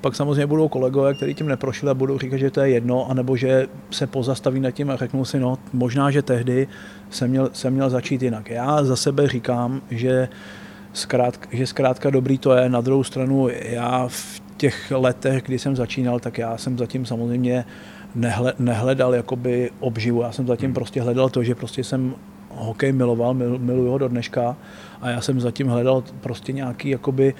Pak 0.01 0.15
samozřejmě 0.15 0.45
budou 0.45 0.67
kolegové, 0.67 1.13
kteří 1.13 1.33
tím 1.33 1.47
neprošli 1.47 1.89
a 1.89 1.93
budou 1.93 2.19
říkat, 2.19 2.37
že 2.37 2.51
to 2.51 2.61
je 2.61 2.69
jedno, 2.69 3.11
anebo 3.11 3.35
že 3.35 3.67
se 3.91 4.07
pozastaví 4.07 4.59
nad 4.59 4.71
tím 4.71 4.89
a 4.89 4.95
řeknou 4.95 5.25
si, 5.25 5.39
no 5.39 5.57
možná, 5.73 6.11
že 6.11 6.21
tehdy 6.21 6.67
jsem 7.09 7.29
měl, 7.29 7.49
jsem 7.53 7.73
měl 7.73 7.89
začít 7.89 8.21
jinak. 8.21 8.49
Já 8.49 8.83
za 8.83 8.95
sebe 8.95 9.27
říkám, 9.27 9.81
že 9.91 10.29
zkrátka, 10.93 11.49
že 11.51 11.67
zkrátka 11.67 12.09
dobrý 12.09 12.37
to 12.37 12.53
je. 12.53 12.69
Na 12.69 12.81
druhou 12.81 13.03
stranu 13.03 13.47
já 13.61 14.07
v 14.07 14.41
těch 14.57 14.91
letech, 14.91 15.43
kdy 15.43 15.59
jsem 15.59 15.75
začínal, 15.75 16.19
tak 16.19 16.37
já 16.37 16.57
jsem 16.57 16.77
zatím 16.77 17.05
samozřejmě 17.05 17.65
nehle, 18.15 18.53
nehledal 18.59 19.15
jakoby 19.15 19.71
obživu. 19.79 20.21
Já 20.21 20.31
jsem 20.31 20.47
zatím 20.47 20.73
prostě 20.73 21.01
hledal 21.01 21.29
to, 21.29 21.43
že 21.43 21.55
prostě 21.55 21.83
jsem 21.83 22.15
hokej 22.49 22.91
miloval, 22.91 23.33
mil, 23.33 23.59
miluju 23.59 23.91
ho 23.91 23.97
do 23.97 24.07
dneška 24.07 24.57
a 25.01 25.09
já 25.09 25.21
jsem 25.21 25.39
zatím 25.39 25.67
hledal 25.67 26.03
prostě 26.21 26.53
nějaký 26.53 26.89
jakoby 26.89 27.33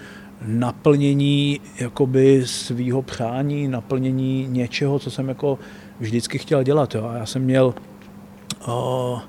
naplnění 0.46 1.60
jakoby 1.80 2.42
svýho 2.46 3.02
přání, 3.02 3.68
naplnění 3.68 4.48
něčeho, 4.50 5.00
co 5.00 5.12
jsem 5.12 5.30
jako 5.30 5.60
vždycky 6.00 6.38
chtěl 6.38 6.64
dělat. 6.64 6.96
Jo. 6.96 7.06
A 7.06 7.18
já 7.18 7.26
jsem 7.26 7.42
měl 7.42 7.74
o, 8.68 9.20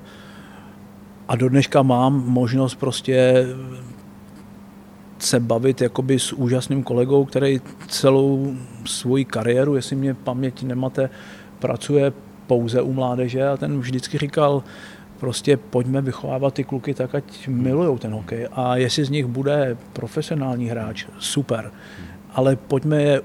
a 1.27 1.35
do 1.35 1.49
dneška 1.49 1.81
mám 1.81 2.23
možnost 2.27 2.75
prostě 2.75 3.45
se 5.19 5.39
bavit 5.39 5.81
jakoby 5.81 6.19
s 6.19 6.33
úžasným 6.33 6.83
kolegou, 6.83 7.25
který 7.25 7.61
celou 7.87 8.53
svoji 8.85 9.25
kariéru, 9.25 9.75
jestli 9.75 9.95
mě 9.95 10.13
paměť 10.13 10.63
nemate, 10.63 11.09
pracuje 11.59 12.13
pouze 12.47 12.81
u 12.81 12.93
mládeže 12.93 13.47
a 13.47 13.57
ten 13.57 13.79
vždycky 13.79 14.17
říkal, 14.17 14.63
prostě 15.21 15.57
pojďme 15.57 16.01
vychovávat 16.01 16.53
ty 16.53 16.63
kluky 16.63 16.93
tak, 16.93 17.15
ať 17.15 17.47
milujou 17.47 17.97
ten 17.97 18.13
hokej. 18.13 18.47
A 18.53 18.75
jestli 18.75 19.05
z 19.05 19.09
nich 19.09 19.25
bude 19.25 19.77
profesionální 19.93 20.65
hráč, 20.65 21.05
super. 21.19 21.71
Ale 22.33 22.55
pojďme 22.55 23.01
je 23.01 23.21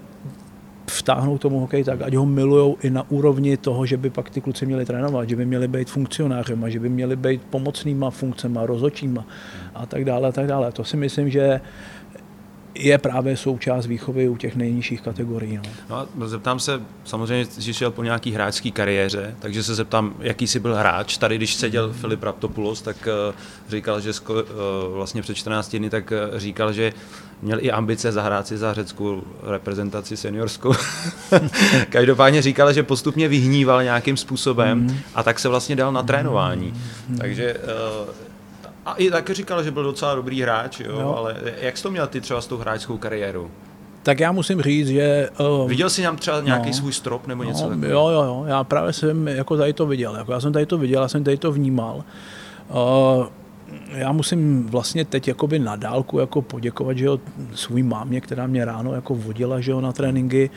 vtáhnout 0.86 1.40
tomu 1.40 1.61
hokej 1.61 1.84
tak, 1.84 2.03
ať 2.03 2.14
ho 2.14 2.26
milujou 2.26 2.76
i 2.82 2.90
na 2.90 3.11
úrovni 3.11 3.57
toho, 3.57 3.86
že 3.86 3.97
by 3.97 4.11
pak 4.11 4.30
ty 4.30 4.40
kluci 4.40 4.66
měli 4.66 4.84
trénovat, 4.84 5.28
že 5.28 5.36
by 5.36 5.47
měli 5.47 5.68
být 5.68 5.90
funkcionářema, 5.90 6.68
že 6.68 6.80
by 6.80 6.88
měli 6.88 7.16
být 7.16 7.42
pomocnýma 7.51 8.11
funkcema, 8.11 8.66
rozočíma 8.66 9.24
a 9.74 9.86
tak 9.86 10.05
dále, 10.05 10.28
a 10.28 10.32
tak 10.32 10.47
dále. 10.47 10.72
To 10.72 10.84
si 10.84 10.97
myslím, 10.97 11.30
že 11.30 11.61
je 12.79 12.99
právě 12.99 13.37
součást 13.37 13.87
výchovy 13.87 14.29
u 14.29 14.37
těch 14.37 14.57
nejnižších 14.57 15.01
kategorií. 15.01 15.57
No. 15.57 15.62
no 15.91 15.97
a 15.97 16.29
zeptám 16.29 16.61
se, 16.61 16.83
samozřejmě, 17.05 17.47
že 17.59 17.74
šel 17.74 17.91
po 17.91 18.03
nějaký 18.03 18.33
hráčské 18.33 18.70
kariéře, 18.70 19.35
takže 19.39 19.62
se 19.62 19.74
zeptám, 19.74 20.14
jaký 20.20 20.47
jsi 20.47 20.61
byl 20.61 20.74
hráč. 20.74 21.16
Tady, 21.16 21.37
když 21.37 21.55
seděl 21.55 21.93
Filip 21.93 22.22
Raptopoulos, 22.22 22.83
tak 22.83 22.97
uh, 23.29 23.35
říkal, 23.68 24.01
že 24.01 24.12
sko, 24.12 24.35
uh, 24.35 24.41
vlastně 24.95 25.22
před 25.22 25.35
14 25.35 25.77
dny, 25.77 25.91
tak 25.91 26.12
uh, 26.33 26.39
říkal, 26.39 26.72
že 26.72 26.93
měl 27.43 27.59
i 27.61 27.70
ambice 27.70 28.12
zahrát 28.12 28.47
si 28.47 28.59
za 28.59 28.74
řeckou 28.74 29.22
reprezentaci 29.43 30.16
seniorskou. 30.16 30.74
Každopádně 31.91 32.43
říkal, 32.43 32.72
že 32.72 32.83
postupně 32.83 33.29
vyhníval 33.29 33.83
nějakým 33.83 34.16
způsobem 34.16 34.79
mm. 34.79 34.97
a 35.14 35.22
tak 35.22 35.39
se 35.39 35.49
vlastně 35.49 35.77
dal 35.77 35.93
na 35.93 36.03
trénování. 36.03 36.72
Mm. 37.09 37.18
Takže 37.18 37.57
a 38.87 38.95
i 38.95 39.11
taky 39.11 39.34
říkal, 39.34 39.62
že 39.62 39.70
byl 39.70 39.82
docela 39.82 40.14
dobrý 40.14 40.43
hráč, 40.43 40.80
jo, 40.80 41.01
jo. 41.01 41.14
ale 41.16 41.37
jak 41.61 41.76
jsi 41.76 41.82
to 41.82 41.91
měl 41.91 42.07
ty 42.07 42.20
třeba 42.20 42.41
s 42.41 42.47
tou 42.47 42.57
hráčskou 42.57 42.99
kariérou? 42.99 43.51
Tak 44.03 44.20
já 44.20 44.32
musím 44.32 44.62
říct, 44.62 44.89
že... 44.89 45.28
Uh, 45.62 45.68
viděl 45.68 45.91
jsi 45.91 46.03
tam 46.03 46.16
třeba 46.16 46.41
nějaký 46.41 46.68
no, 46.68 46.74
svůj 46.74 46.93
strop 46.93 47.26
nebo 47.26 47.43
něco 47.43 47.62
no, 47.62 47.68
takového? 47.68 47.93
Jo, 47.93 48.09
jo, 48.09 48.24
jo, 48.24 48.45
já 48.49 48.64
právě 48.64 48.93
jsem 48.93 49.28
jako 49.28 49.57
tady 49.57 49.72
to 49.72 49.87
viděl, 49.87 50.16
jako 50.16 50.32
já 50.32 50.41
jsem 50.41 50.53
tady 50.53 50.66
to 50.66 50.78
viděl, 50.78 51.03
já 51.03 51.09
jsem 51.09 51.24
tady 51.24 51.37
to 51.37 51.53
vnímal. 51.53 52.05
Uh, 52.68 53.26
já 53.89 54.12
musím 54.12 54.66
vlastně 54.66 55.05
teď 55.05 55.28
jakoby 55.28 55.59
na 55.59 55.76
dálku 55.76 56.18
jako 56.18 56.43
poděkovat, 56.43 56.99
že 56.99 57.05
jo, 57.05 57.20
svůj 57.55 57.82
mámě, 57.82 58.20
která 58.20 58.47
mě 58.47 58.64
ráno 58.64 58.95
jako 58.95 59.14
vodila, 59.14 59.61
že 59.61 59.70
jo, 59.70 59.80
na 59.80 59.93
tréninky. 59.93 60.51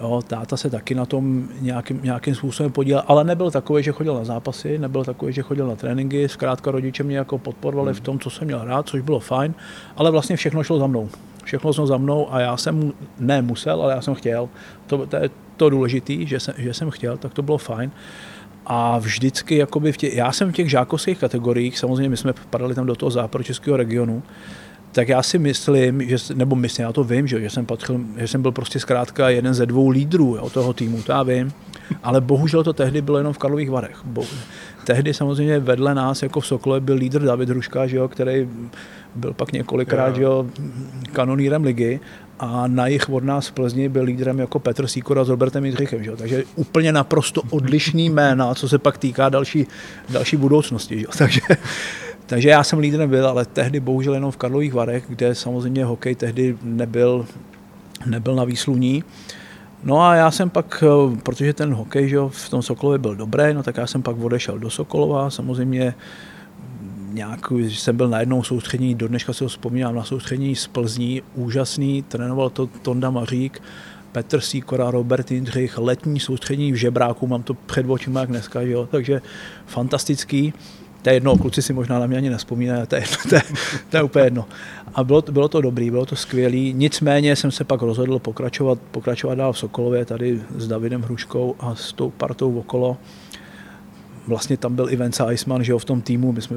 Jo, 0.00 0.22
táta 0.26 0.56
se 0.56 0.70
taky 0.70 0.94
na 0.94 1.06
tom 1.06 1.48
nějakým, 1.60 2.00
nějakým 2.02 2.34
způsobem 2.34 2.72
podílel, 2.72 3.02
ale 3.06 3.24
nebyl 3.24 3.50
takový, 3.50 3.82
že 3.82 3.92
chodil 3.92 4.14
na 4.14 4.24
zápasy, 4.24 4.78
nebyl 4.78 5.04
takový, 5.04 5.32
že 5.32 5.42
chodil 5.42 5.66
na 5.66 5.76
tréninky, 5.76 6.28
zkrátka 6.28 6.70
rodiče 6.70 7.02
mě 7.02 7.16
jako 7.16 7.38
podporovali 7.38 7.92
v 7.92 7.96
hmm. 7.96 8.04
tom, 8.04 8.18
co 8.18 8.30
jsem 8.30 8.46
měl 8.46 8.64
rád, 8.64 8.88
což 8.88 9.00
bylo 9.00 9.20
fajn, 9.20 9.54
ale 9.96 10.10
vlastně 10.10 10.36
všechno 10.36 10.62
šlo 10.62 10.78
za 10.78 10.86
mnou. 10.86 11.08
Všechno 11.44 11.72
šlo 11.72 11.86
za 11.86 11.96
mnou 11.96 12.34
a 12.34 12.40
já 12.40 12.56
jsem 12.56 12.92
nemusel, 13.18 13.82
ale 13.82 13.94
já 13.94 14.00
jsem 14.00 14.14
chtěl. 14.14 14.48
To, 14.86 15.06
to 15.06 15.16
je 15.16 15.30
to 15.56 15.70
důležité, 15.70 16.12
že 16.26 16.40
jsem, 16.40 16.54
že 16.58 16.74
jsem 16.74 16.90
chtěl, 16.90 17.16
tak 17.16 17.34
to 17.34 17.42
bylo 17.42 17.58
fajn. 17.58 17.90
A 18.66 18.98
vždycky, 18.98 19.56
jakoby 19.56 19.92
v 19.92 19.96
tě, 19.96 20.10
já 20.14 20.32
jsem 20.32 20.52
v 20.52 20.54
těch 20.54 20.70
žákovských 20.70 21.18
kategoriích, 21.18 21.78
samozřejmě 21.78 22.08
my 22.08 22.16
jsme 22.16 22.32
padali 22.50 22.74
tam 22.74 22.86
do 22.86 22.94
toho 22.94 23.10
západočeského 23.10 23.76
regionu, 23.76 24.22
tak 24.92 25.08
já 25.08 25.22
si 25.22 25.38
myslím, 25.38 26.08
že, 26.08 26.16
nebo 26.34 26.56
myslím, 26.56 26.82
já 26.86 26.92
to 26.92 27.04
vím, 27.04 27.26
že, 27.26 27.40
že, 27.40 27.50
jsem 27.50 27.66
patřil, 27.66 28.00
že 28.16 28.28
jsem 28.28 28.42
byl 28.42 28.52
prostě 28.52 28.80
zkrátka 28.80 29.30
jeden 29.30 29.54
ze 29.54 29.66
dvou 29.66 29.88
lídrů 29.88 30.36
jo, 30.36 30.50
toho 30.50 30.72
týmu, 30.72 31.02
to 31.02 31.12
já 31.12 31.22
vím, 31.22 31.52
ale 32.02 32.20
bohužel 32.20 32.64
to 32.64 32.72
tehdy 32.72 33.02
bylo 33.02 33.18
jenom 33.18 33.32
v 33.32 33.38
Karlových 33.38 33.70
Varech. 33.70 34.00
Bo, 34.04 34.24
tehdy 34.84 35.14
samozřejmě 35.14 35.58
vedle 35.58 35.94
nás 35.94 36.22
jako 36.22 36.40
v 36.40 36.46
Sokole 36.46 36.80
byl 36.80 36.96
lídr 36.96 37.22
David 37.22 37.48
Hruška, 37.48 37.86
že 37.86 37.96
jo, 37.96 38.08
který 38.08 38.48
byl 39.14 39.32
pak 39.32 39.52
několikrát 39.52 40.16
že 40.16 40.22
jo, 40.22 40.46
kanonírem 41.12 41.64
ligy 41.64 42.00
a 42.38 42.66
na 42.66 42.86
jich 42.86 43.08
od 43.08 43.24
nás 43.24 43.48
v 43.48 43.52
Plzni 43.52 43.88
byl 43.88 44.04
lídrem 44.04 44.38
jako 44.38 44.58
Petr 44.58 44.86
Sýkora 44.86 45.24
s 45.24 45.28
Robertem 45.28 45.64
Jindřichem. 45.64 46.04
Že? 46.04 46.16
Takže 46.16 46.44
úplně 46.56 46.92
naprosto 46.92 47.42
odlišný 47.50 48.10
jména, 48.10 48.54
co 48.54 48.68
se 48.68 48.78
pak 48.78 48.98
týká 48.98 49.28
další, 49.28 49.66
další 50.10 50.36
budoucnosti. 50.36 50.98
Že? 50.98 51.06
Takže, 51.18 51.40
takže 52.30 52.48
já 52.48 52.64
jsem 52.64 52.78
lídrem 52.78 53.10
byl, 53.10 53.28
ale 53.28 53.44
tehdy 53.44 53.80
bohužel 53.80 54.14
jenom 54.14 54.30
v 54.30 54.36
Karlových 54.36 54.74
Varech, 54.74 55.04
kde 55.08 55.34
samozřejmě 55.34 55.84
hokej 55.84 56.14
tehdy 56.14 56.56
nebyl, 56.62 57.26
nebyl 58.06 58.34
na 58.34 58.44
výsluní. 58.44 59.04
No 59.84 60.02
a 60.02 60.14
já 60.14 60.30
jsem 60.30 60.50
pak, 60.50 60.84
protože 61.22 61.52
ten 61.52 61.74
hokej 61.74 62.08
že 62.08 62.18
v 62.28 62.48
tom 62.48 62.62
Sokolově 62.62 62.98
byl 62.98 63.16
dobrý, 63.16 63.54
no 63.54 63.62
tak 63.62 63.76
já 63.76 63.86
jsem 63.86 64.02
pak 64.02 64.18
odešel 64.18 64.58
do 64.58 64.70
Sokolova, 64.70 65.30
samozřejmě 65.30 65.94
nějak, 67.12 67.40
jsem 67.50 67.96
byl 67.96 68.08
na 68.08 68.20
jednou 68.20 68.42
soustřední, 68.42 68.94
do 68.94 69.08
dneška 69.08 69.32
si 69.32 69.44
ho 69.44 69.48
vzpomínám 69.48 69.94
na 69.94 70.04
soustřední 70.04 70.56
z 70.56 70.66
Plzní, 70.66 71.22
úžasný, 71.34 72.02
trénoval 72.02 72.50
to 72.50 72.66
Tonda 72.66 73.10
Mařík, 73.10 73.62
Petr 74.12 74.40
Sýkora, 74.40 74.90
Robert 74.90 75.30
Jindřich, 75.30 75.78
letní 75.78 76.20
soustřední 76.20 76.72
v 76.72 76.76
Žebráku, 76.76 77.26
mám 77.26 77.42
to 77.42 77.54
před 77.54 77.86
očima 77.90 78.20
jak 78.20 78.28
dneska, 78.28 78.64
že 78.64 78.70
jo? 78.70 78.88
takže 78.90 79.22
fantastický. 79.66 80.52
To 81.02 81.10
je 81.10 81.16
jedno, 81.16 81.38
kluci 81.38 81.62
si 81.62 81.72
možná 81.72 81.98
na 81.98 82.06
mě 82.06 82.16
ani 82.16 82.30
nespomínají, 82.30 82.86
to 82.86 82.94
je, 82.94 83.02
jedno, 83.02 83.16
to 83.28 83.34
je, 83.34 83.42
to 83.90 83.96
je 83.96 84.02
úplně 84.02 84.24
jedno. 84.24 84.44
A 84.94 85.04
bylo, 85.04 85.22
bylo 85.30 85.48
to 85.48 85.60
dobrý, 85.60 85.90
bylo 85.90 86.06
to 86.06 86.16
skvělý. 86.16 86.72
Nicméně 86.72 87.36
jsem 87.36 87.50
se 87.50 87.64
pak 87.64 87.82
rozhodl 87.82 88.18
pokračovat, 88.18 88.78
pokračovat 88.90 89.34
dál 89.34 89.52
v 89.52 89.58
Sokolově, 89.58 90.04
tady 90.04 90.40
s 90.56 90.68
Davidem 90.68 91.02
Hruškou 91.02 91.54
a 91.60 91.74
s 91.74 91.92
tou 91.92 92.10
partou 92.10 92.58
okolo 92.58 92.96
vlastně 94.26 94.56
tam 94.56 94.74
byl 94.76 94.90
i 94.90 94.96
Vence 94.96 95.24
Eisman, 95.26 95.64
že 95.64 95.72
jo, 95.72 95.78
v 95.78 95.84
tom 95.84 96.00
týmu, 96.02 96.32
my 96.32 96.42
jsme, 96.42 96.56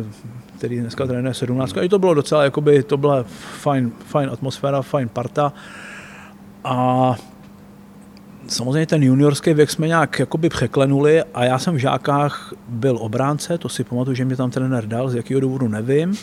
který 0.57 0.79
dneska 0.79 1.05
trénuje 1.07 1.33
17. 1.33 1.77
A 1.77 1.89
to 1.89 1.99
bylo 1.99 2.13
docela, 2.13 2.43
jakoby, 2.43 2.83
to 2.83 2.97
byla 2.97 3.23
fajn, 3.61 3.91
fajn 4.05 4.29
atmosféra, 4.29 4.81
fajn 4.81 5.09
parta. 5.09 5.53
A 6.63 7.15
samozřejmě 8.47 8.85
ten 8.85 9.03
juniorský 9.03 9.53
věk 9.53 9.69
jsme 9.69 9.87
nějak 9.87 10.19
jakoby 10.19 10.49
překlenuli 10.49 11.23
a 11.33 11.45
já 11.45 11.59
jsem 11.59 11.75
v 11.75 11.77
žákách 11.77 12.53
byl 12.67 12.97
obránce, 13.01 13.57
to 13.57 13.69
si 13.69 13.83
pamatuju, 13.83 14.15
že 14.15 14.25
mě 14.25 14.35
tam 14.35 14.51
trenér 14.51 14.85
dal, 14.85 15.09
z 15.09 15.15
jakého 15.15 15.41
důvodu 15.41 15.67
nevím. 15.67 16.17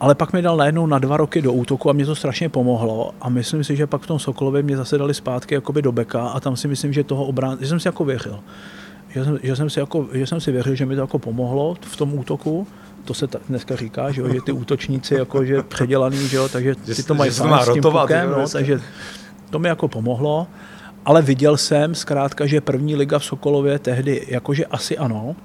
Ale 0.00 0.14
pak 0.14 0.32
mi 0.32 0.42
dal 0.42 0.56
najednou 0.56 0.86
na 0.86 0.98
dva 0.98 1.16
roky 1.16 1.42
do 1.42 1.52
útoku 1.52 1.90
a 1.90 1.92
mě 1.92 2.06
to 2.06 2.14
strašně 2.14 2.48
pomohlo 2.48 3.14
a 3.20 3.28
myslím 3.28 3.64
si, 3.64 3.76
že 3.76 3.86
pak 3.86 4.02
v 4.02 4.06
tom 4.06 4.18
Sokolově 4.18 4.62
mě 4.62 4.76
zase 4.76 4.98
dali 4.98 5.14
zpátky 5.14 5.54
jakoby 5.54 5.82
do 5.82 5.92
beka 5.92 6.28
a 6.28 6.40
tam 6.40 6.56
si 6.56 6.68
myslím, 6.68 6.92
že 6.92 7.04
toho 7.04 7.24
obránce, 7.24 7.64
že 7.64 7.68
jsem 7.68 7.80
si 7.80 7.88
jako 7.88 8.04
věřil 8.04 8.40
že 9.16 9.24
jsem, 9.24 9.38
že 9.42 9.56
jsem, 9.56 9.70
si, 9.70 9.80
jako, 9.80 10.08
že 10.12 10.26
jsem 10.26 10.40
si 10.40 10.52
věřil, 10.52 10.74
že 10.74 10.86
mi 10.86 10.94
to 10.94 11.00
jako 11.00 11.18
pomohlo 11.18 11.76
v 11.80 11.96
tom 11.96 12.18
útoku, 12.18 12.66
to 13.04 13.14
se 13.14 13.26
ta, 13.26 13.38
dneska 13.48 13.76
říká, 13.76 14.10
že, 14.10 14.20
jo, 14.20 14.28
že 14.28 14.40
ty 14.40 14.52
útočníci 14.52 15.14
jako, 15.14 15.44
že 15.44 15.62
předělaný, 15.62 16.28
že 16.28 16.36
jo, 16.36 16.48
takže 16.48 16.74
ty 16.74 17.02
to 17.02 17.14
mají 17.14 17.30
fajn 17.30 17.54
s 17.62 17.72
tím 17.72 17.82
pukem, 17.82 18.30
no, 18.30 18.48
takže 18.48 18.80
to 19.50 19.58
mi 19.58 19.68
jako 19.68 19.88
pomohlo. 19.88 20.46
Ale 21.06 21.22
viděl 21.22 21.56
jsem 21.56 21.94
zkrátka, 21.94 22.46
že 22.46 22.60
první 22.60 22.96
liga 22.96 23.18
v 23.18 23.24
Sokolově 23.24 23.78
tehdy, 23.78 24.26
jakože 24.28 24.66
asi 24.66 24.98
ano, 24.98 25.36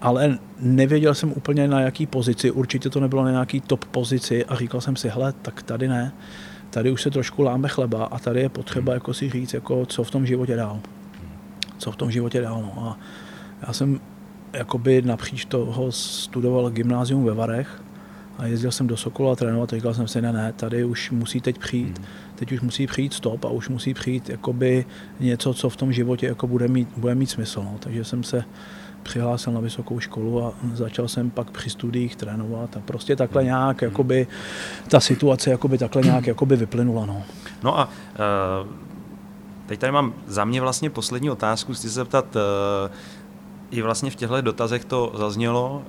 ale 0.00 0.38
nevěděl 0.60 1.14
jsem 1.14 1.32
úplně 1.32 1.68
na 1.68 1.80
jaký 1.80 2.06
pozici, 2.06 2.50
určitě 2.50 2.90
to 2.90 3.00
nebylo 3.00 3.24
na 3.24 3.30
nějaký 3.30 3.60
top 3.60 3.84
pozici 3.84 4.44
a 4.44 4.54
říkal 4.54 4.80
jsem 4.80 4.96
si, 4.96 5.08
hele, 5.08 5.34
tak 5.42 5.62
tady 5.62 5.88
ne, 5.88 6.12
tady 6.70 6.90
už 6.90 7.02
se 7.02 7.10
trošku 7.10 7.42
láme 7.42 7.68
chleba 7.68 8.04
a 8.04 8.18
tady 8.18 8.40
je 8.40 8.48
potřeba 8.48 8.94
jako 8.94 9.14
si 9.14 9.30
říct, 9.30 9.54
jako, 9.54 9.86
co 9.86 10.04
v 10.04 10.10
tom 10.10 10.26
životě 10.26 10.56
dál 10.56 10.80
co 11.78 11.92
v 11.92 11.96
tom 11.96 12.10
životě 12.10 12.40
dál. 12.40 12.62
No. 12.62 12.88
A 12.88 12.98
já 13.66 13.72
jsem 13.72 14.00
jakoby 14.52 15.02
napříč 15.02 15.44
toho 15.44 15.92
studoval 15.92 16.70
gymnázium 16.70 17.24
ve 17.24 17.34
Varech 17.34 17.82
a 18.38 18.46
jezdil 18.46 18.70
jsem 18.70 18.86
do 18.86 18.96
Sokola 18.96 19.36
trénovat 19.36 19.72
a 19.72 19.76
říkal 19.76 19.94
jsem 19.94 20.08
si, 20.08 20.22
ne, 20.22 20.32
ne, 20.32 20.52
tady 20.52 20.84
už 20.84 21.10
musí 21.10 21.40
teď 21.40 21.58
přijít, 21.58 21.98
hmm. 21.98 22.06
teď 22.34 22.52
už 22.52 22.60
musí 22.60 22.86
přijít 22.86 23.12
stop 23.12 23.44
a 23.44 23.48
už 23.48 23.68
musí 23.68 23.94
přijít 23.94 24.28
jakoby 24.28 24.86
něco, 25.20 25.54
co 25.54 25.70
v 25.70 25.76
tom 25.76 25.92
životě 25.92 26.26
jako 26.26 26.46
bude 26.46 26.68
mít, 26.68 26.88
bude 26.96 27.14
mít 27.14 27.30
smysl. 27.30 27.62
No. 27.62 27.76
Takže 27.80 28.04
jsem 28.04 28.22
se 28.22 28.44
přihlásil 29.02 29.52
na 29.52 29.60
vysokou 29.60 30.00
školu 30.00 30.44
a 30.44 30.54
začal 30.74 31.08
jsem 31.08 31.30
pak 31.30 31.50
při 31.50 31.70
studiích 31.70 32.16
trénovat 32.16 32.76
a 32.76 32.80
prostě 32.80 33.16
takhle 33.16 33.44
nějak, 33.44 33.82
jakoby, 33.82 34.26
ta 34.88 35.00
situace 35.00 35.50
jakoby 35.50 35.78
takhle 35.78 36.02
nějak 36.02 36.26
jakoby 36.32 36.56
vyplynula. 36.56 37.06
No, 37.06 37.22
no 37.62 37.78
a 37.78 37.88
uh 38.64 38.88
Teď 39.68 39.80
tady 39.80 39.92
mám 39.92 40.14
za 40.26 40.44
mě 40.44 40.60
vlastně 40.60 40.90
poslední 40.90 41.30
otázku, 41.30 41.74
chci 41.74 41.82
se 41.82 41.94
zeptat, 41.94 42.36
uh, 42.36 42.42
i 43.70 43.82
vlastně 43.82 44.10
v 44.10 44.14
těchto 44.14 44.40
dotazech 44.40 44.84
to 44.84 45.12
zaznělo, 45.14 45.82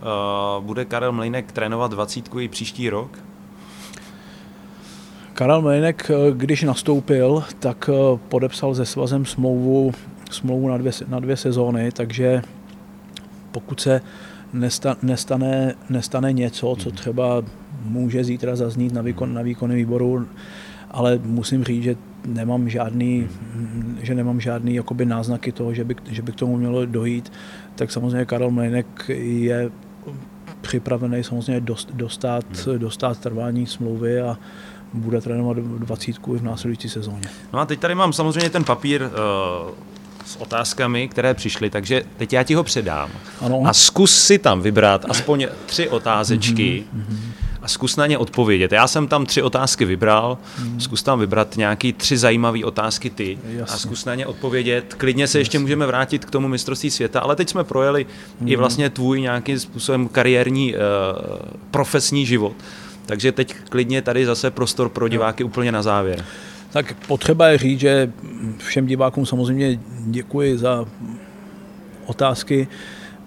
uh, 0.59 0.65
bude 0.65 0.85
Karel 0.85 1.11
Mlejnek 1.11 1.51
trénovat 1.51 1.91
20 1.91 2.35
i 2.39 2.47
příští 2.47 2.89
rok? 2.89 3.19
Karel 5.33 5.61
Mlejnek, 5.61 6.11
eh, 6.11 6.31
když 6.31 6.63
nastoupil, 6.63 7.43
tak 7.59 7.89
podepsal 8.29 8.75
se 8.75 8.85
svazem 8.85 9.25
smlouvu, 9.25 9.91
smlouvu 10.31 10.67
na, 10.67 10.77
dvě, 10.77 10.91
na 11.07 11.19
dvě 11.19 11.37
sezóny, 11.37 11.91
takže 11.91 12.41
pokud 13.51 13.79
se 13.79 14.01
nestane, 15.01 15.75
nestane 15.89 16.33
něco, 16.33 16.75
co 16.79 16.89
mhm. 16.89 16.97
třeba 16.97 17.43
může 17.83 18.23
zítra 18.23 18.55
zaznít 18.55 18.93
na, 18.93 19.01
výkon, 19.01 19.33
na 19.33 19.41
výkonném 19.41 19.77
výboru, 19.77 20.27
ale 20.91 21.19
musím 21.23 21.63
říct, 21.63 21.83
že 21.83 21.95
nemám 22.25 22.69
žádný, 22.69 23.27
že 24.01 24.15
nemám 24.15 24.39
žádný 24.39 24.75
jakoby 24.75 25.05
náznaky 25.05 25.51
toho, 25.51 25.73
že 25.73 25.83
by, 25.83 25.95
že 26.09 26.21
by 26.21 26.31
k 26.31 26.35
tomu 26.35 26.57
mělo 26.57 26.85
dojít, 26.85 27.31
tak 27.79 27.91
samozřejmě 27.91 28.25
Karel 28.25 28.51
Mlejnek 28.51 29.11
je 29.23 29.71
připravený 30.61 31.23
samozřejmě 31.23 31.61
dost, 31.61 31.89
dostat, 31.93 32.45
hmm. 32.67 32.79
dostat 32.79 33.19
trvání 33.19 33.65
smlouvy 33.65 34.21
a 34.21 34.37
bude 34.93 35.21
trénovat 35.21 35.57
dvacítku 35.57 36.35
i 36.35 36.39
v 36.39 36.43
následující 36.43 36.89
sezóně. 36.89 37.29
No 37.53 37.59
a 37.59 37.65
teď 37.65 37.79
tady 37.79 37.95
mám 37.95 38.13
samozřejmě 38.13 38.49
ten 38.49 38.63
papír 38.63 39.01
uh, 39.01 39.09
s 40.25 40.35
otázkami, 40.35 41.07
které 41.07 41.33
přišly, 41.33 41.69
takže 41.69 42.03
teď 42.17 42.33
já 42.33 42.43
ti 42.43 42.53
ho 42.53 42.63
předám. 42.63 43.09
Ano. 43.41 43.61
A 43.65 43.73
zkus 43.73 44.23
si 44.23 44.39
tam 44.39 44.61
vybrat 44.61 45.05
aspoň 45.09 45.47
tři 45.65 45.89
otázečky, 45.89 46.83
mm-hmm 46.95 47.48
a 47.61 47.67
zkus 47.67 47.95
na 47.95 48.07
ně 48.07 48.17
odpovědět. 48.17 48.71
Já 48.71 48.87
jsem 48.87 49.07
tam 49.07 49.25
tři 49.25 49.41
otázky 49.41 49.85
vybral, 49.85 50.37
hmm. 50.57 50.79
zkus 50.79 51.03
tam 51.03 51.19
vybrat 51.19 51.57
nějaký 51.57 51.93
tři 51.93 52.17
zajímavé 52.17 52.65
otázky 52.65 53.09
ty 53.09 53.37
Jasně. 53.43 53.75
a 53.75 53.77
zkus 53.77 54.05
na 54.05 54.15
ně 54.15 54.25
odpovědět. 54.25 54.93
Klidně 54.93 55.27
se 55.27 55.37
Jasně. 55.37 55.41
ještě 55.41 55.59
můžeme 55.59 55.85
vrátit 55.85 56.25
k 56.25 56.31
tomu 56.31 56.47
mistrovství 56.47 56.91
světa, 56.91 57.19
ale 57.19 57.35
teď 57.35 57.49
jsme 57.49 57.63
projeli 57.63 58.05
hmm. 58.39 58.47
i 58.47 58.55
vlastně 58.55 58.89
tvůj 58.89 59.21
nějakým 59.21 59.59
způsobem 59.59 60.07
kariérní 60.07 60.73
uh, 60.73 60.79
profesní 61.71 62.25
život. 62.25 62.53
Takže 63.05 63.31
teď 63.31 63.55
klidně 63.69 64.01
tady 64.01 64.25
zase 64.25 64.51
prostor 64.51 64.89
pro 64.89 65.07
diváky 65.07 65.43
úplně 65.43 65.71
na 65.71 65.81
závěr. 65.81 66.25
Tak 66.71 66.93
potřeba 67.07 67.47
je 67.47 67.57
říct, 67.57 67.79
že 67.79 68.11
všem 68.57 68.85
divákům 68.85 69.25
samozřejmě 69.25 69.79
děkuji 69.99 70.57
za 70.57 70.85
otázky. 72.05 72.67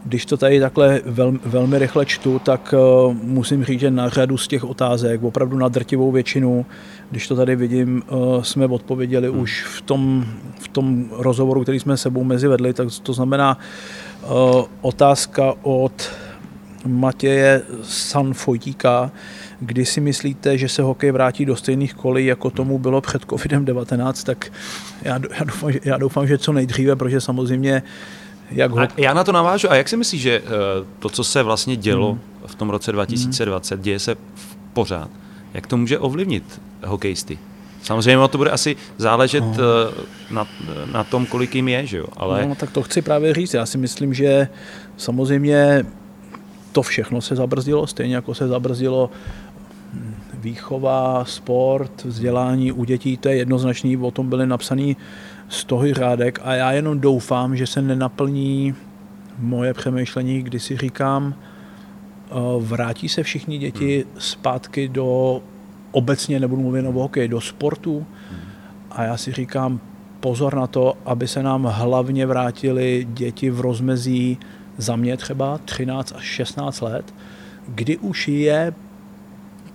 Když 0.04 0.26
to 0.26 0.36
tady 0.36 0.60
takhle 0.60 1.00
vel, 1.04 1.32
velmi 1.44 1.78
rychle 1.78 2.06
čtu, 2.06 2.38
tak 2.38 2.74
uh, 3.06 3.14
musím 3.22 3.64
říct, 3.64 3.80
že 3.80 3.90
na 3.90 4.08
řadu 4.08 4.36
z 4.36 4.48
těch 4.48 4.64
otázek, 4.64 5.22
opravdu 5.22 5.58
na 5.58 5.68
drtivou 5.68 6.12
většinu, 6.12 6.66
když 7.10 7.28
to 7.28 7.36
tady 7.36 7.56
vidím, 7.56 8.02
uh, 8.10 8.42
jsme 8.42 8.66
odpověděli 8.66 9.28
hmm. 9.28 9.40
už 9.40 9.64
v 9.64 9.82
tom, 9.82 10.24
v 10.58 10.68
tom 10.68 11.06
rozhovoru, 11.12 11.62
který 11.62 11.80
jsme 11.80 11.96
sebou 11.96 12.24
mezi 12.24 12.48
vedli, 12.48 12.72
tak 12.74 12.88
to 13.02 13.12
znamená 13.12 13.58
uh, 14.22 14.64
otázka 14.80 15.54
od 15.62 16.10
Matěje 16.86 17.62
Sanfotíka, 17.82 19.10
kdy 19.60 19.86
si 19.86 20.00
myslíte, 20.00 20.58
že 20.58 20.68
se 20.68 20.82
hokej 20.82 21.10
vrátí 21.10 21.44
do 21.44 21.56
stejných 21.56 21.94
kolí, 21.94 22.26
jako 22.26 22.50
tomu 22.50 22.78
bylo 22.78 23.00
před 23.00 23.24
COVID-19, 23.24 24.26
tak 24.26 24.52
já, 25.02 25.20
já, 25.38 25.44
doufám, 25.44 25.72
že, 25.72 25.80
já 25.84 25.96
doufám, 25.96 26.26
že 26.26 26.38
co 26.38 26.52
nejdříve, 26.52 26.96
protože 26.96 27.20
samozřejmě 27.20 27.82
jak 28.54 28.70
ho... 28.70 28.80
Já 28.96 29.14
na 29.14 29.24
to 29.24 29.32
navážu. 29.32 29.70
A 29.70 29.74
jak 29.74 29.88
si 29.88 29.96
myslíš, 29.96 30.22
že 30.22 30.42
eh, 30.44 30.50
to, 30.98 31.08
co 31.08 31.24
se 31.24 31.42
vlastně 31.42 31.76
dělo 31.76 32.10
hmm. 32.10 32.20
v 32.46 32.54
tom 32.54 32.70
roce 32.70 32.92
2020, 32.92 33.74
hmm. 33.74 33.84
děje 33.84 33.98
se 33.98 34.16
pořád, 34.72 35.10
jak 35.54 35.66
to 35.66 35.76
může 35.76 35.98
ovlivnit 35.98 36.60
hokejisty? 36.84 37.38
Samozřejmě 37.82 38.28
to 38.28 38.38
bude 38.38 38.50
asi 38.50 38.76
záležet 38.96 39.44
no. 39.44 39.54
Eh, 39.54 40.04
na, 40.30 40.46
na 40.92 41.04
tom, 41.04 41.26
kolik 41.26 41.54
jim 41.54 41.68
je, 41.68 41.86
že 41.86 41.98
jo? 41.98 42.06
Ale... 42.16 42.46
No, 42.46 42.54
tak 42.54 42.70
to 42.70 42.82
chci 42.82 43.02
právě 43.02 43.34
říct. 43.34 43.54
Já 43.54 43.66
si 43.66 43.78
myslím, 43.78 44.14
že 44.14 44.48
samozřejmě 44.96 45.86
to 46.72 46.82
všechno 46.82 47.20
se 47.20 47.36
zabrzdilo, 47.36 47.86
stejně 47.86 48.14
jako 48.14 48.34
se 48.34 48.48
zabrzdilo 48.48 49.10
výchova, 50.42 51.24
sport, 51.24 52.04
vzdělání 52.04 52.72
u 52.72 52.84
dětí, 52.84 53.16
to 53.16 53.28
je 53.28 53.36
jednoznačný, 53.36 53.96
o 53.96 54.10
tom 54.10 54.28
byly 54.28 54.46
napsaný 54.46 54.96
stohy 55.48 55.94
řádek 55.94 56.38
a 56.42 56.54
já 56.54 56.72
jenom 56.72 57.00
doufám, 57.00 57.56
že 57.56 57.66
se 57.66 57.82
nenaplní 57.82 58.74
moje 59.38 59.74
přemýšlení, 59.74 60.42
kdy 60.42 60.60
si 60.60 60.76
říkám, 60.76 61.34
eh, 61.34 62.34
vrátí 62.58 63.08
se 63.08 63.22
všichni 63.22 63.58
děti 63.58 64.04
hmm. 64.04 64.20
zpátky 64.20 64.88
do, 64.88 65.40
obecně 65.92 66.40
nebudu 66.40 66.62
mluvit 66.62 66.86
o 66.86 66.92
hokej, 66.92 67.28
do 67.28 67.40
sportu 67.40 68.06
hmm. 68.30 68.40
a 68.90 69.04
já 69.04 69.16
si 69.16 69.32
říkám, 69.32 69.80
pozor 70.20 70.54
na 70.54 70.66
to, 70.66 70.94
aby 71.04 71.28
se 71.28 71.42
nám 71.42 71.64
hlavně 71.64 72.26
vrátili 72.26 73.06
děti 73.10 73.50
v 73.50 73.60
rozmezí 73.60 74.38
za 74.78 74.96
mě 74.96 75.16
třeba 75.16 75.58
13 75.58 76.12
až 76.16 76.24
16 76.24 76.80
let, 76.80 77.14
kdy 77.68 77.96
už 77.96 78.28
je 78.28 78.74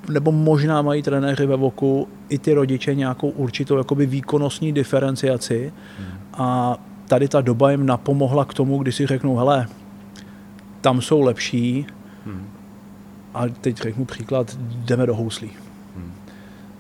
nebo 0.10 0.32
možná 0.32 0.82
mají 0.82 1.04
trenéři 1.04 1.46
ve 1.46 1.56
voku 1.56 2.08
i 2.30 2.38
ty 2.38 2.54
rodiče 2.54 2.96
nějakou 2.96 3.30
určitou 3.30 3.78
jakoby 3.78 4.06
výkonnostní 4.06 4.74
diferenciaci 4.74 5.74
hmm. 6.00 6.20
a 6.34 6.78
tady 7.08 7.28
ta 7.28 7.42
doba 7.42 7.72
jim 7.72 7.86
napomohla 7.86 8.46
k 8.46 8.54
tomu, 8.54 8.78
kdy 8.78 8.92
si 8.92 9.08
řeknou, 9.08 9.36
hele, 9.36 9.68
tam 10.82 11.02
jsou 11.02 11.22
lepší 11.22 11.86
hmm. 12.26 12.48
a 13.34 13.44
teď 13.62 13.78
řeknu 13.78 14.06
příklad, 14.06 14.58
jdeme 14.60 15.06
do 15.06 15.16
houslí. 15.16 15.52
Hmm. 15.96 16.12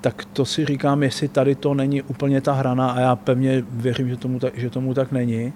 Tak 0.01 0.25
to 0.33 0.45
si 0.45 0.65
říkám, 0.65 1.03
jestli 1.03 1.27
tady 1.27 1.55
to 1.55 1.73
není 1.73 2.01
úplně 2.01 2.41
ta 2.41 2.53
hrana 2.53 2.91
a 2.91 2.99
já 2.99 3.15
pevně 3.15 3.63
věřím, 3.69 4.09
že 4.09 4.17
tomu 4.17 4.39
tak, 4.39 4.57
že 4.57 4.69
tomu 4.69 4.93
tak 4.93 5.11
není 5.11 5.53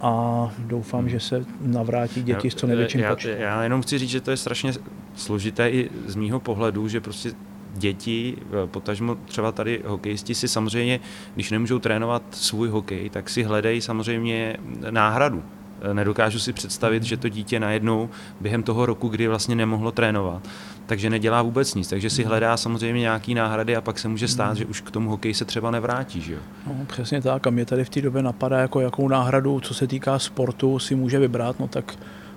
a 0.00 0.52
doufám, 0.58 1.00
hmm. 1.00 1.08
že 1.08 1.20
se 1.20 1.44
navrátí 1.60 2.22
děti 2.22 2.50
s 2.50 2.54
co 2.54 2.66
největším 2.66 3.00
já, 3.00 3.10
počtem. 3.10 3.40
Já 3.40 3.62
jenom 3.62 3.82
chci 3.82 3.98
říct, 3.98 4.10
že 4.10 4.20
to 4.20 4.30
je 4.30 4.36
strašně 4.36 4.72
složité 5.14 5.70
i 5.70 5.90
z 6.06 6.14
mýho 6.14 6.40
pohledu, 6.40 6.88
že 6.88 7.00
prostě 7.00 7.32
děti, 7.74 8.36
potažmo 8.66 9.14
třeba 9.14 9.52
tady 9.52 9.82
hokejisti 9.86 10.34
si 10.34 10.48
samozřejmě, 10.48 11.00
když 11.34 11.50
nemůžou 11.50 11.78
trénovat 11.78 12.22
svůj 12.30 12.68
hokej, 12.68 13.10
tak 13.10 13.30
si 13.30 13.42
hledají 13.42 13.80
samozřejmě 13.80 14.56
náhradu. 14.90 15.42
Nedokážu 15.92 16.38
si 16.38 16.52
představit, 16.52 17.02
že 17.02 17.16
to 17.16 17.28
dítě 17.28 17.60
najednou 17.60 18.08
během 18.40 18.62
toho 18.62 18.86
roku, 18.86 19.08
kdy 19.08 19.28
vlastně 19.28 19.56
nemohlo 19.56 19.92
trénovat, 19.92 20.48
takže 20.86 21.10
nedělá 21.10 21.42
vůbec 21.42 21.74
nic. 21.74 21.88
Takže 21.88 22.10
si 22.10 22.24
hledá 22.24 22.56
samozřejmě 22.56 23.00
nějaký 23.00 23.34
náhrady 23.34 23.76
a 23.76 23.80
pak 23.80 23.98
se 23.98 24.08
může 24.08 24.28
stát, 24.28 24.56
že 24.56 24.66
už 24.66 24.80
k 24.80 24.90
tomu 24.90 25.10
hokeji 25.10 25.34
se 25.34 25.44
třeba 25.44 25.70
nevrátí. 25.70 26.20
Že 26.20 26.32
jo? 26.32 26.40
No, 26.66 26.84
přesně 26.86 27.22
tak. 27.22 27.46
A 27.46 27.50
mě 27.50 27.64
tady 27.64 27.84
v 27.84 27.90
té 27.90 28.00
době 28.00 28.22
napadá, 28.22 28.58
jako 28.58 28.80
jakou 28.80 29.08
náhradu, 29.08 29.60
co 29.60 29.74
se 29.74 29.86
týká 29.86 30.18
sportu, 30.18 30.78
si 30.78 30.94
může 30.94 31.18
vybrat. 31.18 31.60
No 31.60 31.68
tak 31.68 31.94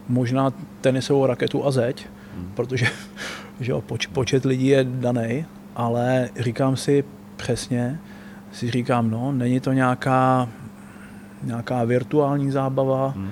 možná 0.09 0.53
tenisovou 0.81 1.25
raketu 1.25 1.65
a 1.65 1.71
zeď, 1.71 2.07
hmm. 2.37 2.51
protože 2.55 2.85
že 3.59 3.71
jo, 3.71 3.81
poč, 3.81 4.05
počet 4.05 4.45
lidí 4.45 4.67
je 4.67 4.83
daný, 4.83 5.45
ale 5.75 6.29
říkám 6.39 6.75
si 6.75 7.03
přesně, 7.35 7.99
si 8.51 8.71
říkám, 8.71 9.11
no, 9.11 9.31
není 9.31 9.59
to 9.59 9.73
nějaká, 9.73 10.49
nějaká 11.43 11.83
virtuální 11.83 12.51
zábava, 12.51 13.07
hmm. 13.07 13.29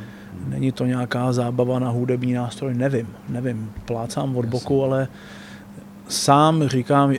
Není 0.48 0.72
to 0.72 0.86
nějaká 0.86 1.34
zábava 1.34 1.80
na 1.80 1.90
hudební 1.90 2.34
nástroj, 2.34 2.74
nevím, 2.74 3.08
nevím, 3.30 3.72
plácám 3.86 4.38
od 4.38 4.46
boku, 4.46 4.84
ale 4.84 5.08
sám 6.08 6.68
říkám, 6.68 7.14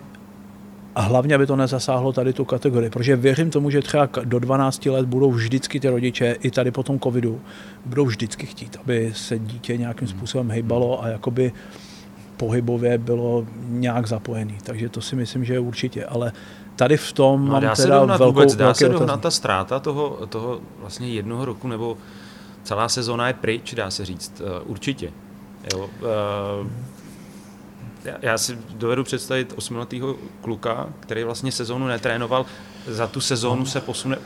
a 0.95 1.01
hlavně, 1.01 1.35
aby 1.35 1.47
to 1.47 1.57
nezasáhlo 1.57 2.13
tady 2.13 2.33
tu 2.33 2.45
kategorii, 2.45 2.91
protože 2.91 3.17
věřím 3.17 3.51
tomu, 3.51 3.71
že 3.71 3.83
třeba 3.83 4.09
do 4.25 4.39
12 4.39 4.87
let 4.87 5.07
budou 5.07 5.31
vždycky 5.31 5.81
ty 5.81 5.89
rodiče, 5.89 6.37
i 6.43 6.51
tady 6.51 6.71
po 6.71 6.83
tom 6.83 7.01
covidu, 7.01 7.41
budou 7.87 8.05
vždycky 8.05 8.47
chtít, 8.47 8.77
aby 8.83 9.13
se 9.15 9.39
dítě 9.39 9.77
nějakým 9.77 10.09
způsobem 10.09 10.51
hejbalo 10.51 11.05
a 11.05 11.09
jakoby 11.09 11.53
pohybově 12.37 12.99
bylo 12.99 13.47
nějak 13.69 14.07
zapojený. 14.07 14.59
Takže 14.63 14.89
to 14.89 15.01
si 15.01 15.17
myslím, 15.17 15.45
že 15.45 15.53
je 15.53 15.61
určitě. 15.61 16.05
Ale 16.05 16.33
tady 16.77 16.97
v 16.97 17.13
tom 17.13 17.45
no, 17.45 17.53
mám 17.53 17.63
dá 17.63 17.75
teda 17.75 17.77
se 17.77 17.89
dohnat 17.89 18.19
velkou, 18.19 18.33
vůbec, 18.33 18.57
dá 18.57 18.75
se 18.75 18.89
dohnat 18.89 19.21
ta 19.21 19.31
ztráta 19.31 19.81
toho, 19.81 20.27
toho 20.29 20.61
vlastně 20.81 21.09
jednoho 21.09 21.45
roku 21.45 21.69
nebo 21.69 21.99
celá 22.63 22.89
sezóna 22.89 23.29
je 23.29 23.35
pryč, 23.35 23.75
dá 23.75 23.91
se 23.91 24.05
říct, 24.05 24.41
uh, 24.41 24.71
určitě. 24.71 25.13
Jo, 25.75 25.91
uh, 26.01 26.67
já 28.23 28.39
si 28.39 28.59
dovedu 28.75 29.05
představit 29.05 29.53
osmiletého 29.57 30.17
kluka, 30.41 30.89
který 31.01 31.25
vlastně 31.25 31.53
sezónu 31.53 31.87
netrénoval, 31.87 32.47
za 32.87 33.07
tu 33.07 33.21
sezónu 33.21 33.67
se 33.67 33.81
posune 33.81 34.19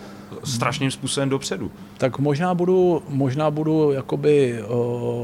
strašným 0.44 0.90
způsobem 0.90 1.28
dopředu. 1.28 1.70
Tak 1.98 2.18
možná 2.18 2.54
budu, 2.54 3.02
možná 3.08 3.50
budu 3.50 3.92
jakoby 3.92 4.62
uh, 4.62 4.68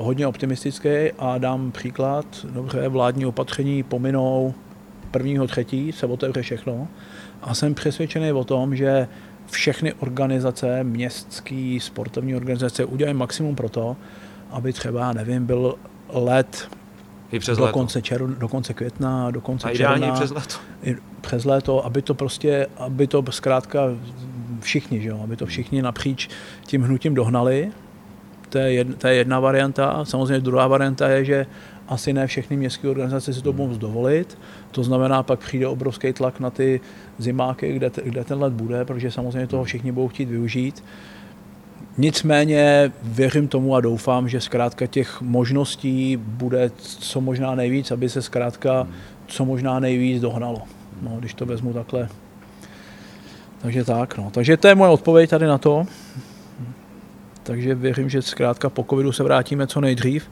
hodně 0.05 0.27
optimistický 0.27 0.89
a 1.19 1.39
dám 1.39 1.73
příklad. 1.73 2.27
Dobře, 2.45 2.89
vládní 2.89 3.27
opatření 3.27 3.83
pominou 3.83 4.55
prvního 5.11 5.47
třetí, 5.47 5.93
se 5.93 6.07
otevře 6.07 6.43
všechno 6.43 6.89
a 7.43 7.55
jsem 7.55 7.75
přesvědčený 7.75 8.33
o 8.33 8.45
tom, 8.45 8.77
že 8.77 9.09
všechny 9.51 9.93
organizace, 9.93 10.85
městské, 10.85 11.79
sportovní 11.81 12.37
organizace 12.37 12.85
udělají 12.85 13.17
maximum 13.17 13.55
pro 13.57 13.69
to, 13.69 13.97
aby 14.51 14.73
třeba, 14.73 15.13
nevím, 15.13 15.47
byl 15.47 15.75
let 16.09 16.69
i 17.33 17.39
přes 17.39 17.59
do, 17.59 17.65
léto. 17.65 17.73
konce 17.73 18.03
čer, 18.03 18.23
do 18.27 18.49
konce 18.49 18.75
května, 18.75 19.31
do 19.31 19.41
konce 19.41 19.69
A 19.69 19.75
června. 19.75 20.13
přes 20.13 20.31
léto. 20.31 20.55
I 20.83 20.97
přes 21.21 21.45
léto, 21.45 21.87
aby 21.87 22.03
to 22.03 22.15
prostě, 22.15 22.67
aby 22.77 23.07
to 23.07 23.25
zkrátka 23.31 23.81
všichni, 24.61 25.01
že 25.01 25.09
jo, 25.09 25.21
aby 25.25 25.37
to 25.37 25.47
všichni 25.47 25.83
napříč 25.83 26.29
tím 26.67 26.83
hnutím 26.83 27.15
dohnali. 27.15 27.71
To 28.49 28.59
je, 28.59 28.73
jedna, 28.73 28.95
to 28.99 29.07
je 29.07 29.15
jedna 29.15 29.41
varianta. 29.41 30.05
Samozřejmě 30.05 30.41
druhá 30.41 30.67
varianta 30.67 31.09
je, 31.09 31.25
že 31.25 31.47
asi 31.89 32.13
ne 32.13 32.27
všechny 32.27 32.57
městské 32.57 32.89
organizace 32.89 33.35
si 33.35 33.43
to 33.43 33.53
mohou 33.53 33.77
dovolit. 33.77 34.39
To 34.71 34.85
znamená, 34.85 35.23
pak 35.23 35.39
přijde 35.39 35.67
obrovský 35.67 36.13
tlak 36.13 36.41
na 36.41 36.51
ty 36.51 36.81
zimáky, 37.19 37.73
kde, 37.73 37.91
kde 38.05 38.25
ten 38.25 38.41
let 38.41 38.53
bude, 38.53 38.85
protože 38.85 39.11
samozřejmě 39.11 39.47
toho 39.47 39.65
všichni 39.65 39.93
budou 39.93 40.09
chtít 40.09 40.29
využít. 40.29 40.85
Nicméně 41.99 42.93
věřím 43.03 43.49
tomu 43.49 43.75
a 43.75 43.81
doufám, 43.81 44.29
že 44.29 44.41
zkrátka 44.41 44.87
těch 44.87 45.21
možností 45.21 46.17
bude 46.17 46.71
co 46.79 47.21
možná 47.21 47.55
nejvíc, 47.55 47.91
aby 47.91 48.09
se 48.09 48.23
zkrátka 48.23 48.89
co 49.27 49.45
možná 49.45 49.81
nejvíc 49.81 50.21
dohnalo. 50.23 50.63
No, 51.03 51.17
když 51.19 51.35
to 51.35 51.47
vezmu 51.47 51.73
takhle. 51.73 52.09
Takže 53.63 53.85
tak, 53.85 54.19
no. 54.19 54.31
Takže 54.31 54.57
to 54.57 54.69
je 54.69 54.75
moje 54.75 54.91
odpověď 54.91 55.31
tady 55.31 55.47
na 55.47 55.59
to. 55.59 55.87
Takže 57.43 57.75
věřím, 57.75 58.09
že 58.09 58.23
zkrátka 58.23 58.71
po 58.71 58.85
covidu 58.91 59.13
se 59.13 59.23
vrátíme 59.23 59.67
co 59.67 59.81
nejdřív. 59.81 60.31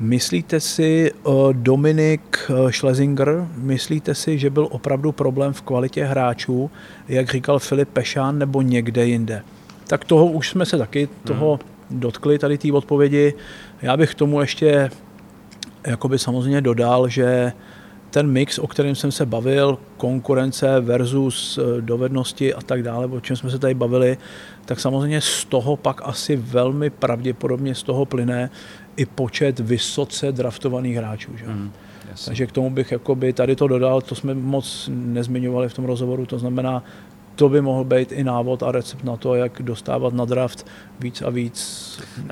Myslíte 0.00 0.60
si, 0.60 1.12
uh, 1.24 1.52
Dominik 1.52 2.50
eh, 2.50 2.72
Schlesinger, 2.72 3.48
myslíte 3.56 4.14
si, 4.14 4.38
že 4.38 4.50
byl 4.50 4.68
opravdu 4.70 5.12
problém 5.12 5.52
v 5.52 5.62
kvalitě 5.62 6.04
hráčů, 6.04 6.70
jak 7.08 7.30
říkal 7.30 7.58
Filip 7.58 7.88
Pešán, 7.88 8.38
nebo 8.38 8.62
někde 8.62 9.06
jinde? 9.06 9.42
Tak 9.86 10.04
toho 10.04 10.26
už 10.26 10.48
jsme 10.48 10.66
se 10.66 10.78
taky 10.78 11.08
toho 11.24 11.58
hmm. 11.90 12.00
dotkli, 12.00 12.38
tady 12.38 12.58
té 12.58 12.72
odpovědi. 12.72 13.34
Já 13.82 13.96
bych 13.96 14.10
k 14.10 14.14
tomu 14.14 14.40
ještě 14.40 14.90
jakoby 15.86 16.18
samozřejmě 16.18 16.60
dodal, 16.60 17.08
že 17.08 17.52
ten 18.10 18.26
mix, 18.26 18.58
o 18.58 18.66
kterém 18.66 18.94
jsem 18.94 19.12
se 19.12 19.26
bavil, 19.26 19.78
konkurence 19.96 20.80
versus 20.80 21.58
eh, 21.58 21.80
dovednosti 21.80 22.54
a 22.54 22.60
tak 22.60 22.82
dále, 22.82 23.06
o 23.06 23.20
čem 23.20 23.36
jsme 23.36 23.50
se 23.50 23.58
tady 23.58 23.74
bavili, 23.74 24.18
tak 24.64 24.80
samozřejmě 24.80 25.20
z 25.20 25.44
toho 25.44 25.76
pak 25.76 26.00
asi 26.04 26.36
velmi 26.36 26.90
pravděpodobně 26.90 27.74
z 27.74 27.82
toho 27.82 28.04
plyne 28.04 28.50
i 28.96 29.06
počet 29.06 29.58
vysoce 29.58 30.32
draftovaných 30.32 30.96
hráčů. 30.96 31.36
Že? 31.36 31.46
Mm. 31.46 31.72
Takže 32.24 32.46
k 32.46 32.52
tomu 32.52 32.70
bych 32.70 32.92
jakoby 32.92 33.32
tady 33.32 33.56
to 33.56 33.68
dodal, 33.68 34.00
to 34.00 34.14
jsme 34.14 34.34
moc 34.34 34.90
nezmiňovali 34.92 35.68
v 35.68 35.74
tom 35.74 35.84
rozhovoru, 35.84 36.26
to 36.26 36.38
znamená, 36.38 36.82
to 37.36 37.48
by 37.48 37.60
mohl 37.60 37.84
být 37.84 38.12
i 38.12 38.24
návod 38.24 38.62
a 38.62 38.72
recept 38.72 39.04
na 39.04 39.16
to, 39.16 39.34
jak 39.34 39.62
dostávat 39.62 40.14
na 40.14 40.24
draft 40.24 40.66
víc 41.00 41.22
a 41.22 41.30
víc 41.30 41.56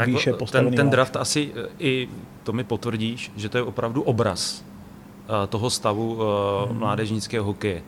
výše 0.05 0.33
postavený. 0.33 0.77
Ten, 0.77 0.77
ten 0.77 0.91
draft 0.91 1.17
asi 1.17 1.53
eh, 1.57 1.69
i 1.79 2.09
to 2.45 2.53
mi 2.53 2.65
potvrdíš, 2.65 3.33
že 3.37 3.49
to 3.49 3.59
je 3.59 3.63
opravdu 3.63 4.03
obraz 4.03 4.61
uh, 4.61 5.47
toho 5.47 5.71
stavu 5.71 6.15
uh, 6.15 6.21
hmm. 6.69 6.79
mládežnického 6.79 7.45
hokeje 7.45 7.83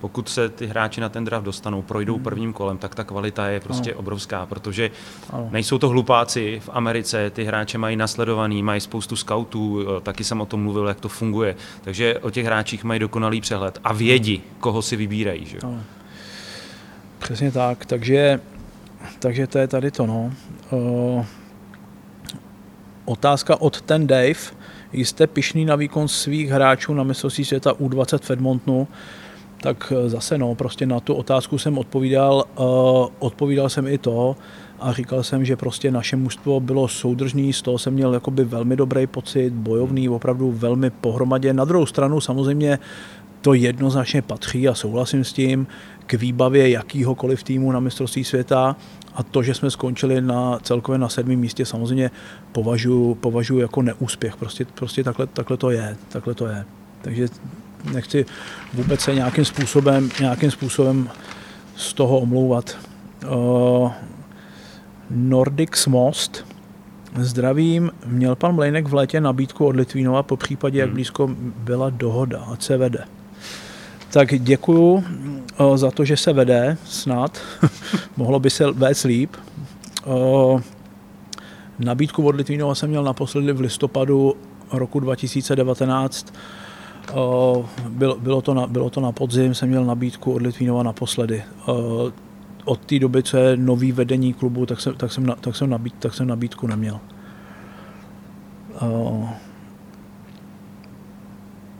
pokud 0.00 0.28
se 0.28 0.48
ty 0.48 0.66
hráči 0.66 1.00
na 1.00 1.08
ten 1.08 1.24
draft 1.24 1.44
dostanou, 1.44 1.82
projdou 1.82 2.14
hmm. 2.14 2.24
prvním 2.24 2.52
kolem, 2.52 2.78
tak 2.78 2.94
ta 2.94 3.04
kvalita 3.04 3.48
je 3.48 3.60
prostě 3.60 3.90
ano. 3.90 4.00
obrovská, 4.00 4.46
protože 4.46 4.90
ano. 5.30 5.48
nejsou 5.52 5.78
to 5.78 5.88
hlupáci 5.88 6.60
v 6.64 6.70
Americe, 6.72 7.30
ty 7.30 7.44
hráče 7.44 7.78
mají 7.78 7.96
nasledovaný, 7.96 8.62
mají 8.62 8.80
spoustu 8.80 9.16
scoutů, 9.16 9.80
eh, 9.80 10.00
taky 10.00 10.24
jsem 10.24 10.40
o 10.40 10.46
tom 10.46 10.62
mluvil, 10.62 10.86
jak 10.86 11.00
to 11.00 11.08
funguje, 11.08 11.56
takže 11.80 12.18
o 12.18 12.30
těch 12.30 12.46
hráčích 12.46 12.84
mají 12.84 13.00
dokonalý 13.00 13.40
přehled 13.40 13.78
a 13.84 13.92
vědí, 13.92 14.42
koho 14.60 14.82
si 14.82 14.96
vybírají. 14.96 15.46
Že? 15.46 15.58
Ano. 15.58 15.82
Přesně 17.18 17.52
tak, 17.52 17.86
takže, 17.86 18.40
takže 19.18 19.46
to 19.46 19.58
je 19.58 19.68
tady 19.68 19.90
to. 19.90 20.06
No. 20.06 20.32
Uh, 20.70 21.24
otázka 23.04 23.60
od 23.60 23.80
ten 23.80 24.06
Dave. 24.06 24.60
Jste 24.92 25.26
pišný 25.26 25.64
na 25.64 25.76
výkon 25.76 26.08
svých 26.08 26.50
hráčů 26.50 26.94
na 26.94 27.02
mistrovství 27.02 27.44
světa 27.44 27.72
U20 27.72 28.18
v 28.18 28.30
Edmontonu 28.30 28.88
tak 29.62 29.92
eh, 29.96 30.08
zase 30.08 30.38
no, 30.38 30.54
prostě 30.54 30.86
na 30.86 31.00
tu 31.00 31.14
otázku 31.14 31.58
jsem 31.58 31.78
odpovídal, 31.78 32.44
uh, 32.58 32.64
odpovídal 33.18 33.68
jsem 33.68 33.86
i 33.86 33.98
to 33.98 34.36
a 34.80 34.92
říkal 34.92 35.22
jsem, 35.22 35.44
že 35.44 35.56
prostě 35.56 35.90
naše 35.90 36.16
mužstvo 36.16 36.60
bylo 36.60 36.88
soudržný, 36.88 37.52
z 37.52 37.62
toho 37.62 37.78
jsem 37.78 37.94
měl 37.94 38.14
jakoby 38.14 38.44
velmi 38.44 38.76
dobrý 38.76 39.06
pocit, 39.06 39.52
bojovný, 39.52 40.08
opravdu 40.08 40.52
velmi 40.52 40.90
pohromadě. 40.90 41.52
Na 41.52 41.64
druhou 41.64 41.86
stranu 41.86 42.20
samozřejmě 42.20 42.78
to 43.40 43.54
jednoznačně 43.54 44.22
patří 44.22 44.68
a 44.68 44.74
souhlasím 44.74 45.24
s 45.24 45.32
tím 45.32 45.66
k 46.06 46.14
výbavě 46.14 46.70
jakýhokoliv 46.70 47.42
týmu 47.42 47.72
na 47.72 47.80
mistrovství 47.80 48.24
světa 48.24 48.76
a 49.14 49.22
to, 49.22 49.42
že 49.42 49.54
jsme 49.54 49.70
skončili 49.70 50.20
na 50.20 50.58
celkově 50.62 50.98
na 50.98 51.08
sedmém 51.08 51.38
místě, 51.38 51.66
samozřejmě 51.66 52.10
považuji 52.52 53.14
považuji 53.14 53.58
jako 53.58 53.82
neúspěch. 53.82 54.36
Prostě, 54.36 54.66
prostě 54.74 55.04
takhle, 55.04 55.26
takhle 55.26 55.56
to 55.56 55.70
je. 55.70 55.96
Takhle 56.08 56.34
to 56.34 56.46
je. 56.46 56.64
Takže 57.02 57.28
nechci 57.92 58.26
vůbec 58.74 59.00
se 59.00 59.14
nějakým 59.14 59.44
způsobem, 59.44 60.10
nějakým 60.20 60.50
způsobem 60.50 61.10
z 61.76 61.94
toho 61.94 62.18
omlouvat. 62.18 62.76
Uh, 63.28 63.92
Nordics 65.10 65.86
Most. 65.86 66.44
Zdravím, 67.18 67.90
měl 68.06 68.36
pan 68.36 68.54
Mlejnek 68.54 68.88
v 68.88 68.94
létě 68.94 69.20
nabídku 69.20 69.66
od 69.66 69.76
Litvínova, 69.76 70.22
po 70.22 70.36
případě, 70.36 70.78
jak 70.78 70.88
hmm. 70.88 70.94
blízko 70.94 71.30
byla 71.56 71.90
dohoda, 71.90 72.38
a 72.40 72.56
se 72.56 72.76
vede. 72.76 73.04
Tak 74.10 74.40
děkuju 74.40 74.92
uh, 74.92 75.76
za 75.76 75.90
to, 75.90 76.04
že 76.04 76.16
se 76.16 76.32
vede, 76.32 76.76
snad. 76.84 77.38
Mohlo 78.16 78.40
by 78.40 78.50
se 78.50 78.70
vést 78.70 79.04
líp. 79.04 79.36
Uh, 80.06 80.60
nabídku 81.78 82.26
od 82.26 82.34
Litvínova 82.34 82.74
jsem 82.74 82.90
měl 82.90 83.04
naposledy 83.04 83.52
v 83.52 83.60
listopadu 83.60 84.36
roku 84.72 85.00
2019 85.00 86.32
bylo, 87.88 88.16
bylo, 88.20 88.42
to 88.42 88.54
na, 88.54 88.66
bylo 88.66 88.90
to 88.90 89.00
na 89.00 89.12
podzim, 89.12 89.54
jsem 89.54 89.68
měl 89.68 89.84
nabídku 89.84 90.32
od 90.32 90.42
Litvínova 90.42 90.82
naposledy. 90.82 91.42
Od 92.64 92.80
té 92.80 92.98
doby, 92.98 93.22
co 93.22 93.36
je 93.36 93.56
nový 93.56 93.92
vedení 93.92 94.32
klubu, 94.32 94.66
tak 94.66 94.80
jsem, 94.80 94.94
tak 94.94 95.12
jsem, 95.12 95.34
tak 95.40 95.56
jsem, 95.56 95.70
nabíd, 95.70 95.94
tak 95.98 96.14
jsem 96.14 96.28
nabídku 96.28 96.66
neměl. 96.66 97.00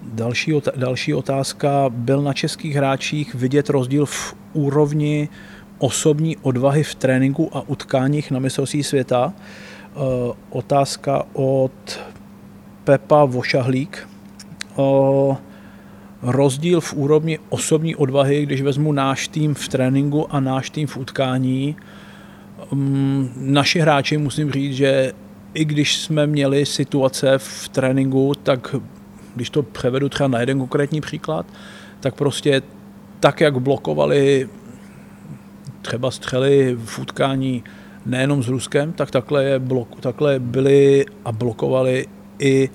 Další, 0.03 0.53
další 0.77 1.15
otázka. 1.15 1.85
Byl 1.89 2.23
na 2.23 2.33
českých 2.33 2.75
hráčích 2.75 3.35
vidět 3.35 3.71
rozdíl 3.71 4.07
v 4.07 4.35
úrovni 4.53 5.29
osobní 5.79 6.37
odvahy 6.37 6.83
v 6.83 6.95
tréninku 6.95 7.57
a 7.57 7.69
utkáních 7.69 8.31
na 8.31 8.39
mistrovství 8.39 8.83
světa? 8.83 9.33
Otázka 10.51 11.23
od 11.33 12.01
Pepa 12.85 13.25
Vošahlík 13.25 14.10
rozdíl 16.23 16.81
v 16.81 16.95
úrovni 16.95 17.39
osobní 17.49 17.97
odvahy, 17.97 18.43
když 18.43 18.63
vezmu 18.63 18.93
náš 18.93 19.29
tým 19.29 19.55
v 19.55 19.69
tréninku 19.69 20.35
a 20.35 20.41
náš 20.41 20.71
tým 20.71 20.87
v 20.87 20.97
utkání. 20.97 21.77
Um, 22.73 23.31
naši 23.37 23.79
hráči, 23.79 24.19
musím 24.19 24.53
říct, 24.53 24.77
že 24.77 25.13
i 25.55 25.65
když 25.65 25.97
jsme 25.97 26.27
měli 26.27 26.67
situace 26.67 27.39
v 27.39 27.69
tréninku, 27.69 28.33
tak 28.43 28.75
když 29.35 29.51
to 29.51 29.63
převedu 29.63 30.09
třeba 30.09 30.29
na 30.29 30.41
jeden 30.41 30.59
konkrétní 30.59 31.01
příklad, 31.01 31.47
tak 32.01 32.15
prostě 32.15 32.63
tak, 33.21 33.41
jak 33.41 33.59
blokovali 33.59 34.49
třeba 35.83 36.11
střely 36.11 36.77
v 36.85 36.99
utkání 36.99 37.65
nejenom 38.07 38.43
s 38.43 38.49
Ruskem, 38.49 38.93
tak 38.93 39.11
takhle, 39.11 39.45
je 39.45 39.59
blok, 39.59 40.01
takhle 40.01 40.39
byli 40.39 41.07
a 41.25 41.33
blokovali 41.33 42.07
i 42.39 42.71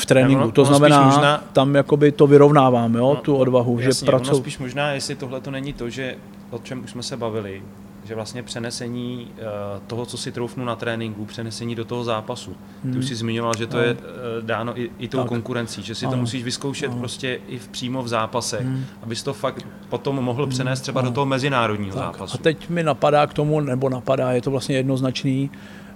v 0.00 0.06
tréninku. 0.06 0.42
Ono, 0.42 0.52
to 0.52 0.64
znamená, 0.64 1.02
možná, 1.02 1.44
tam 1.52 1.74
jakoby 1.74 2.12
to 2.12 2.26
vyrovnávám, 2.26 2.94
jo, 2.94 3.14
no, 3.14 3.16
tu 3.16 3.36
odvahu. 3.36 3.78
Jasně, 3.78 4.06
že 4.06 4.10
pracu... 4.10 4.34
spíš 4.34 4.58
možná, 4.58 4.92
jestli 4.92 5.14
tohle 5.14 5.40
to 5.40 5.50
není 5.50 5.72
to, 5.72 5.90
že 5.90 6.16
o 6.50 6.58
čem 6.58 6.84
už 6.84 6.90
jsme 6.90 7.02
se 7.02 7.16
bavili, 7.16 7.62
že 8.04 8.14
vlastně 8.14 8.42
přenesení 8.42 9.28
uh, 9.30 9.44
toho, 9.86 10.06
co 10.06 10.16
si 10.16 10.32
troufnu 10.32 10.64
na 10.64 10.76
tréninku, 10.76 11.24
přenesení 11.24 11.74
do 11.74 11.84
toho 11.84 12.04
zápasu. 12.04 12.50
Hmm. 12.84 12.92
Ty 12.92 12.98
už 12.98 13.04
hmm. 13.04 13.08
jsi 13.08 13.14
zmiňoval, 13.14 13.54
že 13.58 13.66
to 13.66 13.76
no. 13.76 13.82
je 13.82 13.92
uh, 13.92 14.00
dáno 14.40 14.80
i, 14.80 14.90
i 14.98 15.08
tou 15.08 15.18
tak. 15.18 15.28
konkurencí, 15.28 15.82
že 15.82 15.94
si 15.94 16.06
ano. 16.06 16.14
to 16.14 16.20
musíš 16.20 16.44
vyzkoušet 16.44 16.90
ano. 16.90 16.98
prostě 16.98 17.40
i 17.48 17.58
v, 17.58 17.68
přímo 17.68 18.02
v 18.02 18.08
zápase, 18.08 18.58
hmm. 18.58 18.84
abys 19.02 19.22
to 19.22 19.32
fakt 19.32 19.66
potom 19.88 20.16
mohl 20.16 20.42
hmm. 20.42 20.50
přenést 20.50 20.80
třeba 20.80 21.00
ano. 21.00 21.10
do 21.10 21.14
toho 21.14 21.26
mezinárodního 21.26 21.94
tak. 21.94 22.04
zápasu. 22.04 22.34
A 22.34 22.42
teď 22.42 22.68
mi 22.68 22.82
napadá 22.82 23.26
k 23.26 23.34
tomu, 23.34 23.60
nebo 23.60 23.88
napadá, 23.88 24.32
je 24.32 24.42
to 24.42 24.50
vlastně 24.50 24.76
jednoznačný, 24.76 25.50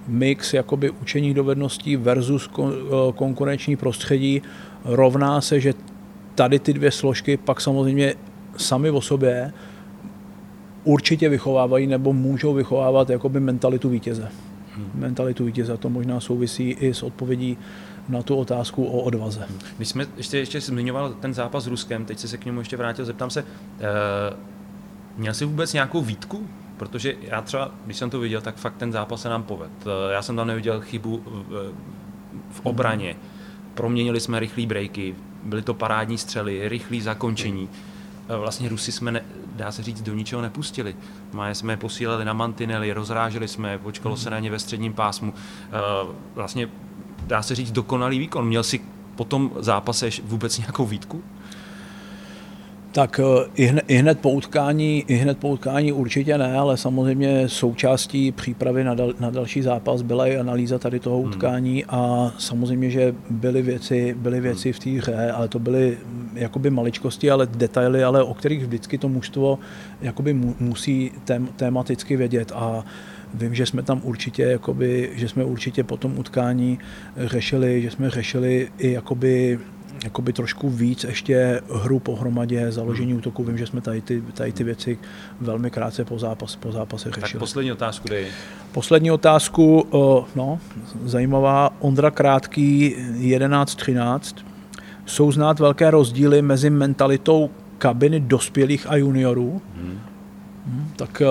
mix 0.08 0.54
jakoby 0.54 0.90
učení 0.90 1.34
dovedností 1.34 1.96
versus 1.96 2.50
eh, 2.58 2.72
konkurenční 3.14 3.76
prostředí 3.76 4.42
rovná 4.84 5.40
se, 5.40 5.60
že 5.60 5.74
tady 6.34 6.58
ty 6.58 6.72
dvě 6.72 6.90
složky 6.90 7.36
pak 7.36 7.60
samozřejmě 7.60 8.14
sami 8.56 8.90
o 8.90 9.00
sobě 9.00 9.52
určitě 10.84 11.28
vychovávají 11.28 11.86
nebo 11.86 12.12
můžou 12.12 12.54
vychovávat 12.54 13.10
jakoby 13.10 13.40
mentalitu 13.40 13.88
vítěze. 13.88 14.28
Hmm. 14.76 14.90
Mentalitu 14.94 15.44
vítěze, 15.44 15.76
to 15.76 15.90
možná 15.90 16.20
souvisí 16.20 16.70
i 16.70 16.94
s 16.94 17.02
odpovědí 17.02 17.58
na 18.08 18.22
tu 18.22 18.36
otázku 18.36 18.84
o 18.84 19.02
odvaze. 19.02 19.46
My 19.78 19.84
jsme 19.84 20.06
ještě, 20.16 20.38
ještě 20.38 20.60
zmiňoval 20.60 21.14
ten 21.20 21.34
zápas 21.34 21.64
s 21.64 21.66
Ruskem, 21.66 22.04
teď 22.04 22.18
se 22.18 22.36
k 22.36 22.44
němu 22.44 22.58
ještě 22.58 22.76
vrátil, 22.76 23.04
zeptám 23.04 23.30
se, 23.30 23.42
uh, 23.42 23.48
měl 25.16 25.34
jsi 25.34 25.44
vůbec 25.44 25.72
nějakou 25.72 26.00
výtku 26.00 26.46
Protože 26.76 27.14
já 27.20 27.42
třeba, 27.42 27.70
když 27.84 27.96
jsem 27.96 28.10
to 28.10 28.20
viděl, 28.20 28.40
tak 28.40 28.56
fakt 28.56 28.76
ten 28.76 28.92
zápas 28.92 29.22
se 29.22 29.28
nám 29.28 29.42
poved. 29.42 29.70
Eh, 29.86 30.12
já 30.12 30.22
jsem 30.22 30.36
tam 30.36 30.46
neviděl 30.46 30.80
chybu 30.80 31.22
v, 31.26 31.72
v 32.50 32.60
obraně. 32.62 33.16
Proměnili 33.74 34.20
jsme 34.20 34.40
rychlé 34.40 34.66
breaky, 34.66 35.14
byly 35.44 35.62
to 35.62 35.74
parádní 35.74 36.18
střely, 36.18 36.68
rychlé 36.68 37.00
zakončení. 37.00 37.68
Eh, 38.28 38.36
vlastně 38.36 38.68
Rusy 38.68 38.92
jsme, 38.92 39.12
ne, 39.12 39.24
dá 39.56 39.72
se 39.72 39.82
říct, 39.82 40.02
do 40.02 40.14
ničeho 40.14 40.42
nepustili. 40.42 40.96
Má 41.32 41.50
jsme 41.50 41.72
je 41.72 41.76
posílali 41.76 42.24
na 42.24 42.32
mantinely, 42.32 42.92
rozráželi 42.92 43.48
jsme, 43.48 43.78
počkalo 43.78 44.16
se 44.16 44.30
na 44.30 44.38
ně 44.38 44.50
ve 44.50 44.58
středním 44.58 44.92
pásmu. 44.92 45.34
Eh, 45.36 45.70
vlastně 46.34 46.68
dá 47.26 47.42
se 47.42 47.54
říct 47.54 47.72
dokonalý 47.72 48.18
výkon. 48.18 48.46
Měl 48.46 48.62
si 48.62 48.80
po 49.16 49.24
tom 49.24 49.50
zápase 49.56 50.10
vůbec 50.22 50.58
nějakou 50.58 50.86
výtku? 50.86 51.22
Tak 52.94 53.20
eh, 53.20 53.50
i 53.54 53.66
hned, 53.66 53.84
i 53.88 53.96
hned, 53.96 54.18
po 54.18 54.30
utkání, 54.30 55.04
i 55.08 55.14
hned 55.14 55.38
po 55.38 55.48
utkání 55.48 55.92
určitě 55.92 56.38
ne, 56.38 56.58
ale 56.58 56.76
samozřejmě 56.76 57.48
součástí 57.48 58.32
přípravy 58.32 58.84
na, 58.84 58.94
dal, 58.94 59.12
na 59.20 59.30
další 59.30 59.62
zápas 59.62 60.02
byla 60.02 60.26
i 60.26 60.36
analýza 60.36 60.78
tady 60.78 61.00
toho 61.00 61.18
hmm. 61.18 61.28
utkání 61.28 61.82
hmm. 61.82 62.00
a 62.00 62.32
samozřejmě, 62.38 62.90
že 62.90 63.14
byly 63.30 63.62
věci, 63.62 64.14
byly 64.18 64.40
věci 64.40 64.72
v 64.72 64.78
té 64.78 64.90
hře, 64.90 65.30
ale 65.30 65.48
to 65.48 65.58
byly 65.58 65.98
jakoby 66.34 66.70
maličkosti, 66.70 67.30
ale 67.30 67.46
detaily, 67.46 68.04
ale 68.04 68.22
o 68.22 68.34
kterých 68.34 68.62
vždycky 68.64 68.98
to 68.98 69.08
mužstvo 69.08 69.58
jakoby 70.00 70.32
mu, 70.32 70.54
musí 70.60 71.12
tém, 71.24 71.46
tématicky 71.56 72.16
vědět 72.16 72.52
a 72.54 72.84
Vím, 73.34 73.54
že 73.54 73.66
jsme 73.66 73.82
tam 73.82 74.00
určitě, 74.04 74.42
jakoby, 74.42 75.10
že 75.14 75.28
jsme 75.28 75.44
určitě 75.44 75.84
po 75.84 75.96
tom 75.96 76.18
utkání 76.18 76.78
řešili, 77.16 77.82
že 77.82 77.90
jsme 77.90 78.10
řešili 78.10 78.68
i 78.78 78.92
jakoby 78.92 79.58
jakoby 80.04 80.32
trošku 80.32 80.70
víc 80.70 81.04
ještě 81.04 81.60
hru 81.72 81.98
pohromadě, 81.98 82.72
založení 82.72 83.10
hmm. 83.10 83.18
útoku. 83.18 83.44
Vím, 83.44 83.58
že 83.58 83.66
jsme 83.66 83.80
tady 83.80 84.00
ty, 84.00 84.22
tady 84.34 84.52
ty 84.52 84.64
věci 84.64 84.98
velmi 85.40 85.70
krátce 85.70 86.04
po, 86.04 86.18
zápas, 86.18 86.56
po 86.56 86.72
zápase 86.72 87.10
řešili. 87.10 87.32
Tak 87.32 87.38
poslední 87.38 87.72
otázku 87.72 88.08
dej. 88.08 88.26
Poslední 88.72 89.10
otázku, 89.10 89.86
no, 90.34 90.58
zajímavá. 91.04 91.70
Ondra 91.80 92.10
Krátký 92.10 92.96
11-13. 93.18 94.44
Jsou 95.06 95.32
znát 95.32 95.60
velké 95.60 95.90
rozdíly 95.90 96.42
mezi 96.42 96.70
mentalitou 96.70 97.50
kabiny 97.78 98.20
dospělých 98.20 98.86
a 98.90 98.96
juniorů? 98.96 99.62
Hmm. 99.76 100.00
Hmm, 100.66 100.90
tak 100.96 101.22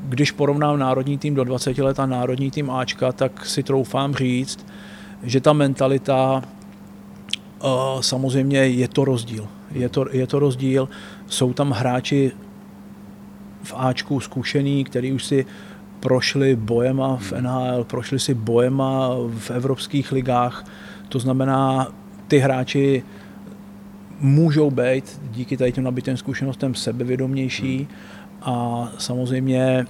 když 0.00 0.30
porovnám 0.30 0.78
národní 0.78 1.18
tým 1.18 1.34
do 1.34 1.44
20 1.44 1.78
let 1.78 2.00
a 2.00 2.06
národní 2.06 2.50
tým 2.50 2.70
Ačka, 2.70 3.12
tak 3.12 3.46
si 3.46 3.62
troufám 3.62 4.14
říct, 4.14 4.66
že 5.22 5.40
ta 5.40 5.52
mentalita 5.52 6.42
samozřejmě 8.00 8.58
je 8.58 8.88
to 8.88 9.04
rozdíl. 9.04 9.48
Je 9.72 9.88
to, 9.88 10.06
je 10.12 10.26
to 10.26 10.38
rozdíl. 10.38 10.88
Jsou 11.26 11.52
tam 11.52 11.70
hráči 11.70 12.32
v 13.62 13.74
Ačku 13.76 14.20
zkušený, 14.20 14.84
který 14.84 15.12
už 15.12 15.24
si 15.24 15.46
prošli 16.00 16.56
bojema 16.56 17.16
v 17.16 17.32
NHL, 17.32 17.84
prošli 17.84 18.18
si 18.18 18.34
bojema 18.34 19.08
v 19.38 19.50
evropských 19.50 20.12
ligách. 20.12 20.64
To 21.08 21.18
znamená, 21.18 21.88
ty 22.28 22.38
hráči 22.38 23.02
můžou 24.20 24.70
být 24.70 25.20
díky 25.30 25.56
tady 25.56 25.72
těm 25.72 25.84
nabitým 25.84 26.16
zkušenostem 26.16 26.74
sebevědomější 26.74 27.88
a 28.42 28.88
samozřejmě 28.98 29.86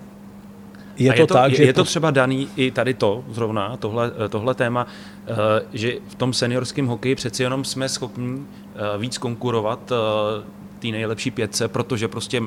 je, 1.04 1.10
a 1.10 1.14
to, 1.14 1.20
je 1.20 1.26
to 1.26 1.34
tak, 1.34 1.54
že... 1.54 1.64
Je 1.64 1.72
to 1.72 1.84
třeba 1.84 2.10
daný 2.10 2.48
i 2.56 2.70
tady 2.70 2.94
to, 2.94 3.24
zrovna, 3.30 3.76
tohle, 3.76 4.12
tohle 4.28 4.54
téma, 4.54 4.86
eh, 5.26 5.34
že 5.72 5.94
v 6.08 6.14
tom 6.14 6.32
seniorském 6.32 6.86
hokeji 6.86 7.14
přeci 7.14 7.42
jenom 7.42 7.64
jsme 7.64 7.88
schopni 7.88 8.38
eh, 8.38 8.98
víc 8.98 9.18
konkurovat 9.18 9.92
eh, 9.92 10.62
té 10.78 10.88
nejlepší 10.88 11.30
pětce, 11.30 11.68
protože 11.68 12.08
prostě 12.08 12.42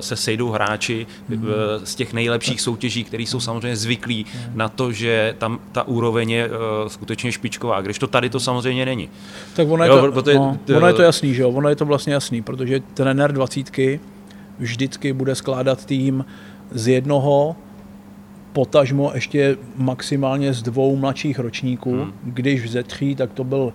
se 0.00 0.16
sejdou 0.16 0.50
hráči 0.50 1.06
mm. 1.28 1.44
z 1.84 1.94
těch 1.94 2.12
nejlepších 2.12 2.60
soutěží, 2.60 3.04
který 3.04 3.26
jsou 3.26 3.40
samozřejmě 3.40 3.76
zvyklí 3.76 4.26
mm. 4.34 4.58
na 4.58 4.68
to, 4.68 4.92
že 4.92 5.34
tam 5.38 5.60
ta 5.72 5.82
úroveň 5.82 6.30
je 6.30 6.50
skutečně 6.88 7.32
špičková, 7.32 7.80
když 7.80 7.98
to 7.98 8.06
tady 8.06 8.30
to 8.30 8.40
samozřejmě 8.40 8.86
není. 8.86 9.08
Tak 9.56 9.68
ono 9.68 9.84
je, 9.84 9.90
jo, 9.90 10.00
to, 10.00 10.12
protože, 10.12 10.36
no, 10.36 10.58
ono 10.76 10.86
je 10.86 10.92
to 10.92 11.02
jasný, 11.02 11.34
že 11.34 11.42
jo? 11.42 11.50
ono 11.50 11.68
je 11.68 11.76
to 11.76 11.84
vlastně 11.84 12.12
jasný, 12.12 12.42
protože 12.42 12.80
trenér 12.94 13.32
dvacítky 13.32 14.00
vždycky 14.58 15.12
bude 15.12 15.34
skládat 15.34 15.86
tým 15.86 16.24
z 16.70 16.88
jednoho 16.88 17.56
potažmo 18.52 19.10
ještě 19.14 19.56
maximálně 19.76 20.52
z 20.52 20.62
dvou 20.62 20.96
mladších 20.96 21.38
ročníků. 21.38 21.92
Hmm. 21.92 22.12
Když 22.24 22.70
ze 22.70 22.82
tří, 22.82 23.14
tak 23.14 23.32
to 23.32 23.44
byl 23.44 23.72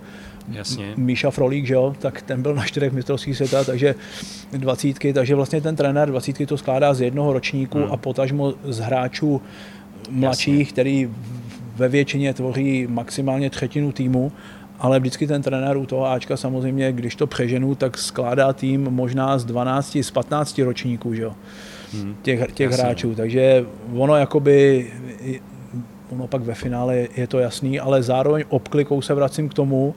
Jasně. 0.52 0.92
Míša 0.96 1.30
Frolík, 1.30 1.66
že 1.66 1.74
jo, 1.74 1.94
tak 1.98 2.22
ten 2.22 2.42
byl 2.42 2.54
na 2.54 2.64
čtyřech 2.64 2.92
mistrovských 2.92 3.36
světa, 3.36 3.64
takže 3.64 3.94
dvacítky, 4.52 5.12
takže 5.12 5.34
vlastně 5.34 5.60
ten 5.60 5.76
trenér 5.76 6.08
dvacítky 6.08 6.46
to 6.46 6.58
skládá 6.58 6.94
z 6.94 7.00
jednoho 7.00 7.32
ročníku 7.32 7.78
hmm. 7.78 7.92
a 7.92 7.96
potažmo 7.96 8.54
z 8.64 8.78
hráčů 8.78 9.42
mladších, 10.10 10.58
Jasně. 10.58 10.72
který 10.72 11.10
ve 11.76 11.88
většině 11.88 12.34
tvoří 12.34 12.86
maximálně 12.86 13.50
třetinu 13.50 13.92
týmu, 13.92 14.32
ale 14.78 15.00
vždycky 15.00 15.26
ten 15.26 15.42
trenér 15.42 15.76
u 15.76 15.86
toho 15.86 16.06
Ačka 16.06 16.36
samozřejmě, 16.36 16.92
když 16.92 17.16
to 17.16 17.26
přeženu, 17.26 17.74
tak 17.74 17.98
skládá 17.98 18.52
tým 18.52 18.82
možná 18.82 19.38
z 19.38 19.44
12, 19.44 19.96
z 20.02 20.10
15 20.10 20.58
ročníků, 20.58 21.14
že 21.14 21.22
jo 21.22 21.34
hmm. 21.92 22.16
těch, 22.22 22.52
těch 22.52 22.70
hráčů. 22.70 23.14
Takže 23.14 23.66
ono 23.94 24.16
jakoby, 24.16 24.86
ono 26.10 26.26
pak 26.26 26.42
ve 26.42 26.54
finále 26.54 27.08
je 27.16 27.26
to 27.26 27.38
jasný, 27.38 27.80
ale 27.80 28.02
zároveň 28.02 28.44
obklikou 28.48 29.02
se 29.02 29.14
vracím 29.14 29.48
k 29.48 29.54
tomu, 29.54 29.94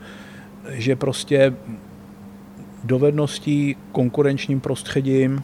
že 0.70 0.96
prostě 0.96 1.54
dovedností, 2.84 3.76
konkurenčním 3.92 4.60
prostředím, 4.60 5.44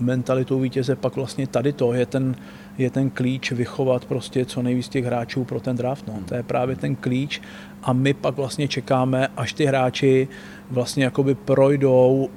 mentalitou 0.00 0.60
vítěze, 0.60 0.96
pak 0.96 1.16
vlastně 1.16 1.46
tady 1.46 1.72
to 1.72 1.92
je 1.92 2.06
ten, 2.06 2.34
je 2.78 2.90
ten 2.90 3.10
klíč 3.10 3.52
vychovat 3.52 4.04
prostě 4.04 4.44
co 4.44 4.62
nejvíc 4.62 4.88
těch 4.88 5.04
hráčů 5.04 5.44
pro 5.44 5.60
ten 5.60 5.76
draft. 5.76 6.06
No. 6.08 6.14
To 6.28 6.34
je 6.34 6.42
právě 6.42 6.76
ten 6.76 6.96
klíč 6.96 7.40
a 7.82 7.92
my 7.92 8.14
pak 8.14 8.36
vlastně 8.36 8.68
čekáme, 8.68 9.28
až 9.36 9.52
ty 9.52 9.64
hráči 9.64 10.28
vlastně 10.70 11.04
jakoby 11.04 11.34
projdou 11.34 12.28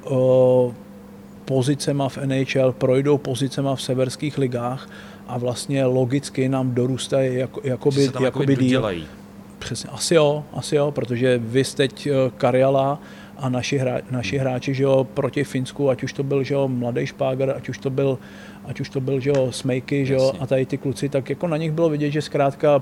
pozicema 1.50 2.10
v 2.10 2.18
NHL, 2.18 2.72
projdou 2.78 3.18
pozicema 3.18 3.76
v 3.76 3.82
severských 3.82 4.38
ligách 4.38 4.90
a 5.28 5.38
vlastně 5.38 5.86
logicky 5.86 6.50
nám 6.50 6.72
dorůstají 6.78 7.36
jako, 7.36 7.62
jakoby, 7.64 8.10
jakoby 8.22 8.56
díl. 8.56 8.90
Přesně, 9.60 9.90
asi 9.90 10.16
jo, 10.16 10.44
asi 10.54 10.76
jo, 10.76 10.92
protože 10.92 11.38
vy 11.38 11.64
teď 11.64 12.08
eh, 12.08 12.14
Karjala 12.38 13.02
a 13.38 13.50
naši, 13.50 13.78
hra, 13.78 13.98
naši 14.12 14.38
hráči, 14.38 14.74
že 14.74 14.84
jo, 14.84 15.04
proti 15.04 15.44
Finsku, 15.44 15.90
ať 15.90 16.04
už 16.04 16.14
to 16.14 16.24
byl, 16.24 16.44
že 16.44 16.54
jo, 16.54 16.68
mladý 16.68 17.08
Špáger, 17.08 17.54
ať 17.58 17.70
už 17.70 17.78
to 17.78 17.90
byl, 17.90 18.20
ať 18.66 18.80
už 18.80 18.90
to 18.90 19.02
byl, 19.02 19.20
že 19.20 19.30
jo, 19.30 19.52
Smejky, 19.52 20.06
že 20.06 20.14
jo, 20.14 20.34
a 20.40 20.48
tady 20.48 20.66
ty 20.66 20.78
kluci, 20.78 21.10
tak 21.10 21.30
jako 21.30 21.48
na 21.48 21.58
nich 21.58 21.72
bylo 21.72 21.90
vidět, 21.90 22.12
že 22.12 22.22
zkrátka, 22.22 22.82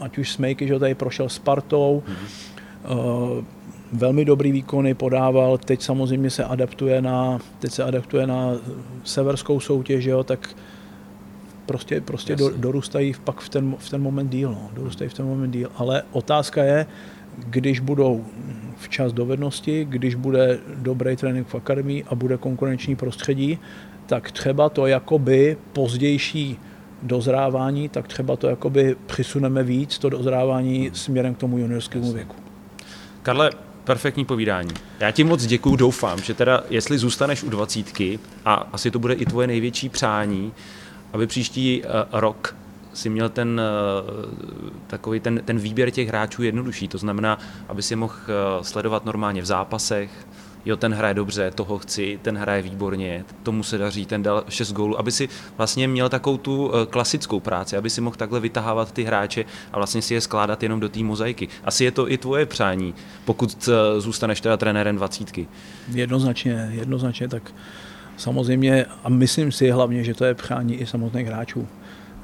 ať 0.00 0.18
už 0.18 0.32
Smejky, 0.32 0.66
že 0.66 0.72
jo, 0.72 0.78
tady 0.78 0.94
prošel 0.94 1.28
Spartou, 1.28 2.02
mm-hmm. 2.06 3.38
uh, 3.38 3.44
velmi 3.92 4.24
dobrý 4.24 4.52
výkony 4.52 4.94
podával, 4.94 5.58
teď 5.58 5.82
samozřejmě 5.82 6.30
se 6.30 6.44
adaptuje 6.44 7.02
na, 7.02 7.38
teď 7.58 7.72
se 7.72 7.84
adaptuje 7.84 8.26
na 8.26 8.52
severskou 9.04 9.60
soutěž, 9.60 10.04
jo, 10.04 10.24
tak 10.24 10.56
prostě, 11.66 12.00
prostě 12.00 12.36
do, 12.36 12.50
dorůstají 12.56 13.14
pak 13.24 13.40
v 13.40 13.48
ten, 13.48 13.74
v 13.78 13.90
ten 13.90 14.02
moment 14.02 14.28
díl, 14.28 14.50
no, 14.50 14.70
dorůstají 14.74 15.10
v 15.10 15.14
ten 15.14 15.26
moment 15.26 15.50
díl, 15.50 15.70
ale 15.76 16.02
otázka 16.12 16.64
je, 16.64 16.86
když 17.38 17.80
budou 17.80 18.24
včas 18.76 19.12
dovednosti, 19.12 19.86
když 19.90 20.14
bude 20.14 20.58
dobrý 20.76 21.16
trénink 21.16 21.48
v 21.48 21.54
akademii 21.54 22.04
a 22.04 22.14
bude 22.14 22.36
konkurenční 22.36 22.96
prostředí, 22.96 23.58
tak 24.06 24.30
třeba 24.30 24.68
to 24.68 24.86
jakoby 24.86 25.56
pozdější 25.72 26.58
dozrávání, 27.02 27.88
tak 27.88 28.08
třeba 28.08 28.36
to 28.36 28.48
jakoby 28.48 28.96
přisuneme 29.06 29.62
víc, 29.62 29.98
to 29.98 30.08
dozrávání 30.08 30.90
směrem 30.92 31.34
k 31.34 31.38
tomu 31.38 31.58
juniorskému 31.58 32.12
věku. 32.12 32.36
Karle, 33.22 33.50
perfektní 33.86 34.24
povídání. 34.24 34.70
Já 35.00 35.10
ti 35.10 35.24
moc 35.24 35.46
děkuju, 35.46 35.76
doufám, 35.76 36.18
že 36.22 36.34
teda, 36.34 36.64
jestli 36.70 36.98
zůstaneš 36.98 37.42
u 37.42 37.50
dvacítky, 37.50 38.18
a 38.44 38.54
asi 38.54 38.90
to 38.90 38.98
bude 38.98 39.14
i 39.14 39.26
tvoje 39.26 39.46
největší 39.46 39.88
přání, 39.88 40.52
aby 41.12 41.26
příští 41.26 41.82
uh, 41.82 41.90
rok 42.12 42.56
si 42.94 43.10
měl 43.10 43.28
ten, 43.28 43.60
uh, 43.60 44.32
takový 44.86 45.20
ten, 45.20 45.40
ten 45.44 45.58
výběr 45.58 45.90
těch 45.90 46.08
hráčů 46.08 46.42
jednodušší. 46.42 46.88
To 46.88 46.98
znamená, 46.98 47.38
aby 47.68 47.82
si 47.82 47.96
mohl 47.96 48.14
uh, 48.14 48.62
sledovat 48.62 49.04
normálně 49.04 49.42
v 49.42 49.46
zápasech, 49.46 50.10
jo, 50.66 50.76
ten 50.76 50.94
hraje 50.94 51.14
dobře, 51.14 51.50
toho 51.50 51.78
chci, 51.78 52.18
ten 52.22 52.38
hraje 52.38 52.62
výborně, 52.62 53.24
tomu 53.42 53.62
se 53.62 53.78
daří, 53.78 54.06
ten 54.06 54.22
dal 54.22 54.44
6 54.48 54.72
gólů, 54.72 54.98
aby 54.98 55.12
si 55.12 55.28
vlastně 55.56 55.88
měl 55.88 56.08
takovou 56.08 56.36
tu 56.36 56.70
eh, 56.74 56.86
klasickou 56.86 57.40
práci, 57.40 57.76
aby 57.76 57.90
si 57.90 58.00
mohl 58.00 58.16
takhle 58.16 58.40
vytahávat 58.40 58.92
ty 58.92 59.04
hráče 59.04 59.44
a 59.72 59.76
vlastně 59.76 60.02
si 60.02 60.14
je 60.14 60.20
skládat 60.20 60.62
jenom 60.62 60.80
do 60.80 60.88
té 60.88 61.02
mozaiky. 61.02 61.48
Asi 61.64 61.84
je 61.84 61.90
to 61.90 62.10
i 62.10 62.18
tvoje 62.18 62.46
přání, 62.46 62.94
pokud 63.24 63.68
eh, 63.68 64.00
zůstaneš 64.00 64.40
teda 64.40 64.56
trenérem 64.56 64.96
dvacítky. 64.96 65.48
Jednoznačně, 65.92 66.70
jednoznačně, 66.72 67.28
tak 67.28 67.54
samozřejmě 68.16 68.86
a 69.04 69.08
myslím 69.08 69.52
si 69.52 69.70
hlavně, 69.70 70.04
že 70.04 70.14
to 70.14 70.24
je 70.24 70.34
přání 70.34 70.74
i 70.74 70.86
samotných 70.86 71.26
hráčů. 71.26 71.68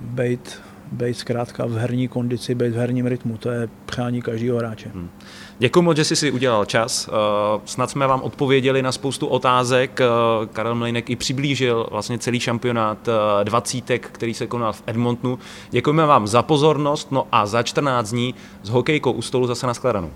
Bejt 0.01 0.63
být 0.93 1.15
zkrátka 1.15 1.67
v 1.67 1.73
herní 1.73 2.09
kondici, 2.09 2.55
být 2.55 2.71
v 2.71 2.77
herním 2.77 3.07
rytmu. 3.07 3.37
To 3.37 3.51
je 3.51 3.69
přání 3.87 4.23
každého 4.23 4.59
hráče. 4.59 4.89
Hmm. 4.89 5.09
Děkuji 5.59 5.83
moc, 5.83 5.97
že 5.97 6.05
jsi 6.05 6.17
si 6.17 6.33
udělal 6.33 6.65
čas. 6.65 7.09
Eh, 7.09 7.61
snad 7.65 7.91
jsme 7.91 8.07
vám 8.07 8.21
odpověděli 8.23 8.83
na 8.83 8.93
spoustu 8.93 9.27
otázek. 9.27 10.01
Eh, 10.01 10.07
Karel 10.53 10.75
Mlejnek 10.75 11.11
i 11.11 11.17
přiblížil 11.17 11.87
vlastně 11.91 12.19
celý 12.19 12.41
šampionát 12.41 13.09
eh, 13.09 13.45
dvacítek, 13.45 14.09
který 14.13 14.35
se 14.35 14.47
konal 14.47 14.73
v 14.73 14.83
Edmontonu. 14.87 15.39
Děkujeme 15.71 16.07
vám 16.07 16.27
za 16.27 16.43
pozornost, 16.43 17.13
no 17.13 17.27
a 17.33 17.47
za 17.47 17.63
14 17.63 18.11
dní 18.11 18.35
s 18.63 18.69
hokejkou 18.69 19.13
u 19.13 19.23
stolu 19.23 19.47
zase 19.47 19.67
na 19.67 19.75
shledanou. 19.75 20.11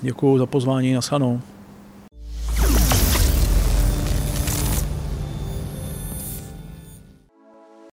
Děkuji 0.00 0.38
za 0.38 0.46
pozvání, 0.46 0.92
na 0.92 1.00